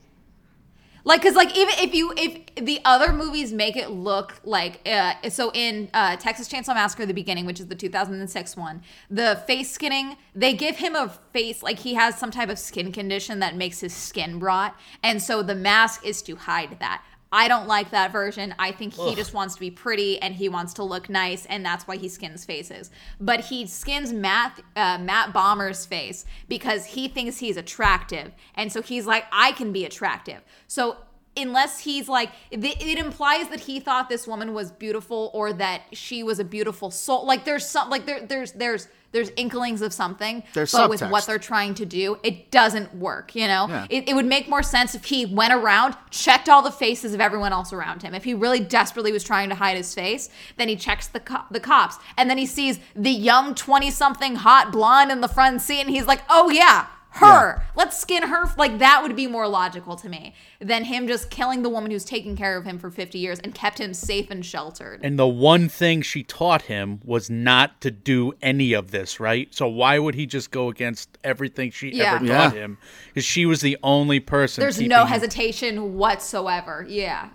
Like 1.04 1.22
because 1.22 1.36
like 1.36 1.56
even 1.56 1.74
if 1.78 1.94
you 1.94 2.12
if 2.16 2.54
the 2.56 2.80
other 2.84 3.12
movies 3.12 3.52
make 3.52 3.76
it 3.76 3.90
look 3.90 4.40
like 4.44 4.80
uh 4.86 5.14
so 5.28 5.50
in 5.54 5.88
uh 5.94 6.16
texas 6.16 6.48
chainsaw 6.48 6.74
massacre 6.74 7.06
the 7.06 7.14
beginning 7.14 7.46
which 7.46 7.60
is 7.60 7.66
the 7.66 7.74
2006 7.74 8.56
one 8.56 8.82
the 9.10 9.42
face 9.46 9.70
skinning 9.70 10.16
they 10.34 10.52
give 10.52 10.76
him 10.76 10.94
a 10.94 11.08
face 11.32 11.62
like 11.62 11.78
he 11.78 11.94
has 11.94 12.16
some 12.16 12.30
type 12.30 12.48
of 12.48 12.58
skin 12.58 12.92
condition 12.92 13.38
that 13.38 13.56
makes 13.56 13.80
his 13.80 13.94
skin 13.94 14.38
rot 14.40 14.78
and 15.02 15.22
so 15.22 15.42
the 15.42 15.54
mask 15.54 16.04
is 16.04 16.22
to 16.22 16.36
hide 16.36 16.76
that 16.80 17.02
I 17.32 17.46
don't 17.46 17.68
like 17.68 17.90
that 17.90 18.10
version. 18.10 18.54
I 18.58 18.72
think 18.72 18.94
he 18.94 19.14
just 19.14 19.34
wants 19.34 19.54
to 19.54 19.60
be 19.60 19.70
pretty 19.70 20.20
and 20.20 20.34
he 20.34 20.48
wants 20.48 20.74
to 20.74 20.82
look 20.82 21.08
nice, 21.08 21.46
and 21.46 21.64
that's 21.64 21.86
why 21.86 21.96
he 21.96 22.08
skins 22.08 22.44
faces. 22.44 22.90
But 23.20 23.40
he 23.40 23.66
skins 23.66 24.12
Matt 24.12 24.60
uh, 24.74 24.98
Matt 24.98 25.32
Bomer's 25.32 25.86
face 25.86 26.24
because 26.48 26.86
he 26.86 27.06
thinks 27.08 27.38
he's 27.38 27.56
attractive, 27.56 28.32
and 28.54 28.72
so 28.72 28.82
he's 28.82 29.06
like, 29.06 29.24
I 29.30 29.52
can 29.52 29.72
be 29.72 29.84
attractive. 29.84 30.40
So 30.66 30.96
unless 31.36 31.80
he's 31.80 32.08
like, 32.08 32.30
it, 32.50 32.64
it 32.64 32.98
implies 32.98 33.48
that 33.48 33.60
he 33.60 33.80
thought 33.80 34.08
this 34.08 34.26
woman 34.26 34.52
was 34.52 34.72
beautiful 34.72 35.30
or 35.32 35.52
that 35.52 35.82
she 35.92 36.22
was 36.22 36.38
a 36.38 36.44
beautiful 36.44 36.90
soul. 36.90 37.26
Like 37.26 37.44
there's 37.44 37.66
some 37.66 37.90
like 37.90 38.06
there 38.06 38.26
there's 38.26 38.52
there's 38.52 38.88
there's 39.12 39.30
inklings 39.36 39.82
of 39.82 39.92
something, 39.92 40.42
There's 40.54 40.72
but 40.72 40.88
with 40.88 41.02
what 41.02 41.26
they're 41.26 41.38
trying 41.38 41.74
to 41.74 41.86
do, 41.86 42.18
it 42.22 42.50
doesn't 42.50 42.94
work. 42.94 43.34
You 43.34 43.46
know, 43.48 43.66
Yeah. 43.68 43.86
it, 43.90 44.08
it 44.08 44.14
would 44.14 44.26
make 44.26 44.48
more 44.48 44.62
sense 44.62 44.94
if 44.94 45.04
he 45.04 45.26
went 45.26 45.52
around, 45.52 45.96
checked 46.10 46.48
all 46.48 46.62
the 46.62 46.70
faces 46.70 47.12
of 47.14 47.20
everyone 47.20 47.52
else 47.52 47.72
around 47.72 48.02
him. 48.02 48.14
If 48.14 48.24
he 48.24 48.34
really 48.34 48.60
desperately 48.60 49.12
was 49.12 49.24
trying 49.24 49.48
to 49.48 49.54
hide 49.54 49.76
his 49.76 49.92
face, 49.94 50.28
then 50.56 50.68
he 50.68 50.76
checks 50.76 51.08
the 51.08 51.20
co- 51.20 51.44
the 51.50 51.60
cops, 51.60 51.96
and 52.16 52.30
then 52.30 52.38
he 52.38 52.46
sees 52.46 52.78
the 52.94 53.10
young 53.10 53.54
twenty 53.54 53.90
something 53.90 54.36
hot 54.36 54.70
blonde 54.72 55.10
in 55.10 55.20
the 55.20 55.28
front 55.28 55.60
seat, 55.62 55.80
and 55.80 55.90
he's 55.90 56.06
like, 56.06 56.22
"Oh 56.28 56.50
yeah." 56.50 56.86
Her, 57.12 57.62
let's 57.76 57.98
skin 57.98 58.22
her. 58.22 58.48
Like 58.56 58.78
that 58.78 59.02
would 59.02 59.16
be 59.16 59.26
more 59.26 59.48
logical 59.48 59.96
to 59.96 60.08
me 60.08 60.34
than 60.60 60.84
him 60.84 61.06
just 61.08 61.28
killing 61.30 61.62
the 61.62 61.68
woman 61.68 61.90
who's 61.90 62.04
taken 62.04 62.36
care 62.36 62.56
of 62.56 62.64
him 62.64 62.78
for 62.78 62.90
50 62.90 63.18
years 63.18 63.38
and 63.40 63.54
kept 63.54 63.78
him 63.78 63.92
safe 63.94 64.30
and 64.30 64.46
sheltered. 64.46 65.00
And 65.02 65.18
the 65.18 65.26
one 65.26 65.68
thing 65.68 66.02
she 66.02 66.22
taught 66.22 66.62
him 66.62 67.00
was 67.04 67.28
not 67.28 67.80
to 67.80 67.90
do 67.90 68.32
any 68.40 68.72
of 68.72 68.90
this, 68.92 69.18
right? 69.18 69.52
So 69.54 69.66
why 69.66 69.98
would 69.98 70.14
he 70.14 70.24
just 70.26 70.50
go 70.50 70.68
against 70.68 71.18
everything 71.24 71.70
she 71.72 71.90
Yeah. 71.90 72.14
ever 72.14 72.24
Yeah. 72.24 72.38
taught 72.38 72.54
him? 72.54 72.78
Because 73.08 73.24
she 73.24 73.44
was 73.44 73.60
the 73.60 73.76
only 73.82 74.20
person. 74.20 74.62
There's 74.62 74.76
keeping 74.76 74.90
no 74.90 75.02
him- 75.02 75.08
hesitation 75.08 75.94
whatsoever. 75.96 76.86
Yeah. 76.88 77.28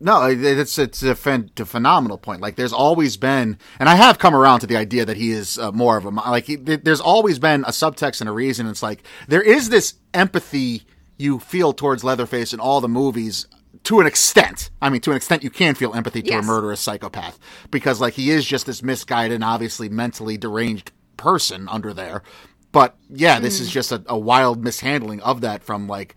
No, 0.00 0.24
it's 0.26 0.78
it's 0.78 1.02
a, 1.02 1.14
phen- 1.14 1.58
a 1.58 1.64
phenomenal 1.64 2.18
point. 2.18 2.40
Like, 2.40 2.54
there's 2.54 2.72
always 2.72 3.16
been, 3.16 3.58
and 3.80 3.88
I 3.88 3.96
have 3.96 4.18
come 4.18 4.34
around 4.34 4.60
to 4.60 4.66
the 4.66 4.76
idea 4.76 5.04
that 5.04 5.16
he 5.16 5.32
is 5.32 5.58
uh, 5.58 5.72
more 5.72 5.96
of 5.96 6.04
a 6.04 6.10
like. 6.10 6.44
He, 6.44 6.54
there's 6.56 7.00
always 7.00 7.38
been 7.40 7.64
a 7.64 7.70
subtext 7.70 8.20
and 8.20 8.28
a 8.30 8.32
reason. 8.32 8.68
It's 8.68 8.82
like 8.82 9.02
there 9.26 9.42
is 9.42 9.70
this 9.70 9.94
empathy 10.14 10.84
you 11.16 11.40
feel 11.40 11.72
towards 11.72 12.04
Leatherface 12.04 12.52
in 12.52 12.60
all 12.60 12.80
the 12.80 12.88
movies 12.88 13.46
to 13.84 13.98
an 14.00 14.06
extent. 14.06 14.70
I 14.80 14.88
mean, 14.88 15.00
to 15.00 15.10
an 15.10 15.16
extent, 15.16 15.42
you 15.42 15.50
can 15.50 15.74
feel 15.74 15.92
empathy 15.94 16.22
to 16.22 16.28
Yes. 16.30 16.44
a 16.44 16.46
murderous 16.46 16.80
psychopath 16.80 17.38
because, 17.72 18.00
like, 18.00 18.14
he 18.14 18.30
is 18.30 18.44
just 18.44 18.66
this 18.66 18.82
misguided 18.84 19.34
and 19.34 19.44
obviously 19.44 19.88
mentally 19.88 20.36
deranged 20.38 20.92
person 21.16 21.68
under 21.68 21.92
there. 21.92 22.22
But 22.70 22.96
yeah, 23.10 23.40
this 23.40 23.60
is 23.60 23.70
just 23.70 23.90
a, 23.90 24.02
a 24.06 24.16
wild 24.18 24.62
mishandling 24.62 25.20
of 25.22 25.40
that 25.40 25.64
from 25.64 25.88
like 25.88 26.14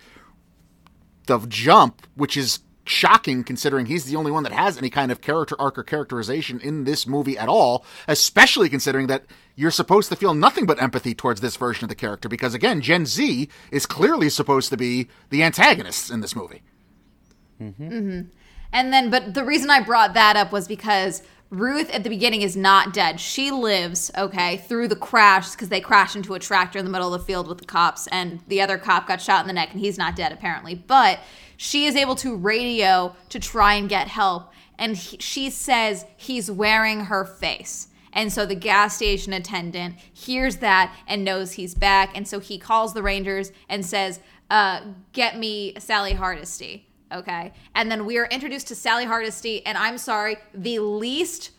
the 1.27 1.39
jump, 1.47 2.05
which 2.15 2.35
is 2.37 2.59
shocking 2.91 3.43
considering 3.43 3.85
he's 3.85 4.05
the 4.05 4.15
only 4.15 4.31
one 4.31 4.43
that 4.43 4.51
has 4.51 4.77
any 4.77 4.89
kind 4.89 5.11
of 5.11 5.21
character 5.21 5.55
arc 5.59 5.77
or 5.77 5.83
characterization 5.83 6.59
in 6.59 6.83
this 6.83 7.07
movie 7.07 7.37
at 7.37 7.49
all, 7.49 7.85
especially 8.07 8.69
considering 8.69 9.07
that 9.07 9.25
you're 9.55 9.71
supposed 9.71 10.09
to 10.09 10.15
feel 10.15 10.33
nothing 10.33 10.65
but 10.65 10.81
empathy 10.81 11.15
towards 11.15 11.41
this 11.41 11.55
version 11.55 11.85
of 11.85 11.89
the 11.89 11.95
character 11.95 12.29
because 12.29 12.53
again, 12.53 12.81
Gen 12.81 13.05
Z 13.05 13.49
is 13.71 13.85
clearly 13.85 14.29
supposed 14.29 14.69
to 14.69 14.77
be 14.77 15.07
the 15.29 15.43
antagonists 15.43 16.09
in 16.09 16.21
this 16.21 16.35
movie. 16.35 16.61
Mm-hmm. 17.61 17.89
Mm-hmm. 17.89 18.21
And 18.73 18.93
then, 18.93 19.09
but 19.09 19.33
the 19.33 19.43
reason 19.43 19.69
I 19.69 19.81
brought 19.81 20.13
that 20.13 20.35
up 20.35 20.51
was 20.51 20.67
because 20.67 21.23
Ruth 21.51 21.89
at 21.89 22.03
the 22.03 22.09
beginning 22.09 22.41
is 22.41 22.55
not 22.55 22.93
dead. 22.93 23.19
She 23.19 23.51
lives, 23.51 24.09
okay, 24.17 24.57
through 24.57 24.87
the 24.87 24.95
crash 24.95 25.51
because 25.51 25.67
they 25.67 25.81
crashed 25.81 26.15
into 26.15 26.33
a 26.33 26.39
tractor 26.39 26.79
in 26.79 26.85
the 26.85 26.91
middle 26.91 27.13
of 27.13 27.19
the 27.19 27.25
field 27.25 27.47
with 27.49 27.57
the 27.57 27.65
cops, 27.65 28.07
and 28.07 28.39
the 28.47 28.61
other 28.61 28.77
cop 28.77 29.05
got 29.07 29.21
shot 29.21 29.41
in 29.41 29.47
the 29.47 29.53
neck, 29.53 29.71
and 29.71 29.81
he's 29.81 29.97
not 29.97 30.15
dead 30.15 30.31
apparently. 30.31 30.75
But 30.75 31.19
she 31.61 31.85
is 31.85 31.95
able 31.95 32.15
to 32.15 32.35
radio 32.35 33.15
to 33.29 33.39
try 33.39 33.75
and 33.75 33.87
get 33.87 34.07
help, 34.07 34.51
and 34.79 34.97
he, 34.97 35.17
she 35.19 35.51
says 35.51 36.07
he's 36.17 36.49
wearing 36.49 37.01
her 37.01 37.23
face. 37.23 37.89
And 38.13 38.33
so 38.33 38.47
the 38.47 38.55
gas 38.55 38.95
station 38.95 39.31
attendant 39.31 39.97
hears 40.11 40.57
that 40.57 40.91
and 41.07 41.23
knows 41.23 41.51
he's 41.51 41.75
back. 41.75 42.17
And 42.17 42.27
so 42.27 42.39
he 42.39 42.57
calls 42.57 42.95
the 42.95 43.03
Rangers 43.03 43.51
and 43.69 43.85
says, 43.85 44.19
uh, 44.49 44.81
Get 45.13 45.37
me 45.37 45.75
Sally 45.77 46.13
Hardesty. 46.13 46.89
Okay. 47.13 47.53
And 47.75 47.91
then 47.91 48.07
we 48.07 48.17
are 48.17 48.25
introduced 48.25 48.67
to 48.69 48.75
Sally 48.75 49.05
Hardesty. 49.05 49.63
And 49.63 49.77
I'm 49.77 49.99
sorry, 49.99 50.37
the 50.55 50.79
least 50.79 51.51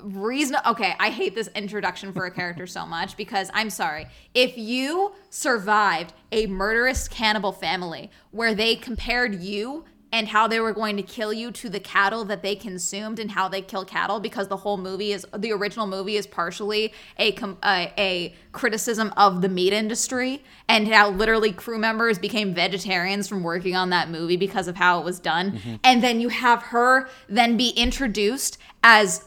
reason. 0.00 0.56
Okay. 0.66 0.94
I 0.98 1.10
hate 1.10 1.34
this 1.34 1.48
introduction 1.54 2.12
for 2.12 2.26
a 2.26 2.30
character 2.30 2.66
so 2.66 2.86
much 2.86 3.16
because 3.16 3.50
I'm 3.54 3.70
sorry. 3.70 4.06
If 4.34 4.56
you 4.56 5.12
survived 5.30 6.12
a 6.32 6.46
murderous 6.46 7.08
cannibal 7.08 7.52
family 7.52 8.10
where 8.30 8.54
they 8.54 8.76
compared 8.76 9.40
you 9.40 9.84
and 10.12 10.28
how 10.28 10.46
they 10.46 10.60
were 10.60 10.72
going 10.72 10.96
to 10.96 11.02
kill 11.02 11.32
you 11.32 11.50
to 11.50 11.68
the 11.68 11.80
cattle 11.80 12.24
that 12.24 12.40
they 12.40 12.54
consumed 12.54 13.18
and 13.18 13.30
how 13.30 13.48
they 13.48 13.60
kill 13.60 13.84
cattle 13.84 14.20
because 14.20 14.48
the 14.48 14.56
whole 14.56 14.76
movie 14.76 15.12
is 15.12 15.26
the 15.36 15.52
original 15.52 15.86
movie 15.86 16.16
is 16.16 16.26
partially 16.26 16.92
a 17.18 17.32
com- 17.32 17.58
a, 17.64 17.92
a 17.98 18.34
criticism 18.52 19.12
of 19.16 19.42
the 19.42 19.48
meat 19.48 19.72
industry 19.72 20.42
and 20.68 20.88
how 20.88 21.10
literally 21.10 21.52
crew 21.52 21.78
members 21.78 22.18
became 22.18 22.54
vegetarians 22.54 23.28
from 23.28 23.42
working 23.42 23.74
on 23.74 23.90
that 23.90 24.08
movie 24.08 24.36
because 24.36 24.68
of 24.68 24.76
how 24.76 25.00
it 25.00 25.04
was 25.04 25.18
done 25.18 25.52
mm-hmm. 25.52 25.74
and 25.82 26.02
then 26.02 26.20
you 26.20 26.28
have 26.28 26.62
her 26.62 27.08
then 27.28 27.56
be 27.56 27.70
introduced 27.70 28.58
as 28.84 29.24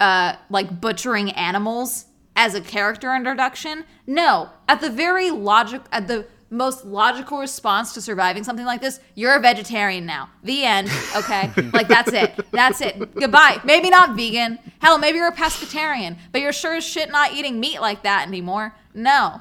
uh 0.00 0.36
like 0.50 0.80
butchering 0.80 1.30
animals 1.32 2.06
as 2.34 2.54
a 2.54 2.60
character 2.60 3.14
introduction? 3.14 3.84
No. 4.06 4.50
At 4.68 4.80
the 4.80 4.90
very 4.90 5.30
logic 5.30 5.82
at 5.92 6.06
the 6.08 6.26
most 6.48 6.84
logical 6.84 7.38
response 7.40 7.92
to 7.94 8.00
surviving 8.00 8.44
something 8.44 8.64
like 8.66 8.80
this 8.80 9.00
you're 9.14 9.34
a 9.34 9.40
vegetarian 9.40 10.06
now. 10.06 10.28
The 10.44 10.64
end. 10.64 10.90
Okay? 11.16 11.50
Like 11.72 11.88
that's 11.88 12.12
it. 12.12 12.38
That's 12.52 12.80
it. 12.80 13.14
Goodbye. 13.14 13.60
Maybe 13.64 13.90
not 13.90 14.16
vegan. 14.16 14.58
Hell 14.78 14.98
maybe 14.98 15.18
you're 15.18 15.28
a 15.28 15.32
pescatarian 15.34 16.16
but 16.32 16.40
you're 16.40 16.52
sure 16.52 16.74
as 16.76 16.84
shit 16.84 17.10
not 17.10 17.32
eating 17.32 17.58
meat 17.58 17.80
like 17.80 18.02
that 18.04 18.26
anymore. 18.28 18.74
No. 18.94 19.40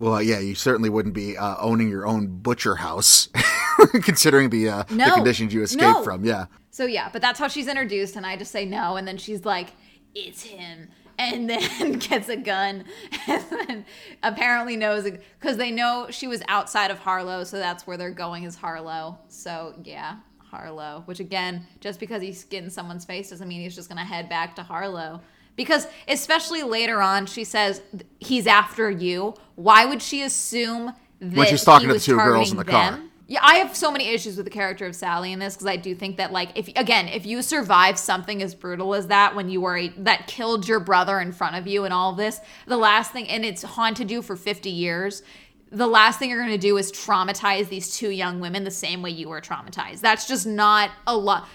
Well, 0.00 0.22
yeah, 0.22 0.38
you 0.38 0.54
certainly 0.54 0.90
wouldn't 0.90 1.14
be 1.16 1.36
uh, 1.36 1.56
owning 1.58 1.88
your 1.88 2.06
own 2.06 2.28
butcher 2.28 2.76
house, 2.76 3.28
considering 4.04 4.48
the 4.50 4.68
uh, 4.68 4.82
the 4.84 5.10
conditions 5.12 5.52
you 5.52 5.62
escaped 5.62 5.82
No. 5.82 6.02
from. 6.04 6.24
Yeah, 6.24 6.46
So 6.70 6.84
yeah, 6.86 7.08
but 7.12 7.20
that's 7.20 7.38
how 7.38 7.48
she's 7.48 7.66
introduced, 7.66 8.14
and 8.14 8.24
I 8.24 8.36
just 8.36 8.52
say 8.52 8.64
no, 8.64 8.94
and 8.96 9.08
then 9.08 9.16
she's 9.18 9.44
like, 9.44 9.70
"It's 10.14 10.42
him," 10.42 10.88
and 11.18 11.48
then 11.48 11.92
gets 11.98 12.28
a 12.28 12.36
gun, 12.36 12.84
and 13.26 13.44
then 13.50 13.84
apparently 14.22 14.76
knows 14.76 15.04
because 15.04 15.56
they 15.56 15.70
know 15.70 16.06
she 16.10 16.26
was 16.26 16.42
outside 16.48 16.90
of 16.90 16.98
Harlow, 16.98 17.44
so 17.44 17.58
that's 17.58 17.86
where 17.86 17.96
they're 17.96 18.10
going 18.10 18.44
is 18.44 18.56
Harlow. 18.56 19.18
So 19.28 19.74
yeah, 19.84 20.16
Harlow. 20.38 21.02
Which 21.06 21.20
again, 21.20 21.66
just 21.80 22.00
because 22.00 22.22
he 22.22 22.32
skinned 22.32 22.72
someone's 22.72 23.04
face 23.04 23.30
doesn't 23.30 23.48
mean 23.48 23.60
he's 23.60 23.74
just 23.74 23.88
gonna 23.88 24.04
head 24.04 24.28
back 24.28 24.56
to 24.56 24.62
Harlow. 24.62 25.20
Because 25.56 25.88
especially 26.06 26.62
later 26.62 27.02
on, 27.02 27.26
she 27.26 27.42
says 27.42 27.82
he's 28.20 28.46
after 28.46 28.88
you. 28.88 29.34
Why 29.56 29.84
would 29.86 30.00
she 30.00 30.22
assume 30.22 30.94
that 31.20 31.48
she's 31.48 31.64
talking 31.64 31.88
he 31.88 31.94
to 31.94 31.98
the 31.98 32.04
two 32.04 32.16
girls 32.16 32.50
in 32.50 32.56
the 32.56 32.64
car. 32.64 33.00
Yeah, 33.30 33.40
I 33.42 33.56
have 33.56 33.76
so 33.76 33.92
many 33.92 34.08
issues 34.08 34.36
with 34.38 34.46
the 34.46 34.50
character 34.50 34.86
of 34.86 34.96
Sally 34.96 35.32
in 35.34 35.38
this 35.38 35.54
because 35.54 35.66
I 35.66 35.76
do 35.76 35.94
think 35.94 36.16
that 36.16 36.32
like 36.32 36.48
if 36.54 36.68
again 36.76 37.08
if 37.08 37.26
you 37.26 37.42
survive 37.42 37.98
something 37.98 38.42
as 38.42 38.54
brutal 38.54 38.94
as 38.94 39.08
that 39.08 39.36
when 39.36 39.50
you 39.50 39.60
were 39.60 39.76
a, 39.76 39.88
that 39.98 40.26
killed 40.26 40.66
your 40.66 40.80
brother 40.80 41.20
in 41.20 41.32
front 41.32 41.54
of 41.54 41.66
you 41.66 41.84
and 41.84 41.92
all 41.92 42.10
of 42.12 42.16
this, 42.16 42.40
the 42.66 42.78
last 42.78 43.12
thing 43.12 43.28
and 43.28 43.44
it's 43.44 43.62
haunted 43.62 44.10
you 44.10 44.22
for 44.22 44.34
50 44.34 44.70
years. 44.70 45.22
The 45.70 45.86
last 45.86 46.18
thing 46.18 46.30
you're 46.30 46.38
going 46.42 46.52
to 46.52 46.56
do 46.56 46.78
is 46.78 46.90
traumatize 46.90 47.68
these 47.68 47.94
two 47.94 48.08
young 48.08 48.40
women 48.40 48.64
the 48.64 48.70
same 48.70 49.02
way 49.02 49.10
you 49.10 49.28
were 49.28 49.42
traumatized. 49.42 50.00
That's 50.00 50.26
just 50.26 50.46
not 50.46 50.90
a 51.06 51.14
lot. 51.14 51.46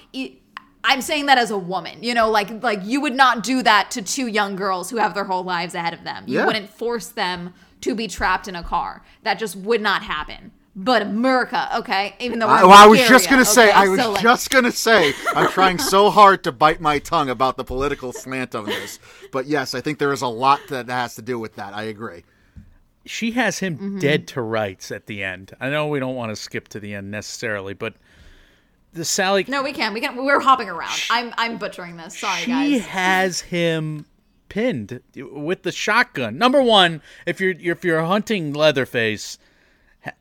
I'm 0.83 1.01
saying 1.01 1.25
that 1.25 1.39
as 1.39 1.49
a 1.49 1.57
woman, 1.57 2.03
you 2.03 2.13
know, 2.13 2.29
like 2.29 2.61
like 2.61 2.81
you 2.83 3.01
would 3.01 3.15
not 3.15 3.41
do 3.41 3.63
that 3.63 3.89
to 3.91 4.03
two 4.03 4.27
young 4.27 4.55
girls 4.55 4.91
who 4.91 4.97
have 4.97 5.15
their 5.15 5.23
whole 5.23 5.43
lives 5.43 5.73
ahead 5.73 5.95
of 5.95 6.03
them. 6.03 6.25
You 6.27 6.37
Yeah. 6.39 6.45
wouldn't 6.45 6.69
force 6.69 7.07
them 7.07 7.55
to 7.81 7.95
be 7.95 8.07
trapped 8.07 8.47
in 8.47 8.55
a 8.55 8.61
car. 8.63 9.01
That 9.23 9.39
just 9.39 9.55
would 9.55 9.81
not 9.81 10.03
happen. 10.03 10.51
But 10.75 11.03
America, 11.03 11.69
okay, 11.77 12.15
even 12.19 12.39
though 12.39 12.47
we're 12.47 12.53
I, 12.53 12.63
well, 12.63 12.71
I 12.71 12.87
was 12.87 12.99
just 13.07 13.29
gonna 13.29 13.45
say. 13.45 13.69
I 13.71 13.87
was 13.87 13.99
So, 13.99 14.11
like, 14.13 14.23
just 14.23 14.49
gonna 14.49 14.71
say, 14.71 15.13
I'm 15.35 15.47
trying 15.51 15.77
so 15.77 16.09
hard 16.09 16.43
to 16.45 16.51
bite 16.51 16.81
my 16.81 16.97
tongue 16.97 17.29
about 17.29 17.57
the 17.57 17.63
political 17.63 18.11
slant 18.11 18.55
of 18.55 18.65
this, 18.65 18.97
but 19.31 19.45
yes, 19.45 19.75
I 19.75 19.81
think 19.81 19.99
there 19.99 20.11
is 20.11 20.23
a 20.23 20.27
lot 20.27 20.59
that 20.69 20.89
has 20.89 21.13
to 21.15 21.21
do 21.21 21.37
with 21.37 21.55
that. 21.57 21.75
I 21.75 21.83
agree. 21.83 22.23
she 23.05 23.31
has 23.33 23.59
him 23.59 23.75
Mm-hmm. 23.77 23.99
dead 23.99 24.27
to 24.29 24.41
rights 24.41 24.89
at 24.91 25.05
the 25.05 25.21
end. 25.23 25.53
I 25.59 25.69
know 25.69 25.87
we 25.89 25.99
don't 25.99 26.15
want 26.15 26.31
to 26.31 26.35
skip 26.35 26.69
to 26.69 26.79
the 26.79 26.95
end 26.95 27.11
necessarily, 27.11 27.73
but 27.75 27.93
the 28.93 29.05
Sally 29.05 29.45
No, 29.47 29.61
we 29.61 29.73
can. 29.73 29.93
We 29.93 29.99
can. 30.01 30.15
We're 30.25 30.39
hopping 30.39 30.69
around. 30.69 30.99
I'm 31.11 31.33
I'm 31.37 31.57
butchering 31.57 31.97
this. 31.97 32.17
Sorry, 32.17 32.41
she 32.41 32.51
guys. 32.51 32.67
She 32.71 32.79
has 32.79 33.41
him 33.41 34.05
pinned 34.49 35.01
with 35.15 35.61
the 35.63 35.71
shotgun. 35.71 36.37
Number 36.39 36.63
one, 36.63 37.01
if 37.27 37.39
you're 37.39 37.53
if 37.59 37.83
you're 37.85 38.03
hunting 38.03 38.53
Leatherface, 38.53 39.37
ha- 39.37 39.43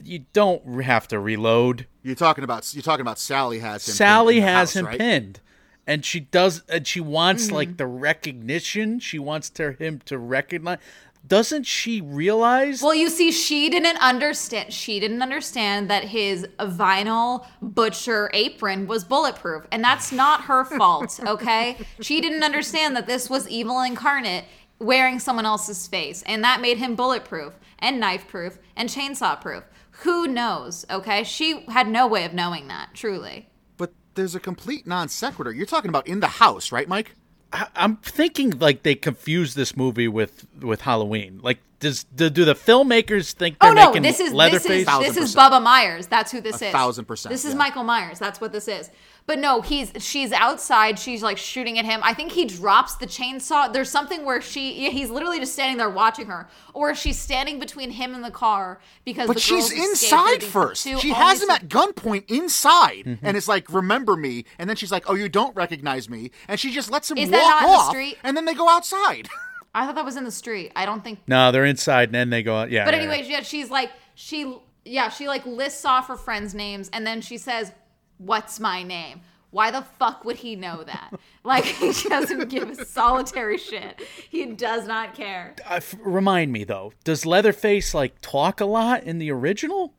you 0.02 0.24
don't 0.32 0.82
have 0.82 1.08
to 1.08 1.18
reload. 1.18 1.86
You're 2.02 2.14
talking 2.14 2.44
about 2.44 2.72
you're 2.74 2.82
talking 2.82 3.00
about 3.02 3.18
Sally 3.18 3.58
has 3.60 3.86
him. 3.88 3.94
Sally 3.94 4.38
in 4.38 4.42
the 4.44 4.48
has 4.48 4.70
house, 4.70 4.76
him 4.76 4.86
right? 4.86 4.98
pinned, 4.98 5.40
and 5.86 6.04
she 6.04 6.20
does 6.20 6.62
and 6.68 6.86
she 6.86 7.00
wants 7.00 7.46
Mm-hmm. 7.46 7.54
like 7.54 7.76
the 7.76 7.86
recognition 7.86 9.00
she 9.00 9.18
wants 9.18 9.50
to 9.50 9.72
him 9.72 10.00
to 10.06 10.18
recognize 10.18 10.78
doesn't 11.24 11.64
she 11.64 12.00
realize 12.00 12.82
Well, 12.82 12.96
you 12.96 13.08
see, 13.08 13.30
she 13.30 13.70
didn't 13.70 13.98
understand. 13.98 14.72
She 14.72 14.98
didn't 14.98 15.22
understand 15.22 15.88
that 15.88 16.02
his 16.04 16.46
vinyl 16.58 17.46
butcher 17.60 18.28
apron 18.34 18.88
was 18.88 19.04
bulletproof, 19.04 19.64
and 19.70 19.84
that's 19.84 20.10
not 20.10 20.42
her 20.42 20.64
fault. 20.78 21.20
Okay, 21.24 21.76
she 22.00 22.20
didn't 22.20 22.42
understand 22.42 22.96
that 22.96 23.06
this 23.06 23.30
was 23.30 23.48
evil 23.48 23.80
incarnate 23.82 24.44
wearing 24.80 25.20
someone 25.20 25.46
else's 25.46 25.86
face, 25.86 26.22
and 26.26 26.42
that 26.42 26.60
made 26.60 26.78
him 26.78 26.96
bulletproof 26.96 27.52
and 27.78 28.00
knife 28.00 28.26
proof 28.26 28.58
and 28.74 28.88
chainsaw 28.88 29.40
proof. 29.40 29.62
Who 30.02 30.26
knows? 30.26 30.84
Okay, 30.90 31.24
she 31.24 31.64
had 31.68 31.88
no 31.88 32.06
way 32.06 32.24
of 32.24 32.34
knowing 32.34 32.68
that. 32.68 32.90
Truly. 32.94 33.48
But 33.76 33.92
there's 34.14 34.34
a 34.34 34.40
complete 34.40 34.86
non 34.86 35.08
sequitur. 35.08 35.52
You're 35.52 35.66
talking 35.66 35.88
about 35.88 36.06
in 36.06 36.20
the 36.20 36.28
house, 36.28 36.72
right, 36.72 36.88
Mike? 36.88 37.14
I, 37.52 37.66
i'm 37.76 37.96
thinking 37.98 38.58
like 38.58 38.82
they 38.82 38.94
confuse 38.94 39.54
this 39.54 39.76
movie 39.76 40.08
with 40.08 40.46
with 40.60 40.80
halloween 40.82 41.38
like 41.42 41.58
does 41.82 42.04
do, 42.04 42.30
do 42.30 42.44
the 42.46 42.54
filmmakers 42.54 43.32
think 43.32 43.58
they're 43.58 43.70
Oh 43.70 43.74
no, 43.74 43.86
making 43.88 44.02
this 44.02 44.18
is 44.20 44.28
this 44.28 44.34
leatherface 44.34 44.88
is 44.88 44.98
this 45.00 45.16
is 45.18 45.34
percent. 45.34 45.52
Bubba 45.52 45.62
Myers. 45.62 46.06
That's 46.06 46.32
who 46.32 46.40
this 46.40 46.62
A 46.62 46.66
is. 46.68 46.72
thousand 46.72 47.04
percent, 47.04 47.30
This 47.32 47.44
is 47.44 47.52
yeah. 47.52 47.58
Michael 47.58 47.84
Myers. 47.84 48.18
That's 48.18 48.40
what 48.40 48.52
this 48.52 48.68
is. 48.68 48.90
But 49.24 49.38
no, 49.38 49.60
he's 49.60 49.92
she's 49.98 50.32
outside. 50.32 50.98
She's 50.98 51.22
like 51.22 51.38
shooting 51.38 51.78
at 51.78 51.84
him. 51.84 52.00
I 52.02 52.12
think 52.12 52.32
he 52.32 52.44
drops 52.44 52.96
the 52.96 53.06
chainsaw. 53.06 53.72
There's 53.72 53.88
something 53.90 54.24
where 54.24 54.40
she 54.40 54.82
yeah, 54.84 54.90
he's 54.90 55.10
literally 55.10 55.38
just 55.38 55.52
standing 55.52 55.76
there 55.76 55.90
watching 55.90 56.26
her, 56.26 56.48
or 56.74 56.92
she's 56.96 57.18
standing 57.20 57.60
between 57.60 57.90
him 57.92 58.14
and 58.14 58.24
the 58.24 58.32
car 58.32 58.80
because. 59.04 59.28
But 59.28 59.34
the 59.34 59.40
she's 59.40 59.70
inside 59.70 60.42
first. 60.42 60.82
She 60.82 61.10
has 61.10 61.40
him 61.42 61.50
at 61.50 61.68
gunpoint 61.68 62.28
inside, 62.30 63.04
Mm-hmm. 63.06 63.24
and 63.26 63.36
it's 63.36 63.46
like, 63.46 63.72
"Remember 63.72 64.16
me." 64.16 64.44
And 64.58 64.68
then 64.68 64.74
she's 64.76 64.90
like, 64.90 65.08
"Oh, 65.08 65.14
you 65.14 65.28
don't 65.28 65.54
recognize 65.54 66.08
me," 66.10 66.30
and 66.48 66.58
she 66.58 66.72
just 66.72 66.90
lets 66.90 67.08
him 67.10 67.16
Is 67.18 67.30
walk 67.30 67.40
that 67.40 67.48
not 67.48 67.62
in 67.62 67.68
the 67.70 67.76
off, 67.78 67.88
street? 67.90 68.18
and 68.24 68.36
then 68.36 68.44
they 68.44 68.54
go 68.54 68.68
outside. 68.68 69.28
I 69.74 69.86
thought 69.86 69.94
that 69.94 70.04
was 70.04 70.16
in 70.16 70.24
the 70.24 70.30
street. 70.30 70.72
I 70.76 70.84
don't 70.86 71.02
think. 71.02 71.20
no 71.26 71.50
they're 71.52 71.64
inside 71.64 72.08
and 72.08 72.14
then 72.14 72.30
they 72.30 72.42
go 72.42 72.56
out 72.56 72.70
yeah 72.70 72.84
But 72.84 72.94
yeah, 72.94 73.00
anyways, 73.00 73.28
yeah, 73.28 73.42
she's 73.42 73.70
like 73.70 73.90
she 74.14 74.56
yeah 74.84 75.08
she 75.08 75.28
like 75.28 75.44
lists 75.46 75.84
off 75.84 76.08
her 76.08 76.16
friends' 76.16 76.54
names 76.54 76.90
and 76.92 77.06
then 77.06 77.20
she 77.20 77.38
says, 77.38 77.72
"What's 78.18 78.60
my 78.60 78.82
name?" 78.82 79.20
Why 79.50 79.70
the 79.70 79.82
fuck 79.82 80.24
would 80.24 80.36
he 80.36 80.56
know 80.56 80.82
that? 80.84 81.10
Like 81.44 81.64
he 81.64 81.92
doesn't 82.08 82.50
give 82.50 82.70
a 82.70 82.84
solitary 82.84 83.58
shit. 83.58 84.00
He 84.30 84.46
does 84.46 84.86
not 84.86 85.12
care. 85.14 85.56
Uh, 85.68 85.74
f- 85.74 85.96
remind 86.00 86.52
me 86.52 86.62
though 86.62 86.92
does 87.02 87.26
leatherface 87.26 87.94
like 87.94 88.20
talk 88.20 88.60
a 88.60 88.64
lot 88.64 89.02
in 89.02 89.18
the 89.18 89.30
original 89.32 89.92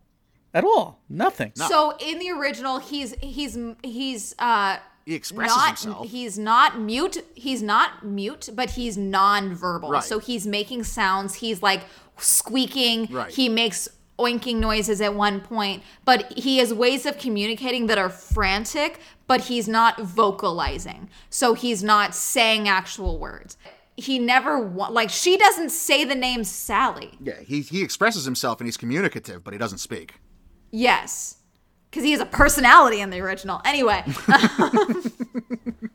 at 0.54 0.64
all 0.64 1.02
nothing 1.10 1.52
So 1.56 1.98
in 2.00 2.20
the 2.20 2.30
original, 2.32 2.80
he's 2.80 3.14
he's 3.22 3.58
he's 3.84 4.34
uh 4.40 4.78
He 5.06 5.16
expresses 5.16 5.56
not 5.56 5.68
himself. 5.80 6.10
he's 6.10 6.38
not 6.40 6.80
mute. 6.80 7.18
He's 7.36 7.62
not 7.62 8.06
mute, 8.06 8.50
but 8.54 8.72
he's 8.72 8.98
non-verbal. 8.98 9.90
Right. 9.90 10.04
So 10.04 10.20
he's 10.20 10.48
making 10.48 10.84
sounds. 10.86 11.36
He's 11.36 11.62
like 11.62 11.84
squeaking. 12.18 13.08
Right. 13.12 13.32
He 13.34 13.50
makes 13.50 13.88
oinking 14.20 14.58
noises 14.58 15.02
at 15.02 15.14
one 15.16 15.42
point, 15.42 15.84
but 16.06 16.32
he 16.38 16.60
has 16.60 16.74
ways 16.74 17.06
of 17.06 17.18
communicating 17.18 17.88
that 17.88 17.98
are 17.98 18.10
frantic, 18.10 19.00
but 19.28 19.42
he's 19.42 19.68
not 19.68 20.00
vocalizing. 20.00 21.10
So 21.30 21.54
he's 21.54 21.84
not 21.84 22.14
saying 22.16 22.68
actual 22.70 23.18
words. 23.18 23.58
He 23.98 24.20
never 24.20 24.60
wa- 24.60 24.88
like 24.90 25.10
she 25.10 25.36
doesn't 25.38 25.70
say 25.70 26.04
the 26.06 26.16
name 26.16 26.44
Sally. 26.44 27.12
yeah, 27.22 27.42
he 27.42 27.62
he 27.62 27.84
expresses 27.84 28.24
himself 28.26 28.60
and 28.60 28.68
he's 28.68 28.78
communicative, 28.78 29.44
but 29.44 29.54
he 29.54 29.58
doesn't 29.60 29.80
speak. 29.80 30.16
Yes. 30.72 31.38
Because 31.94 32.06
he 32.06 32.12
has 32.14 32.22
a 32.22 32.26
personality 32.26 33.02
in 33.02 33.12
the 33.12 33.20
original. 33.20 33.62
Anyway. 33.64 34.04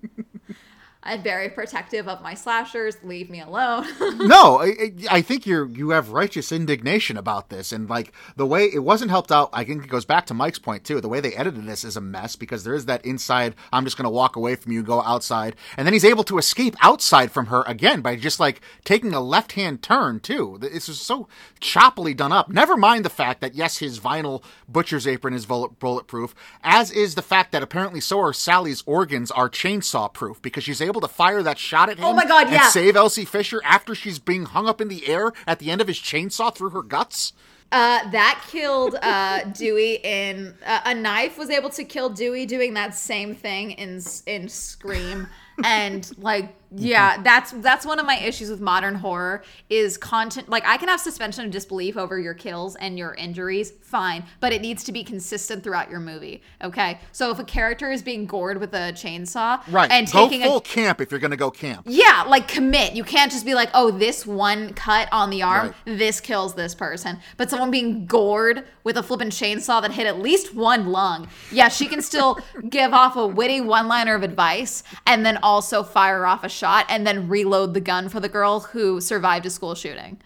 I'm 1.08 1.22
very 1.22 1.48
protective 1.48 2.06
of 2.06 2.20
my 2.20 2.34
slashers. 2.34 2.98
Leave 3.02 3.30
me 3.30 3.40
alone. 3.40 3.86
no, 4.18 4.60
I, 4.60 4.92
I 5.10 5.22
think 5.22 5.46
you're 5.46 5.66
you 5.66 5.90
have 5.90 6.10
righteous 6.10 6.52
indignation 6.52 7.16
about 7.16 7.48
this, 7.48 7.72
and 7.72 7.88
like 7.88 8.12
the 8.36 8.46
way 8.46 8.66
it 8.66 8.80
wasn't 8.80 9.10
helped 9.10 9.32
out. 9.32 9.48
I 9.54 9.64
think 9.64 9.84
it 9.84 9.88
goes 9.88 10.04
back 10.04 10.26
to 10.26 10.34
Mike's 10.34 10.58
point 10.58 10.84
too. 10.84 11.00
The 11.00 11.08
way 11.08 11.20
they 11.20 11.34
edited 11.34 11.64
this 11.64 11.82
is 11.82 11.96
a 11.96 12.02
mess 12.02 12.36
because 12.36 12.62
there 12.62 12.74
is 12.74 12.84
that 12.86 13.04
inside. 13.06 13.54
I'm 13.72 13.84
just 13.84 13.96
going 13.96 14.04
to 14.04 14.10
walk 14.10 14.36
away 14.36 14.54
from 14.54 14.72
you, 14.72 14.82
go 14.82 15.02
outside, 15.02 15.56
and 15.78 15.86
then 15.86 15.94
he's 15.94 16.04
able 16.04 16.24
to 16.24 16.36
escape 16.36 16.76
outside 16.82 17.32
from 17.32 17.46
her 17.46 17.64
again 17.66 18.02
by 18.02 18.16
just 18.16 18.38
like 18.38 18.60
taking 18.84 19.14
a 19.14 19.20
left 19.20 19.52
hand 19.52 19.82
turn 19.82 20.20
too. 20.20 20.58
This 20.60 20.90
is 20.90 21.00
so 21.00 21.26
choppily 21.58 22.14
done 22.14 22.32
up. 22.32 22.50
Never 22.50 22.76
mind 22.76 23.06
the 23.06 23.10
fact 23.10 23.40
that 23.40 23.54
yes, 23.54 23.78
his 23.78 23.98
vinyl 23.98 24.42
butcher's 24.68 25.06
apron 25.06 25.32
is 25.32 25.46
bulletproof, 25.46 26.34
as 26.62 26.90
is 26.90 27.14
the 27.14 27.22
fact 27.22 27.52
that 27.52 27.62
apparently 27.62 28.00
so 28.00 28.20
are 28.20 28.34
Sally's 28.34 28.82
organs 28.84 29.30
are 29.30 29.48
chainsaw 29.48 30.12
proof 30.12 30.42
because 30.42 30.64
she's 30.64 30.82
able 30.82 30.97
to 31.00 31.08
fire 31.08 31.42
that 31.42 31.58
shot 31.58 31.88
at 31.88 31.98
him. 31.98 32.04
Oh 32.04 32.12
my 32.12 32.24
God, 32.24 32.46
and 32.46 32.54
yeah. 32.54 32.68
save 32.68 32.96
Elsie 32.96 33.24
Fisher 33.24 33.60
after 33.64 33.94
she's 33.94 34.18
being 34.18 34.44
hung 34.44 34.68
up 34.68 34.80
in 34.80 34.88
the 34.88 35.06
air 35.06 35.32
at 35.46 35.58
the 35.58 35.70
end 35.70 35.80
of 35.80 35.88
his 35.88 35.98
chainsaw 35.98 36.54
through 36.54 36.70
her 36.70 36.82
guts. 36.82 37.32
Uh, 37.70 38.08
that 38.10 38.42
killed 38.48 38.96
uh, 39.02 39.44
Dewey 39.44 39.96
in 40.02 40.54
uh, 40.64 40.80
a 40.86 40.94
knife 40.94 41.36
was 41.36 41.50
able 41.50 41.68
to 41.68 41.84
kill 41.84 42.08
Dewey 42.08 42.46
doing 42.46 42.74
that 42.74 42.94
same 42.94 43.34
thing 43.34 43.72
in 43.72 44.00
in 44.26 44.48
Scream, 44.48 45.28
and 45.64 46.10
like 46.18 46.54
yeah, 46.70 47.22
that's 47.22 47.52
that's 47.52 47.86
one 47.86 47.98
of 47.98 48.06
my 48.06 48.18
issues 48.18 48.50
with 48.50 48.60
modern 48.60 48.96
horror 48.96 49.42
is 49.70 49.96
content. 49.96 50.48
Like 50.48 50.64
I 50.66 50.76
can 50.76 50.88
have 50.88 51.00
suspension 51.00 51.44
of 51.46 51.50
disbelief 51.50 51.96
over 51.96 52.18
your 52.18 52.34
kills 52.34 52.76
and 52.76 52.98
your 52.98 53.14
injuries, 53.14 53.72
fine, 53.80 54.24
but 54.40 54.52
it 54.52 54.60
needs 54.60 54.84
to 54.84 54.92
be 54.92 55.02
consistent 55.02 55.62
throughout 55.62 55.90
your 55.90 56.00
movie. 56.00 56.42
Okay, 56.62 57.00
so 57.12 57.30
if 57.30 57.38
a 57.38 57.44
character 57.44 57.90
is 57.90 58.02
being 58.02 58.26
gored 58.26 58.58
with 58.58 58.74
a 58.74 58.92
chainsaw, 58.92 59.60
Right. 59.72 59.90
and 59.90 60.10
go 60.10 60.28
taking 60.28 60.42
full 60.46 60.58
a 60.58 60.60
camp 60.60 61.00
if 61.00 61.10
you're 61.10 61.20
going 61.20 61.30
to 61.30 61.36
go 61.38 61.50
camp. 61.50 61.86
yeah, 61.88 62.24
like 62.28 62.48
commit. 62.48 62.92
You 62.94 63.04
can't 63.04 63.32
just 63.32 63.46
be 63.46 63.54
like, 63.54 63.70
oh, 63.74 63.90
this 63.90 64.26
one 64.26 64.74
cut 64.74 65.08
on 65.10 65.30
the 65.30 65.42
arm, 65.42 65.68
Right. 65.86 65.98
this 65.98 66.20
kills 66.20 66.54
this 66.54 66.74
person. 66.74 67.18
But 67.36 67.48
someone 67.50 67.70
being 67.70 68.06
gored 68.06 68.64
with 68.84 68.96
a 68.96 69.02
flippin' 69.02 69.30
chainsaw 69.30 69.80
that 69.82 69.92
hit 69.92 70.06
at 70.06 70.18
least 70.20 70.54
one 70.54 70.88
lung. 70.88 71.28
Yeah, 71.50 71.68
she 71.68 71.86
can 71.86 72.02
still 72.02 72.38
give 72.68 72.92
off 72.92 73.16
a 73.16 73.26
witty 73.26 73.60
one 73.62 73.88
liner 73.88 74.14
of 74.14 74.22
advice 74.22 74.82
and 75.06 75.24
then 75.24 75.38
also 75.42 75.82
fire 75.82 76.26
off 76.26 76.44
a 76.44 76.48
shot 76.58 76.84
and 76.88 77.06
then 77.06 77.28
reload 77.28 77.74
the 77.74 77.80
gun 77.80 78.08
for 78.08 78.20
the 78.20 78.28
girl 78.28 78.60
who 78.60 79.00
survived 79.00 79.46
a 79.46 79.50
school 79.50 79.74
shooting. 79.74 80.20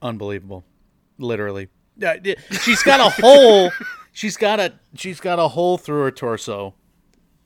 unbelievable 0.00 0.64
literally 1.18 1.68
Yeah, 1.96 2.16
yeah, 2.24 2.34
she's 2.62 2.82
got 2.82 3.00
a 3.00 3.22
hole 3.22 3.70
she's 4.12 4.36
got 4.36 4.58
a 4.58 4.72
she's 4.94 5.20
got 5.20 5.38
a 5.38 5.48
hole 5.48 5.78
through 5.78 6.02
her 6.02 6.10
torso 6.10 6.74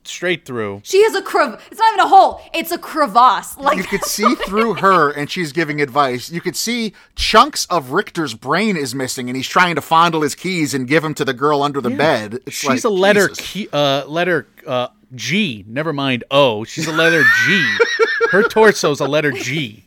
straight 0.05 0.45
through 0.45 0.81
She 0.85 1.03
has 1.03 1.15
a 1.15 1.21
crev. 1.23 1.61
It's 1.71 1.81
not 1.81 1.93
even 1.93 2.07
a 2.07 2.09
hole. 2.09 2.41
It's 2.55 2.71
a 2.71 2.79
crevasse. 2.79 3.59
Like 3.59 3.77
You 3.79 3.83
could 3.85 4.05
see 4.05 4.35
through 4.47 4.75
her 4.75 5.11
and 5.11 5.31
she's 5.31 5.53
giving 5.53 5.81
advice. 5.81 6.31
You 6.31 6.41
could 6.41 6.57
see 6.57 6.93
chunks 7.17 7.67
of 7.67 7.91
Richter's 7.91 8.35
brain 8.35 8.77
is 8.77 8.95
missing 8.95 9.29
and 9.29 9.37
he's 9.37 9.49
trying 9.49 9.75
to 9.75 9.81
fondle 9.81 10.23
his 10.23 10.35
keys 10.35 10.75
and 10.75 10.87
give 10.87 11.03
them 11.03 11.15
to 11.15 11.25
the 11.25 11.35
girl 11.35 11.63
under 11.63 11.81
the 11.81 11.91
bed. 11.91 12.41
It's 12.47 12.57
she's 12.57 12.69
like, 12.69 12.85
a 12.85 12.89
letter 12.89 13.29
key, 13.31 13.69
uh 13.73 14.05
letter 14.07 14.47
uh 14.67 14.89
G 15.15 15.65
never 15.69 15.93
mind 15.93 16.25
O 16.31 16.65
she's 16.65 16.87
a 16.87 16.93
letter 16.93 17.23
G 17.47 17.77
her 18.31 18.43
torso's 18.43 19.01
a 19.01 19.07
letter 19.07 19.33
G 19.33 19.85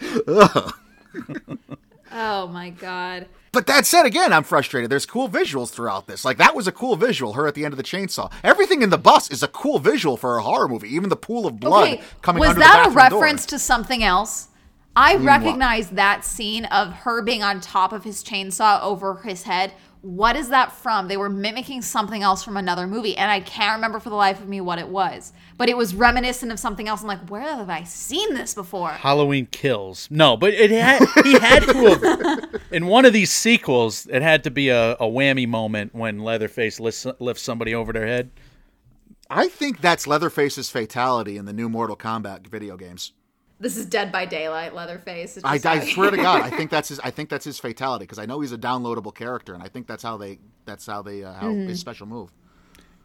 oh 2.12 2.48
my 2.48 2.70
god. 2.70 3.26
But 3.52 3.66
that 3.66 3.84
said, 3.84 4.06
again, 4.06 4.32
I'm 4.32 4.44
frustrated. 4.44 4.90
There's 4.90 5.04
cool 5.04 5.28
visuals 5.28 5.70
throughout 5.70 6.06
this. 6.06 6.24
Like 6.24 6.38
that 6.38 6.54
was 6.54 6.66
a 6.66 6.72
cool 6.72 6.96
visual. 6.96 7.34
Her 7.34 7.46
at 7.46 7.54
the 7.54 7.64
end 7.64 7.74
of 7.74 7.76
the 7.76 7.82
chainsaw. 7.82 8.32
Everything 8.42 8.82
in 8.82 8.90
the 8.90 8.98
bus 8.98 9.30
is 9.30 9.42
a 9.42 9.48
cool 9.48 9.78
visual 9.78 10.16
for 10.16 10.38
a 10.38 10.42
horror 10.42 10.68
movie. 10.68 10.88
Even 10.88 11.10
the 11.10 11.16
pool 11.16 11.46
of 11.46 11.60
blood 11.60 11.88
Okay, 11.88 12.02
coming 12.22 12.40
was 12.40 12.56
that 12.56 12.86
a 12.86 12.90
bathroom 12.90 13.10
door. 13.10 13.20
reference 13.20 13.46
to 13.46 13.58
something 13.58 14.02
else? 14.02 14.48
I 14.96 15.16
mm, 15.16 15.26
recognize 15.26 15.90
that 15.90 16.24
scene 16.24 16.64
of 16.66 16.92
her 16.92 17.22
being 17.22 17.42
on 17.42 17.60
top 17.60 17.92
of 17.92 18.04
his 18.04 18.22
chainsaw 18.22 18.82
over 18.82 19.16
his 19.16 19.44
head. 19.44 19.72
What 20.02 20.34
is 20.34 20.48
that 20.48 20.72
from? 20.72 21.06
They 21.06 21.16
were 21.16 21.28
mimicking 21.28 21.80
something 21.80 22.24
else 22.24 22.42
from 22.42 22.56
another 22.56 22.88
movie, 22.88 23.16
and 23.16 23.30
I 23.30 23.38
can't 23.38 23.76
remember 23.76 24.00
for 24.00 24.10
the 24.10 24.16
life 24.16 24.40
of 24.40 24.48
me 24.48 24.60
what 24.60 24.80
it 24.80 24.88
was. 24.88 25.32
But 25.56 25.68
it 25.68 25.76
was 25.76 25.94
reminiscent 25.94 26.50
of 26.50 26.58
something 26.58 26.88
else. 26.88 27.02
I'm 27.02 27.06
like, 27.06 27.30
where 27.30 27.42
have 27.42 27.70
I 27.70 27.84
seen 27.84 28.34
this 28.34 28.52
before? 28.52 28.90
Halloween 28.90 29.46
Kills. 29.46 30.08
No, 30.10 30.36
but 30.36 30.54
it 30.54 30.72
had 30.72 31.06
he 31.22 31.34
had 31.34 31.62
to 31.62 31.72
have 31.72 32.62
in 32.72 32.86
one 32.86 33.04
of 33.04 33.12
these 33.12 33.30
sequels. 33.30 34.08
It 34.08 34.22
had 34.22 34.42
to 34.42 34.50
be 34.50 34.70
a, 34.70 34.94
a 34.94 35.06
whammy 35.06 35.46
moment 35.46 35.94
when 35.94 36.18
Leatherface 36.18 36.80
lifts, 36.80 37.06
lifts 37.20 37.44
somebody 37.44 37.72
over 37.72 37.92
their 37.92 38.06
head. 38.06 38.32
I 39.30 39.46
think 39.46 39.80
that's 39.80 40.08
Leatherface's 40.08 40.68
fatality 40.68 41.36
in 41.36 41.44
the 41.44 41.52
new 41.52 41.68
Mortal 41.68 41.96
Kombat 41.96 42.48
video 42.48 42.76
games. 42.76 43.12
This 43.62 43.76
is 43.76 43.86
Dead 43.86 44.10
by 44.10 44.26
Daylight, 44.26 44.74
Leatherface. 44.74 45.38
I, 45.44 45.60
I 45.64 45.80
swear 45.86 46.10
to 46.10 46.16
God, 46.16 46.42
I 46.42 46.50
think 46.50 46.68
that's 46.76 46.88
his. 46.88 46.98
I 46.98 47.10
think 47.10 47.28
that's 47.28 47.44
his 47.44 47.60
fatality 47.60 48.02
because 48.04 48.18
I 48.18 48.26
know 48.26 48.40
he's 48.40 48.50
a 48.50 48.58
downloadable 48.58 49.14
character, 49.14 49.54
and 49.54 49.62
I 49.62 49.68
think 49.68 49.86
that's 49.86 50.02
how 50.02 50.16
they. 50.16 50.40
That's 50.64 50.84
how 50.84 51.00
they. 51.02 51.22
Uh, 51.22 51.32
how 51.32 51.46
Mm-hmm. 51.48 51.68
his 51.68 51.78
special 51.78 52.06
move. 52.08 52.30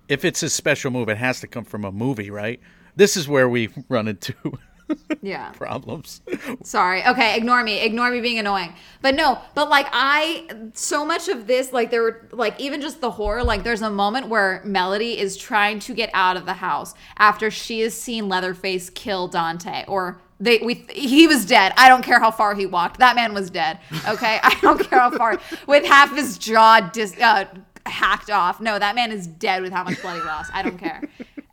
If 0.09 0.25
it's 0.25 0.41
a 0.41 0.49
special 0.49 0.89
move, 0.89 1.09
it 1.09 1.17
has 1.17 1.39
to 1.41 1.47
come 1.47 1.63
from 1.63 1.85
a 1.85 1.91
movie, 1.91 2.31
right? 2.31 2.59
This 2.95 3.15
is 3.15 3.27
where 3.27 3.47
we 3.47 3.69
run 3.89 4.07
into 4.07 4.33
Yeah. 5.21 5.51
problems. 5.51 6.21
Sorry. 6.63 7.05
Okay, 7.05 7.37
ignore 7.37 7.61
me. 7.63 7.81
Ignore 7.81 8.09
me 8.09 8.21
being 8.21 8.39
annoying. 8.39 8.73
But 9.03 9.13
no, 9.15 9.39
but 9.53 9.69
like 9.69 9.87
I 9.91 10.47
so 10.73 11.05
much 11.05 11.27
of 11.27 11.45
this 11.45 11.71
like 11.71 11.91
there 11.91 12.01
were 12.01 12.27
like 12.31 12.59
even 12.59 12.81
just 12.81 12.99
the 13.01 13.11
horror 13.11 13.43
like 13.43 13.63
there's 13.63 13.81
a 13.83 13.89
moment 13.91 14.27
where 14.29 14.61
Melody 14.65 15.19
is 15.19 15.37
trying 15.37 15.79
to 15.81 15.93
get 15.93 16.09
out 16.15 16.35
of 16.37 16.45
the 16.47 16.53
house 16.55 16.93
after 17.17 17.51
she 17.51 17.81
has 17.81 17.93
seen 17.93 18.27
Leatherface 18.27 18.89
kill 18.89 19.27
Dante 19.27 19.83
or 19.87 20.19
they 20.39 20.59
we 20.59 20.85
he 20.93 21.27
was 21.27 21.45
dead. 21.45 21.73
I 21.77 21.89
don't 21.89 22.03
care 22.03 22.19
how 22.19 22.31
far 22.31 22.53
he 22.55 22.65
walked. 22.65 22.99
That 22.99 23.15
man 23.15 23.33
was 23.33 23.49
dead. 23.49 23.79
Okay? 24.07 24.39
I 24.43 24.57
don't 24.61 24.79
care 24.79 24.99
how 24.99 25.11
far 25.11 25.39
with 25.67 25.85
half 25.85 26.15
his 26.15 26.37
jaw 26.37 26.79
dis, 26.93 27.17
uh, 27.19 27.45
hacked 27.85 28.29
off. 28.29 28.59
No, 28.61 28.77
that 28.77 28.95
man 28.95 29.11
is 29.11 29.25
dead 29.27 29.61
with 29.63 29.71
how 29.73 29.83
much 29.83 30.01
blood 30.01 30.19
he 30.19 30.23
lost. 30.25 30.51
I 30.53 30.61
don't 30.61 30.77
care. 30.77 31.01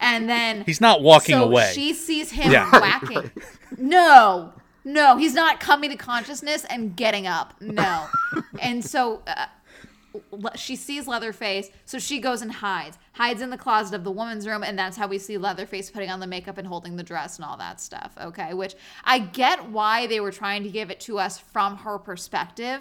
And 0.01 0.29
then 0.29 0.65
He's 0.67 0.81
not 0.83 1.01
walking 1.03 1.35
so 1.37 1.45
away. 1.45 1.71
She 1.75 1.95
sees 1.95 2.31
him 2.31 2.53
Yeah. 2.53 2.71
whacking. 2.73 3.31
No, 3.79 4.53
no, 4.85 5.17
he's 5.17 5.33
not 5.35 5.61
coming 5.61 5.91
to 5.91 5.97
consciousness 5.97 6.65
and 6.67 6.95
getting 6.95 7.27
up. 7.27 7.55
No. 7.61 8.07
and 8.61 8.85
so 8.85 9.23
uh, 9.27 9.33
le- 9.37 9.49
she 10.55 10.77
sees 10.77 11.07
Leatherface, 11.07 11.71
so 11.85 11.99
she 11.99 12.19
goes 12.19 12.43
and 12.43 12.53
hides. 12.53 12.99
Hides 13.13 13.43
in 13.43 13.51
the 13.51 13.59
closet 13.59 13.95
of 13.95 14.05
the 14.05 14.11
woman's 14.11 14.47
room, 14.47 14.63
and 14.63 14.79
that's 14.79 14.97
how 14.97 15.07
we 15.07 15.19
see 15.19 15.39
Leatherface 15.39 15.91
putting 15.91 16.11
on 16.11 16.21
the 16.21 16.27
makeup 16.27 16.59
and 16.59 16.67
holding 16.67 16.97
the 16.97 17.03
dress 17.03 17.37
and 17.37 17.45
all 17.45 17.57
that 17.57 17.81
stuff. 17.81 18.13
Okay, 18.21 18.55
which 18.55 18.75
I 19.05 19.19
get 19.19 19.71
why 19.71 20.07
they 20.07 20.21
were 20.21 20.33
trying 20.33 20.63
to 20.63 20.69
give 20.69 20.91
it 20.91 21.01
to 21.01 21.19
us 21.19 21.39
from 21.39 21.77
her 21.79 21.99
perspective, 21.99 22.81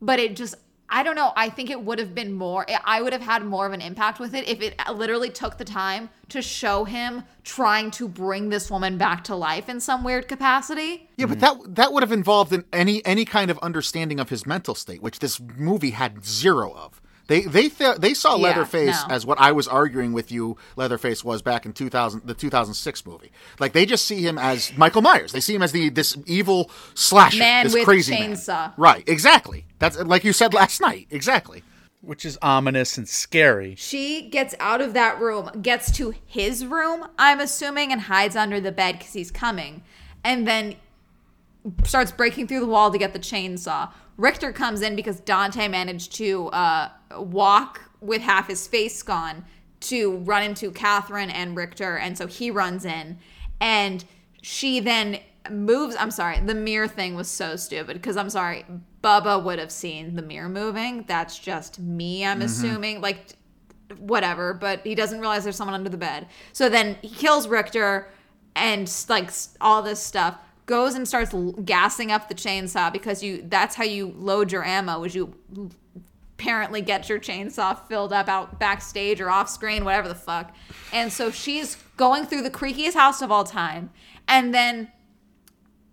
but 0.00 0.18
it 0.18 0.36
just. 0.36 0.54
I 0.90 1.02
don't 1.02 1.14
know. 1.14 1.32
I 1.36 1.48
think 1.48 1.70
it 1.70 1.82
would 1.82 1.98
have 1.98 2.14
been 2.14 2.32
more. 2.32 2.64
Eh, 2.68 2.78
I 2.84 3.00
would 3.00 3.12
have 3.12 3.22
had 3.22 3.44
more 3.44 3.66
of 3.66 3.72
an 3.72 3.80
impact 3.80 4.18
with 4.18 4.34
it 4.34 4.48
if 4.48 4.60
it 4.60 4.74
uh, 4.86 4.92
literally 4.92 5.30
took 5.30 5.56
the 5.56 5.64
time 5.64 6.10
to 6.30 6.42
show 6.42 6.84
him 6.84 7.22
trying 7.44 7.90
to 7.92 8.08
bring 8.08 8.48
this 8.48 8.70
woman 8.70 8.98
back 8.98 9.24
to 9.24 9.36
life 9.36 9.68
in 9.68 9.80
some 9.80 10.02
weird 10.02 10.26
capacity. 10.28 11.08
Yeah, 11.16 11.26
but 11.26 11.38
mm-hmm. 11.38 11.62
that 11.62 11.74
that 11.76 11.92
would 11.92 12.02
have 12.02 12.12
involved 12.12 12.52
in 12.52 12.64
any 12.72 13.04
any 13.06 13.24
kind 13.24 13.50
of 13.50 13.58
understanding 13.58 14.18
of 14.18 14.28
his 14.28 14.44
mental 14.46 14.74
state, 14.74 15.00
which 15.00 15.20
this 15.20 15.40
movie 15.40 15.90
had 15.90 16.24
zero 16.24 16.72
of. 16.74 17.00
They 17.30 17.42
they 17.42 17.68
th- 17.68 17.98
they 17.98 18.12
saw 18.12 18.34
Yeah, 18.36 18.48
Leatherface 18.48 19.06
no. 19.08 19.14
as 19.14 19.24
what 19.24 19.38
I 19.40 19.52
was 19.52 19.68
arguing 19.68 20.12
with 20.12 20.32
you. 20.32 20.56
Leatherface 20.74 21.22
was 21.24 21.42
back 21.42 21.64
in 21.64 21.72
two 21.72 21.88
thousand 21.88 22.26
the 22.26 22.34
two 22.34 22.50
thousand 22.50 22.74
six 22.74 23.06
movie. 23.06 23.30
Like 23.60 23.72
they 23.72 23.86
just 23.86 24.04
see 24.04 24.20
him 24.20 24.36
as 24.36 24.76
Michael 24.76 25.00
Myers. 25.00 25.30
They 25.30 25.40
see 25.40 25.54
him 25.54 25.62
as 25.62 25.70
the 25.70 25.90
this 25.90 26.18
evil 26.26 26.70
slasher, 26.94 27.38
Man 27.38 27.64
this 27.64 27.74
with 27.74 27.84
crazy 27.84 28.12
man. 28.18 28.36
Right, 28.76 29.08
exactly. 29.08 29.64
That's 29.78 29.96
like 29.96 30.24
you 30.24 30.32
said 30.32 30.52
last 30.52 30.80
night. 30.80 31.06
Exactly. 31.10 31.62
which 32.02 32.24
is 32.24 32.36
ominous 32.42 32.98
and 32.98 33.06
scary. 33.08 33.74
She 33.76 34.28
gets 34.28 34.54
out 34.58 34.80
of 34.80 34.94
that 34.94 35.20
room, 35.20 35.50
gets 35.62 35.90
to 35.98 36.14
his 36.26 36.64
room, 36.66 37.06
I'm 37.18 37.38
assuming, 37.40 37.92
and 37.92 38.00
hides 38.00 38.34
under 38.36 38.58
the 38.60 38.72
bed 38.72 38.98
because 38.98 39.12
he's 39.12 39.30
coming. 39.30 39.82
And 40.24 40.48
then 40.48 40.76
starts 41.84 42.10
breaking 42.10 42.48
through 42.48 42.60
the 42.60 42.66
wall 42.66 42.90
to 42.90 42.98
get 42.98 43.12
the 43.12 43.18
chainsaw. 43.18 43.92
Richter 44.16 44.50
comes 44.52 44.80
in 44.82 44.96
because 44.96 45.20
Dante 45.20 45.68
managed 45.68 46.14
to 46.16 46.48
uh, 46.48 46.88
walk 47.18 47.80
with 48.00 48.22
half 48.22 48.48
his 48.48 48.66
face 48.66 49.02
gone 49.02 49.44
to 49.80 50.16
run 50.18 50.42
into 50.42 50.70
Catherine 50.70 51.30
and 51.30 51.56
Richter. 51.56 51.96
And 51.96 52.16
so 52.16 52.26
he 52.26 52.50
runs 52.50 52.84
in. 52.84 53.18
And 53.60 54.04
she 54.42 54.80
then 54.80 55.20
moves. 55.50 55.96
I'm 55.98 56.10
sorry, 56.10 56.40
the 56.40 56.54
mirror 56.54 56.88
thing 56.88 57.14
was 57.14 57.28
so 57.28 57.56
stupid 57.56 57.94
because 57.94 58.16
I'm 58.16 58.30
sorry, 58.30 58.64
Bubba 59.02 59.42
would 59.42 59.58
have 59.58 59.70
seen 59.70 60.16
the 60.16 60.22
mirror 60.22 60.48
moving. 60.48 61.04
That's 61.06 61.38
just 61.38 61.78
me, 61.78 62.24
I'm 62.24 62.38
mm-hmm. 62.38 62.46
assuming. 62.46 63.00
Like, 63.00 63.34
whatever, 63.98 64.54
but 64.54 64.80
he 64.84 64.94
doesn't 64.94 65.20
realize 65.20 65.44
there's 65.44 65.56
someone 65.56 65.74
under 65.74 65.90
the 65.90 65.96
bed. 65.96 66.26
So 66.52 66.68
then 66.68 66.96
he 67.02 67.08
kills 67.08 67.48
Richter 67.48 68.08
and 68.54 68.92
like 69.08 69.30
all 69.60 69.82
this 69.82 70.02
stuff. 70.02 70.38
Goes 70.66 70.94
and 70.94 71.08
starts 71.08 71.34
gassing 71.64 72.12
up 72.12 72.28
the 72.28 72.34
chainsaw 72.34 72.92
because 72.92 73.24
you 73.24 73.44
that's 73.48 73.74
how 73.74 73.82
you 73.82 74.14
load 74.16 74.52
your 74.52 74.64
ammo 74.64 75.02
is 75.02 75.16
you 75.16 75.34
apparently 76.40 76.80
get 76.80 77.08
your 77.08 77.20
chainsaw 77.20 77.78
filled 77.86 78.12
up 78.14 78.26
out 78.26 78.58
backstage 78.58 79.20
or 79.20 79.28
off 79.28 79.48
screen, 79.48 79.84
whatever 79.84 80.08
the 80.08 80.14
fuck. 80.14 80.54
And 80.92 81.12
so 81.12 81.30
she's 81.30 81.76
going 81.98 82.24
through 82.24 82.42
the 82.42 82.50
creakiest 82.50 82.94
house 82.94 83.20
of 83.20 83.30
all 83.30 83.44
time. 83.44 83.90
And 84.26 84.54
then 84.54 84.90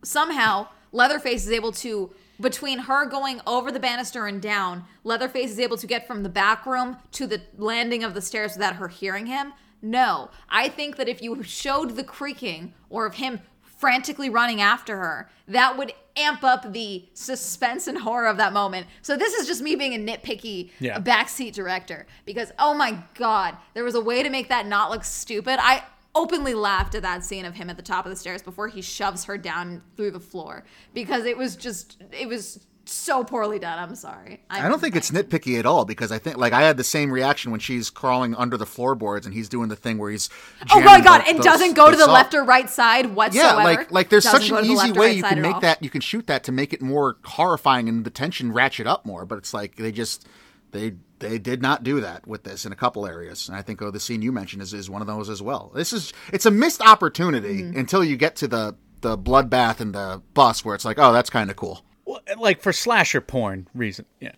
somehow 0.03 0.69
Leatherface 0.93 1.45
is 1.45 1.51
able 1.51 1.73
to 1.73 2.13
between 2.39 2.79
her 2.79 3.05
going 3.05 3.41
over 3.47 3.71
the 3.71 3.79
banister 3.79 4.27
and 4.27 4.41
down, 4.41 4.85
Leatherface 5.03 5.49
is 5.49 5.59
able 5.59 5.75
to 5.75 5.87
get 5.87 6.07
from 6.07 6.23
the 6.23 6.29
back 6.29 6.65
room 6.65 6.97
to 7.11 7.27
the 7.27 7.41
landing 7.57 8.03
of 8.03 8.13
the 8.13 8.21
stairs 8.21 8.53
without 8.53 8.75
her 8.75 8.87
hearing 8.87 9.25
him. 9.25 9.53
No, 9.81 10.29
I 10.47 10.69
think 10.69 10.97
that 10.97 11.09
if 11.09 11.21
you 11.21 11.41
showed 11.43 11.95
the 11.95 12.03
creaking 12.03 12.73
or 12.89 13.05
of 13.05 13.15
him 13.15 13.41
frantically 13.61 14.29
running 14.29 14.61
after 14.61 14.97
her, 14.97 15.29
that 15.47 15.77
would 15.77 15.93
amp 16.17 16.43
up 16.43 16.73
the 16.73 17.05
suspense 17.13 17.87
and 17.87 17.97
horror 17.99 18.27
of 18.27 18.37
that 18.37 18.51
moment. 18.53 18.87
So 19.01 19.15
this 19.15 19.33
is 19.33 19.47
just 19.47 19.61
me 19.61 19.75
being 19.75 19.93
a 19.93 19.97
nitpicky 19.97 20.71
Yeah. 20.79 20.99
backseat 20.99 21.53
director 21.53 22.07
because 22.25 22.51
oh 22.59 22.73
my 22.73 22.97
god, 23.13 23.55
there 23.73 23.83
was 23.83 23.95
a 23.95 24.01
way 24.01 24.23
to 24.23 24.29
make 24.29 24.49
that 24.49 24.65
not 24.65 24.89
look 24.91 25.03
stupid. 25.03 25.59
I 25.61 25.83
openly 26.15 26.53
laughed 26.55 26.95
at 26.95 27.03
that 27.03 27.23
scene 27.23 27.45
of 27.45 27.53
him 27.53 27.69
at 27.69 27.77
the 27.77 27.83
top 27.83 28.05
of 28.05 28.09
the 28.09 28.15
stairs 28.15 28.41
before 28.41 28.67
he 28.67 28.81
shoves 28.81 29.25
her 29.25 29.37
down 29.37 29.83
through 29.95 30.09
the 30.11 30.19
floor 30.19 30.63
because 30.93 31.25
it 31.25 31.37
was 31.37 31.55
just 31.55 31.97
it 32.11 32.27
was 32.27 32.65
so 32.91 33.23
poorly 33.23 33.59
done. 33.59 33.77
I'm 33.79 33.95
sorry. 33.95 34.41
I'm, 34.49 34.65
I 34.65 34.69
don't 34.69 34.79
think 34.79 34.95
it's 34.95 35.11
nitpicky 35.11 35.59
at 35.59 35.65
all 35.65 35.85
because 35.85 36.11
I 36.11 36.17
think 36.19 36.37
like 36.37 36.53
I 36.53 36.61
had 36.61 36.77
the 36.77 36.83
same 36.83 37.11
reaction 37.11 37.51
when 37.51 37.59
she's 37.59 37.89
crawling 37.89 38.33
under 38.35 38.57
the 38.57 38.65
floorboards 38.65 39.25
and 39.25 39.33
he's 39.35 39.49
doing 39.49 39.69
the 39.69 39.75
thing 39.75 39.97
where 39.97 40.11
he's 40.11 40.29
Oh 40.71 40.81
my 40.81 41.01
god! 41.01 41.21
the- 41.21 41.29
and 41.29 41.39
the- 41.39 41.43
doesn't 41.43 41.73
go 41.73 41.89
to 41.91 41.97
the 41.97 42.07
left 42.07 42.33
or 42.33 42.43
right 42.43 42.69
side 42.69 43.13
whatsoever. 43.15 43.47
Yeah, 43.59 43.63
like 43.63 43.91
like 43.91 44.09
there's 44.09 44.23
Doesn't 44.23 44.41
such 44.41 44.59
an 44.63 44.65
easy 44.65 44.91
way 44.91 45.07
right 45.07 45.15
you 45.17 45.23
can 45.23 45.41
make 45.41 45.59
that 45.61 45.83
you 45.83 45.89
can 45.89 46.01
shoot 46.01 46.27
that 46.27 46.43
to 46.45 46.51
make 46.51 46.73
it 46.73 46.81
more 46.81 47.17
horrifying 47.23 47.87
and 47.89 48.05
the 48.05 48.09
tension 48.09 48.51
ratchet 48.51 48.87
up 48.87 49.05
more, 49.05 49.25
but 49.25 49.37
it's 49.37 49.53
like 49.53 49.75
they 49.75 49.91
just 49.91 50.27
they 50.71 50.93
they 51.19 51.39
did 51.39 51.61
not 51.61 51.83
do 51.83 51.99
that 52.01 52.27
with 52.27 52.43
this 52.43 52.65
in 52.65 52.71
a 52.71 52.75
couple 52.75 53.05
areas. 53.07 53.47
And 53.47 53.57
I 53.57 53.61
think 53.61 53.81
oh 53.81 53.89
the 53.91 53.99
scene 53.99 54.21
you 54.21 54.31
mentioned 54.31 54.61
is, 54.61 54.73
is 54.73 54.89
one 54.89 55.01
of 55.01 55.07
those 55.07 55.29
as 55.29 55.41
well. 55.41 55.71
This 55.75 55.93
is 55.93 56.13
it's 56.31 56.45
a 56.45 56.51
missed 56.51 56.81
opportunity 56.81 57.63
Mm-hmm. 57.63 57.79
until 57.79 58.03
you 58.03 58.17
get 58.17 58.35
to 58.37 58.47
the 58.47 58.75
the 59.01 59.17
bloodbath 59.17 59.79
and 59.79 59.93
the 59.93 60.21
bus 60.33 60.65
where 60.65 60.73
it's 60.73 60.83
like, 60.85 60.97
oh, 60.99 61.13
that's 61.13 61.29
kind 61.29 61.49
of 61.51 61.55
cool. 61.55 61.83
Well, 62.07 62.21
like 62.37 62.61
for 62.61 62.71
slasher 62.71 63.19
porn 63.19 63.67
reason. 63.75 64.05
Yeah. 64.21 64.31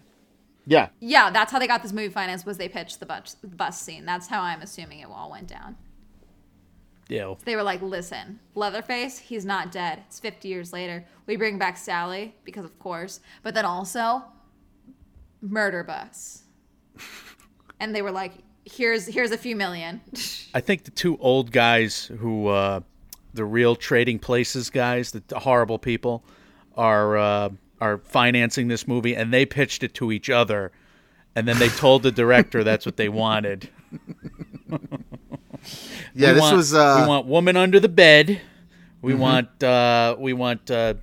Yeah. 0.65 0.89
Yeah, 0.99 1.29
that's 1.29 1.51
how 1.51 1.59
they 1.59 1.67
got 1.67 1.83
this 1.83 1.93
movie 1.93 2.09
financed. 2.09 2.45
Was 2.45 2.57
they 2.57 2.67
pitched 2.67 2.99
the 2.99 3.05
bus, 3.05 3.35
bus 3.43 3.79
scene? 3.79 4.05
That's 4.05 4.27
how 4.27 4.41
I'm 4.41 4.61
assuming 4.61 4.99
it 4.99 5.07
all 5.09 5.31
went 5.31 5.47
down. 5.47 5.77
Yeah. 7.07 7.35
They 7.43 7.55
were 7.55 7.63
like, 7.63 7.81
"Listen, 7.81 8.39
Leatherface, 8.53 9.17
he's 9.17 9.45
not 9.45 9.71
dead. 9.71 10.03
It's 10.07 10.19
50 10.19 10.47
years 10.47 10.73
later. 10.73 11.05
We 11.25 11.37
bring 11.37 11.57
back 11.57 11.77
Sally 11.77 12.35
because, 12.43 12.65
of 12.65 12.77
course, 12.77 13.19
but 13.41 13.55
then 13.55 13.65
also 13.65 14.23
murder 15.41 15.83
bus." 15.83 16.43
and 17.79 17.95
they 17.95 18.03
were 18.03 18.11
like, 18.11 18.33
"Here's 18.65 19.07
here's 19.07 19.31
a 19.31 19.37
few 19.37 19.55
million. 19.55 20.01
I 20.53 20.61
think 20.61 20.83
the 20.83 20.91
two 20.91 21.17
old 21.17 21.51
guys 21.51 22.11
who, 22.19 22.47
uh, 22.47 22.81
the 23.33 23.45
real 23.45 23.75
trading 23.75 24.19
places 24.19 24.69
guys, 24.69 25.11
the, 25.11 25.23
the 25.27 25.39
horrible 25.39 25.79
people, 25.79 26.23
are 26.79 27.17
uh, 27.17 27.49
are 27.81 27.97
financing 27.99 28.69
this 28.69 28.87
movie, 28.87 29.15
and 29.15 29.33
they 29.33 29.45
pitched 29.45 29.83
it 29.83 29.93
to 29.95 30.11
each 30.11 30.29
other, 30.29 30.71
and 31.35 31.47
then 31.47 31.59
they 31.59 31.69
told 31.69 32.03
the 32.03 32.11
director 32.11 32.63
that's 32.63 32.85
what 32.85 32.97
they 32.97 33.09
wanted. 33.09 33.69
Yeah, 36.15 36.29
we 36.29 36.33
this 36.33 36.41
want, 36.41 36.57
was 36.57 36.73
uh 36.73 36.99
we 37.01 37.07
want 37.07 37.25
woman 37.27 37.57
under 37.57 37.79
the 37.79 37.89
bed. 37.89 38.41
We 39.01 39.13
want 39.13 39.63
uh, 39.63 40.15
we 40.19 40.33
want 40.33 40.69
uh, 40.69 40.95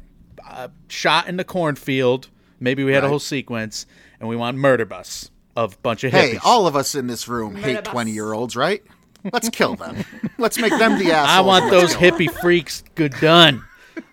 uh, 0.46 0.68
shot 0.88 1.28
in 1.28 1.36
the 1.36 1.44
cornfield. 1.44 2.28
Maybe 2.60 2.84
we 2.84 2.92
had 2.92 3.04
a 3.04 3.08
whole 3.08 3.18
sequence, 3.18 3.86
and 4.20 4.28
we 4.28 4.36
want 4.36 4.56
murder 4.56 4.84
bus 4.84 5.30
of 5.54 5.80
bunch 5.82 6.04
of 6.04 6.12
Hey, 6.12 6.38
all 6.44 6.66
of 6.66 6.76
us 6.76 6.94
in 6.94 7.06
this 7.06 7.28
room 7.28 7.54
Murder 7.54 7.66
hate 7.66 7.84
20 7.84 8.10
year 8.10 8.32
olds, 8.32 8.56
right? 8.56 8.82
Let's 9.32 9.48
kill 9.48 9.76
them. 9.76 10.04
Let's 10.38 10.58
make 10.58 10.76
them 10.78 10.98
the 10.98 11.12
assholes. 11.12 11.36
I 11.36 11.40
want 11.40 11.70
those 11.70 11.94
go. 11.94 12.00
hippie 12.00 12.30
freaks 12.30 12.84
good 12.94 13.12
done. 13.20 13.64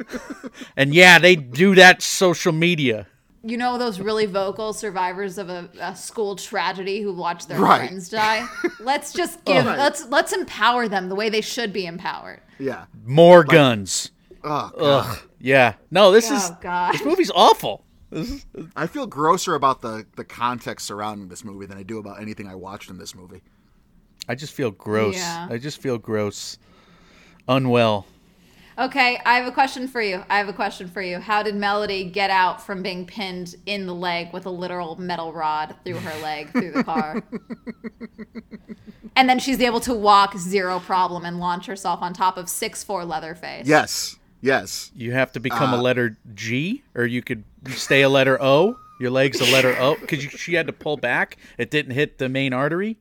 and 0.78 0.94
yeah, 0.94 1.20
they 1.20 1.36
do 1.36 1.76
that 1.76 2.02
social 2.02 2.52
media. 2.52 3.08
you 3.44 3.58
know 3.58 3.78
those 3.78 4.00
really 4.00 4.26
vocal 4.26 4.72
survivors 4.74 5.38
of 5.38 5.50
a, 5.50 5.70
a 5.80 5.96
school 5.96 6.36
tragedy 6.36 7.02
who 7.02 7.14
watch 7.14 7.48
their 7.48 7.60
Right. 7.60 7.88
friends 7.88 8.10
die. 8.10 8.48
Let's 8.80 9.12
just 9.14 9.44
give 9.46 9.66
let's 9.66 10.06
let's 10.08 10.32
empower 10.34 10.88
them 10.88 11.10
the 11.10 11.16
way 11.16 11.30
they 11.30 11.42
should 11.42 11.74
be 11.74 11.86
empowered. 11.86 12.42
Yeah. 12.60 12.86
More 13.06 13.44
guns. 13.44 14.12
Oh, 14.44 14.72
God. 14.78 15.06
Ugh. 15.08 15.20
Yeah. 15.40 15.74
No, 15.92 16.12
this 16.12 16.30
is 16.32 16.42
Oh 16.52 16.58
God. 16.62 16.94
this 16.94 17.04
movie's 17.06 17.32
awful. 17.34 17.84
Is, 18.12 18.46
I 18.76 18.88
feel 18.88 19.08
grosser 19.08 19.56
about 19.56 19.82
the, 19.82 20.06
the 20.16 20.24
context 20.24 20.86
surrounding 20.86 21.28
this 21.30 21.44
movie 21.44 21.66
than 21.66 21.78
I 21.78 21.84
do 21.84 21.98
about 21.98 22.22
anything 22.22 22.48
I 22.48 22.56
watched 22.56 22.90
in 22.92 22.98
this 22.98 23.16
movie. 23.16 23.42
I 24.30 24.36
just 24.36 24.54
feel 24.54 24.70
gross. 24.72 25.16
Yeah. 25.16 25.48
I 25.50 25.58
just 25.58 25.82
feel 25.82 25.98
gross. 25.98 26.58
Unwell. 27.48 28.06
Okay, 28.78 29.20
I 29.24 29.36
have 29.36 29.48
a 29.48 29.52
question 29.52 29.88
for 29.88 30.02
you. 30.02 30.24
I 30.30 30.38
have 30.38 30.50
a 30.50 30.54
question 30.54 30.88
for 30.88 31.02
you. 31.02 31.20
How 31.20 31.44
did 31.44 31.56
Melody 31.56 32.06
get 32.06 32.32
out 32.32 32.62
from 32.66 32.82
being 32.82 33.06
pinned 33.06 33.56
in 33.66 33.86
the 33.86 33.94
leg 33.94 34.34
with 34.34 34.46
a 34.48 34.50
literal 34.50 34.96
metal 35.00 35.32
rod 35.32 35.76
through 35.84 36.00
her 36.00 36.22
leg 36.24 36.52
through 36.52 36.72
the 36.72 36.84
car? 36.84 37.22
and 39.16 39.30
then 39.30 39.38
she's 39.38 39.60
able 39.60 39.80
to 39.82 39.94
walk 39.94 40.38
zero 40.38 40.80
problem 40.80 41.24
and 41.24 41.40
launch 41.40 41.68
herself 41.68 42.02
on 42.02 42.14
top 42.14 42.36
of 42.36 42.50
six 42.50 42.84
four 42.84 43.06
Leatherface. 43.06 43.68
Yes. 43.68 44.18
Yes. 44.42 44.92
You 44.96 45.12
have 45.12 45.32
to 45.34 45.40
become 45.40 45.74
Uh, 45.74 45.78
a 45.78 45.82
letter 45.82 46.18
G, 46.34 46.84
or 46.96 47.06
you 47.06 47.22
could 47.22 47.44
stay 47.70 48.02
a 48.02 48.10
letter 48.10 48.42
O. 48.42 48.78
Your 49.00 49.12
leg's 49.12 49.40
a 49.40 49.52
letter 49.52 49.76
O 49.80 49.96
because 50.00 50.24
she 50.24 50.56
had 50.56 50.66
to 50.68 50.74
pull 50.74 50.98
back. 50.98 51.38
It 51.58 51.70
didn't 51.70 51.94
hit 51.94 52.18
the 52.18 52.28
main 52.30 52.54
artery. 52.54 52.98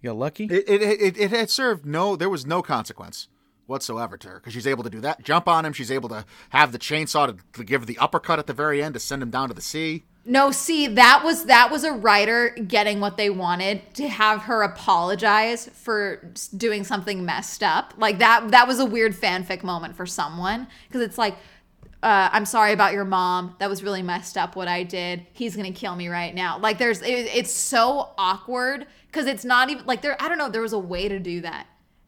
You 0.00 0.10
got 0.10 0.16
lucky. 0.16 0.44
It 0.44 0.64
it 0.68 0.82
it, 0.82 1.16
it 1.16 1.30
had 1.30 1.48
served 1.48 1.86
no. 1.86 2.16
There 2.16 2.28
was 2.28 2.44
no 2.44 2.60
consequence 2.60 3.28
whatsoever 3.66 4.16
to 4.18 4.28
her 4.28 4.34
because 4.36 4.52
she's 4.52 4.66
able 4.66 4.84
to 4.84 4.90
do 4.90 5.00
that. 5.00 5.22
Jump 5.22 5.48
on 5.48 5.64
him. 5.64 5.72
She's 5.72 5.90
able 5.90 6.08
to 6.10 6.24
have 6.50 6.72
the 6.72 6.78
chainsaw 6.78 7.26
to, 7.26 7.36
to 7.58 7.64
give 7.64 7.86
the 7.86 7.98
uppercut 7.98 8.38
at 8.38 8.46
the 8.46 8.52
very 8.52 8.82
end 8.82 8.94
to 8.94 9.00
send 9.00 9.22
him 9.22 9.30
down 9.30 9.48
to 9.48 9.54
the 9.54 9.62
sea. 9.62 10.04
No, 10.26 10.50
see, 10.52 10.86
that 10.86 11.22
was 11.22 11.44
that 11.46 11.70
was 11.70 11.84
a 11.84 11.92
writer 11.92 12.50
getting 12.50 12.98
what 12.98 13.18
they 13.18 13.28
wanted 13.28 13.82
to 13.94 14.08
have 14.08 14.42
her 14.42 14.62
apologize 14.62 15.68
for 15.74 16.32
doing 16.56 16.82
something 16.82 17.26
messed 17.26 17.62
up. 17.62 17.92
Like 17.98 18.18
that 18.20 18.50
that 18.50 18.66
was 18.66 18.80
a 18.80 18.86
weird 18.86 19.14
fanfic 19.14 19.62
moment 19.62 19.96
for 19.96 20.06
someone 20.06 20.66
because 20.88 21.02
it's 21.02 21.18
like 21.18 21.36
uh, 22.02 22.28
I'm 22.32 22.44
sorry 22.44 22.72
about 22.72 22.92
your 22.92 23.06
mom. 23.06 23.56
That 23.60 23.70
was 23.70 23.82
really 23.82 24.02
messed 24.02 24.36
up 24.36 24.56
what 24.56 24.68
I 24.68 24.82
did. 24.82 25.26
He's 25.32 25.56
to 25.56 25.70
kill 25.72 25.96
me 25.96 26.08
right 26.08 26.34
now. 26.34 26.58
Like 26.58 26.78
there's 26.78 27.02
it, 27.02 27.06
it's 27.34 27.52
so 27.52 28.10
awkward 28.16 28.86
cuz 29.12 29.26
it's 29.26 29.44
not 29.44 29.68
even 29.70 29.84
like 29.84 30.00
there 30.00 30.16
I 30.22 30.28
don't 30.28 30.38
know 30.38 30.48
there 30.48 30.62
was 30.62 30.72
a 30.72 30.78
way 30.78 31.06
to 31.08 31.18
do 31.18 31.42
that. 31.42 31.66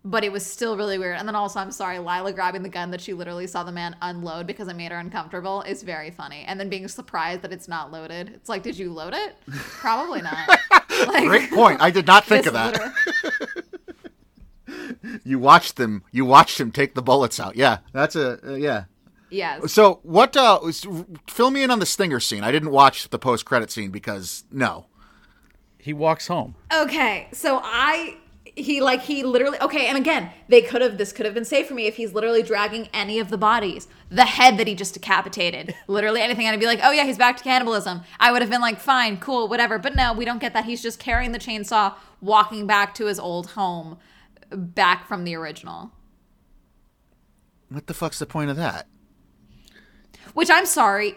But 0.08 0.22
it 0.22 0.30
was 0.30 0.46
still 0.46 0.76
really 0.76 0.98
weird. 0.98 1.18
And 1.18 1.26
then 1.26 1.34
also, 1.34 1.58
I'm 1.58 1.72
sorry, 1.72 1.98
Lila 1.98 2.32
grabbing 2.32 2.62
the 2.62 2.68
gun 2.68 2.92
that 2.92 3.00
she 3.00 3.12
literally 3.12 3.48
saw 3.48 3.64
the 3.64 3.72
man 3.72 3.96
unload 4.02 4.46
because 4.46 4.68
it 4.68 4.76
made 4.76 4.92
her 4.92 4.98
uncomfortable 4.98 5.62
is 5.62 5.82
very 5.82 6.12
funny. 6.12 6.44
And 6.46 6.60
then 6.60 6.68
being 6.68 6.86
surprised 6.86 7.42
that 7.42 7.52
it's 7.52 7.66
not 7.66 7.90
loaded. 7.90 8.30
It's 8.32 8.48
like, 8.48 8.62
did 8.62 8.78
you 8.78 8.92
load 8.92 9.14
it? 9.14 9.34
Probably 9.50 10.22
not. 10.22 10.48
Like, 11.08 11.24
Great 11.24 11.50
point. 11.50 11.82
I 11.82 11.90
did 11.90 12.06
not 12.06 12.24
think 12.24 12.46
of 12.46 12.54
that. 12.54 12.80
You 15.24 15.38
watched 15.38 15.76
them. 15.76 16.02
You 16.10 16.24
watched 16.24 16.58
him 16.58 16.70
take 16.72 16.94
the 16.94 17.02
bullets 17.02 17.38
out. 17.38 17.54
Yeah, 17.56 17.78
that's 17.92 18.16
a 18.16 18.38
uh, 18.52 18.54
yeah. 18.54 18.84
Yes. 19.30 19.72
So 19.72 20.00
what? 20.02 20.36
Uh, 20.36 20.58
was- 20.62 20.86
fill 21.28 21.50
me 21.50 21.62
in 21.62 21.70
on 21.70 21.78
the 21.80 21.86
stinger 21.86 22.20
scene. 22.20 22.42
I 22.44 22.50
didn't 22.52 22.70
watch 22.70 23.08
the 23.10 23.18
post 23.18 23.44
credit 23.44 23.70
scene 23.70 23.90
because 23.90 24.44
no. 24.50 24.86
he 25.78 25.92
walks 25.92 26.26
home. 26.28 26.54
Okay, 26.74 27.28
so 27.32 27.60
I 27.62 28.16
he 28.56 28.80
like 28.80 29.02
he 29.02 29.22
literally 29.22 29.60
okay, 29.60 29.86
and 29.86 29.98
again, 29.98 30.30
they 30.48 30.62
could 30.62 30.80
have 30.80 30.96
this 30.96 31.12
could 31.12 31.26
have 31.26 31.34
been 31.34 31.44
safe 31.44 31.68
for 31.68 31.74
me 31.74 31.86
if 31.86 31.96
he's 31.96 32.14
literally 32.14 32.42
dragging 32.42 32.88
any 32.92 33.18
of 33.18 33.28
the 33.28 33.36
bodies. 33.36 33.86
The 34.10 34.24
head 34.24 34.56
that 34.56 34.66
he 34.66 34.74
just 34.74 34.94
decapitated. 34.94 35.74
Literally 35.88 36.22
anything, 36.22 36.46
and 36.46 36.54
I'd 36.54 36.60
be 36.60 36.66
like, 36.66 36.80
oh 36.82 36.90
yeah, 36.90 37.04
he's 37.04 37.18
back 37.18 37.36
to 37.36 37.44
cannibalism. 37.44 38.00
I 38.18 38.32
would 38.32 38.40
have 38.40 38.50
been 38.50 38.62
like, 38.62 38.80
fine, 38.80 39.18
cool, 39.18 39.48
whatever. 39.48 39.78
But 39.78 39.94
no, 39.94 40.12
we 40.12 40.24
don't 40.24 40.40
get 40.40 40.54
that. 40.54 40.64
He's 40.64 40.82
just 40.82 40.98
carrying 40.98 41.32
the 41.32 41.38
chainsaw, 41.38 41.94
walking 42.20 42.66
back 42.66 42.94
to 42.94 43.06
his 43.06 43.18
old 43.18 43.48
home, 43.48 43.98
back 44.50 45.06
from 45.06 45.24
the 45.24 45.34
original. 45.34 45.92
What 47.68 47.88
the 47.88 47.94
fuck's 47.94 48.18
the 48.18 48.26
point 48.26 48.50
of 48.50 48.56
that? 48.56 48.86
Which 50.34 50.50
I'm 50.50 50.66
sorry, 50.66 51.14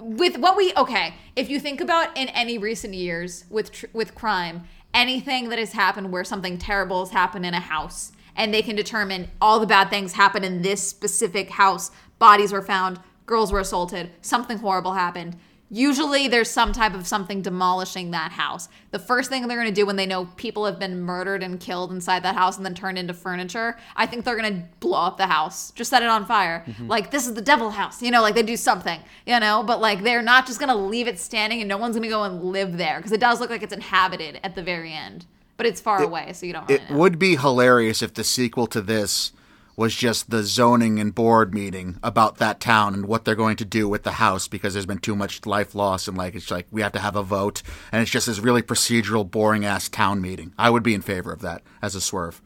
with 0.00 0.38
what 0.38 0.56
we 0.56 0.72
okay, 0.76 1.14
if 1.36 1.48
you 1.48 1.60
think 1.60 1.80
about 1.80 2.16
in 2.16 2.28
any 2.28 2.58
recent 2.58 2.94
years 2.94 3.44
with 3.50 3.72
tr- 3.72 3.86
with 3.92 4.14
crime, 4.14 4.64
anything 4.94 5.48
that 5.48 5.58
has 5.58 5.72
happened 5.72 6.12
where 6.12 6.24
something 6.24 6.58
terrible 6.58 7.04
has 7.04 7.12
happened 7.12 7.46
in 7.46 7.54
a 7.54 7.60
house 7.60 8.12
and 8.36 8.54
they 8.54 8.62
can 8.62 8.76
determine 8.76 9.30
all 9.40 9.58
the 9.58 9.66
bad 9.66 9.90
things 9.90 10.12
happened 10.12 10.44
in 10.44 10.62
this 10.62 10.86
specific 10.86 11.50
house, 11.50 11.90
bodies 12.18 12.52
were 12.52 12.62
found, 12.62 13.00
girls 13.26 13.52
were 13.52 13.60
assaulted, 13.60 14.10
something 14.22 14.58
horrible 14.58 14.92
happened. 14.92 15.36
Usually 15.70 16.28
there's 16.28 16.50
some 16.50 16.72
type 16.72 16.94
of 16.94 17.06
something 17.06 17.42
demolishing 17.42 18.10
that 18.12 18.32
house. 18.32 18.70
The 18.90 18.98
first 18.98 19.28
thing 19.28 19.46
they're 19.46 19.58
going 19.58 19.68
to 19.68 19.80
do 19.80 19.84
when 19.84 19.96
they 19.96 20.06
know 20.06 20.26
people 20.36 20.64
have 20.64 20.78
been 20.78 21.00
murdered 21.00 21.42
and 21.42 21.60
killed 21.60 21.92
inside 21.92 22.22
that 22.22 22.34
house 22.36 22.56
and 22.56 22.64
then 22.64 22.74
turned 22.74 22.96
into 22.96 23.12
furniture, 23.12 23.76
I 23.94 24.06
think 24.06 24.24
they're 24.24 24.36
going 24.40 24.62
to 24.62 24.68
blow 24.80 25.02
up 25.02 25.18
the 25.18 25.26
house. 25.26 25.70
Just 25.72 25.90
set 25.90 26.02
it 26.02 26.08
on 26.08 26.24
fire. 26.24 26.64
Mm-hmm. 26.66 26.86
Like 26.88 27.10
this 27.10 27.26
is 27.26 27.34
the 27.34 27.42
devil 27.42 27.70
house, 27.70 28.02
you 28.02 28.10
know, 28.10 28.22
like 28.22 28.34
they 28.34 28.42
do 28.42 28.56
something, 28.56 29.00
you 29.26 29.38
know, 29.40 29.62
but 29.62 29.80
like 29.80 30.02
they're 30.02 30.22
not 30.22 30.46
just 30.46 30.58
going 30.58 30.70
to 30.70 30.74
leave 30.74 31.06
it 31.06 31.18
standing 31.18 31.60
and 31.60 31.68
no 31.68 31.76
one's 31.76 31.96
going 31.96 32.02
to 32.02 32.08
go 32.08 32.22
and 32.24 32.42
live 32.44 32.78
there 32.78 32.96
because 32.98 33.12
it 33.12 33.20
does 33.20 33.38
look 33.38 33.50
like 33.50 33.62
it's 33.62 33.74
inhabited 33.74 34.40
at 34.42 34.54
the 34.54 34.62
very 34.62 34.92
end. 34.94 35.26
But 35.58 35.66
it's 35.66 35.80
far 35.80 36.02
away, 36.02 36.32
so 36.34 36.46
you 36.46 36.52
don't 36.52 36.68
really 36.68 36.82
It 36.82 36.90
know. 36.90 36.96
would 36.98 37.18
be 37.18 37.36
hilarious 37.36 38.00
if 38.00 38.14
the 38.14 38.22
sequel 38.24 38.68
to 38.68 38.80
this 38.80 39.32
was 39.78 39.94
just 39.94 40.28
the 40.28 40.42
zoning 40.42 40.98
and 40.98 41.14
board 41.14 41.54
meeting 41.54 41.98
about 42.02 42.38
that 42.38 42.58
town 42.58 42.94
and 42.94 43.06
what 43.06 43.24
they're 43.24 43.36
going 43.36 43.56
to 43.56 43.64
do 43.64 43.88
with 43.88 44.02
the 44.02 44.10
house 44.12 44.48
because 44.48 44.72
there's 44.74 44.86
been 44.86 44.98
too 44.98 45.14
much 45.14 45.46
life 45.46 45.72
loss 45.72 46.08
and 46.08 46.18
like 46.18 46.34
it's 46.34 46.50
like 46.50 46.66
we 46.72 46.82
have 46.82 46.90
to 46.92 46.98
have 46.98 47.14
a 47.14 47.22
vote 47.22 47.62
and 47.92 48.02
it's 48.02 48.10
just 48.10 48.26
this 48.26 48.40
really 48.40 48.60
procedural 48.60 49.30
boring 49.30 49.64
ass 49.64 49.88
town 49.88 50.20
meeting. 50.20 50.52
I 50.58 50.68
would 50.68 50.82
be 50.82 50.94
in 50.94 51.00
favor 51.00 51.32
of 51.32 51.42
that 51.42 51.62
as 51.80 51.94
a 51.94 52.00
swerve. 52.00 52.42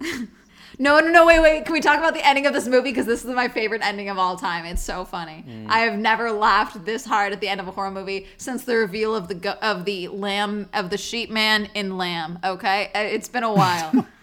No, 0.80 1.00
no, 1.00 1.08
no, 1.10 1.26
wait, 1.26 1.40
wait. 1.40 1.64
Can 1.64 1.72
we 1.72 1.80
talk 1.80 1.98
about 1.98 2.14
the 2.14 2.24
ending 2.24 2.46
of 2.46 2.52
this 2.52 2.68
movie? 2.68 2.90
Because 2.90 3.06
this 3.06 3.24
is 3.24 3.30
my 3.34 3.48
favorite 3.48 3.82
ending 3.84 4.10
of 4.10 4.18
all 4.18 4.36
time. 4.36 4.64
It's 4.64 4.82
so 4.82 5.04
funny. 5.04 5.44
I 5.68 5.80
have 5.80 5.98
never 5.98 6.30
laughed 6.30 6.84
this 6.84 7.04
hard 7.04 7.32
at 7.32 7.40
the 7.40 7.48
end 7.48 7.60
of 7.60 7.66
a 7.66 7.72
horror 7.72 7.90
movie 7.90 8.28
since 8.36 8.62
the 8.64 8.76
reveal 8.76 9.16
of 9.16 9.26
the 9.26 9.34
go- 9.34 9.56
of 9.60 9.86
the 9.86 10.06
lamb 10.06 10.68
of 10.72 10.90
the 10.90 10.98
sheep 10.98 11.30
man 11.30 11.68
in 11.74 11.96
Lamb. 11.96 12.38
Okay, 12.44 12.92
Uh, 12.94 13.00
it's 13.00 13.28
been 13.28 13.42
a 13.42 13.52
while. 13.52 14.06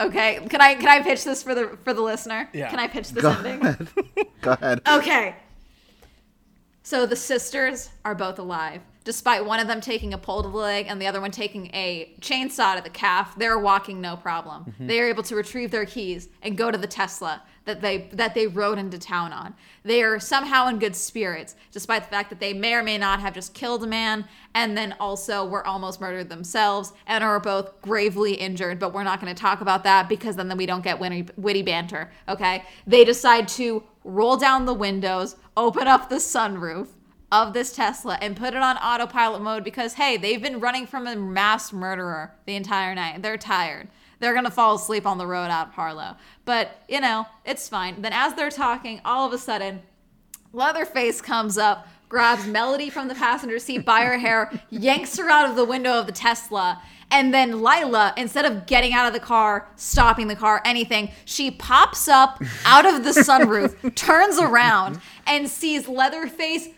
okay, 0.00 0.40
can 0.48 0.60
I 0.60 0.74
can 0.74 0.88
I 0.88 1.02
pitch 1.02 1.24
this 1.24 1.42
for 1.42 1.54
the 1.54 1.78
for 1.84 1.92
the 1.92 2.02
listener? 2.02 2.48
Yeah. 2.52 2.70
Can 2.70 2.78
I 2.78 2.88
pitch 2.88 3.10
this 3.10 3.24
ending? 3.24 3.60
Go 4.40 4.52
ahead. 4.52 4.80
Okay. 4.86 5.36
So 6.82 7.06
the 7.06 7.16
sisters 7.16 7.90
are 8.04 8.14
both 8.14 8.38
alive. 8.38 8.82
Despite 9.10 9.44
one 9.44 9.58
of 9.58 9.66
them 9.66 9.80
taking 9.80 10.14
a 10.14 10.18
pole 10.18 10.40
to 10.40 10.48
the 10.48 10.56
leg 10.56 10.86
and 10.88 11.02
the 11.02 11.08
other 11.08 11.20
one 11.20 11.32
taking 11.32 11.66
a 11.74 12.14
chainsaw 12.20 12.76
to 12.76 12.80
the 12.80 12.90
calf, 12.90 13.34
they're 13.36 13.58
walking 13.58 14.00
no 14.00 14.16
problem. 14.16 14.66
Mm-hmm. 14.66 14.86
They 14.86 15.00
are 15.00 15.08
able 15.08 15.24
to 15.24 15.34
retrieve 15.34 15.72
their 15.72 15.84
keys 15.84 16.28
and 16.42 16.56
go 16.56 16.70
to 16.70 16.78
the 16.78 16.86
Tesla 16.86 17.42
that 17.64 17.80
they 17.80 18.08
that 18.12 18.36
they 18.36 18.46
rode 18.46 18.78
into 18.78 19.00
town 19.00 19.32
on. 19.32 19.56
They 19.82 20.04
are 20.04 20.20
somehow 20.20 20.68
in 20.68 20.78
good 20.78 20.94
spirits, 20.94 21.56
despite 21.72 22.04
the 22.04 22.08
fact 22.08 22.30
that 22.30 22.38
they 22.38 22.52
may 22.52 22.74
or 22.74 22.84
may 22.84 22.98
not 22.98 23.18
have 23.18 23.34
just 23.34 23.52
killed 23.52 23.82
a 23.82 23.86
man 23.88 24.26
and 24.54 24.78
then 24.78 24.94
also 25.00 25.44
were 25.44 25.66
almost 25.66 26.00
murdered 26.00 26.28
themselves 26.28 26.92
and 27.08 27.24
are 27.24 27.40
both 27.40 27.82
gravely 27.82 28.34
injured. 28.34 28.78
But 28.78 28.94
we're 28.94 29.02
not 29.02 29.20
going 29.20 29.34
to 29.34 29.42
talk 29.42 29.60
about 29.60 29.82
that 29.82 30.08
because 30.08 30.36
then, 30.36 30.46
then 30.46 30.56
we 30.56 30.66
don't 30.66 30.84
get 30.84 31.00
witty, 31.00 31.26
witty 31.36 31.62
banter. 31.62 32.12
Okay? 32.28 32.62
They 32.86 33.04
decide 33.04 33.48
to 33.48 33.82
roll 34.04 34.36
down 34.36 34.66
the 34.66 34.74
windows, 34.74 35.34
open 35.56 35.88
up 35.88 36.08
the 36.08 36.16
sunroof 36.16 36.90
of 37.32 37.52
this 37.52 37.72
Tesla 37.72 38.18
and 38.20 38.36
put 38.36 38.54
it 38.54 38.62
on 38.62 38.76
autopilot 38.78 39.42
mode 39.42 39.64
because 39.64 39.94
hey, 39.94 40.16
they've 40.16 40.42
been 40.42 40.60
running 40.60 40.86
from 40.86 41.06
a 41.06 41.16
mass 41.16 41.72
murderer 41.72 42.32
the 42.46 42.56
entire 42.56 42.94
night. 42.94 43.22
They're 43.22 43.36
tired. 43.36 43.88
They're 44.18 44.34
gonna 44.34 44.50
fall 44.50 44.76
asleep 44.76 45.06
on 45.06 45.18
the 45.18 45.26
road 45.26 45.50
out 45.50 45.68
of 45.68 45.74
Harlow. 45.74 46.16
But 46.44 46.82
you 46.88 47.00
know, 47.00 47.26
it's 47.44 47.68
fine. 47.68 48.02
Then 48.02 48.12
as 48.12 48.34
they're 48.34 48.50
talking, 48.50 49.00
all 49.04 49.26
of 49.26 49.32
a 49.32 49.38
sudden, 49.38 49.82
Leatherface 50.52 51.20
comes 51.20 51.56
up, 51.56 51.86
grabs 52.08 52.46
Melody 52.46 52.90
from 52.90 53.06
the 53.06 53.14
passenger 53.14 53.58
seat 53.58 53.84
by 53.84 54.02
her 54.02 54.18
hair, 54.18 54.50
yanks 54.70 55.16
her 55.16 55.30
out 55.30 55.48
of 55.48 55.56
the 55.56 55.64
window 55.64 55.92
of 55.92 56.06
the 56.06 56.12
Tesla. 56.12 56.82
And 57.12 57.34
then 57.34 57.62
Lila, 57.62 58.14
instead 58.16 58.44
of 58.44 58.66
getting 58.66 58.92
out 58.92 59.06
of 59.06 59.12
the 59.12 59.20
car, 59.20 59.68
stopping 59.76 60.28
the 60.28 60.36
car, 60.36 60.62
anything, 60.64 61.10
she 61.24 61.50
pops 61.50 62.06
up 62.06 62.40
out 62.64 62.86
of 62.86 63.02
the 63.02 63.10
sunroof, 63.10 63.94
turns 63.96 64.38
around, 64.38 65.00
and 65.26 65.48
sees 65.48 65.88
Leatherface 65.88 66.68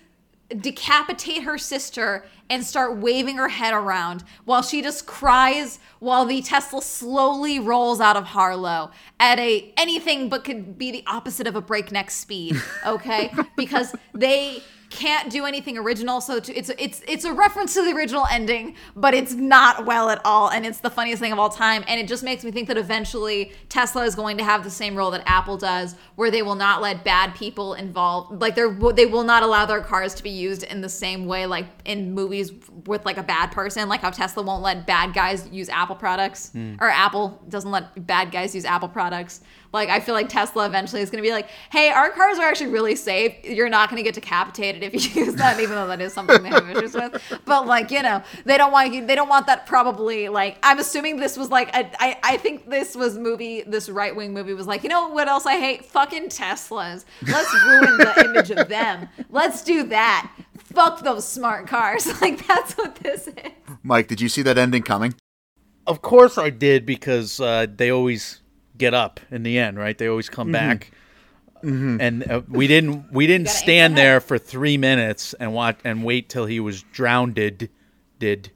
decapitate 0.60 1.42
her 1.42 1.58
sister 1.58 2.24
and 2.50 2.64
start 2.64 2.96
waving 2.98 3.36
her 3.36 3.48
head 3.48 3.72
around 3.72 4.24
while 4.44 4.62
she 4.62 4.82
just 4.82 5.06
cries 5.06 5.78
while 6.00 6.24
the 6.24 6.42
Tesla 6.42 6.82
slowly 6.82 7.58
rolls 7.58 8.00
out 8.00 8.16
of 8.16 8.24
Harlow 8.24 8.90
at 9.18 9.38
a 9.38 9.72
anything 9.76 10.28
but 10.28 10.44
could 10.44 10.76
be 10.76 10.90
the 10.90 11.04
opposite 11.06 11.46
of 11.46 11.56
a 11.56 11.60
breakneck 11.60 12.10
speed, 12.10 12.60
okay? 12.86 13.32
because 13.56 13.94
they 14.12 14.62
can't 14.92 15.30
do 15.30 15.46
anything 15.46 15.78
original 15.78 16.20
so 16.20 16.38
to, 16.38 16.54
it's 16.54 16.70
it's 16.78 17.02
it's 17.08 17.24
a 17.24 17.32
reference 17.32 17.72
to 17.74 17.82
the 17.82 17.92
original 17.92 18.26
ending 18.30 18.74
but 18.94 19.14
it's 19.14 19.32
not 19.32 19.86
well 19.86 20.10
at 20.10 20.20
all 20.24 20.50
and 20.50 20.66
it's 20.66 20.80
the 20.80 20.90
funniest 20.90 21.20
thing 21.20 21.32
of 21.32 21.38
all 21.38 21.48
time 21.48 21.82
and 21.88 21.98
it 21.98 22.06
just 22.06 22.22
makes 22.22 22.44
me 22.44 22.50
think 22.50 22.68
that 22.68 22.76
eventually 22.76 23.52
Tesla 23.68 24.04
is 24.04 24.14
going 24.14 24.36
to 24.36 24.44
have 24.44 24.62
the 24.64 24.70
same 24.70 24.94
role 24.94 25.10
that 25.10 25.22
Apple 25.26 25.56
does 25.56 25.94
where 26.16 26.30
they 26.30 26.42
will 26.42 26.54
not 26.54 26.82
let 26.82 27.04
bad 27.04 27.34
people 27.34 27.74
involved 27.74 28.40
like 28.40 28.54
they're 28.54 28.72
they 28.94 29.06
will 29.06 29.24
not 29.24 29.42
allow 29.42 29.64
their 29.64 29.80
cars 29.80 30.14
to 30.14 30.22
be 30.22 30.30
used 30.30 30.62
in 30.64 30.82
the 30.82 30.88
same 30.88 31.26
way 31.26 31.46
like 31.46 31.66
in 31.86 32.12
movies 32.12 32.52
with 32.86 33.04
like 33.06 33.16
a 33.16 33.22
bad 33.22 33.50
person 33.50 33.88
like 33.88 34.02
how 34.02 34.10
Tesla 34.10 34.42
won't 34.42 34.62
let 34.62 34.86
bad 34.86 35.14
guys 35.14 35.48
use 35.50 35.70
Apple 35.70 35.96
products 35.96 36.50
hmm. 36.50 36.74
or 36.80 36.88
Apple 36.88 37.42
doesn't 37.48 37.70
let 37.70 38.06
bad 38.06 38.30
guys 38.30 38.54
use 38.54 38.66
Apple 38.66 38.88
products 38.88 39.40
like 39.72 39.88
I 39.88 40.00
feel 40.00 40.14
like 40.14 40.28
Tesla 40.28 40.66
eventually 40.66 41.00
is 41.00 41.10
going 41.10 41.22
to 41.22 41.26
be 41.26 41.32
like, 41.32 41.48
"Hey, 41.70 41.88
our 41.88 42.10
cars 42.10 42.38
are 42.38 42.46
actually 42.46 42.70
really 42.70 42.94
safe. 42.94 43.34
You're 43.44 43.68
not 43.68 43.88
going 43.88 43.96
to 43.96 44.02
get 44.02 44.14
decapitated 44.14 44.82
if 44.82 44.92
you 44.94 45.24
use 45.24 45.34
that, 45.36 45.58
even 45.60 45.76
though 45.76 45.86
that 45.86 46.00
is 46.00 46.12
something 46.12 46.42
they 46.42 46.50
have 46.50 46.68
issues 46.68 46.94
with." 46.94 47.22
But 47.44 47.66
like 47.66 47.90
you 47.90 48.02
know, 48.02 48.22
they 48.44 48.58
don't 48.58 48.72
want 48.72 48.92
you. 48.92 49.06
They 49.06 49.14
don't 49.14 49.28
want 49.28 49.46
that. 49.46 49.66
Probably 49.66 50.28
like 50.28 50.58
I'm 50.62 50.78
assuming 50.78 51.16
this 51.16 51.36
was 51.36 51.50
like 51.50 51.74
a, 51.74 51.90
I 52.02 52.18
I 52.22 52.36
think 52.36 52.68
this 52.68 52.94
was 52.94 53.16
movie. 53.16 53.62
This 53.62 53.88
right 53.88 54.14
wing 54.14 54.32
movie 54.34 54.54
was 54.54 54.66
like, 54.66 54.82
you 54.82 54.88
know 54.88 55.08
what 55.08 55.28
else 55.28 55.46
I 55.46 55.58
hate? 55.58 55.84
Fucking 55.86 56.28
Teslas. 56.28 57.04
Let's 57.26 57.52
ruin 57.64 57.96
the 57.98 58.24
image 58.24 58.50
of 58.50 58.68
them. 58.68 59.08
Let's 59.30 59.62
do 59.62 59.84
that. 59.84 60.30
Fuck 60.58 61.00
those 61.00 61.26
smart 61.26 61.66
cars. 61.66 62.08
Like 62.22 62.46
that's 62.46 62.74
what 62.74 62.94
this 62.96 63.26
is. 63.26 63.34
Mike, 63.82 64.06
did 64.06 64.20
you 64.20 64.28
see 64.28 64.42
that 64.42 64.56
ending 64.56 64.82
coming? 64.82 65.14
Of 65.88 66.02
course 66.02 66.38
I 66.38 66.50
did 66.50 66.86
because 66.86 67.40
uh, 67.40 67.66
they 67.74 67.90
always 67.90 68.41
get 68.76 68.94
up 68.94 69.20
in 69.30 69.42
the 69.42 69.58
end, 69.58 69.78
right? 69.78 69.96
They 69.96 70.06
always 70.08 70.28
come 70.28 70.52
back. 70.52 70.90
and 71.62 72.28
uh, 72.28 72.42
we 72.48 72.66
didn't 72.66 73.12
we 73.12 73.26
didn't 73.28 73.48
stand 73.48 73.96
there 73.96 74.20
for 74.20 74.36
three 74.36 74.76
minutes 74.76 75.32
and 75.34 75.54
watch 75.54 75.78
and 75.84 76.02
wait 76.04 76.28
till 76.28 76.46
he 76.46 76.58
was 76.58 76.82
drowned. 76.92 77.34
Did 78.18 78.50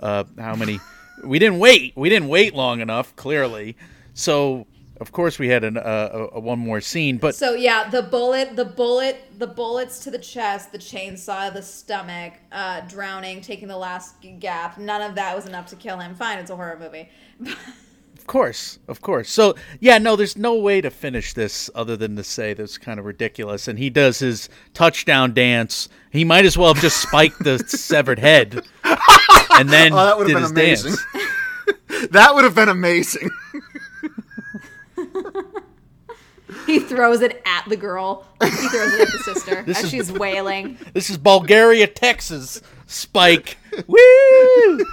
uh, 0.00 0.24
how 0.38 0.56
many? 0.56 0.80
we 1.24 1.38
didn't 1.38 1.58
wait. 1.58 1.92
We 1.96 2.08
didn't 2.08 2.28
wait 2.28 2.54
long 2.54 2.80
enough. 2.80 3.14
Clearly, 3.14 3.76
so 4.14 4.66
of 5.00 5.12
course 5.12 5.38
we 5.38 5.48
had 5.48 5.64
an, 5.64 5.76
uh, 5.76 6.10
a, 6.12 6.36
a 6.36 6.40
one 6.40 6.58
more 6.58 6.80
scene. 6.80 7.18
But 7.18 7.34
So 7.34 7.54
yeah, 7.54 7.88
the 7.88 8.02
bullet, 8.02 8.56
the 8.56 8.64
bullet, 8.64 9.16
the 9.38 9.46
bullets 9.46 10.00
to 10.00 10.10
the 10.10 10.18
chest, 10.18 10.72
the 10.72 10.78
chainsaw, 10.78 11.52
the 11.52 11.62
stomach, 11.62 12.34
uh, 12.52 12.80
drowning, 12.82 13.40
taking 13.40 13.68
the 13.68 13.78
last 13.78 14.16
gap. 14.40 14.76
None 14.76 15.02
of 15.02 15.14
that 15.14 15.34
was 15.36 15.46
enough 15.46 15.66
to 15.68 15.76
kill 15.76 15.98
him. 15.98 16.14
Fine, 16.14 16.38
it's 16.38 16.50
a 16.50 16.56
horror 16.56 16.78
movie. 16.78 17.08
Of 18.30 18.32
course, 18.32 18.78
of 18.86 19.00
course. 19.00 19.28
So 19.28 19.56
yeah, 19.80 19.98
no, 19.98 20.14
there's 20.14 20.36
no 20.36 20.54
way 20.54 20.80
to 20.82 20.88
finish 20.88 21.32
this 21.32 21.68
other 21.74 21.96
than 21.96 22.14
to 22.14 22.22
say 22.22 22.54
that's 22.54 22.78
kind 22.78 23.00
of 23.00 23.04
ridiculous. 23.04 23.66
And 23.66 23.76
he 23.76 23.90
does 23.90 24.20
his 24.20 24.48
touchdown 24.72 25.34
dance. 25.34 25.88
He 26.12 26.22
might 26.24 26.44
as 26.44 26.56
well 26.56 26.72
have 26.72 26.80
just 26.80 27.02
spiked 27.02 27.40
the 27.42 27.58
severed 27.66 28.20
head, 28.20 28.62
and 28.84 29.68
then 29.68 29.92
Oh, 29.92 29.96
that 30.06 30.16
would 30.16 30.28
did 30.28 30.34
have 30.36 30.42
his 30.42 30.52
been 30.52 30.64
amazing. 30.64 30.92
dance. 31.12 32.08
that 32.12 32.32
would 32.36 32.44
have 32.44 32.54
been 32.54 32.68
amazing. 32.68 33.30
He 36.70 36.78
throws 36.78 37.20
it 37.20 37.42
at 37.44 37.64
the 37.68 37.76
girl. 37.76 38.24
He 38.42 38.48
throws 38.50 38.94
it 38.94 39.00
at 39.00 39.08
the 39.12 39.18
sister 39.18 39.64
as 39.66 39.82
is- 39.84 39.90
she's 39.90 40.12
wailing. 40.12 40.78
This 40.94 41.10
is 41.10 41.18
Bulgaria, 41.18 41.86
Texas. 41.86 42.62
Spike. 42.86 43.56
Woo! 43.86 43.98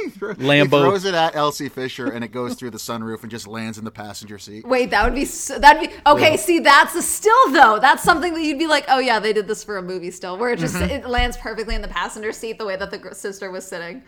He 0.00 0.06
Lambo. 0.08 0.70
throws 0.80 1.04
it 1.04 1.12
at 1.12 1.36
Elsie 1.36 1.68
Fisher, 1.68 2.06
and 2.10 2.24
it 2.24 2.28
goes 2.28 2.54
through 2.54 2.70
the 2.70 2.78
sunroof 2.78 3.20
and 3.20 3.30
just 3.30 3.46
lands 3.46 3.76
in 3.76 3.84
the 3.84 3.90
passenger 3.90 4.38
seat. 4.38 4.66
Wait, 4.66 4.88
that 4.92 5.04
would 5.04 5.14
be 5.14 5.26
so, 5.26 5.58
that'd 5.58 5.90
be 5.90 5.94
okay. 6.06 6.38
See, 6.38 6.58
that's 6.58 6.94
a 6.94 7.02
still 7.02 7.50
though. 7.52 7.78
That's 7.78 8.02
something 8.02 8.32
that 8.32 8.40
you'd 8.40 8.58
be 8.58 8.66
like, 8.66 8.86
oh 8.88 8.98
yeah, 8.98 9.18
they 9.18 9.34
did 9.34 9.46
this 9.46 9.62
for 9.62 9.76
a 9.76 9.82
movie 9.82 10.10
still, 10.10 10.38
where 10.38 10.50
it 10.52 10.58
just 10.58 10.74
it 10.76 11.06
lands 11.06 11.36
perfectly 11.36 11.74
in 11.74 11.82
the 11.82 11.88
passenger 11.88 12.32
seat 12.32 12.56
the 12.56 12.64
way 12.64 12.76
that 12.76 12.90
the 12.90 13.14
sister 13.14 13.50
was 13.50 13.66
sitting. 13.66 14.02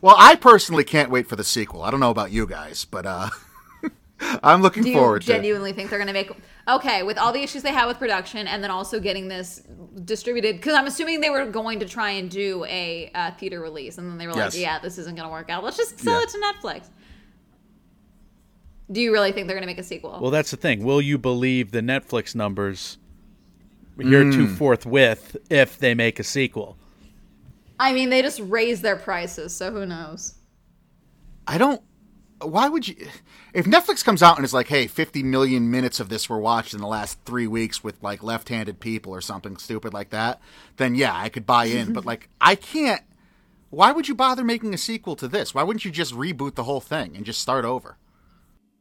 Well, 0.00 0.16
I 0.18 0.36
personally 0.36 0.84
can't 0.84 1.10
wait 1.10 1.26
for 1.28 1.34
the 1.36 1.44
sequel. 1.44 1.82
I 1.82 1.90
don't 1.90 2.00
know 2.00 2.10
about 2.10 2.30
you 2.30 2.46
guys, 2.46 2.84
but 2.84 3.06
uh, 3.06 3.30
I'm 4.42 4.62
looking 4.62 4.82
Do 4.82 4.90
you 4.90 4.94
forward 4.96 5.22
to. 5.22 5.26
Do 5.26 5.32
you 5.32 5.38
genuinely 5.38 5.72
think 5.72 5.90
they're 5.90 5.98
going 5.98 6.06
to 6.08 6.12
make 6.12 6.30
okay 6.68 7.02
with 7.02 7.18
all 7.18 7.32
the 7.32 7.42
issues 7.42 7.62
they 7.62 7.72
had 7.72 7.86
with 7.86 7.98
production 7.98 8.46
and 8.46 8.62
then 8.62 8.70
also 8.70 9.00
getting 9.00 9.28
this 9.28 9.62
distributed? 10.04 10.56
Because 10.56 10.74
I'm 10.74 10.86
assuming 10.86 11.20
they 11.20 11.30
were 11.30 11.46
going 11.46 11.80
to 11.80 11.86
try 11.86 12.10
and 12.10 12.30
do 12.30 12.64
a 12.66 13.10
uh, 13.14 13.30
theater 13.32 13.60
release, 13.60 13.98
and 13.98 14.10
then 14.10 14.18
they 14.18 14.26
were 14.26 14.34
Yes. 14.34 14.54
like, 14.54 14.62
yeah, 14.62 14.78
this 14.78 14.98
isn't 14.98 15.14
going 15.16 15.28
to 15.28 15.32
work 15.32 15.50
out. 15.50 15.62
Let's 15.64 15.76
just 15.76 15.98
sell 16.00 16.18
Yeah. 16.18 16.22
it 16.22 16.28
to 16.30 16.38
Netflix. 16.38 16.88
Do 18.90 19.00
you 19.00 19.12
really 19.12 19.32
think 19.32 19.46
they're 19.46 19.56
going 19.56 19.62
to 19.62 19.66
make 19.66 19.78
a 19.78 19.82
sequel? 19.82 20.18
Well, 20.20 20.30
that's 20.30 20.50
the 20.50 20.56
thing. 20.58 20.84
Will 20.84 21.00
you 21.00 21.16
believe 21.18 21.70
the 21.70 21.80
Netflix 21.80 22.34
numbers 22.34 22.98
here 23.98 24.30
to 24.30 24.46
forthwith 24.46 25.36
if 25.48 25.78
they 25.78 25.94
make 25.94 26.18
a 26.18 26.24
sequel? 26.24 26.76
I 27.80 27.92
mean, 27.92 28.10
they 28.10 28.22
just 28.22 28.40
raised 28.40 28.82
their 28.82 28.96
prices, 28.96 29.54
so 29.56 29.72
who 29.72 29.86
knows? 29.86 30.34
I 31.46 31.58
don't. 31.58 31.80
Why 32.44 32.68
would 32.68 32.88
you? 32.88 32.96
If 33.52 33.66
Netflix 33.66 34.04
comes 34.04 34.22
out 34.22 34.36
and 34.36 34.44
is 34.44 34.54
like, 34.54 34.68
"Hey, 34.68 34.86
50 34.86 35.22
million 35.22 35.70
minutes 35.70 36.00
of 36.00 36.08
this 36.08 36.28
were 36.28 36.38
watched 36.38 36.74
in 36.74 36.80
the 36.80 36.86
last 36.86 37.18
three 37.24 37.46
weeks 37.46 37.82
with 37.82 38.02
like 38.02 38.22
left-handed 38.22 38.80
people 38.80 39.12
or 39.12 39.20
something 39.20 39.56
stupid 39.56 39.92
like 39.92 40.10
that," 40.10 40.40
then 40.76 40.94
yeah, 40.94 41.16
I 41.16 41.28
could 41.28 41.46
buy 41.46 41.66
in. 41.66 41.92
but 41.92 42.04
like, 42.06 42.28
I 42.40 42.54
can't. 42.54 43.02
Why 43.70 43.90
would 43.90 44.06
you 44.06 44.14
bother 44.14 44.44
making 44.44 44.72
a 44.72 44.78
sequel 44.78 45.16
to 45.16 45.26
this? 45.26 45.54
Why 45.54 45.64
wouldn't 45.64 45.84
you 45.84 45.90
just 45.90 46.14
reboot 46.14 46.54
the 46.54 46.64
whole 46.64 46.80
thing 46.80 47.16
and 47.16 47.26
just 47.26 47.40
start 47.40 47.64
over? 47.64 47.96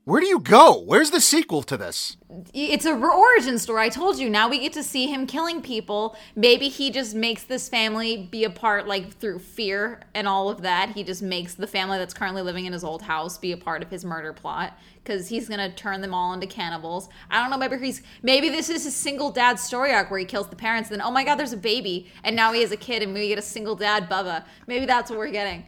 Where 0.06 0.20
do 0.20 0.28
you 0.28 0.40
go? 0.40 0.82
Where's 0.82 1.12
the 1.12 1.22
sequel 1.22 1.64
to 1.64 1.78
this? 1.78 2.18
It's 2.54 2.86
a 2.86 2.94
origin 2.94 3.58
story. 3.58 3.84
I 3.84 3.90
told 3.90 4.20
you. 4.20 4.30
Now 4.30 4.50
we 4.50 4.60
get 4.60 4.74
to 4.74 4.84
see 4.84 5.08
him 5.08 5.26
killing 5.26 5.62
people. 5.62 6.18
Maybe 6.36 6.68
he 6.68 6.92
just 6.92 7.16
makes 7.16 7.44
this 7.44 7.70
family 7.70 8.28
be 8.30 8.44
a 8.44 8.50
part, 8.50 8.86
like 8.86 9.14
through 9.14 9.40
fear 9.40 10.02
and 10.14 10.28
all 10.28 10.50
of 10.50 10.62
that. 10.64 10.90
He 10.90 11.06
just 11.06 11.22
makes 11.22 11.54
the 11.54 11.68
family 11.68 11.98
that's 12.00 12.14
currently 12.14 12.42
living 12.42 12.66
in 12.66 12.74
his 12.74 12.84
old 12.84 13.02
house 13.02 13.38
be 13.38 13.54
a 13.54 13.58
part 13.58 13.82
of 13.82 13.90
his 13.90 14.04
murder 14.04 14.34
plot 14.34 14.78
because 15.02 15.30
he's 15.30 15.48
gonna 15.48 15.72
turn 15.72 16.02
them 16.02 16.14
all 16.14 16.34
into 16.34 16.48
cannibals. 16.48 17.08
I 17.32 17.40
don't 17.40 17.50
know. 17.50 17.58
Maybe 17.58 17.86
he's 17.86 18.02
maybe 18.24 18.50
this 18.50 18.70
is 18.70 18.84
his 18.84 18.96
single 18.98 19.32
dad 19.32 19.58
story 19.58 19.94
arc 19.94 20.12
where 20.12 20.20
he 20.20 20.26
kills 20.26 20.50
the 20.50 20.58
parents. 20.58 20.90
Then 20.90 21.02
oh 21.02 21.12
my 21.12 21.24
god, 21.24 21.36
there's 21.36 21.54
a 21.54 21.58
baby, 21.58 22.12
and 22.26 22.36
now 22.36 22.52
he 22.52 22.60
has 22.60 22.74
a 22.74 22.78
kid, 22.78 23.04
and 23.04 23.14
we 23.14 23.30
get 23.30 23.40
a 23.40 23.42
single 23.42 23.76
dad 23.76 24.10
Bubba. 24.10 24.44
Maybe 24.68 24.86
that's 24.86 25.10
what 25.10 25.18
we're 25.18 25.32
getting. 25.32 25.64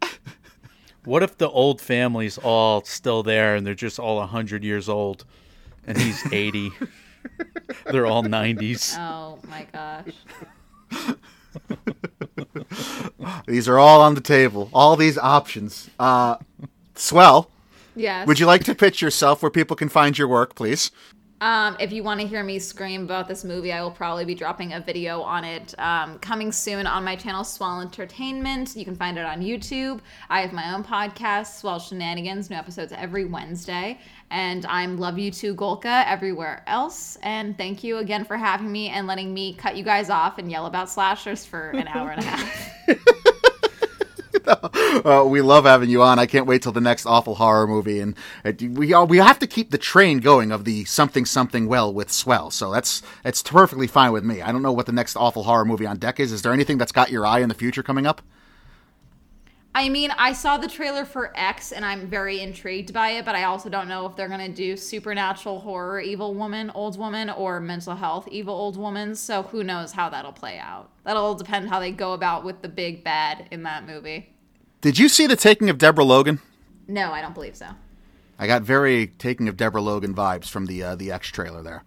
What 1.08 1.22
if 1.22 1.38
the 1.38 1.48
old 1.48 1.80
family's 1.80 2.36
all 2.36 2.84
still 2.84 3.22
there 3.22 3.56
and 3.56 3.66
they're 3.66 3.74
just 3.74 3.98
all 3.98 4.18
100 4.18 4.62
years 4.62 4.90
old 4.90 5.24
and 5.86 5.96
he's 5.96 6.22
80? 6.32 6.70
they're 7.86 8.04
all 8.04 8.22
90s. 8.22 8.94
Oh 8.98 9.38
my 9.48 9.66
gosh. 9.72 10.12
These 13.46 13.68
are 13.70 13.78
all 13.78 14.02
on 14.02 14.16
the 14.16 14.20
table. 14.20 14.68
All 14.74 14.96
these 14.96 15.16
options. 15.16 15.88
Uh, 15.98 16.36
swell. 16.94 17.50
Yes. 17.96 18.26
Would 18.28 18.38
you 18.38 18.44
like 18.44 18.64
to 18.64 18.74
pitch 18.74 19.00
yourself 19.00 19.42
where 19.42 19.50
people 19.50 19.76
can 19.76 19.88
find 19.88 20.18
your 20.18 20.28
work, 20.28 20.54
please? 20.54 20.90
Um, 21.40 21.76
if 21.78 21.92
you 21.92 22.02
want 22.02 22.20
to 22.20 22.26
hear 22.26 22.42
me 22.42 22.58
scream 22.58 23.04
about 23.04 23.28
this 23.28 23.44
movie, 23.44 23.72
I 23.72 23.80
will 23.82 23.92
probably 23.92 24.24
be 24.24 24.34
dropping 24.34 24.72
a 24.72 24.80
video 24.80 25.20
on 25.22 25.44
it 25.44 25.72
um, 25.78 26.18
coming 26.18 26.50
soon 26.50 26.86
on 26.86 27.04
my 27.04 27.14
channel, 27.14 27.44
Swell 27.44 27.80
Entertainment. 27.80 28.74
You 28.74 28.84
can 28.84 28.96
find 28.96 29.16
it 29.16 29.24
on 29.24 29.40
YouTube. 29.40 30.00
I 30.28 30.40
have 30.40 30.52
my 30.52 30.74
own 30.74 30.82
podcast, 30.82 31.60
Swell 31.60 31.78
Shenanigans, 31.78 32.50
new 32.50 32.56
episodes 32.56 32.92
every 32.92 33.24
Wednesday. 33.24 34.00
And 34.30 34.66
I'm 34.66 34.98
Love 34.98 35.18
You 35.18 35.30
Too 35.30 35.54
Golka 35.54 36.04
everywhere 36.06 36.64
else. 36.66 37.16
And 37.22 37.56
thank 37.56 37.84
you 37.84 37.98
again 37.98 38.24
for 38.24 38.36
having 38.36 38.70
me 38.70 38.88
and 38.88 39.06
letting 39.06 39.32
me 39.32 39.54
cut 39.54 39.76
you 39.76 39.84
guys 39.84 40.10
off 40.10 40.38
and 40.38 40.50
yell 40.50 40.66
about 40.66 40.90
slashers 40.90 41.44
for 41.44 41.70
an 41.70 41.86
hour 41.88 42.10
and 42.10 42.20
a 42.20 42.26
half. 42.26 43.28
Uh, 45.04 45.24
we 45.24 45.40
love 45.40 45.64
having 45.64 45.88
you 45.90 46.02
on. 46.02 46.18
I 46.18 46.26
can't 46.26 46.46
wait 46.46 46.62
till 46.62 46.72
the 46.72 46.80
next 46.80 47.06
awful 47.06 47.36
horror 47.36 47.66
movie, 47.66 48.00
and 48.00 48.16
uh, 48.44 48.52
we 48.72 48.92
all, 48.92 49.06
we 49.06 49.18
have 49.18 49.38
to 49.38 49.46
keep 49.46 49.70
the 49.70 49.78
train 49.78 50.18
going 50.18 50.50
of 50.50 50.64
the 50.64 50.84
something 50.86 51.24
something 51.24 51.68
well 51.68 51.92
with 51.92 52.10
swell. 52.10 52.50
So 52.50 52.72
that's 52.72 53.02
that's 53.22 53.42
perfectly 53.42 53.86
fine 53.86 54.12
with 54.12 54.24
me. 54.24 54.42
I 54.42 54.50
don't 54.50 54.62
know 54.62 54.72
what 54.72 54.86
the 54.86 54.92
next 54.92 55.14
awful 55.14 55.44
horror 55.44 55.64
movie 55.64 55.86
on 55.86 55.98
deck 55.98 56.18
is. 56.18 56.32
Is 56.32 56.42
there 56.42 56.52
anything 56.52 56.78
that's 56.78 56.90
got 56.90 57.10
your 57.10 57.24
eye 57.24 57.40
in 57.40 57.48
the 57.48 57.54
future 57.54 57.82
coming 57.82 58.06
up? 58.06 58.22
I 59.74 59.88
mean, 59.88 60.10
I 60.18 60.32
saw 60.32 60.56
the 60.56 60.66
trailer 60.66 61.04
for 61.04 61.32
X 61.36 61.70
and 61.70 61.84
I'm 61.84 62.08
very 62.08 62.40
intrigued 62.40 62.92
by 62.92 63.10
it, 63.10 63.24
but 63.24 63.36
I 63.36 63.44
also 63.44 63.68
don't 63.68 63.86
know 63.86 64.06
if 64.06 64.16
they're 64.16 64.28
going 64.28 64.40
to 64.40 64.48
do 64.48 64.76
supernatural 64.76 65.60
horror 65.60 66.00
evil 66.00 66.34
woman, 66.34 66.72
old 66.74 66.98
woman, 66.98 67.30
or 67.30 67.60
mental 67.60 67.94
health 67.94 68.26
evil 68.28 68.54
old 68.54 68.76
woman. 68.76 69.14
So 69.14 69.44
who 69.44 69.62
knows 69.62 69.92
how 69.92 70.08
that'll 70.08 70.32
play 70.32 70.58
out. 70.58 70.90
That'll 71.04 71.36
depend 71.36 71.68
how 71.68 71.78
they 71.78 71.92
go 71.92 72.14
about 72.14 72.44
with 72.44 72.62
the 72.62 72.68
big 72.68 73.04
bad 73.04 73.46
in 73.52 73.62
that 73.62 73.86
movie. 73.86 74.34
Did 74.80 74.98
you 74.98 75.08
see 75.08 75.26
the 75.26 75.36
Taking 75.36 75.70
of 75.70 75.78
Deborah 75.78 76.04
Logan? 76.04 76.40
No, 76.86 77.12
I 77.12 77.20
don't 77.20 77.34
believe 77.34 77.56
so. 77.56 77.66
I 78.38 78.46
got 78.46 78.62
very 78.62 79.08
Taking 79.08 79.48
of 79.48 79.56
Deborah 79.56 79.82
Logan 79.82 80.14
vibes 80.14 80.48
from 80.48 80.66
the 80.66 80.82
uh, 80.82 80.94
the 80.94 81.10
X 81.10 81.28
trailer 81.28 81.62
there. 81.62 81.82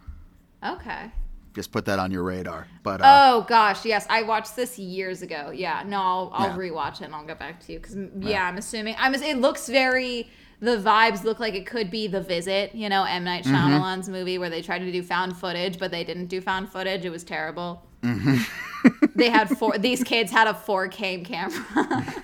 Okay. 0.64 1.12
Just 1.54 1.72
put 1.72 1.86
that 1.86 2.00
on 2.00 2.12
your 2.12 2.24
radar. 2.24 2.68
But 2.84 3.02
uh, 3.02 3.06
Oh 3.06 3.46
gosh, 3.48 3.86
yes, 3.86 4.06
I 4.10 4.24
watched 4.24 4.56
this 4.56 4.78
years 4.80 5.22
ago. 5.22 5.52
Yeah, 5.54 5.84
no, 5.86 5.98
I'll, 6.00 6.32
I'll 6.34 6.48
Yeah. 6.50 6.58
rewatch 6.72 7.02
it 7.02 7.06
and 7.06 7.16
I'll 7.16 7.26
get 7.26 7.40
back 7.40 7.60
to 7.66 7.74
you 7.74 7.80
because 7.80 7.98
yeah, 8.20 8.46
I'm 8.46 8.58
assuming 8.58 8.96
I'm. 9.00 9.14
It 9.16 9.38
looks 9.38 9.68
very. 9.70 10.30
The 10.60 10.78
vibes 10.78 11.24
look 11.24 11.40
like 11.40 11.56
it 11.56 11.66
could 11.66 11.90
be 11.90 12.06
The 12.06 12.22
Visit, 12.22 12.76
you 12.76 12.88
know, 12.88 13.04
M 13.04 13.24
Night 13.24 13.46
Shyamalan's 13.46 14.08
movie 14.10 14.38
where 14.38 14.50
they 14.52 14.62
tried 14.62 14.80
to 14.80 14.92
do 14.92 15.02
found 15.02 15.36
footage, 15.36 15.80
but 15.80 15.90
they 15.90 16.04
didn't 16.04 16.28
do 16.28 16.40
found 16.40 16.70
footage. 16.72 17.04
It 17.04 17.10
was 17.10 17.24
terrible. 17.24 17.82
they 19.16 19.30
had 19.30 19.50
four. 19.58 19.78
These 19.80 20.04
kids 20.04 20.32
had 20.32 20.48
a 20.48 20.54
4K 20.54 21.26
camera. 21.26 22.06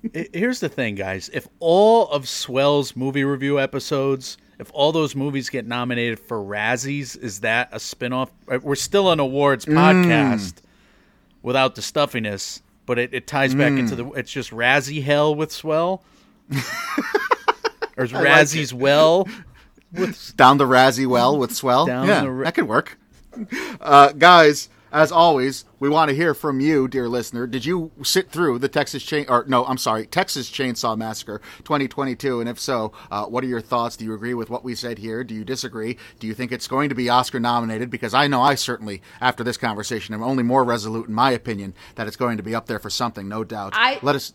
Here's 0.32 0.60
the 0.60 0.68
thing, 0.68 0.94
guys. 0.94 1.30
If 1.32 1.48
all 1.58 2.08
of 2.08 2.28
Swell's 2.28 2.96
movie 2.96 3.24
review 3.24 3.58
episodes, 3.60 4.38
if 4.58 4.70
all 4.74 4.92
those 4.92 5.14
movies 5.14 5.50
get 5.50 5.66
nominated 5.66 6.18
for 6.20 6.38
Razzies, 6.38 7.16
is 7.16 7.40
that 7.40 7.68
a 7.72 7.76
spinoff? 7.76 8.30
Uh, 8.48 8.58
We're 8.62 8.74
still 8.74 9.10
an 9.10 9.20
awards 9.20 9.64
podcast 9.64 10.54
without 11.42 11.74
the 11.74 11.82
stuffiness, 11.82 12.62
but 12.86 12.98
it, 12.98 13.12
it 13.14 13.26
ties 13.26 13.54
back 13.54 13.72
into 13.72 13.96
the. 13.96 14.06
It's 14.12 14.30
just 14.30 14.50
Razzie 14.50 15.02
hell 15.02 15.34
with 15.34 15.52
Swell. 15.52 16.04
or 17.96 18.04
is 18.04 18.12
Razzie's 18.12 18.74
well 18.74 19.28
with 19.92 20.36
down 20.36 20.58
the 20.58 20.64
Razzie 20.66 21.06
well 21.06 21.38
with 21.38 21.54
swell. 21.54 21.86
Yeah, 21.86 22.24
ra- 22.24 22.44
that 22.44 22.54
could 22.54 22.68
work. 22.68 22.98
Uh, 23.80 24.12
guys, 24.12 24.68
as 24.92 25.10
always, 25.10 25.64
we 25.80 25.88
want 25.88 26.10
to 26.10 26.14
hear 26.14 26.34
from 26.34 26.60
you, 26.60 26.86
dear 26.86 27.08
listener. 27.08 27.46
Did 27.46 27.64
you 27.64 27.90
sit 28.02 28.30
through 28.30 28.58
the 28.58 28.68
Texas 28.68 29.02
chain 29.02 29.24
or 29.28 29.44
no? 29.48 29.64
I'm 29.64 29.78
sorry, 29.78 30.06
Texas 30.06 30.50
Chainsaw 30.50 30.96
Massacre 30.96 31.40
2022, 31.64 32.40
and 32.40 32.48
if 32.48 32.60
so, 32.60 32.92
uh, 33.10 33.24
what 33.24 33.42
are 33.42 33.46
your 33.46 33.60
thoughts? 33.62 33.96
Do 33.96 34.04
you 34.04 34.12
agree 34.14 34.34
with 34.34 34.50
what 34.50 34.62
we 34.64 34.74
said 34.74 34.98
here? 34.98 35.24
Do 35.24 35.34
you 35.34 35.44
disagree? 35.44 35.96
Do 36.20 36.26
you 36.26 36.34
think 36.34 36.52
it's 36.52 36.68
going 36.68 36.90
to 36.90 36.94
be 36.94 37.08
Oscar 37.08 37.40
nominated? 37.40 37.88
Because 37.90 38.12
I 38.12 38.26
know 38.26 38.42
I 38.42 38.54
certainly, 38.54 39.00
after 39.20 39.42
this 39.42 39.56
conversation, 39.56 40.14
am 40.14 40.22
only 40.22 40.42
more 40.42 40.62
resolute 40.62 41.08
in 41.08 41.14
my 41.14 41.30
opinion 41.30 41.74
that 41.94 42.06
it's 42.06 42.16
going 42.16 42.36
to 42.36 42.42
be 42.42 42.54
up 42.54 42.66
there 42.66 42.78
for 42.78 42.90
something, 42.90 43.28
no 43.28 43.44
doubt. 43.44 43.72
I- 43.74 43.98
Let 44.02 44.14
us. 44.14 44.34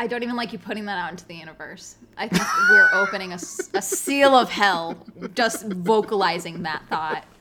I 0.00 0.06
don't 0.06 0.22
even 0.22 0.36
like 0.36 0.52
you 0.52 0.60
putting 0.60 0.84
that 0.84 0.96
out 0.96 1.10
into 1.10 1.26
the 1.26 1.34
universe. 1.34 1.96
I 2.16 2.28
think 2.28 2.42
we're 2.70 2.88
opening 2.92 3.32
a 3.32 3.38
seal 3.38 4.32
of 4.32 4.48
hell 4.48 4.96
just 5.34 5.66
vocalizing 5.66 6.62
that 6.62 6.82
thought. 6.88 7.24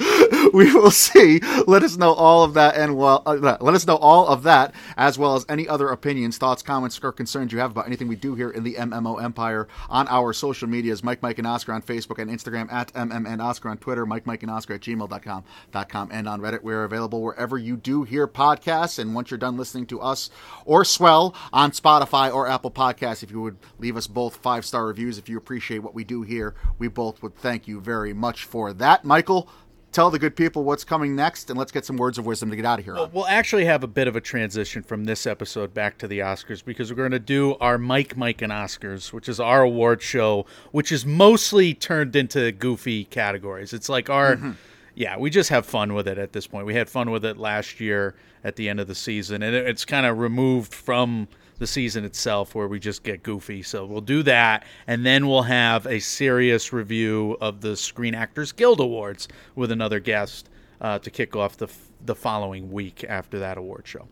we 0.52 0.72
will 0.74 0.90
see. 0.90 1.40
Let 1.66 1.82
us 1.82 1.96
know 1.96 2.12
all 2.12 2.42
of 2.42 2.54
that, 2.54 2.76
and 2.76 2.96
well, 2.96 3.22
uh, 3.26 3.56
let 3.60 3.74
us 3.74 3.86
know 3.86 3.96
all 3.96 4.26
of 4.26 4.42
that, 4.44 4.74
as 4.96 5.18
well 5.18 5.34
as 5.36 5.46
any 5.48 5.68
other 5.68 5.88
opinions, 5.88 6.38
thoughts, 6.38 6.62
comments, 6.62 6.98
or 7.02 7.12
concerns 7.12 7.52
you 7.52 7.58
have 7.58 7.70
about 7.70 7.86
anything 7.86 8.08
we 8.08 8.16
do 8.16 8.34
here 8.34 8.50
in 8.50 8.64
the 8.64 8.74
MMO 8.74 9.22
Empire 9.22 9.68
on 9.88 10.08
our 10.08 10.32
social 10.32 10.68
medias. 10.68 11.04
Mike, 11.04 11.22
Mike, 11.22 11.38
and 11.38 11.46
Oscar 11.46 11.72
on 11.72 11.82
Facebook 11.82 12.18
and 12.18 12.30
Instagram 12.30 12.70
at 12.72 12.92
MM 12.94 13.30
and 13.30 13.40
Oscar 13.40 13.68
on 13.68 13.78
Twitter. 13.78 14.06
Mike, 14.06 14.26
Mike, 14.26 14.42
and 14.42 14.50
Oscar 14.50 14.74
at 14.74 14.80
gmail.com 14.80 15.44
.com, 15.88 16.08
and 16.12 16.28
on 16.28 16.40
Reddit. 16.40 16.62
We're 16.62 16.84
available 16.84 17.22
wherever 17.22 17.58
you 17.58 17.76
do 17.76 18.02
hear 18.04 18.26
podcasts. 18.26 18.98
And 18.98 19.14
once 19.14 19.30
you're 19.30 19.38
done 19.38 19.56
listening 19.56 19.86
to 19.86 20.00
us 20.00 20.30
or 20.64 20.84
Swell 20.84 21.34
on 21.52 21.72
Spotify 21.72 22.32
or 22.32 22.48
Apple 22.48 22.70
Podcasts, 22.70 23.22
if 23.22 23.30
you 23.30 23.40
would 23.40 23.58
leave 23.78 23.96
us 23.96 24.06
both 24.06 24.36
five 24.36 24.64
star 24.64 24.86
reviews, 24.86 25.18
if 25.18 25.28
you 25.28 25.36
appreciate 25.36 25.80
what 25.80 25.94
we 25.94 26.04
do 26.04 26.22
here, 26.22 26.54
we 26.78 26.88
both 26.88 27.22
would 27.22 27.36
thank 27.36 27.68
you 27.68 27.80
very 27.80 28.12
much 28.12 28.44
for 28.44 28.72
that. 28.72 29.04
Michael 29.04 29.48
tell 29.92 30.10
the 30.10 30.18
good 30.18 30.36
people 30.36 30.64
what's 30.64 30.84
coming 30.84 31.16
next, 31.16 31.50
and 31.50 31.58
let's 31.58 31.72
get 31.72 31.84
some 31.84 31.96
words 31.96 32.18
of 32.18 32.26
wisdom 32.26 32.50
to 32.50 32.56
get 32.56 32.64
out 32.64 32.78
of 32.78 32.84
here. 32.84 32.96
on. 32.96 33.10
We'll 33.12 33.26
actually 33.26 33.64
have 33.64 33.82
a 33.82 33.86
bit 33.86 34.08
of 34.08 34.16
a 34.16 34.20
transition 34.20 34.82
from 34.82 35.04
this 35.04 35.26
episode 35.26 35.74
back 35.74 35.98
to 35.98 36.08
the 36.08 36.20
Oscars 36.20 36.64
because 36.64 36.90
we're 36.90 36.96
going 36.96 37.10
to 37.10 37.18
do 37.18 37.56
our 37.60 37.78
Mike, 37.78 38.16
Mike, 38.16 38.42
and 38.42 38.52
Oscars, 38.52 39.12
which 39.12 39.28
is 39.28 39.40
our 39.40 39.62
award 39.62 40.02
show, 40.02 40.46
which 40.70 40.92
is 40.92 41.04
mostly 41.04 41.74
turned 41.74 42.14
into 42.14 42.52
goofy 42.52 43.04
categories. 43.04 43.72
It's 43.72 43.88
like 43.88 44.08
our, 44.08 44.36
mm-hmm. 44.36 44.52
yeah, 44.94 45.16
we 45.16 45.30
just 45.30 45.50
have 45.50 45.66
fun 45.66 45.94
with 45.94 46.06
it 46.06 46.18
at 46.18 46.32
this 46.32 46.46
point. 46.46 46.66
We 46.66 46.74
had 46.74 46.88
fun 46.88 47.10
with 47.10 47.24
it 47.24 47.36
last 47.36 47.80
year 47.80 48.14
at 48.44 48.56
the 48.56 48.68
end 48.68 48.80
of 48.80 48.86
the 48.86 48.94
season, 48.94 49.42
and 49.42 49.54
it's 49.54 49.84
kind 49.84 50.06
of 50.06 50.18
removed 50.18 50.72
from 50.72 51.28
the 51.60 51.66
season 51.66 52.04
itself 52.04 52.54
where 52.54 52.66
we 52.66 52.80
just 52.80 53.04
get 53.04 53.22
goofy. 53.22 53.62
So 53.62 53.84
we'll 53.86 54.00
do 54.00 54.24
that, 54.24 54.64
and 54.88 55.06
then 55.06 55.28
we'll 55.28 55.42
have 55.42 55.86
a 55.86 56.00
serious 56.00 56.72
review 56.72 57.36
of 57.40 57.60
the 57.60 57.76
Screen 57.76 58.14
Actors 58.14 58.50
Guild 58.50 58.80
Awards 58.80 59.28
with 59.54 59.70
another 59.70 60.00
guest 60.00 60.48
uh, 60.80 60.98
to 60.98 61.10
kick 61.10 61.36
off 61.36 61.56
the 61.58 61.66
f- 61.66 61.78
the 62.04 62.14
following 62.14 62.72
week 62.72 63.04
after 63.08 63.38
that 63.38 63.58
award 63.58 63.86
show. 63.86 64.08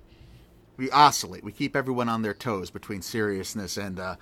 we 0.76 0.90
oscillate. 0.90 1.42
We 1.42 1.50
keep 1.52 1.74
everyone 1.74 2.08
on 2.08 2.22
their 2.22 2.34
toes 2.34 2.70
between 2.70 3.02
seriousness 3.02 3.76
and. 3.78 3.98
Uh, 3.98 4.16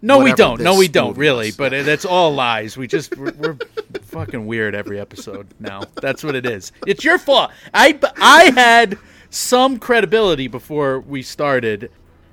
No, 0.00 0.20
we 0.20 0.32
don't. 0.32 0.60
No, 0.60 0.78
we 0.78 0.86
don't 0.88 1.18
really. 1.18 1.48
was. 1.48 1.56
But 1.56 1.70
that's 1.84 2.04
all 2.04 2.32
lies. 2.32 2.76
We 2.76 2.86
just 2.86 3.16
we're, 3.18 3.32
we're 3.32 3.58
fucking 4.02 4.46
weird 4.46 4.74
every 4.76 4.98
episode 5.00 5.48
now. 5.58 5.82
That's 6.00 6.22
what 6.24 6.34
it 6.36 6.46
is. 6.46 6.72
It's 6.86 7.04
your 7.04 7.18
fault. 7.18 7.50
I 7.74 7.98
I 8.16 8.44
had 8.54 8.96
some 9.28 9.78
credibility 9.78 10.48
before 10.48 11.00
we 11.00 11.22
started, 11.22 11.90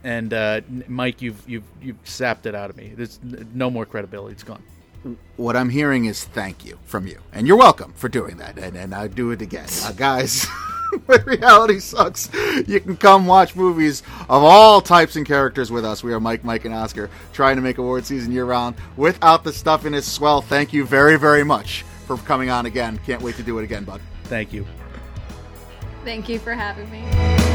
and 0.07 0.33
uh, 0.33 0.61
Mike, 0.87 1.21
you've 1.21 1.47
you've 1.49 1.65
you've 1.81 1.97
sapped 2.05 2.45
it 2.45 2.55
out 2.55 2.69
of 2.69 2.77
me. 2.77 2.93
There's 2.95 3.19
no 3.53 3.69
more 3.69 3.85
credibility. 3.85 4.33
It's 4.33 4.43
gone. 4.43 4.63
what 5.35 5.57
I'm 5.57 5.69
hearing 5.69 6.05
is 6.05 6.23
thank 6.23 6.63
you 6.63 6.79
from 6.85 7.07
you, 7.07 7.19
and 7.33 7.45
you're 7.45 7.57
welcome 7.57 7.91
for 7.91 8.07
doing 8.07 8.37
that. 8.37 8.57
And, 8.57 8.77
and 8.77 8.95
I 8.95 9.07
do 9.07 9.31
it 9.31 9.41
again, 9.41 9.67
uh, 9.83 9.91
guys. 9.91 10.45
when 11.07 11.21
reality 11.25 11.79
sucks, 11.79 12.29
you 12.65 12.79
can 12.79 12.95
come 12.95 13.27
watch 13.27 13.53
movies 13.53 14.01
of 14.29 14.43
all 14.43 14.79
types 14.79 15.17
and 15.17 15.25
characters 15.25 15.71
with 15.71 15.83
us. 15.83 16.05
We 16.05 16.13
are 16.13 16.21
Mike, 16.21 16.45
Mike, 16.45 16.63
and 16.63 16.73
Oscar, 16.73 17.09
trying 17.33 17.57
to 17.57 17.61
make 17.61 17.77
award 17.77 18.05
season 18.05 18.31
year 18.31 18.45
round 18.45 18.75
without 18.95 19.43
the 19.43 19.51
stuffiness. 19.51 20.09
Swell, 20.09 20.41
thank 20.41 20.71
you 20.71 20.85
very, 20.85 21.19
very 21.19 21.43
much 21.43 21.83
for 22.05 22.15
coming 22.15 22.49
on 22.49 22.65
again. 22.65 22.97
Can't 23.05 23.21
wait 23.21 23.35
to 23.35 23.43
do 23.43 23.59
it 23.59 23.65
again, 23.65 23.83
bud. 23.83 23.99
Thank 24.23 24.53
you. 24.53 24.65
Thank 26.05 26.29
you 26.29 26.39
for 26.39 26.53
having 26.53 26.89
me. 26.89 27.46